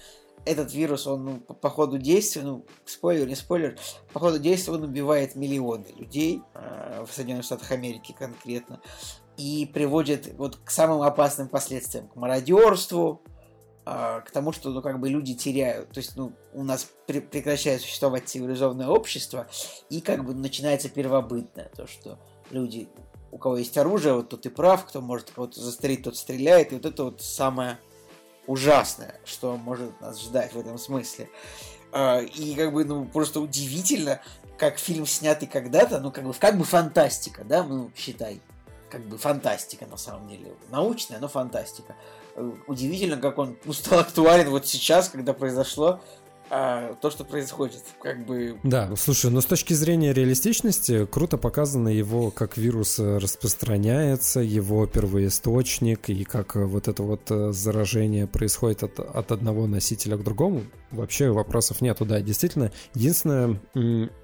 этот 0.44 0.72
вирус, 0.72 1.06
он 1.06 1.24
ну, 1.24 1.40
по, 1.40 1.54
по 1.54 1.70
ходу 1.70 1.98
действия, 1.98 2.42
ну, 2.42 2.64
спойлер, 2.84 3.26
не 3.26 3.34
спойлер, 3.34 3.78
по 4.12 4.20
ходу 4.20 4.38
действия 4.38 4.72
он 4.72 4.82
убивает 4.82 5.36
миллионы 5.36 5.86
людей 5.96 6.42
э, 6.54 7.04
в 7.08 7.12
Соединенных 7.12 7.44
Штатах 7.44 7.70
Америки 7.70 8.14
конкретно 8.18 8.80
и 9.36 9.70
приводит 9.72 10.34
вот 10.36 10.56
к 10.56 10.70
самым 10.70 11.02
опасным 11.02 11.48
последствиям, 11.48 12.08
к 12.08 12.16
мародерству, 12.16 13.22
а, 13.84 14.20
к 14.20 14.30
тому, 14.30 14.52
что, 14.52 14.70
ну, 14.70 14.80
как 14.80 15.00
бы 15.00 15.08
люди 15.08 15.34
теряют, 15.34 15.90
то 15.90 15.98
есть, 15.98 16.16
ну, 16.16 16.32
у 16.52 16.62
нас 16.62 16.88
при 17.06 17.20
прекращает 17.20 17.80
существовать 17.80 18.28
цивилизованное 18.28 18.86
общество, 18.86 19.48
и 19.90 20.00
как 20.00 20.24
бы 20.24 20.34
начинается 20.34 20.88
первобытное, 20.88 21.70
то, 21.74 21.88
что 21.88 22.18
люди, 22.50 22.88
у 23.32 23.38
кого 23.38 23.56
есть 23.56 23.76
оружие, 23.76 24.14
вот 24.14 24.28
тот 24.28 24.46
и 24.46 24.50
прав, 24.50 24.86
кто 24.86 25.00
может 25.00 25.30
кого-то 25.30 25.60
застрелить, 25.60 26.04
тот 26.04 26.16
стреляет, 26.16 26.70
и 26.70 26.76
вот 26.76 26.86
это 26.86 27.04
вот 27.04 27.22
самое 27.22 27.78
ужасное, 28.46 29.14
что 29.24 29.56
может 29.56 30.00
нас 30.00 30.20
ждать 30.20 30.52
в 30.54 30.58
этом 30.58 30.78
смысле. 30.78 31.28
А, 31.92 32.20
и 32.20 32.54
как 32.54 32.72
бы, 32.72 32.84
ну, 32.84 33.04
просто 33.04 33.40
удивительно, 33.40 34.20
как 34.58 34.78
фильм 34.78 35.06
снятый 35.06 35.48
когда-то, 35.48 36.00
ну, 36.00 36.10
как 36.10 36.24
бы, 36.24 36.32
как 36.34 36.58
бы 36.58 36.64
фантастика, 36.64 37.44
да, 37.44 37.62
ну, 37.62 37.90
считай, 37.96 38.40
как 38.90 39.02
бы 39.02 39.18
фантастика 39.18 39.86
на 39.86 39.96
самом 39.96 40.28
деле. 40.28 40.54
Научная, 40.70 41.18
но 41.18 41.28
фантастика. 41.28 41.94
Э, 42.34 42.50
удивительно, 42.66 43.16
как 43.16 43.38
он 43.38 43.56
ну, 43.64 43.72
стал 43.72 44.00
актуален 44.00 44.50
вот 44.50 44.66
сейчас, 44.66 45.08
когда 45.08 45.32
произошло 45.32 46.00
а, 46.54 46.96
то, 47.00 47.10
что 47.10 47.24
происходит. 47.24 47.82
Как 48.02 48.26
бы... 48.26 48.58
Да, 48.62 48.94
слушай, 48.96 49.30
но 49.30 49.40
с 49.40 49.46
точки 49.46 49.72
зрения 49.72 50.12
реалистичности 50.12 51.06
круто 51.06 51.38
показано 51.38 51.88
его, 51.88 52.30
как 52.30 52.58
вирус 52.58 52.98
э, 52.98 53.16
распространяется, 53.16 54.40
его 54.40 54.86
первоисточник, 54.86 56.10
и 56.10 56.24
как 56.24 56.54
э, 56.56 56.64
вот 56.66 56.88
это 56.88 57.02
вот 57.02 57.54
заражение 57.54 58.26
происходит 58.26 58.82
от, 58.82 59.00
от 59.00 59.32
одного 59.32 59.66
носителя 59.66 60.18
к 60.18 60.24
другому. 60.24 60.64
Вообще 60.90 61.30
вопросов 61.30 61.80
нету, 61.80 62.04
да, 62.04 62.20
действительно. 62.20 62.70
Единственное, 62.94 63.58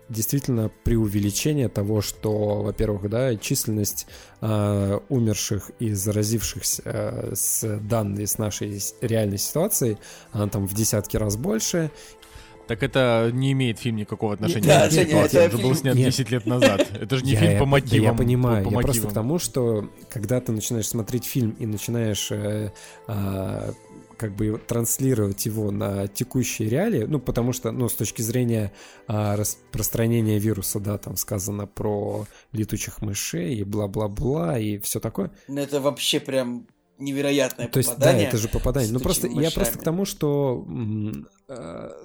действительно 0.08 0.70
преувеличение 0.84 1.68
того, 1.68 2.00
что, 2.00 2.62
во-первых, 2.62 3.08
да, 3.08 3.36
численность 3.36 4.06
э, 4.40 5.00
умерших 5.08 5.70
и 5.78 5.92
заразившихся 5.92 6.82
э, 6.84 7.32
с 7.34 7.78
данной, 7.80 8.26
с 8.26 8.38
нашей 8.38 8.80
реальной 9.00 9.38
ситуацией, 9.38 9.98
она 10.32 10.48
там 10.48 10.66
в 10.66 10.74
десятки 10.74 11.16
раз 11.16 11.36
больше. 11.36 11.90
Так 12.68 12.82
это 12.82 13.30
не 13.32 13.52
имеет 13.52 13.78
фильм 13.78 13.96
никакого 13.96 14.34
отношения 14.34 14.66
да, 14.66 14.88
к 14.88 14.92
ситуации. 14.92 15.40
Это, 15.40 15.56
был 15.58 15.74
снят 15.74 15.94
нет. 15.94 16.10
10 16.10 16.30
лет 16.30 16.46
назад. 16.46 16.86
Это 17.00 17.16
же 17.16 17.24
не 17.24 17.32
я, 17.32 17.40
фильм 17.40 17.58
по 17.58 17.66
мотивам. 17.66 18.04
Я 18.04 18.12
понимаю. 18.12 18.64
По, 18.64 18.70
по 18.70 18.74
я 18.74 18.76
мотивам. 18.76 18.92
просто 18.92 19.08
к 19.08 19.14
тому, 19.14 19.38
что 19.38 19.90
когда 20.10 20.40
ты 20.40 20.52
начинаешь 20.52 20.86
смотреть 20.86 21.24
фильм 21.24 21.56
и 21.58 21.64
начинаешь 21.64 22.30
э, 22.30 22.70
э, 23.08 23.72
как 24.18 24.34
бы 24.34 24.60
транслировать 24.66 25.46
его 25.46 25.70
на 25.70 26.08
текущие 26.08 26.68
реалии, 26.68 27.04
ну, 27.04 27.20
потому 27.20 27.52
что, 27.52 27.70
ну, 27.70 27.88
с 27.88 27.94
точки 27.94 28.20
зрения 28.20 28.72
а, 29.06 29.36
распространения 29.36 30.38
вируса, 30.38 30.80
да, 30.80 30.98
там 30.98 31.16
сказано 31.16 31.66
про 31.66 32.26
летучих 32.52 33.00
мышей 33.00 33.54
и 33.54 33.64
бла-бла-бла 33.64 34.58
и 34.58 34.78
все 34.78 35.00
такое. 35.00 35.30
Ну, 35.46 35.60
это 35.60 35.80
вообще 35.80 36.20
прям 36.20 36.66
невероятное 36.98 37.68
То 37.68 37.78
есть, 37.78 37.90
попадание. 37.90 38.24
да, 38.24 38.28
это 38.28 38.38
же 38.38 38.48
попадание. 38.48 38.92
Ну, 38.92 39.00
просто, 39.00 39.28
я 39.28 39.50
просто 39.50 39.78
к 39.78 39.82
тому, 39.82 40.04
что 40.04 40.66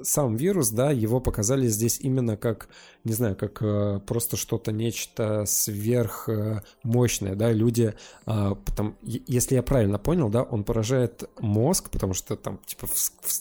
сам 0.04 0.38
вирус, 0.38 0.70
да, 0.70 0.92
его 0.92 1.20
показали 1.20 1.68
здесь 1.68 2.00
именно 2.00 2.38
как, 2.38 2.70
не 3.04 3.12
знаю, 3.12 3.36
как 3.36 3.62
э, 3.62 4.00
просто 4.06 4.38
что-то, 4.38 4.72
нечто 4.72 5.44
сверхмощное, 5.46 7.36
да, 7.36 7.52
люди, 7.52 7.94
э, 8.26 8.56
потом, 8.66 8.96
если 9.02 9.56
я 9.56 9.64
правильно 9.64 10.00
понял, 10.00 10.30
да, 10.30 10.44
он 10.44 10.64
поражает 10.64 11.30
мозг, 11.40 11.90
потому 11.90 12.14
что 12.14 12.38
там, 12.38 12.62
типа, 12.66 12.88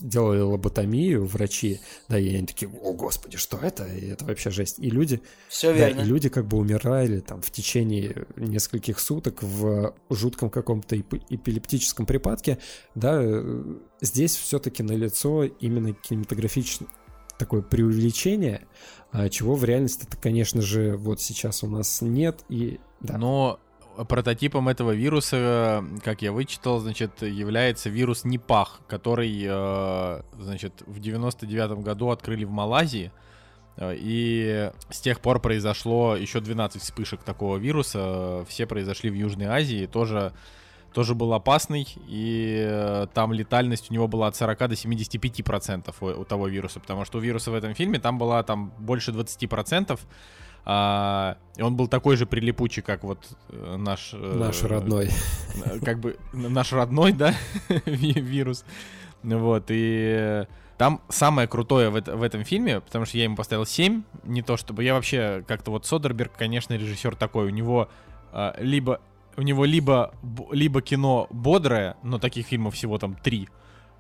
делали 0.01 0.41
лоботомию 0.41 1.25
врачи, 1.25 1.81
да, 2.09 2.19
и 2.19 2.35
они 2.35 2.47
такие, 2.49 2.69
о, 2.83 2.93
господи, 2.95 3.37
что 3.37 3.57
это? 3.59 3.87
И 3.87 4.09
это 4.09 4.25
вообще 4.25 4.51
жесть. 4.51 4.81
И 4.81 4.91
люди... 4.91 5.23
Все 5.49 5.73
да, 5.73 5.89
верно. 5.89 6.01
и 6.01 6.05
люди 6.05 6.29
как 6.29 6.47
бы 6.47 6.59
умирали 6.59 7.21
там 7.21 7.43
в 7.43 7.51
течение 7.53 8.27
нескольких 8.37 8.99
суток 8.99 9.43
в 9.43 9.95
жутком 10.11 10.51
каком-то 10.51 10.99
эпилептическом 10.99 12.07
припадке, 12.07 12.59
да, 12.97 13.21
э, 13.23 13.77
здесь 14.03 14.37
все-таки 14.37 14.83
налицо 14.83 15.45
именно 15.45 15.95
кинематографичное 15.95 16.89
такое 17.39 17.63
преувеличение, 17.63 18.67
а, 19.11 19.29
чего 19.29 19.55
в 19.55 19.65
реальности 19.65 20.07
это, 20.07 20.17
конечно 20.17 20.63
же, 20.63 20.97
вот 20.97 21.21
сейчас 21.21 21.65
у 21.65 21.67
нас 21.67 22.01
нет. 22.03 22.45
И, 22.49 22.79
да. 23.01 23.19
Но 23.19 23.59
прототипом 24.09 24.69
этого 24.69 24.93
вируса, 24.93 25.85
как 26.05 26.23
я 26.23 26.33
вычитал, 26.33 26.79
значит, 26.79 27.23
является 27.23 27.91
вирус 27.91 28.25
Непах, 28.25 28.81
который, 28.87 29.45
э, 29.45 30.23
значит, 30.39 30.83
в 30.87 31.01
99 31.01 31.83
году 31.83 32.11
открыли 32.11 32.45
в 32.45 32.51
Малайзии. 32.51 33.13
Э, 33.77 33.95
и 33.97 34.71
с 34.91 35.01
тех 35.01 35.21
пор 35.21 35.41
произошло 35.41 36.17
еще 36.17 36.41
12 36.41 36.81
вспышек 36.81 37.23
такого 37.23 37.57
вируса. 37.57 38.45
Все 38.49 38.67
произошли 38.67 39.11
в 39.11 39.15
Южной 39.15 39.47
Азии. 39.47 39.87
Тоже 39.87 40.33
тоже 40.93 41.15
был 41.15 41.33
опасный, 41.33 41.87
и 42.07 42.65
э, 42.69 43.07
там 43.13 43.33
летальность 43.33 43.91
у 43.91 43.95
него 43.95 44.09
была 44.09 44.29
от 44.29 44.37
40 44.37 44.69
до 44.69 44.77
75 44.77 45.45
процентов 45.45 46.03
у, 46.03 46.07
у 46.07 46.25
того 46.25 46.49
вируса, 46.49 46.81
потому 46.81 47.05
что 47.05 47.19
у 47.19 47.21
вируса 47.21 47.51
в 47.51 47.55
этом 47.55 47.75
фильме 47.75 47.99
там 47.99 48.19
была 48.19 48.43
там 48.43 48.73
больше 48.79 49.13
20 49.13 49.49
процентов, 49.49 50.01
а, 50.65 51.39
и 51.57 51.63
он 51.63 51.77
был 51.77 51.89
такой 51.89 52.17
же 52.17 52.27
прилипучий, 52.27 52.83
как 52.83 53.03
вот 53.05 53.37
э, 53.49 53.77
наш... 53.77 54.11
Э, 54.15 54.37
наш 54.39 54.63
родной. 54.63 55.11
Как 55.85 55.99
бы 55.99 56.17
наш 56.33 56.73
родной, 56.73 57.13
да, 57.13 57.35
вирус. 57.87 58.65
Вот, 59.23 59.65
и 59.69 60.47
там 60.79 61.01
самое 61.09 61.49
крутое 61.49 61.91
в, 61.91 61.97
это, 61.97 62.17
в 62.17 62.23
этом 62.23 62.45
фильме, 62.45 62.81
потому 62.81 63.07
что 63.07 63.19
я 63.19 63.25
ему 63.25 63.37
поставил 63.37 63.67
7, 63.67 64.03
не 64.25 64.43
то 64.43 64.57
чтобы... 64.57 64.85
Я 64.85 64.95
вообще 64.95 65.45
как-то 65.49 65.71
вот 65.71 65.87
Содерберг, 65.87 66.33
конечно, 66.37 66.75
режиссер 66.75 67.17
такой, 67.17 67.47
у 67.47 67.51
него 67.51 67.89
либо 68.59 69.01
у 69.37 69.43
него 69.43 69.65
либо, 69.65 70.15
либо 70.51 70.83
кино 70.83 71.27
бодрое, 71.31 71.97
но 72.03 72.19
таких 72.19 72.47
фильмов 72.47 72.75
всего 72.75 72.99
там 72.99 73.15
три, 73.15 73.49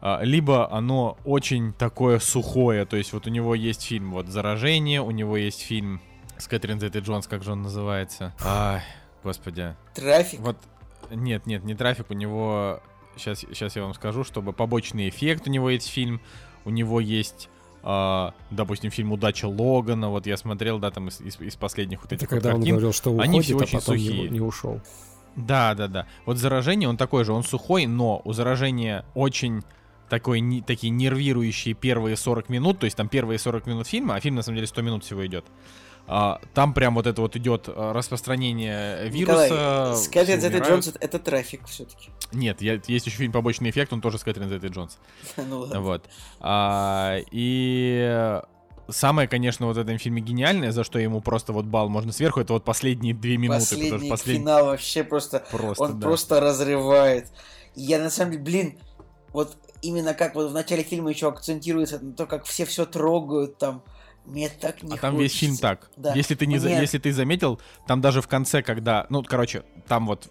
а, 0.00 0.20
либо 0.22 0.70
оно 0.72 1.16
очень 1.24 1.72
такое 1.72 2.18
сухое. 2.18 2.84
То 2.84 2.96
есть 2.96 3.12
вот 3.12 3.26
у 3.26 3.30
него 3.30 3.54
есть 3.54 3.82
фильм 3.82 4.12
вот 4.12 4.28
«Заражение», 4.28 5.00
у 5.00 5.10
него 5.10 5.36
есть 5.36 5.62
фильм 5.62 6.00
с 6.38 6.48
Кэтрин 6.48 6.80
Зетти 6.80 6.98
Джонс, 6.98 7.26
как 7.26 7.42
же 7.44 7.52
он 7.52 7.62
называется? 7.62 8.34
Ай, 8.44 8.82
господи. 9.22 9.76
Трафик? 9.94 10.40
Вот, 10.40 10.56
нет, 11.10 11.46
нет, 11.46 11.64
не 11.64 11.74
трафик, 11.74 12.10
у 12.10 12.14
него... 12.14 12.80
Сейчас, 13.16 13.40
сейчас 13.40 13.76
я 13.76 13.82
вам 13.82 13.94
скажу, 13.94 14.24
чтобы 14.24 14.52
побочный 14.52 15.08
эффект 15.08 15.46
у 15.46 15.50
него 15.50 15.70
есть 15.70 15.88
фильм, 15.88 16.20
у 16.64 16.70
него 16.70 17.00
есть 17.00 17.48
Uh, 17.84 18.32
допустим, 18.52 18.92
фильм 18.92 19.10
«Удача 19.10 19.46
Логана», 19.46 20.08
вот 20.08 20.28
я 20.28 20.36
смотрел, 20.36 20.78
да, 20.78 20.92
там 20.92 21.08
из, 21.08 21.20
из, 21.20 21.40
из 21.40 21.56
последних 21.56 22.00
вот 22.02 22.12
этих 22.12 22.28
Это 22.28 22.30
когда 22.30 22.50
картин. 22.50 22.62
он 22.62 22.70
говорил, 22.70 22.92
что 22.92 23.10
уходит, 23.10 23.28
Они 23.28 23.40
все 23.40 23.54
а 23.54 23.56
очень 23.56 23.78
потом 23.80 23.96
сухие. 23.96 24.22
Не, 24.22 24.28
не 24.28 24.40
ушел. 24.40 24.80
Да, 25.36 25.74
да, 25.74 25.88
да. 25.88 26.06
Вот 26.26 26.38
заражение, 26.38 26.88
он 26.88 26.96
такой 26.96 27.24
же, 27.24 27.32
он 27.32 27.42
сухой, 27.42 27.86
но 27.86 28.20
у 28.24 28.32
заражения 28.32 29.04
очень 29.14 29.62
такой, 30.08 30.40
не, 30.40 30.60
такие 30.60 30.90
нервирующие 30.90 31.74
первые 31.74 32.16
40 32.16 32.50
минут, 32.50 32.80
то 32.80 32.84
есть 32.84 32.96
там 32.96 33.08
первые 33.08 33.38
40 33.38 33.66
минут 33.66 33.86
фильма, 33.86 34.16
а 34.16 34.20
фильм 34.20 34.34
на 34.34 34.42
самом 34.42 34.56
деле 34.56 34.66
100 34.66 34.82
минут 34.82 35.04
всего 35.04 35.24
идет. 35.26 35.46
А, 36.06 36.40
там 36.52 36.74
прям 36.74 36.96
вот 36.96 37.06
это 37.06 37.20
вот 37.22 37.36
идет 37.36 37.64
а, 37.68 37.92
распространение 37.92 39.08
вируса. 39.08 39.44
Николай, 39.44 39.96
с 39.96 40.08
Кэтрин 40.08 40.40
Зетти 40.40 40.58
Джонс 40.58 40.92
это 41.00 41.18
трафик 41.18 41.66
все-таки. 41.66 42.10
Нет, 42.32 42.60
я, 42.60 42.80
есть 42.86 43.06
еще 43.06 43.16
фильм 43.16 43.32
«Побочный 43.32 43.70
эффект», 43.70 43.92
он 43.92 44.00
тоже 44.00 44.18
с 44.18 44.24
Кэтрин 44.24 44.48
Зетти 44.48 44.66
Джонс. 44.66 44.98
ну 45.36 45.60
ладно. 45.60 45.80
Вот. 45.80 46.04
А, 46.40 47.18
и 47.30 48.40
Самое, 48.92 49.28
конечно, 49.28 49.66
вот 49.66 49.76
в 49.76 49.80
этом 49.80 49.98
фильме 49.98 50.22
гениальное, 50.22 50.70
за 50.70 50.84
что 50.84 50.98
ему 50.98 51.20
просто 51.20 51.52
вот 51.52 51.64
бал 51.64 51.88
можно 51.88 52.12
сверху, 52.12 52.40
это 52.40 52.52
вот 52.52 52.64
последние 52.64 53.14
две 53.14 53.36
минуты. 53.36 53.60
Последний 53.60 54.10
послед... 54.10 54.36
финал 54.38 54.66
вообще 54.66 55.02
просто, 55.04 55.44
просто 55.50 55.84
он 55.84 55.98
да. 55.98 56.06
просто 56.06 56.40
разрывает. 56.40 57.28
Я 57.74 57.98
на 57.98 58.10
самом 58.10 58.32
деле, 58.32 58.44
блин, 58.44 58.78
вот 59.32 59.56
именно 59.80 60.14
как 60.14 60.34
вот 60.34 60.50
в 60.50 60.54
начале 60.54 60.82
фильма 60.82 61.10
еще 61.10 61.28
акцентируется 61.28 61.98
на 61.98 62.12
то, 62.12 62.26
как 62.26 62.44
все 62.44 62.64
все 62.64 62.86
трогают 62.86 63.58
там. 63.58 63.82
Мне 64.24 64.48
так 64.48 64.82
не 64.84 64.94
А 64.94 64.98
там 64.98 65.16
весь 65.16 65.36
фильм 65.36 65.56
так. 65.56 65.90
Да. 65.96 66.14
Если 66.14 66.36
ты 66.36 66.46
не 66.46 66.58
Мне... 66.58 66.80
если 66.80 66.98
ты 66.98 67.12
заметил, 67.12 67.60
там 67.88 68.00
даже 68.00 68.22
в 68.22 68.28
конце, 68.28 68.62
когда, 68.62 69.06
ну, 69.10 69.24
короче, 69.24 69.64
там 69.88 70.06
вот 70.06 70.30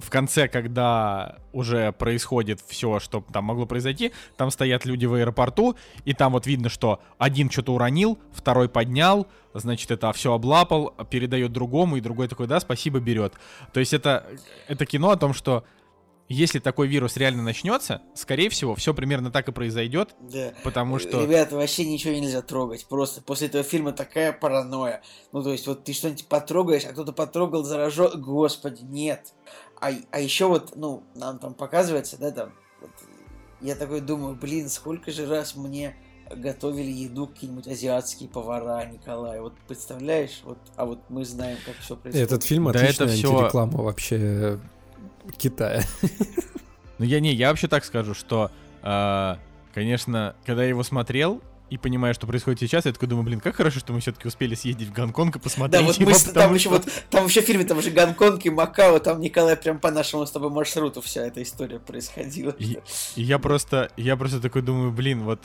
в 0.00 0.10
конце, 0.10 0.48
когда 0.48 1.38
уже 1.52 1.92
происходит 1.92 2.60
все, 2.66 3.00
что 3.00 3.24
там 3.32 3.44
могло 3.44 3.66
произойти, 3.66 4.12
там 4.36 4.50
стоят 4.50 4.84
люди 4.84 5.06
в 5.06 5.14
аэропорту, 5.14 5.76
и 6.04 6.14
там 6.14 6.32
вот 6.32 6.46
видно, 6.46 6.68
что 6.68 7.00
один 7.18 7.50
что-то 7.50 7.74
уронил, 7.74 8.18
второй 8.32 8.68
поднял, 8.68 9.26
значит, 9.54 9.90
это 9.90 10.12
все 10.12 10.32
облапал, 10.32 10.94
передает 11.10 11.52
другому, 11.52 11.96
и 11.96 12.00
другой 12.00 12.28
такой, 12.28 12.46
да, 12.46 12.60
спасибо, 12.60 13.00
берет. 13.00 13.34
То 13.72 13.80
есть 13.80 13.92
это, 13.92 14.26
это 14.68 14.86
кино 14.86 15.10
о 15.10 15.16
том, 15.16 15.34
что 15.34 15.64
если 16.32 16.60
такой 16.60 16.86
вирус 16.86 17.16
реально 17.16 17.42
начнется, 17.42 18.02
скорее 18.14 18.50
всего, 18.50 18.76
все 18.76 18.94
примерно 18.94 19.32
так 19.32 19.48
и 19.48 19.52
произойдет. 19.52 20.14
Да. 20.20 20.52
Потому 20.62 21.00
что... 21.00 21.20
Ребята, 21.24 21.56
вообще 21.56 21.84
ничего 21.84 22.14
нельзя 22.14 22.40
трогать. 22.40 22.86
Просто 22.86 23.20
после 23.20 23.48
этого 23.48 23.64
фильма 23.64 23.90
такая 23.90 24.32
паранойя. 24.32 25.02
Ну, 25.32 25.42
то 25.42 25.50
есть, 25.50 25.66
вот 25.66 25.82
ты 25.82 25.92
что-нибудь 25.92 26.26
потрогаешь, 26.28 26.84
а 26.84 26.92
кто-то 26.92 27.12
потрогал, 27.12 27.64
заражен. 27.64 28.22
Господи, 28.22 28.84
нет. 28.84 29.34
А, 29.80 29.90
а 30.10 30.20
еще 30.20 30.46
вот, 30.46 30.76
ну, 30.76 31.02
нам 31.14 31.38
там 31.38 31.54
показывается, 31.54 32.18
да, 32.18 32.30
там, 32.30 32.52
вот, 32.80 32.90
я 33.60 33.74
такой 33.74 34.00
думаю, 34.00 34.34
блин, 34.34 34.68
сколько 34.68 35.10
же 35.10 35.26
раз 35.26 35.56
мне 35.56 35.96
готовили 36.30 36.90
еду 36.90 37.26
какие-нибудь 37.26 37.66
азиатские 37.66 38.28
повара, 38.28 38.84
Николай. 38.86 39.40
Вот 39.40 39.54
представляешь, 39.66 40.40
вот, 40.44 40.58
а 40.76 40.86
вот 40.86 41.00
мы 41.08 41.24
знаем, 41.24 41.58
как 41.64 41.76
все 41.76 41.96
происходит. 41.96 42.26
Этот 42.26 42.44
фильм 42.44 42.68
отличная 42.68 42.92
да 42.92 43.04
это 43.04 43.16
все... 43.16 43.34
антиреклама 43.34 43.82
вообще 43.82 44.58
Китая. 45.36 45.82
Ну 46.98 47.06
я 47.06 47.20
не, 47.20 47.32
я 47.32 47.48
вообще 47.48 47.66
так 47.66 47.84
скажу, 47.84 48.12
что, 48.12 48.50
э, 48.82 49.36
конечно, 49.72 50.36
когда 50.44 50.64
я 50.64 50.68
его 50.68 50.82
смотрел, 50.82 51.40
и 51.70 51.78
понимаю, 51.78 52.14
что 52.14 52.26
происходит 52.26 52.58
сейчас, 52.58 52.84
я 52.84 52.92
такой 52.92 53.08
думаю, 53.08 53.24
блин, 53.24 53.40
как 53.40 53.54
хорошо, 53.54 53.78
что 53.78 53.92
мы 53.92 54.00
все-таки 54.00 54.26
успели 54.26 54.56
съездить 54.56 54.88
в 54.88 54.92
Гонконг 54.92 55.36
и 55.36 55.38
посмотреть. 55.38 55.80
Да, 55.80 55.86
вот 55.86 55.98
мы 55.98 56.10
его, 56.10 56.32
там 56.32 56.52
еще 56.52 56.68
вот, 56.68 56.86
там 57.10 57.26
еще 57.26 57.42
в 57.42 57.44
фильме, 57.44 57.64
там 57.64 57.78
уже 57.78 57.90
Гонконг 57.90 58.44
и 58.44 58.50
Макао, 58.50 58.98
там 58.98 59.20
Николай 59.20 59.56
прям 59.56 59.78
по 59.78 59.92
нашему 59.92 60.26
с 60.26 60.32
тобой 60.32 60.50
маршруту 60.50 61.00
вся 61.00 61.24
эта 61.24 61.42
история 61.42 61.78
происходила. 61.78 62.50
И, 62.58 62.78
и 63.14 63.22
я 63.22 63.38
просто, 63.38 63.90
я 63.96 64.16
просто 64.16 64.40
такой 64.40 64.62
думаю, 64.62 64.92
блин, 64.92 65.22
вот 65.22 65.40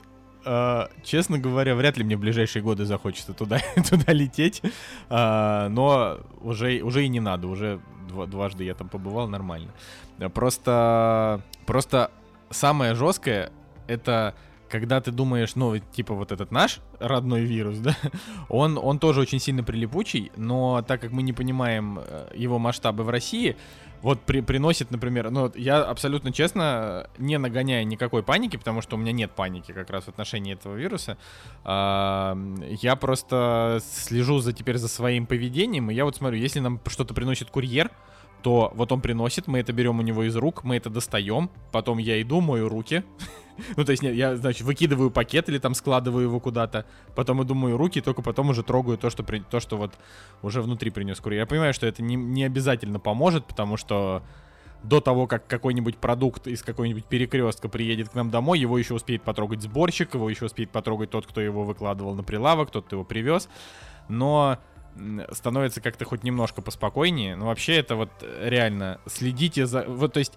Uh, 0.46 0.92
честно 1.04 1.40
говоря, 1.40 1.74
вряд 1.74 1.98
ли 1.98 2.04
мне 2.04 2.18
в 2.18 2.20
ближайшие 2.20 2.62
годы 2.62 2.86
захочется 2.86 3.34
туда, 3.34 3.60
туда 3.90 4.14
лететь. 4.14 4.62
Uh, 5.10 5.70
но 5.70 6.20
уже, 6.40 6.84
уже 6.84 7.04
и 7.04 7.08
не 7.08 7.20
надо, 7.20 7.48
уже 7.48 7.82
два, 8.08 8.28
дважды 8.28 8.64
я 8.64 8.76
там 8.76 8.88
побывал 8.88 9.28
нормально. 9.28 9.72
Просто, 10.36 11.42
просто 11.66 12.12
самое 12.52 12.94
жесткое 12.94 13.52
это 13.88 14.36
когда 14.70 15.02
ты 15.02 15.12
думаешь, 15.12 15.56
ну, 15.56 15.78
типа 15.78 16.14
вот 16.14 16.32
этот 16.32 16.52
наш 16.52 16.80
родной 17.00 17.44
вирус, 17.44 17.78
да, 17.80 17.96
он, 18.50 18.78
он 18.82 19.00
тоже 19.00 19.22
очень 19.22 19.40
сильно 19.40 19.64
прилипучий, 19.64 20.32
но 20.36 20.82
так 20.82 21.02
как 21.02 21.12
мы 21.12 21.24
не 21.24 21.34
понимаем 21.34 22.00
э, 22.00 22.30
его 22.36 22.60
масштабы 22.60 23.04
в 23.04 23.10
России, 23.10 23.56
вот 24.02 24.22
при, 24.22 24.42
приносит, 24.42 24.92
например, 24.92 25.32
ну, 25.32 25.52
я 25.56 25.84
абсолютно 25.84 26.32
честно 26.32 27.10
не 27.18 27.40
нагоняю 27.40 27.88
никакой 27.88 28.22
паники, 28.22 28.56
потому 28.56 28.82
что 28.82 28.98
у 28.98 29.00
меня 29.00 29.12
нет 29.12 29.32
паники 29.32 29.72
как 29.72 29.90
раз 29.90 30.04
в 30.04 30.10
отношении 30.10 30.54
этого 30.54 30.76
вируса. 30.76 31.18
А, 31.64 32.38
я 32.82 32.96
просто 32.98 33.80
слежу 33.84 34.40
за 34.40 34.54
теперь 34.54 34.78
за 34.78 34.90
своим 34.90 35.26
поведением, 35.26 35.90
и 35.90 35.96
я 35.96 36.06
вот 36.06 36.16
смотрю, 36.16 36.38
если 36.38 36.60
нам 36.60 36.80
что-то 36.86 37.16
приносит 37.16 37.50
курьер, 37.50 37.90
то 38.46 38.72
вот 38.76 38.92
он 38.92 39.02
приносит, 39.02 39.48
мы 39.48 39.58
это 39.58 39.74
берем 39.74 39.98
у 39.98 40.04
него 40.04 40.24
из 40.24 40.36
рук, 40.36 40.64
мы 40.64 40.76
это 40.76 40.92
достаем, 40.92 41.50
потом 41.72 41.98
я 41.98 42.22
иду, 42.22 42.42
мою 42.42 42.70
руки, 42.70 43.04
ну, 43.76 43.84
то 43.84 43.90
есть, 43.90 44.04
нет, 44.04 44.14
я, 44.14 44.36
значит, 44.36 44.62
выкидываю 44.62 45.10
пакет 45.10 45.50
или 45.50 45.58
там 45.58 45.74
складываю 45.74 46.26
его 46.26 46.40
куда-то, 46.40 46.86
потом 47.16 47.42
иду 47.42 47.56
мою 47.56 47.76
руки, 47.76 48.02
только 48.02 48.22
потом 48.22 48.52
уже 48.52 48.62
трогаю 48.62 49.00
то, 49.00 49.10
что, 49.10 49.24
при, 49.24 49.40
то, 49.40 49.60
что 49.60 49.78
вот 49.78 49.96
уже 50.44 50.62
внутри 50.62 50.92
принес 50.92 51.20
курьер. 51.20 51.40
Я 51.40 51.46
понимаю, 51.48 51.74
что 51.74 51.88
это 51.88 52.04
не, 52.04 52.16
не 52.16 52.44
обязательно 52.44 53.00
поможет, 53.00 53.46
потому 53.48 53.78
что 53.78 54.22
до 54.84 55.02
того, 55.02 55.26
как 55.26 55.48
какой-нибудь 55.48 55.98
продукт 55.98 56.46
из 56.46 56.62
какой-нибудь 56.62 57.06
перекрестка 57.06 57.68
приедет 57.68 58.10
к 58.10 58.14
нам 58.14 58.30
домой, 58.30 58.60
его 58.60 58.78
еще 58.78 58.94
успеет 58.94 59.24
потрогать 59.24 59.64
сборщик, 59.64 60.14
его 60.14 60.30
еще 60.30 60.46
успеет 60.46 60.70
потрогать 60.70 61.10
тот, 61.10 61.26
кто 61.26 61.42
его 61.42 61.64
выкладывал 61.64 62.14
на 62.14 62.22
прилавок, 62.22 62.70
тот, 62.70 62.86
кто 62.86 62.98
его 62.98 63.06
привез. 63.06 63.50
Но 64.08 64.60
становится 65.32 65.82
как-то 65.82 66.06
хоть 66.06 66.24
немножко 66.24 66.62
поспокойнее. 66.62 67.36
Но 67.36 67.48
вообще 67.48 67.76
это 67.76 67.96
вот 67.96 68.10
реально 68.42 69.00
следите 69.06 69.66
за... 69.66 69.84
Вот, 69.84 70.14
то 70.14 70.20
есть 70.20 70.34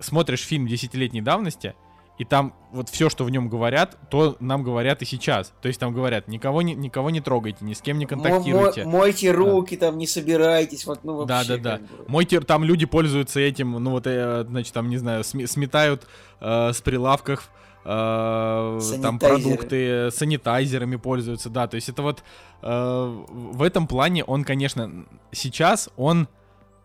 смотришь 0.00 0.42
фильм 0.42 0.66
десятилетней 0.66 1.22
давности, 1.22 1.74
и 2.18 2.24
там 2.24 2.54
вот 2.72 2.88
все, 2.88 3.10
что 3.10 3.24
в 3.24 3.30
нем 3.30 3.48
говорят, 3.48 3.96
то 4.10 4.36
нам 4.40 4.62
говорят 4.62 5.02
и 5.02 5.04
сейчас. 5.04 5.52
То 5.60 5.68
есть 5.68 5.78
там 5.78 5.92
говорят, 5.92 6.28
никого 6.28 6.62
не, 6.62 6.74
никого 6.74 7.10
не 7.10 7.20
трогайте, 7.20 7.64
ни 7.64 7.74
с 7.74 7.82
кем 7.82 7.98
не 7.98 8.06
контактируйте. 8.06 8.84
Мо- 8.84 8.90
мойте 8.90 9.32
руки, 9.32 9.76
да. 9.76 9.86
там, 9.86 9.98
не 9.98 10.06
собирайтесь, 10.06 10.86
вот, 10.86 11.04
ну 11.04 11.16
вообще. 11.16 11.26
Да, 11.28 11.44
да, 11.44 11.78
да. 11.78 11.80
Мойте, 12.08 12.40
там 12.40 12.64
люди 12.64 12.86
пользуются 12.86 13.40
этим, 13.40 13.72
ну 13.72 13.90
вот, 13.90 14.06
э, 14.06 14.44
значит, 14.48 14.72
там, 14.72 14.88
не 14.88 14.96
знаю, 14.96 15.24
сметают 15.24 16.06
э, 16.40 16.72
с 16.72 16.80
прилавков 16.80 17.50
э, 17.86 18.80
там 19.02 19.18
продукты, 19.18 20.10
санитайзерами 20.10 20.96
пользуются, 20.96 21.50
да, 21.50 21.66
то 21.66 21.76
есть 21.76 21.88
это 21.88 22.02
вот 22.02 22.22
э, 22.62 23.24
в 23.30 23.62
этом 23.62 23.86
плане 23.86 24.24
он, 24.24 24.44
конечно, 24.44 25.06
сейчас 25.32 25.88
он 25.96 26.28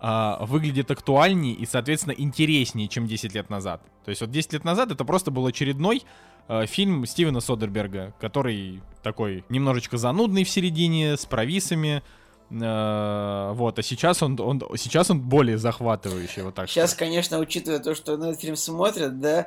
а, 0.03 0.43
выглядит 0.47 0.89
актуальнее 0.89 1.53
и, 1.53 1.67
соответственно, 1.67 2.13
интереснее, 2.17 2.87
чем 2.87 3.05
10 3.05 3.35
лет 3.35 3.51
назад. 3.51 3.83
То 4.03 4.09
есть 4.09 4.21
вот 4.21 4.31
10 4.31 4.53
лет 4.53 4.63
назад 4.63 4.91
это 4.91 5.05
просто 5.05 5.29
был 5.29 5.45
очередной 5.45 6.01
э, 6.47 6.65
фильм 6.65 7.05
Стивена 7.05 7.39
Содерберга, 7.39 8.15
который 8.19 8.81
такой 9.03 9.45
немножечко 9.49 9.97
занудный 9.97 10.43
в 10.43 10.49
середине, 10.49 11.17
с 11.17 11.27
провисами, 11.27 12.01
э, 12.49 13.51
вот, 13.53 13.77
а 13.77 13.83
сейчас 13.83 14.23
он, 14.23 14.39
он, 14.39 14.63
сейчас 14.75 15.11
он 15.11 15.21
более 15.21 15.59
захватывающий, 15.59 16.41
вот 16.41 16.55
так 16.55 16.67
Сейчас, 16.67 16.91
что. 16.91 16.99
конечно, 16.99 17.37
учитывая 17.37 17.77
то, 17.77 17.93
что 17.93 18.17
на 18.17 18.29
этот 18.29 18.41
фильм 18.41 18.55
смотрят, 18.55 19.19
да, 19.19 19.41
э, 19.41 19.45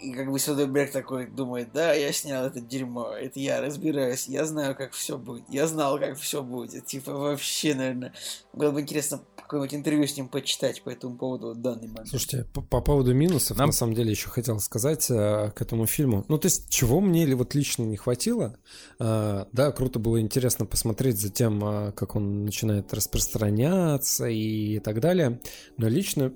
и 0.00 0.12
как 0.12 0.30
бы 0.30 0.38
Содерберг 0.38 0.90
такой 0.90 1.26
думает, 1.26 1.70
да, 1.72 1.92
я 1.92 2.12
снял 2.12 2.46
это 2.46 2.60
дерьмо, 2.60 3.12
это 3.12 3.38
я 3.38 3.60
разбираюсь, 3.60 4.28
я 4.28 4.44
знаю, 4.44 4.74
как 4.74 4.92
все 4.92 5.18
будет, 5.18 5.44
я 5.48 5.66
знал, 5.66 5.98
как 5.98 6.16
все 6.16 6.42
будет. 6.42 6.86
Типа 6.86 7.12
вообще, 7.12 7.74
наверное, 7.74 8.12
было 8.52 8.70
бы 8.70 8.80
интересно 8.80 9.20
какое-нибудь 9.36 9.74
интервью 9.74 10.06
с 10.06 10.16
ним 10.16 10.28
почитать 10.28 10.82
по 10.82 10.90
этому 10.90 11.16
поводу 11.16 11.52
в 11.52 11.56
данный 11.56 11.88
момент. 11.88 12.08
Слушайте, 12.08 12.44
по, 12.54 12.62
по 12.62 12.80
поводу 12.80 13.12
минусов, 13.12 13.58
Нам... 13.58 13.68
на 13.68 13.72
самом 13.72 13.94
деле, 13.94 14.10
еще 14.12 14.28
хотел 14.28 14.60
сказать 14.60 15.10
э, 15.10 15.50
к 15.54 15.60
этому 15.60 15.86
фильму. 15.86 16.24
Ну, 16.28 16.38
то 16.38 16.46
есть, 16.46 16.70
чего 16.70 17.00
мне 17.00 17.34
вот 17.34 17.54
лично 17.54 17.82
не 17.82 17.96
хватило? 17.96 18.56
Э, 19.00 19.46
да, 19.52 19.72
круто 19.72 19.98
было 19.98 20.20
интересно 20.20 20.66
посмотреть 20.66 21.18
за 21.18 21.30
тем, 21.30 21.62
э, 21.64 21.92
как 21.92 22.14
он 22.14 22.44
начинает 22.44 22.94
распространяться 22.94 24.26
и 24.26 24.78
так 24.78 25.00
далее. 25.00 25.40
Но 25.76 25.88
лично 25.88 26.32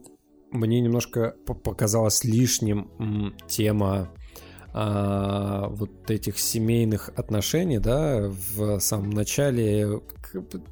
мне 0.54 0.80
немножко 0.80 1.34
показалась 1.46 2.24
лишним 2.24 3.34
тема 3.48 4.10
а, 4.72 5.68
вот 5.68 6.10
этих 6.10 6.38
семейных 6.38 7.10
отношений, 7.16 7.78
да, 7.78 8.28
в 8.56 8.78
самом 8.80 9.10
начале 9.10 10.00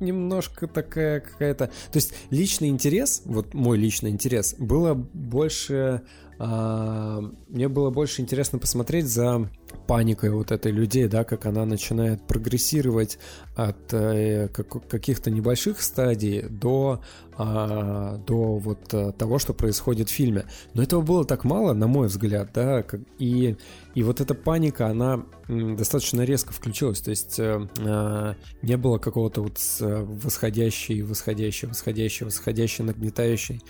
немножко 0.01 0.67
такая 0.67 1.21
какая-то... 1.21 1.67
То 1.67 1.97
есть 1.97 2.13
личный 2.31 2.69
интерес, 2.69 3.23
вот 3.25 3.55
мой 3.55 3.79
личный 3.79 4.11
интерес, 4.11 4.55
было 4.59 4.95
больше 4.95 6.03
мне 6.43 7.69
было 7.69 7.91
больше 7.91 8.21
интересно 8.21 8.59
посмотреть 8.59 9.07
за 9.07 9.49
паникой 9.87 10.31
вот 10.31 10.51
этой 10.51 10.73
людей, 10.73 11.09
да, 11.09 11.25
как 11.25 11.47
она 11.47 11.65
начинает 11.65 12.27
прогрессировать 12.27 13.19
от 13.57 13.93
э, 13.93 14.49
как, 14.49 14.89
каких-то 14.89 15.31
небольших 15.31 15.81
стадий 15.83 16.43
до, 16.43 17.03
а, 17.37 18.17
до 18.19 18.59
вот 18.59 18.95
э, 18.95 19.13
того, 19.13 19.39
что 19.39 19.53
происходит 19.55 20.09
в 20.09 20.13
фильме. 20.13 20.47
Но 20.75 20.83
этого 20.83 21.03
было 21.03 21.25
так 21.25 21.45
мало, 21.45 21.75
на 21.75 21.87
мой 21.87 22.09
взгляд, 22.09 22.51
да, 22.55 22.85
и, 23.19 23.57
и 23.95 24.03
вот 24.03 24.21
эта 24.21 24.35
паника, 24.35 24.87
она 24.87 25.25
достаточно 25.49 26.23
резко 26.23 26.53
включилась, 26.53 27.01
то 27.01 27.11
есть 27.11 27.39
э, 27.39 27.69
э, 27.79 28.35
не 28.63 28.77
было 28.77 28.99
какого-то 28.99 29.43
вот 29.43 29.59
восходящей, 29.81 31.03
восходящей, 31.03 31.69
восходящей, 31.69 32.27
восходящей, 32.27 32.85
нагнетающей 32.85 33.61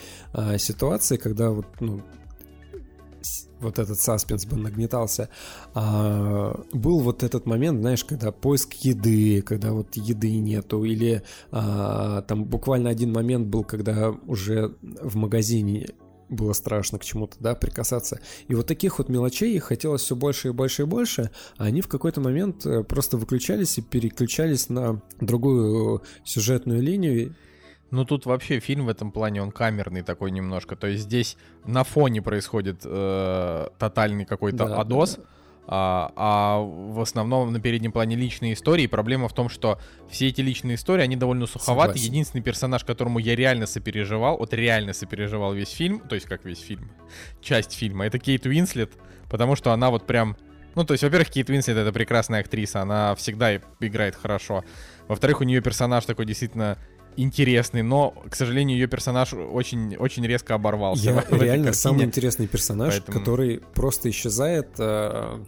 ситуации, 0.58 1.16
когда 1.16 1.50
вот, 1.50 1.66
ну, 1.80 2.02
вот 3.62 3.78
этот 3.78 4.00
саспенс 4.00 4.44
бы 4.46 4.56
нагнетался, 4.56 5.28
а, 5.74 6.60
был 6.72 7.00
вот 7.00 7.22
этот 7.22 7.46
момент, 7.46 7.80
знаешь, 7.80 8.04
когда 8.04 8.32
поиск 8.32 8.74
еды, 8.74 9.42
когда 9.42 9.72
вот 9.72 9.94
еды 9.94 10.36
нету, 10.38 10.84
или 10.84 11.22
а, 11.50 12.22
там 12.22 12.44
буквально 12.44 12.90
один 12.90 13.12
момент 13.12 13.46
был, 13.46 13.64
когда 13.64 14.10
уже 14.26 14.74
в 14.80 15.16
магазине 15.16 15.88
было 16.32 16.52
страшно 16.54 16.98
к 16.98 17.04
чему-то, 17.04 17.36
да, 17.40 17.54
прикасаться. 17.54 18.20
И 18.48 18.54
вот 18.54 18.66
таких 18.66 18.98
вот 18.98 19.08
мелочей 19.08 19.58
хотелось 19.58 20.02
все 20.02 20.16
больше 20.16 20.48
и 20.48 20.52
больше 20.52 20.82
и 20.82 20.86
больше, 20.86 21.30
а 21.58 21.64
они 21.64 21.82
в 21.82 21.88
какой-то 21.88 22.20
момент 22.20 22.66
э, 22.66 22.82
просто 22.82 23.16
выключались 23.18 23.78
и 23.78 23.82
переключались 23.82 24.68
на 24.68 25.02
другую 25.20 26.02
сюжетную 26.24 26.82
линию, 26.82 27.34
ну 27.92 28.06
тут 28.06 28.24
вообще 28.24 28.58
фильм 28.58 28.86
в 28.86 28.88
этом 28.88 29.12
плане, 29.12 29.42
он 29.42 29.52
камерный 29.52 30.02
такой 30.02 30.30
немножко. 30.30 30.76
То 30.76 30.86
есть 30.86 31.04
здесь 31.04 31.36
на 31.66 31.84
фоне 31.84 32.22
происходит 32.22 32.80
э, 32.84 33.68
тотальный 33.78 34.24
какой-то 34.24 34.66
да, 34.66 34.80
адос. 34.80 35.16
Да, 35.16 35.22
да. 35.22 35.28
А, 35.66 36.12
а 36.16 36.58
в 36.60 37.00
основном 37.00 37.52
на 37.52 37.60
переднем 37.60 37.92
плане 37.92 38.16
личные 38.16 38.54
истории. 38.54 38.86
Проблема 38.86 39.28
в 39.28 39.34
том, 39.34 39.50
что 39.50 39.78
все 40.10 40.28
эти 40.28 40.40
личные 40.40 40.76
истории, 40.76 41.02
они 41.02 41.16
довольно 41.16 41.46
суховаты. 41.46 41.90
Согласен. 41.92 42.10
Единственный 42.10 42.40
персонаж, 42.40 42.82
которому 42.82 43.18
я 43.18 43.36
реально 43.36 43.66
сопереживал, 43.66 44.38
вот 44.38 44.54
реально 44.54 44.94
сопереживал 44.94 45.52
весь 45.52 45.70
фильм, 45.70 46.00
то 46.00 46.14
есть 46.14 46.26
как 46.26 46.44
весь 46.46 46.60
фильм, 46.60 46.90
часть 47.42 47.74
фильма, 47.74 48.06
это 48.06 48.18
Кейт 48.18 48.46
Уинслет, 48.46 48.92
потому 49.30 49.54
что 49.54 49.72
она 49.72 49.90
вот 49.90 50.06
прям... 50.06 50.36
Ну, 50.74 50.84
то 50.84 50.94
есть, 50.94 51.04
во-первых, 51.04 51.28
Кейт 51.28 51.50
Уинслет 51.50 51.76
это 51.76 51.92
прекрасная 51.92 52.40
актриса, 52.40 52.80
она 52.80 53.14
всегда 53.14 53.54
играет 53.80 54.16
хорошо. 54.16 54.64
Во-вторых, 55.06 55.42
у 55.42 55.44
нее 55.44 55.60
персонаж 55.60 56.06
такой 56.06 56.24
действительно 56.24 56.78
интересный, 57.16 57.82
но, 57.82 58.10
к 58.28 58.34
сожалению, 58.34 58.78
ее 58.78 58.86
персонаж 58.86 59.32
очень, 59.34 59.96
очень 59.96 60.26
резко 60.26 60.54
оборвался. 60.54 61.10
Я 61.10 61.24
реально 61.30 61.72
самый 61.72 62.04
интересный 62.04 62.46
персонаж, 62.46 62.94
Поэтому... 62.94 63.18
который 63.18 63.60
просто 63.74 64.10
исчезает. 64.10 64.68
Э, 64.78 65.38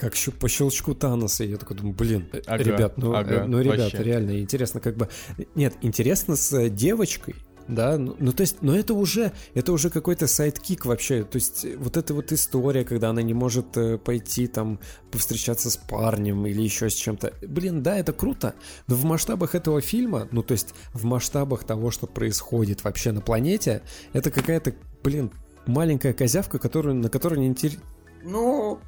как 0.00 0.14
по 0.38 0.48
щелчку 0.48 0.94
Таноса. 0.94 1.44
Я 1.44 1.58
такой 1.58 1.76
думаю, 1.76 1.94
блин, 1.94 2.26
ага, 2.46 2.62
ребят, 2.62 2.96
ну, 2.96 3.14
ага, 3.14 3.44
ну 3.46 3.60
ребят, 3.60 3.92
вообще. 3.92 4.02
реально 4.02 4.40
интересно, 4.40 4.80
как 4.80 4.96
бы. 4.96 5.08
Нет, 5.54 5.74
интересно 5.82 6.36
с 6.36 6.70
девочкой, 6.70 7.34
да, 7.74 7.98
ну, 7.98 8.16
ну 8.18 8.32
то 8.32 8.42
есть, 8.42 8.62
но 8.62 8.76
это 8.76 8.94
уже, 8.94 9.32
это 9.54 9.72
уже 9.72 9.90
какой-то 9.90 10.26
сайт-кик 10.26 10.86
вообще, 10.86 11.24
то 11.24 11.36
есть 11.36 11.66
вот 11.76 11.96
эта 11.96 12.14
вот 12.14 12.32
история, 12.32 12.84
когда 12.84 13.10
она 13.10 13.22
не 13.22 13.34
может 13.34 13.76
э, 13.76 13.98
пойти 13.98 14.46
там 14.46 14.78
повстречаться 15.10 15.70
с 15.70 15.76
парнем 15.76 16.46
или 16.46 16.60
еще 16.60 16.90
с 16.90 16.94
чем-то, 16.94 17.34
блин, 17.42 17.82
да, 17.82 17.96
это 17.96 18.12
круто, 18.12 18.54
но 18.86 18.96
в 18.96 19.04
масштабах 19.04 19.54
этого 19.54 19.80
фильма, 19.80 20.28
ну 20.30 20.42
то 20.42 20.52
есть 20.52 20.74
в 20.92 21.04
масштабах 21.04 21.64
того, 21.64 21.90
что 21.90 22.06
происходит 22.06 22.84
вообще 22.84 23.12
на 23.12 23.20
планете, 23.20 23.82
это 24.12 24.30
какая-то, 24.30 24.74
блин, 25.02 25.30
маленькая 25.66 26.12
козявка, 26.12 26.58
которую, 26.58 26.96
на 26.96 27.08
которую 27.08 27.40
не 27.40 27.46
интересно. 27.46 27.82
Ну, 28.22 28.80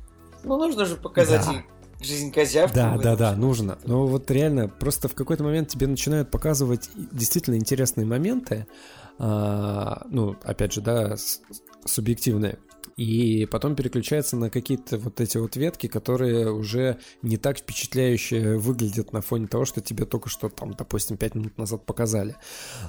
ну 0.44 0.56
нужно 0.59 0.84
же 0.84 0.96
показать 0.96 1.44
да. 1.46 1.62
Жизнь 2.02 2.32
козявки. 2.32 2.74
Да, 2.74 2.98
да, 2.98 3.16
да, 3.16 3.36
нужно. 3.36 3.78
Но 3.84 4.06
вот 4.06 4.30
реально, 4.30 4.68
просто 4.68 5.08
в 5.08 5.14
какой-то 5.14 5.44
момент 5.44 5.68
тебе 5.68 5.86
начинают 5.86 6.30
показывать 6.30 6.90
действительно 6.94 7.56
интересные 7.56 8.06
моменты. 8.06 8.66
А, 9.18 10.06
ну, 10.10 10.36
опять 10.42 10.72
же, 10.72 10.80
да, 10.80 11.16
субъективные 11.84 12.58
и 12.96 13.46
потом 13.46 13.74
переключается 13.74 14.36
на 14.36 14.50
какие-то 14.50 14.98
вот 14.98 15.20
эти 15.20 15.38
вот 15.38 15.56
ветки, 15.56 15.86
которые 15.86 16.52
уже 16.52 16.98
не 17.22 17.36
так 17.36 17.59
впечатляюще 17.59 18.56
выглядят 18.56 19.12
на 19.12 19.20
фоне 19.20 19.46
того, 19.46 19.64
что 19.64 19.80
тебе 19.80 20.04
только 20.04 20.28
что 20.28 20.48
там, 20.48 20.74
допустим, 20.74 21.16
5 21.16 21.34
минут 21.34 21.59
назад 21.59 21.84
показали. 21.86 22.36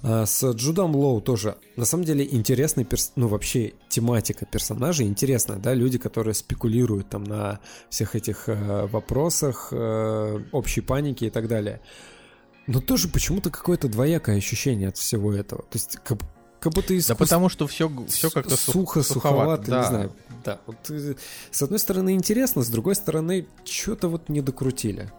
А 0.01 0.25
с 0.25 0.51
Джудом 0.51 0.95
Лоу 0.95 1.21
тоже, 1.21 1.57
на 1.75 1.85
самом 1.85 2.05
деле, 2.05 2.27
интересный, 2.29 2.85
перс... 2.85 3.13
ну, 3.15 3.27
вообще, 3.27 3.73
тематика 3.89 4.45
персонажей 4.45 5.07
интересная, 5.07 5.57
да, 5.57 5.73
люди, 5.73 5.97
которые 5.97 6.33
спекулируют 6.33 7.09
там 7.09 7.23
на 7.23 7.59
всех 7.89 8.15
этих 8.15 8.49
э, 8.49 8.87
вопросах, 8.87 9.69
э, 9.71 10.39
общей 10.51 10.81
паники 10.81 11.25
и 11.25 11.29
так 11.29 11.47
далее. 11.47 11.81
Но 12.67 12.79
тоже 12.79 13.09
почему-то 13.09 13.49
какое-то 13.49 13.89
двоякое 13.89 14.37
ощущение 14.37 14.89
от 14.89 14.97
всего 14.97 15.33
этого. 15.33 15.63
То 15.63 15.77
есть, 15.77 15.97
как 16.63 16.71
будто 16.73 16.93
искус... 16.93 17.09
Да 17.09 17.15
потому 17.15 17.49
что 17.49 17.67
все, 17.67 17.91
все 18.07 18.29
как-то 18.29 18.55
сухо, 18.55 19.03
суховато, 19.03 19.69
да. 19.69 19.79
не 19.81 19.87
знаю. 19.87 20.11
Да, 20.45 20.59
вот, 20.65 20.77
э, 20.89 21.15
с 21.51 21.61
одной 21.61 21.77
стороны 21.77 22.13
интересно, 22.13 22.63
с 22.63 22.69
другой 22.69 22.95
стороны 22.95 23.45
что-то 23.65 24.07
вот 24.07 24.29
не 24.29 24.41
докрутили. 24.41 25.11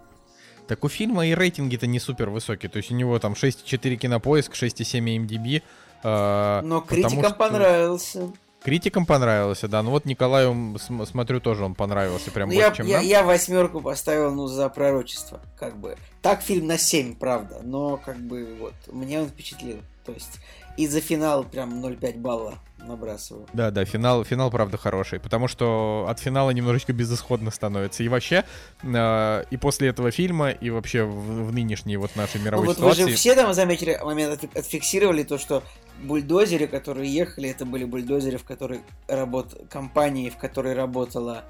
Так 0.67 0.85
у 0.85 0.89
фильма 0.89 1.27
и 1.27 1.35
рейтинги-то 1.35 1.87
не 1.87 2.01
супер 2.01 2.31
высокие. 2.31 2.71
То 2.71 2.79
есть 2.79 2.91
у 2.91 2.95
него 2.95 3.19
там 3.19 3.35
6,4 3.35 3.97
кинопоиск, 3.97 4.55
6,7 4.55 5.27
MDB. 5.27 5.63
Э, 6.03 6.63
Но 6.65 6.81
критикам 6.81 7.25
что... 7.25 7.35
понравился. 7.35 8.33
Критикам 8.63 9.05
понравился, 9.05 9.69
да. 9.69 9.83
Ну 9.83 9.91
вот 9.91 10.07
Николаю, 10.07 10.79
смотрю, 10.79 11.41
тоже 11.41 11.63
он 11.63 11.75
понравился 11.75 12.31
прям 12.31 12.49
ну, 12.49 12.55
больше, 12.55 12.69
я, 12.69 12.75
чем 12.75 12.87
я, 12.87 12.97
нам. 12.97 13.07
Я 13.07 13.23
восьмерку 13.23 13.83
поставил, 13.83 14.33
ну, 14.35 14.47
за 14.47 14.71
пророчество, 14.71 15.43
как 15.59 15.77
бы. 15.77 15.99
Так 16.23 16.41
фильм 16.41 16.69
на 16.69 16.79
7, 16.79 17.17
правда, 17.17 17.61
но 17.63 17.99
как 17.99 18.17
бы 18.17 18.57
вот, 18.59 18.73
мне 18.91 19.21
он 19.21 19.29
впечатлил. 19.29 19.83
То 20.07 20.13
есть 20.13 20.39
и 20.77 20.87
за 20.87 21.01
финал 21.01 21.45
прям 21.45 21.85
0,5 21.85 22.19
балла 22.19 22.59
набрасываю. 22.87 23.47
Да, 23.53 23.71
да, 23.71 23.85
финал, 23.85 24.25
финал 24.25 24.51
правда 24.51 24.77
хороший, 24.77 25.19
потому 25.19 25.49
что 25.49 26.07
от 26.09 26.21
финала 26.21 26.51
немножечко 26.51 26.93
безысходно 26.93 27.51
становится. 27.51 28.03
И 28.03 28.09
вообще, 28.09 28.45
э, 28.83 29.45
и 29.51 29.57
после 29.57 29.89
этого 29.89 30.11
фильма, 30.11 30.51
и 30.51 30.71
вообще 30.71 31.05
в, 31.05 31.47
в 31.47 31.53
нынешней 31.53 31.97
вот 31.97 32.15
нашей 32.17 32.41
мировой 32.41 32.67
ну, 32.67 32.71
вот 32.71 32.77
ситуации... 32.77 33.05
вы 33.05 33.11
же 33.11 33.17
все 33.17 33.35
там 33.35 33.55
заметили, 33.55 33.99
момент 34.03 34.45
отфиксировали 34.55 35.23
то, 35.23 35.39
что 35.39 35.63
бульдозеры, 36.03 36.67
которые 36.67 37.13
ехали, 37.13 37.49
это 37.49 37.65
были 37.65 37.85
бульдозеры, 37.85 38.39
в 38.39 38.45
которой 38.45 38.81
работ... 39.09 39.55
компании, 39.71 40.29
в 40.31 40.37
которой 40.37 40.75
работала 40.75 41.45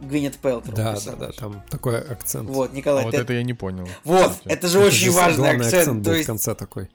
Гвинет 0.00 0.36
Пелтер. 0.36 0.74
Да, 0.74 0.96
да, 1.04 1.12
да, 1.16 1.32
там 1.32 1.62
такой 1.70 2.00
акцент. 2.00 2.50
Вот, 2.50 2.72
Николай, 2.72 3.04
а 3.04 3.06
вот 3.06 3.14
это 3.14 3.32
я 3.32 3.42
не 3.42 3.54
понял. 3.54 3.88
Вот, 4.02 4.40
это 4.44 4.68
же 4.68 4.78
это 4.78 4.88
очень 4.88 5.06
же 5.06 5.12
важный 5.12 5.50
акцент. 5.50 5.74
акцент 5.74 5.98
был 5.98 6.04
то 6.04 6.12
есть... 6.12 6.24
в 6.24 6.26
конце 6.26 6.54
такой. 6.54 6.90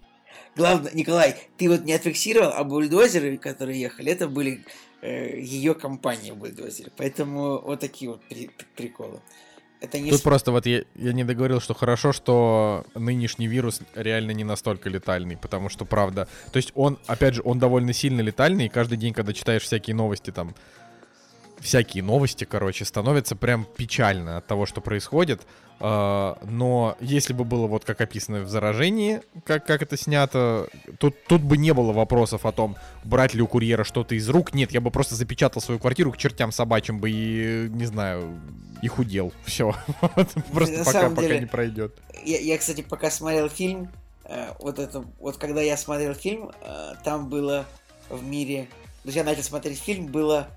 Главное, 0.56 0.92
Николай, 0.94 1.36
ты 1.58 1.70
вот 1.70 1.86
не 1.86 1.94
отфиксировал, 1.94 2.52
а 2.54 2.64
бульдозеры, 2.64 3.38
которые 3.38 3.80
ехали, 3.80 4.12
это 4.12 4.28
были 4.28 4.66
э, 5.02 5.40
ее 5.40 5.74
компания 5.74 6.34
бульдозеры. 6.34 6.92
Поэтому 6.98 7.60
вот 7.62 7.80
такие 7.80 8.12
вот 8.12 8.22
при 8.28 8.50
приколы. 8.76 9.20
Это 9.82 9.98
не... 10.00 10.12
Тут 10.12 10.24
просто 10.24 10.52
вот 10.52 10.66
я, 10.66 10.84
я 10.96 11.14
не 11.14 11.24
договорил, 11.24 11.62
что 11.62 11.74
хорошо, 11.74 12.12
что 12.12 12.86
нынешний 12.96 13.48
вирус 13.48 13.82
реально 13.96 14.32
не 14.32 14.44
настолько 14.44 14.90
летальный, 14.90 15.38
потому 15.38 15.70
что 15.70 15.86
правда. 15.86 16.28
То 16.52 16.58
есть 16.58 16.72
он, 16.76 17.00
опять 17.08 17.36
же, 17.36 17.42
он 17.46 17.60
довольно 17.60 17.94
сильно 17.94 18.20
летальный, 18.22 18.66
и 18.66 18.70
каждый 18.70 18.98
день, 18.98 19.14
когда 19.14 19.32
читаешь 19.32 19.64
всякие 19.64 19.96
новости 19.96 20.32
там 20.32 20.54
всякие 21.60 22.04
новости, 22.04 22.46
короче, 22.46 22.86
становятся 22.86 23.36
прям 23.36 23.66
печально 23.78 24.38
от 24.38 24.48
того, 24.48 24.66
что 24.66 24.82
происходит. 24.82 25.42
Uh, 25.80 26.38
но 26.46 26.98
если 27.00 27.32
бы 27.32 27.46
было 27.46 27.66
вот 27.66 27.86
как 27.86 28.02
описано 28.02 28.42
в 28.42 28.50
заражении, 28.50 29.22
как, 29.46 29.66
как 29.66 29.82
это 29.82 29.96
снято, 29.96 30.68
тут, 31.00 31.24
тут 31.24 31.42
бы 31.42 31.56
не 31.56 31.74
было 31.74 31.94
вопросов 31.94 32.46
о 32.46 32.52
том, 32.52 32.76
брать 33.06 33.34
ли 33.34 33.42
у 33.42 33.48
курьера 33.48 33.86
что-то 33.86 34.14
из 34.16 34.28
рук. 34.28 34.54
Нет, 34.54 34.72
я 34.72 34.82
бы 34.82 34.92
просто 34.92 35.16
запечатал 35.16 35.62
свою 35.62 35.80
квартиру 35.80 36.12
к 36.12 36.18
чертям 36.18 36.52
собачьим 36.52 37.00
бы 37.00 37.10
и, 37.10 37.70
не 37.70 37.86
знаю, 37.86 38.42
и 38.82 38.90
худел. 38.90 39.32
Все. 39.46 39.74
Просто 40.54 40.84
пока, 40.84 41.10
пока 41.10 41.38
не 41.38 41.46
пройдет. 41.46 41.98
Я, 42.26 42.58
кстати, 42.58 42.82
пока 42.82 43.10
смотрел 43.10 43.48
фильм, 43.48 43.90
э, 44.26 44.52
вот 44.60 44.80
это, 44.80 45.06
вот 45.20 45.38
когда 45.38 45.62
я 45.62 45.78
смотрел 45.78 46.14
фильм, 46.14 46.52
э, 46.62 46.94
там 47.06 47.30
было 47.30 47.66
в 48.10 48.22
мире, 48.22 48.68
то 49.04 49.12
я 49.12 49.24
начал 49.24 49.44
смотреть 49.44 49.80
фильм, 49.80 50.08
было 50.08 50.50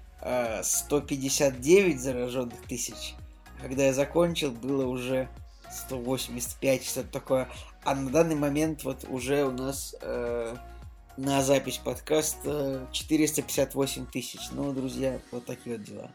159 0.62 2.00
зараженных 2.00 2.62
тысяч. 2.68 3.14
Когда 3.60 3.84
я 3.84 3.92
закончил, 3.92 4.50
было 4.50 4.86
уже 4.86 5.28
185, 5.70 6.84
что-то 6.84 7.08
такое. 7.08 7.48
А 7.84 7.94
на 7.94 8.10
данный 8.10 8.34
момент 8.34 8.84
вот 8.84 9.04
уже 9.08 9.44
у 9.44 9.50
нас 9.50 9.94
э, 10.00 10.54
на 11.16 11.42
запись 11.42 11.78
подкаста 11.78 12.86
458 12.92 14.06
тысяч. 14.06 14.40
Ну, 14.52 14.72
друзья, 14.72 15.18
вот 15.30 15.46
такие 15.46 15.76
вот 15.76 15.84
дела. 15.84 16.10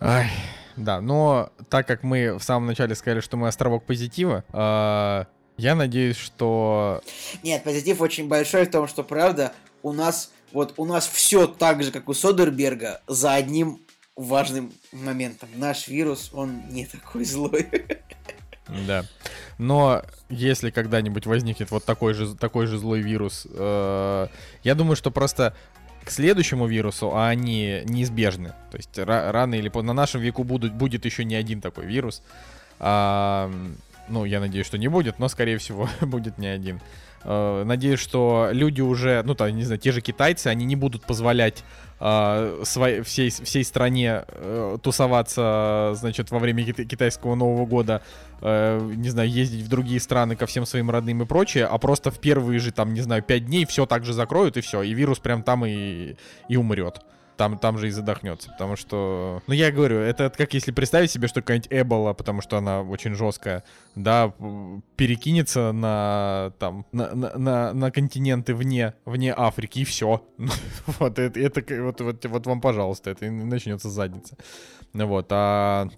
Ай, 0.00 0.30
да, 0.76 1.00
но 1.00 1.50
так 1.70 1.86
как 1.86 2.02
мы 2.02 2.38
в 2.38 2.42
самом 2.42 2.66
начале 2.66 2.94
сказали, 2.94 3.20
что 3.20 3.36
мы 3.36 3.48
островок 3.48 3.84
позитива, 3.84 4.44
э, 4.52 5.24
я 5.56 5.74
надеюсь, 5.74 6.16
что... 6.16 7.00
Нет, 7.42 7.62
позитив 7.62 8.00
очень 8.00 8.28
большой 8.28 8.66
в 8.66 8.70
том, 8.70 8.88
что, 8.88 9.04
правда, 9.04 9.52
у 9.82 9.92
нас 9.92 10.32
вот 10.54 10.74
у 10.76 10.84
нас 10.86 11.06
все 11.06 11.46
так 11.46 11.82
же, 11.82 11.90
как 11.90 12.08
у 12.08 12.14
Содерберга, 12.14 13.02
за 13.06 13.34
одним 13.34 13.80
важным 14.16 14.72
моментом. 14.92 15.48
Наш 15.56 15.88
вирус, 15.88 16.30
он 16.32 16.62
не 16.70 16.86
такой 16.86 17.24
злой. 17.24 17.68
Да. 18.86 19.04
Но 19.58 20.02
если 20.30 20.70
когда-нибудь 20.70 21.26
возникнет 21.26 21.70
вот 21.70 21.84
такой 21.84 22.14
же, 22.14 22.34
такой 22.34 22.66
же 22.66 22.78
злой 22.78 23.00
вирус, 23.00 23.46
э, 23.50 24.28
я 24.62 24.74
думаю, 24.74 24.96
что 24.96 25.10
просто 25.10 25.54
к 26.04 26.10
следующему 26.10 26.66
вирусу, 26.66 27.14
а 27.14 27.28
они 27.28 27.82
неизбежны. 27.84 28.54
То 28.70 28.76
есть 28.76 28.96
рано 28.96 29.54
или 29.54 29.68
поздно 29.68 29.92
на 29.92 30.02
нашем 30.02 30.20
веку 30.20 30.44
будут, 30.44 30.72
будет 30.72 31.04
еще 31.04 31.24
не 31.24 31.34
один 31.34 31.60
такой 31.60 31.86
вирус. 31.86 32.22
А, 32.78 33.50
ну, 34.08 34.24
я 34.24 34.40
надеюсь, 34.40 34.66
что 34.66 34.78
не 34.78 34.88
будет, 34.88 35.18
но, 35.18 35.28
скорее 35.28 35.58
всего, 35.58 35.88
будет 36.00 36.38
не 36.38 36.46
один. 36.46 36.80
Э, 37.24 37.64
надеюсь, 37.64 38.00
что 38.00 38.48
люди 38.52 38.80
уже, 38.80 39.22
ну, 39.24 39.34
там, 39.34 39.54
не 39.56 39.64
знаю, 39.64 39.80
те 39.80 39.92
же 39.92 40.00
китайцы, 40.00 40.48
они 40.48 40.64
не 40.64 40.76
будут 40.76 41.04
позволять 41.04 41.64
э, 42.00 42.62
своей, 42.64 43.02
всей, 43.02 43.30
всей 43.30 43.64
стране 43.64 44.24
э, 44.28 44.78
тусоваться, 44.82 45.92
значит, 45.94 46.30
во 46.30 46.38
время 46.38 46.64
китайского 46.64 47.34
Нового 47.34 47.66
года, 47.66 48.02
э, 48.40 48.92
не 48.96 49.08
знаю, 49.08 49.30
ездить 49.30 49.64
в 49.64 49.68
другие 49.68 50.00
страны 50.00 50.36
ко 50.36 50.46
всем 50.46 50.66
своим 50.66 50.90
родным 50.90 51.22
и 51.22 51.26
прочее, 51.26 51.66
а 51.66 51.78
просто 51.78 52.10
в 52.10 52.18
первые 52.18 52.58
же, 52.58 52.72
там, 52.72 52.94
не 52.94 53.00
знаю, 53.00 53.22
пять 53.22 53.46
дней 53.46 53.64
все 53.66 53.86
так 53.86 54.04
же 54.04 54.12
закроют 54.12 54.56
и 54.56 54.60
все, 54.60 54.82
и 54.82 54.92
вирус 54.92 55.18
прям 55.18 55.42
там 55.42 55.64
и, 55.64 56.16
и 56.48 56.56
умрет 56.56 57.00
там, 57.36 57.58
там 57.58 57.78
же 57.78 57.88
и 57.88 57.90
задохнется, 57.90 58.50
потому 58.50 58.76
что... 58.76 59.42
Ну, 59.46 59.54
я 59.54 59.70
говорю, 59.70 59.98
это 59.98 60.30
как 60.30 60.54
если 60.54 60.72
представить 60.72 61.10
себе, 61.10 61.28
что 61.28 61.40
какая-нибудь 61.40 61.68
Эбола, 61.70 62.12
потому 62.12 62.40
что 62.40 62.56
она 62.58 62.82
очень 62.82 63.14
жесткая, 63.14 63.64
да, 63.94 64.32
перекинется 64.96 65.72
на, 65.72 66.52
там, 66.58 66.86
на, 66.92 67.14
на, 67.14 67.38
на, 67.38 67.72
на 67.72 67.90
континенты 67.90 68.54
вне, 68.54 68.94
вне 69.04 69.34
Африки, 69.36 69.80
и 69.80 69.84
все. 69.84 70.24
вот, 70.98 71.18
это, 71.18 71.82
вот, 71.82 72.24
вот 72.24 72.46
вам, 72.46 72.60
пожалуйста, 72.60 73.10
это 73.10 73.30
начнется 73.30 73.90
задница. 73.90 74.36
Вот, 74.92 75.26
а... 75.30 75.88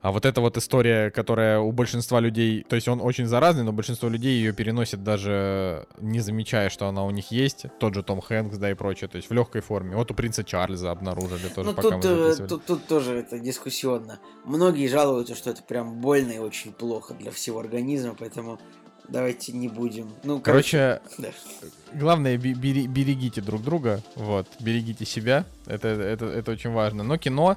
А 0.00 0.12
вот 0.12 0.24
эта 0.24 0.40
вот 0.40 0.56
история, 0.56 1.10
которая 1.10 1.58
у 1.58 1.72
большинства 1.72 2.20
людей, 2.20 2.64
то 2.68 2.76
есть 2.76 2.86
он 2.86 3.00
очень 3.00 3.26
заразный, 3.26 3.64
но 3.64 3.72
большинство 3.72 4.08
людей 4.08 4.36
ее 4.36 4.52
переносит 4.52 5.02
даже 5.02 5.88
не 5.98 6.20
замечая, 6.20 6.70
что 6.70 6.86
она 6.86 7.04
у 7.04 7.10
них 7.10 7.32
есть. 7.32 7.66
Тот 7.80 7.94
же 7.94 8.04
Том 8.04 8.20
Хэнкс, 8.20 8.58
да 8.58 8.70
и 8.70 8.74
прочее, 8.74 9.08
то 9.08 9.16
есть 9.16 9.28
в 9.28 9.34
легкой 9.34 9.60
форме. 9.60 9.96
Вот 9.96 10.12
у 10.12 10.14
принца 10.14 10.44
Чарльза 10.44 10.92
обнаружили 10.92 11.48
тоже, 11.48 11.70
ну, 11.70 11.74
пока 11.74 11.90
тут, 11.90 12.04
мы 12.04 12.10
э, 12.10 12.46
тут, 12.46 12.64
тут 12.64 12.86
тоже 12.86 13.16
это 13.16 13.40
дискуссионно. 13.40 14.20
Многие 14.44 14.86
жалуются, 14.86 15.34
что 15.34 15.50
это 15.50 15.64
прям 15.64 16.00
больно 16.00 16.30
и 16.30 16.38
очень 16.38 16.72
плохо 16.72 17.14
для 17.14 17.32
всего 17.32 17.58
организма, 17.58 18.14
поэтому 18.16 18.60
давайте 19.08 19.52
не 19.52 19.66
будем. 19.66 20.12
Ну, 20.22 20.40
короче, 20.40 21.00
короче 21.16 21.32
да. 21.62 21.68
главное 21.98 22.36
бери, 22.36 22.86
берегите 22.86 23.40
друг 23.40 23.62
друга, 23.62 24.00
вот, 24.14 24.46
берегите 24.60 25.04
себя, 25.04 25.44
это, 25.66 25.88
это, 25.88 26.26
это 26.26 26.52
очень 26.52 26.70
важно. 26.70 27.02
Но 27.02 27.18
кино 27.18 27.56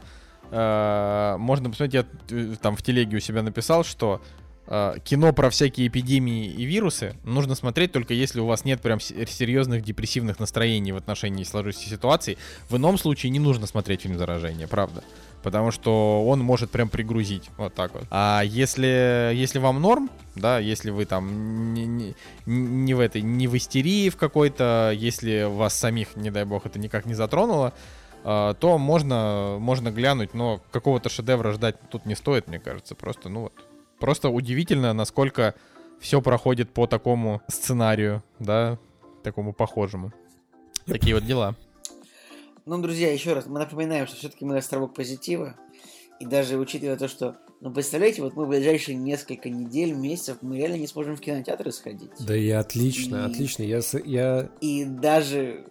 Э, 0.51 1.37
можно 1.37 1.69
посмотреть, 1.69 1.93
я 1.93 2.05
э, 2.29 2.55
там 2.61 2.75
в 2.75 2.83
телеге 2.83 3.17
у 3.17 3.19
себя 3.19 3.41
написал, 3.41 3.85
что 3.85 4.21
э, 4.67 4.95
кино 5.03 5.31
про 5.31 5.49
всякие 5.49 5.87
эпидемии 5.87 6.45
и 6.45 6.65
вирусы 6.65 7.15
нужно 7.23 7.55
смотреть 7.55 7.93
только 7.93 8.13
если 8.13 8.41
у 8.41 8.45
вас 8.45 8.65
нет 8.65 8.81
прям 8.81 8.99
серьезных 8.99 9.83
депрессивных 9.83 10.39
настроений 10.39 10.91
в 10.91 10.97
отношении 10.97 11.45
сложившейся 11.45 11.89
ситуации. 11.89 12.37
В 12.69 12.75
ином 12.75 12.97
случае 12.97 13.29
не 13.29 13.39
нужно 13.39 13.65
смотреть 13.65 14.01
фильм 14.01 14.17
«Заражение», 14.17 14.67
правда. 14.67 15.03
Потому 15.41 15.71
что 15.71 16.23
он 16.27 16.41
может 16.41 16.69
прям 16.69 16.87
пригрузить, 16.89 17.49
вот 17.57 17.73
так 17.73 17.93
вот. 17.95 18.03
А 18.11 18.43
если, 18.43 19.31
если 19.33 19.57
вам 19.57 19.81
норм, 19.81 20.09
да, 20.35 20.59
если 20.59 20.91
вы 20.91 21.05
там 21.05 21.73
не, 21.73 21.87
не, 21.87 22.15
не 22.45 22.93
в 22.93 22.99
этой, 22.99 23.23
не 23.23 23.47
в 23.47 23.57
истерии 23.57 24.09
в 24.09 24.17
какой-то, 24.17 24.93
если 24.95 25.43
вас 25.43 25.73
самих, 25.73 26.15
не 26.15 26.29
дай 26.29 26.45
бог, 26.45 26.67
это 26.67 26.77
никак 26.77 27.07
не 27.07 27.15
затронуло, 27.15 27.73
то 28.23 28.77
можно, 28.79 29.57
можно 29.59 29.91
глянуть, 29.91 30.33
но 30.33 30.61
какого-то 30.71 31.09
шедевра 31.09 31.51
ждать 31.51 31.77
тут 31.89 32.05
не 32.05 32.15
стоит, 32.15 32.47
мне 32.47 32.59
кажется. 32.59 32.95
Просто, 32.95 33.29
ну 33.29 33.41
вот. 33.41 33.53
Просто 33.99 34.29
удивительно, 34.29 34.93
насколько 34.93 35.55
все 35.99 36.21
проходит 36.21 36.73
по 36.73 36.87
такому 36.87 37.41
сценарию, 37.47 38.23
да, 38.39 38.79
такому 39.23 39.53
похожему. 39.53 40.11
Такие 40.85 41.13
вот 41.13 41.25
дела. 41.25 41.55
Ну, 42.65 42.81
друзья, 42.81 43.11
еще 43.11 43.33
раз, 43.33 43.47
мы 43.47 43.59
напоминаем, 43.59 44.07
что 44.07 44.15
все-таки 44.15 44.45
мы 44.45 44.57
островок 44.57 44.93
позитива. 44.93 45.55
И 46.21 46.25
даже 46.25 46.57
учитывая 46.57 46.97
то, 46.97 47.07
что, 47.07 47.35
ну, 47.61 47.73
представляете, 47.73 48.21
вот 48.21 48.35
мы 48.35 48.45
в 48.45 48.49
ближайшие 48.49 48.95
несколько 48.95 49.49
недель, 49.49 49.93
месяцев, 49.93 50.37
мы 50.41 50.57
реально 50.57 50.75
не 50.75 50.85
сможем 50.85 51.15
в 51.15 51.19
кинотеатры 51.19 51.71
сходить. 51.71 52.11
Да 52.19 52.37
и 52.37 52.49
отлично, 52.51 53.15
и... 53.15 53.19
отлично. 53.31 53.63
Я, 53.63 53.81
я... 54.05 54.49
И 54.61 54.85
даже 54.85 55.65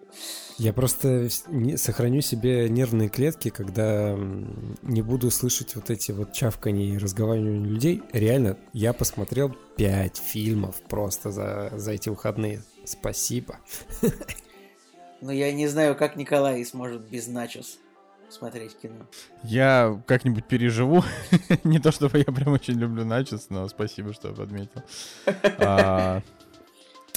я 0.59 0.73
просто 0.73 1.29
не, 1.47 1.77
сохраню 1.77 2.21
себе 2.21 2.69
нервные 2.69 3.09
клетки, 3.09 3.51
когда 3.51 4.19
не 4.83 5.03
буду 5.03 5.31
слышать 5.31 5.77
вот 5.77 5.89
эти 5.89 6.11
вот 6.11 6.33
чавканье 6.33 6.97
и 6.97 6.99
разговаривания 6.99 7.65
людей. 7.65 8.03
Реально, 8.13 8.59
я 8.73 8.93
посмотрел 8.93 9.57
пять 9.77 10.17
фильмов 10.17 10.83
просто 10.89 11.31
за, 11.31 11.71
за 11.77 11.93
эти 11.93 12.09
выходные. 12.09 12.65
Спасибо. 12.85 13.61
Но 15.21 15.31
я 15.31 15.53
не 15.53 15.69
знаю, 15.69 15.95
как 15.95 16.17
Николай 16.17 16.65
сможет 16.65 17.09
без 17.09 17.29
начос 17.29 17.79
смотреть 18.33 18.77
кино. 18.81 19.07
Я 19.43 20.01
как-нибудь 20.07 20.45
переживу. 20.45 21.05
не 21.65 21.79
то 21.79 21.93
чтобы 21.93 22.19
я 22.19 22.25
прям 22.25 22.53
очень 22.53 22.75
люблю 22.75 23.05
начос, 23.05 23.47
но 23.51 23.69
спасибо, 23.69 24.13
что 24.13 24.33
подметил. 24.33 24.83
А, 25.59 26.23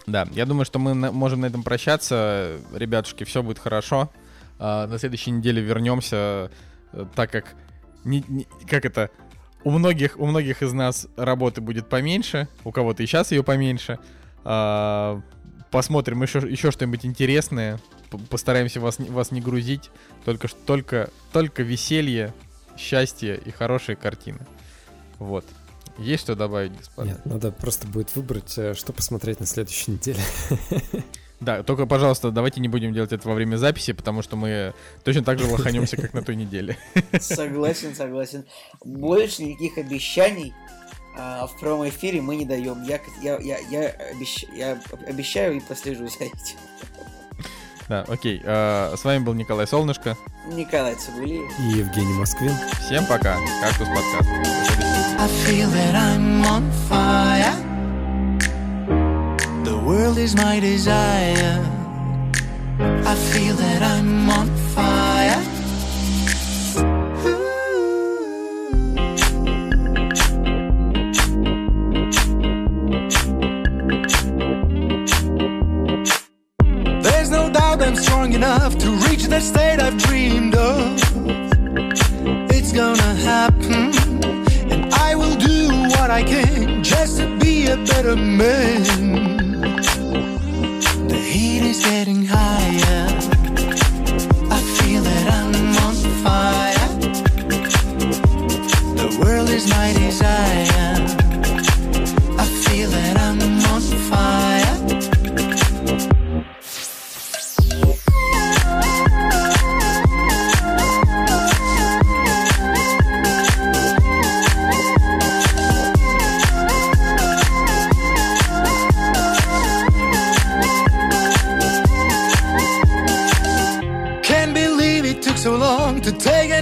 да, 0.05 0.27
я 0.31 0.45
думаю, 0.45 0.65
что 0.65 0.79
мы 0.79 0.93
можем 0.93 1.41
на 1.41 1.45
этом 1.47 1.63
прощаться. 1.63 2.57
Ребятушки, 2.73 3.23
все 3.23 3.41
будет 3.43 3.59
хорошо. 3.59 4.11
А, 4.59 4.87
на 4.87 4.97
следующей 4.97 5.31
неделе 5.31 5.61
вернемся, 5.61 6.51
э, 6.91 7.05
так 7.15 7.31
как... 7.31 7.55
Как 8.69 8.85
это? 8.85 9.09
У 9.63 9.71
многих, 9.71 10.19
у 10.19 10.25
многих 10.25 10.61
из 10.61 10.73
нас 10.73 11.07
работы 11.15 11.61
будет 11.61 11.87
поменьше, 11.87 12.49
у 12.65 12.71
кого-то 12.71 13.01
и 13.01 13.05
сейчас 13.05 13.31
ее 13.31 13.43
поменьше. 13.43 13.97
А, 14.43 15.21
посмотрим 15.71 16.21
еще, 16.21 16.39
еще 16.39 16.71
что-нибудь 16.71 17.05
интересное. 17.05 17.79
Постараемся 18.17 18.79
вас, 18.79 18.99
вас 18.99 19.31
не 19.31 19.41
грузить. 19.41 19.89
Только, 20.25 20.47
только, 20.47 21.09
только 21.31 21.63
веселье, 21.63 22.33
счастье 22.77 23.39
и 23.43 23.51
хорошие 23.51 23.95
картины. 23.95 24.39
Вот. 25.19 25.45
Есть 25.97 26.23
что 26.23 26.35
добавить, 26.35 26.75
господа? 26.75 27.09
Нет, 27.09 27.25
надо 27.25 27.51
просто 27.51 27.87
будет 27.87 28.15
выбрать, 28.15 28.57
э, 28.57 28.73
что 28.73 28.93
посмотреть 28.93 29.39
на 29.39 29.45
следующей 29.45 29.91
неделе. 29.91 30.19
Да, 31.39 31.61
только, 31.61 31.85
пожалуйста, 31.85 32.31
давайте 32.31 32.61
не 32.61 32.69
будем 32.69 32.93
делать 32.93 33.11
это 33.11 33.27
во 33.27 33.33
время 33.33 33.57
записи, 33.57 33.91
потому 33.91 34.21
что 34.21 34.37
мы 34.37 34.73
точно 35.03 35.25
так 35.25 35.39
же 35.39 35.45
лоханемся, 35.45 35.97
как 35.97 36.13
на 36.13 36.21
той 36.23 36.37
неделе. 36.37 36.77
Согласен, 37.19 37.93
согласен. 37.95 38.45
Больше 38.85 39.43
никаких 39.43 39.77
обещаний 39.77 40.53
а, 41.17 41.45
в 41.47 41.59
промо-эфире 41.59 42.21
мы 42.21 42.37
не 42.37 42.45
даем. 42.45 42.83
Я, 42.83 43.01
я, 43.21 43.37
я, 43.39 43.57
я, 43.69 43.89
обещ, 44.11 44.45
я 44.55 44.81
обещаю 45.05 45.57
и 45.57 45.59
послежу 45.59 46.07
за 46.07 46.25
этим. 46.25 46.57
Да, 47.89 48.05
окей. 48.07 48.41
А, 48.45 48.95
с 48.95 49.03
вами 49.03 49.19
был 49.19 49.33
Николай 49.33 49.67
Солнышко. 49.67 50.15
Николай 50.51 50.95
Цигулиев. 50.95 51.51
И 51.59 51.79
Евгений 51.79 52.13
Москвин. 52.13 52.53
Всем 52.79 53.05
пока. 53.05 53.37
Кактус 53.61 53.87
подкаст. 53.87 54.29
I 55.19 55.27
feel 55.45 55.69
that 55.69 55.95
I'm 55.95 56.43
on 56.45 56.69
fire. 56.89 57.55
The 59.63 59.77
world 59.85 60.17
is 60.17 60.35
my 60.35 60.59
desire. 60.59 61.61
I 63.05 63.15
feel 63.31 63.55
that 63.55 63.81
I'm 63.81 64.29
on 64.29 64.49
fire. 64.75 65.52
I'm 77.83 77.97
strong 77.97 78.31
enough 78.31 78.77
to 78.77 78.91
reach 79.07 79.25
that 79.25 79.41
state 79.41 79.81
I've 79.81 79.97
dreamed 79.97 80.55
of. 80.55 80.97
It's 82.49 82.71
gonna 82.71 83.13
happen, 83.15 83.91
and 84.71 84.93
I 84.93 85.15
will 85.15 85.35
do 85.35 85.67
what 85.89 86.09
I 86.09 86.23
can 86.23 86.81
just 86.81 87.17
to 87.17 87.37
be 87.39 87.67
a 87.67 87.75
better 87.75 88.15
man 88.15 88.83
The 91.09 91.17
heat 91.31 91.63
is 91.63 91.81
getting 91.81 92.25
higher. 92.25 93.07
I 94.49 94.59
feel 94.77 95.01
that 95.03 95.25
I'm 95.39 95.53
on 95.85 95.95
fire. 96.23 96.89
The 98.95 99.09
world 99.19 99.49
is 99.49 99.67
my 99.69 99.91
desire. 99.91 101.02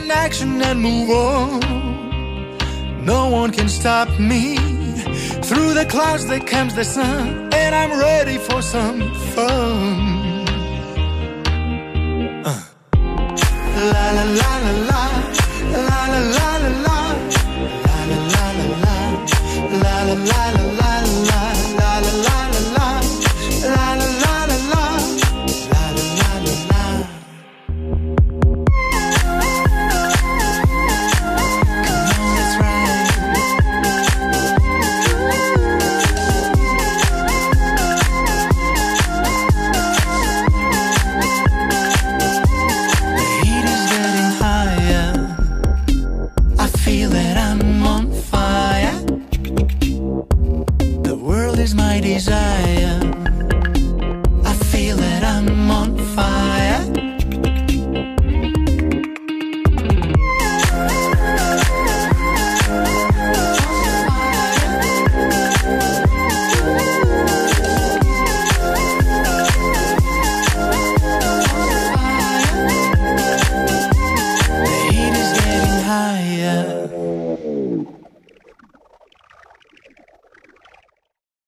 An 0.04 0.12
action 0.12 0.62
and 0.62 0.82
move 0.82 1.10
on. 1.10 1.60
No 3.06 3.30
one 3.30 3.52
can 3.52 3.70
stop 3.70 4.08
me. 4.20 4.56
Through 5.48 5.74
the 5.74 5.86
clouds 5.90 6.26
there 6.28 6.40
comes 6.40 6.76
the 6.76 6.84
sun, 6.84 7.54
and 7.54 7.76
I'm 7.76 7.92
ready 8.00 8.38
for 8.38 8.62
some 8.62 9.00
fun. 9.34 10.48
Uh. 12.46 12.62
La 13.94 14.12
la 14.18 14.24
la, 14.40 14.52
la 14.66 14.81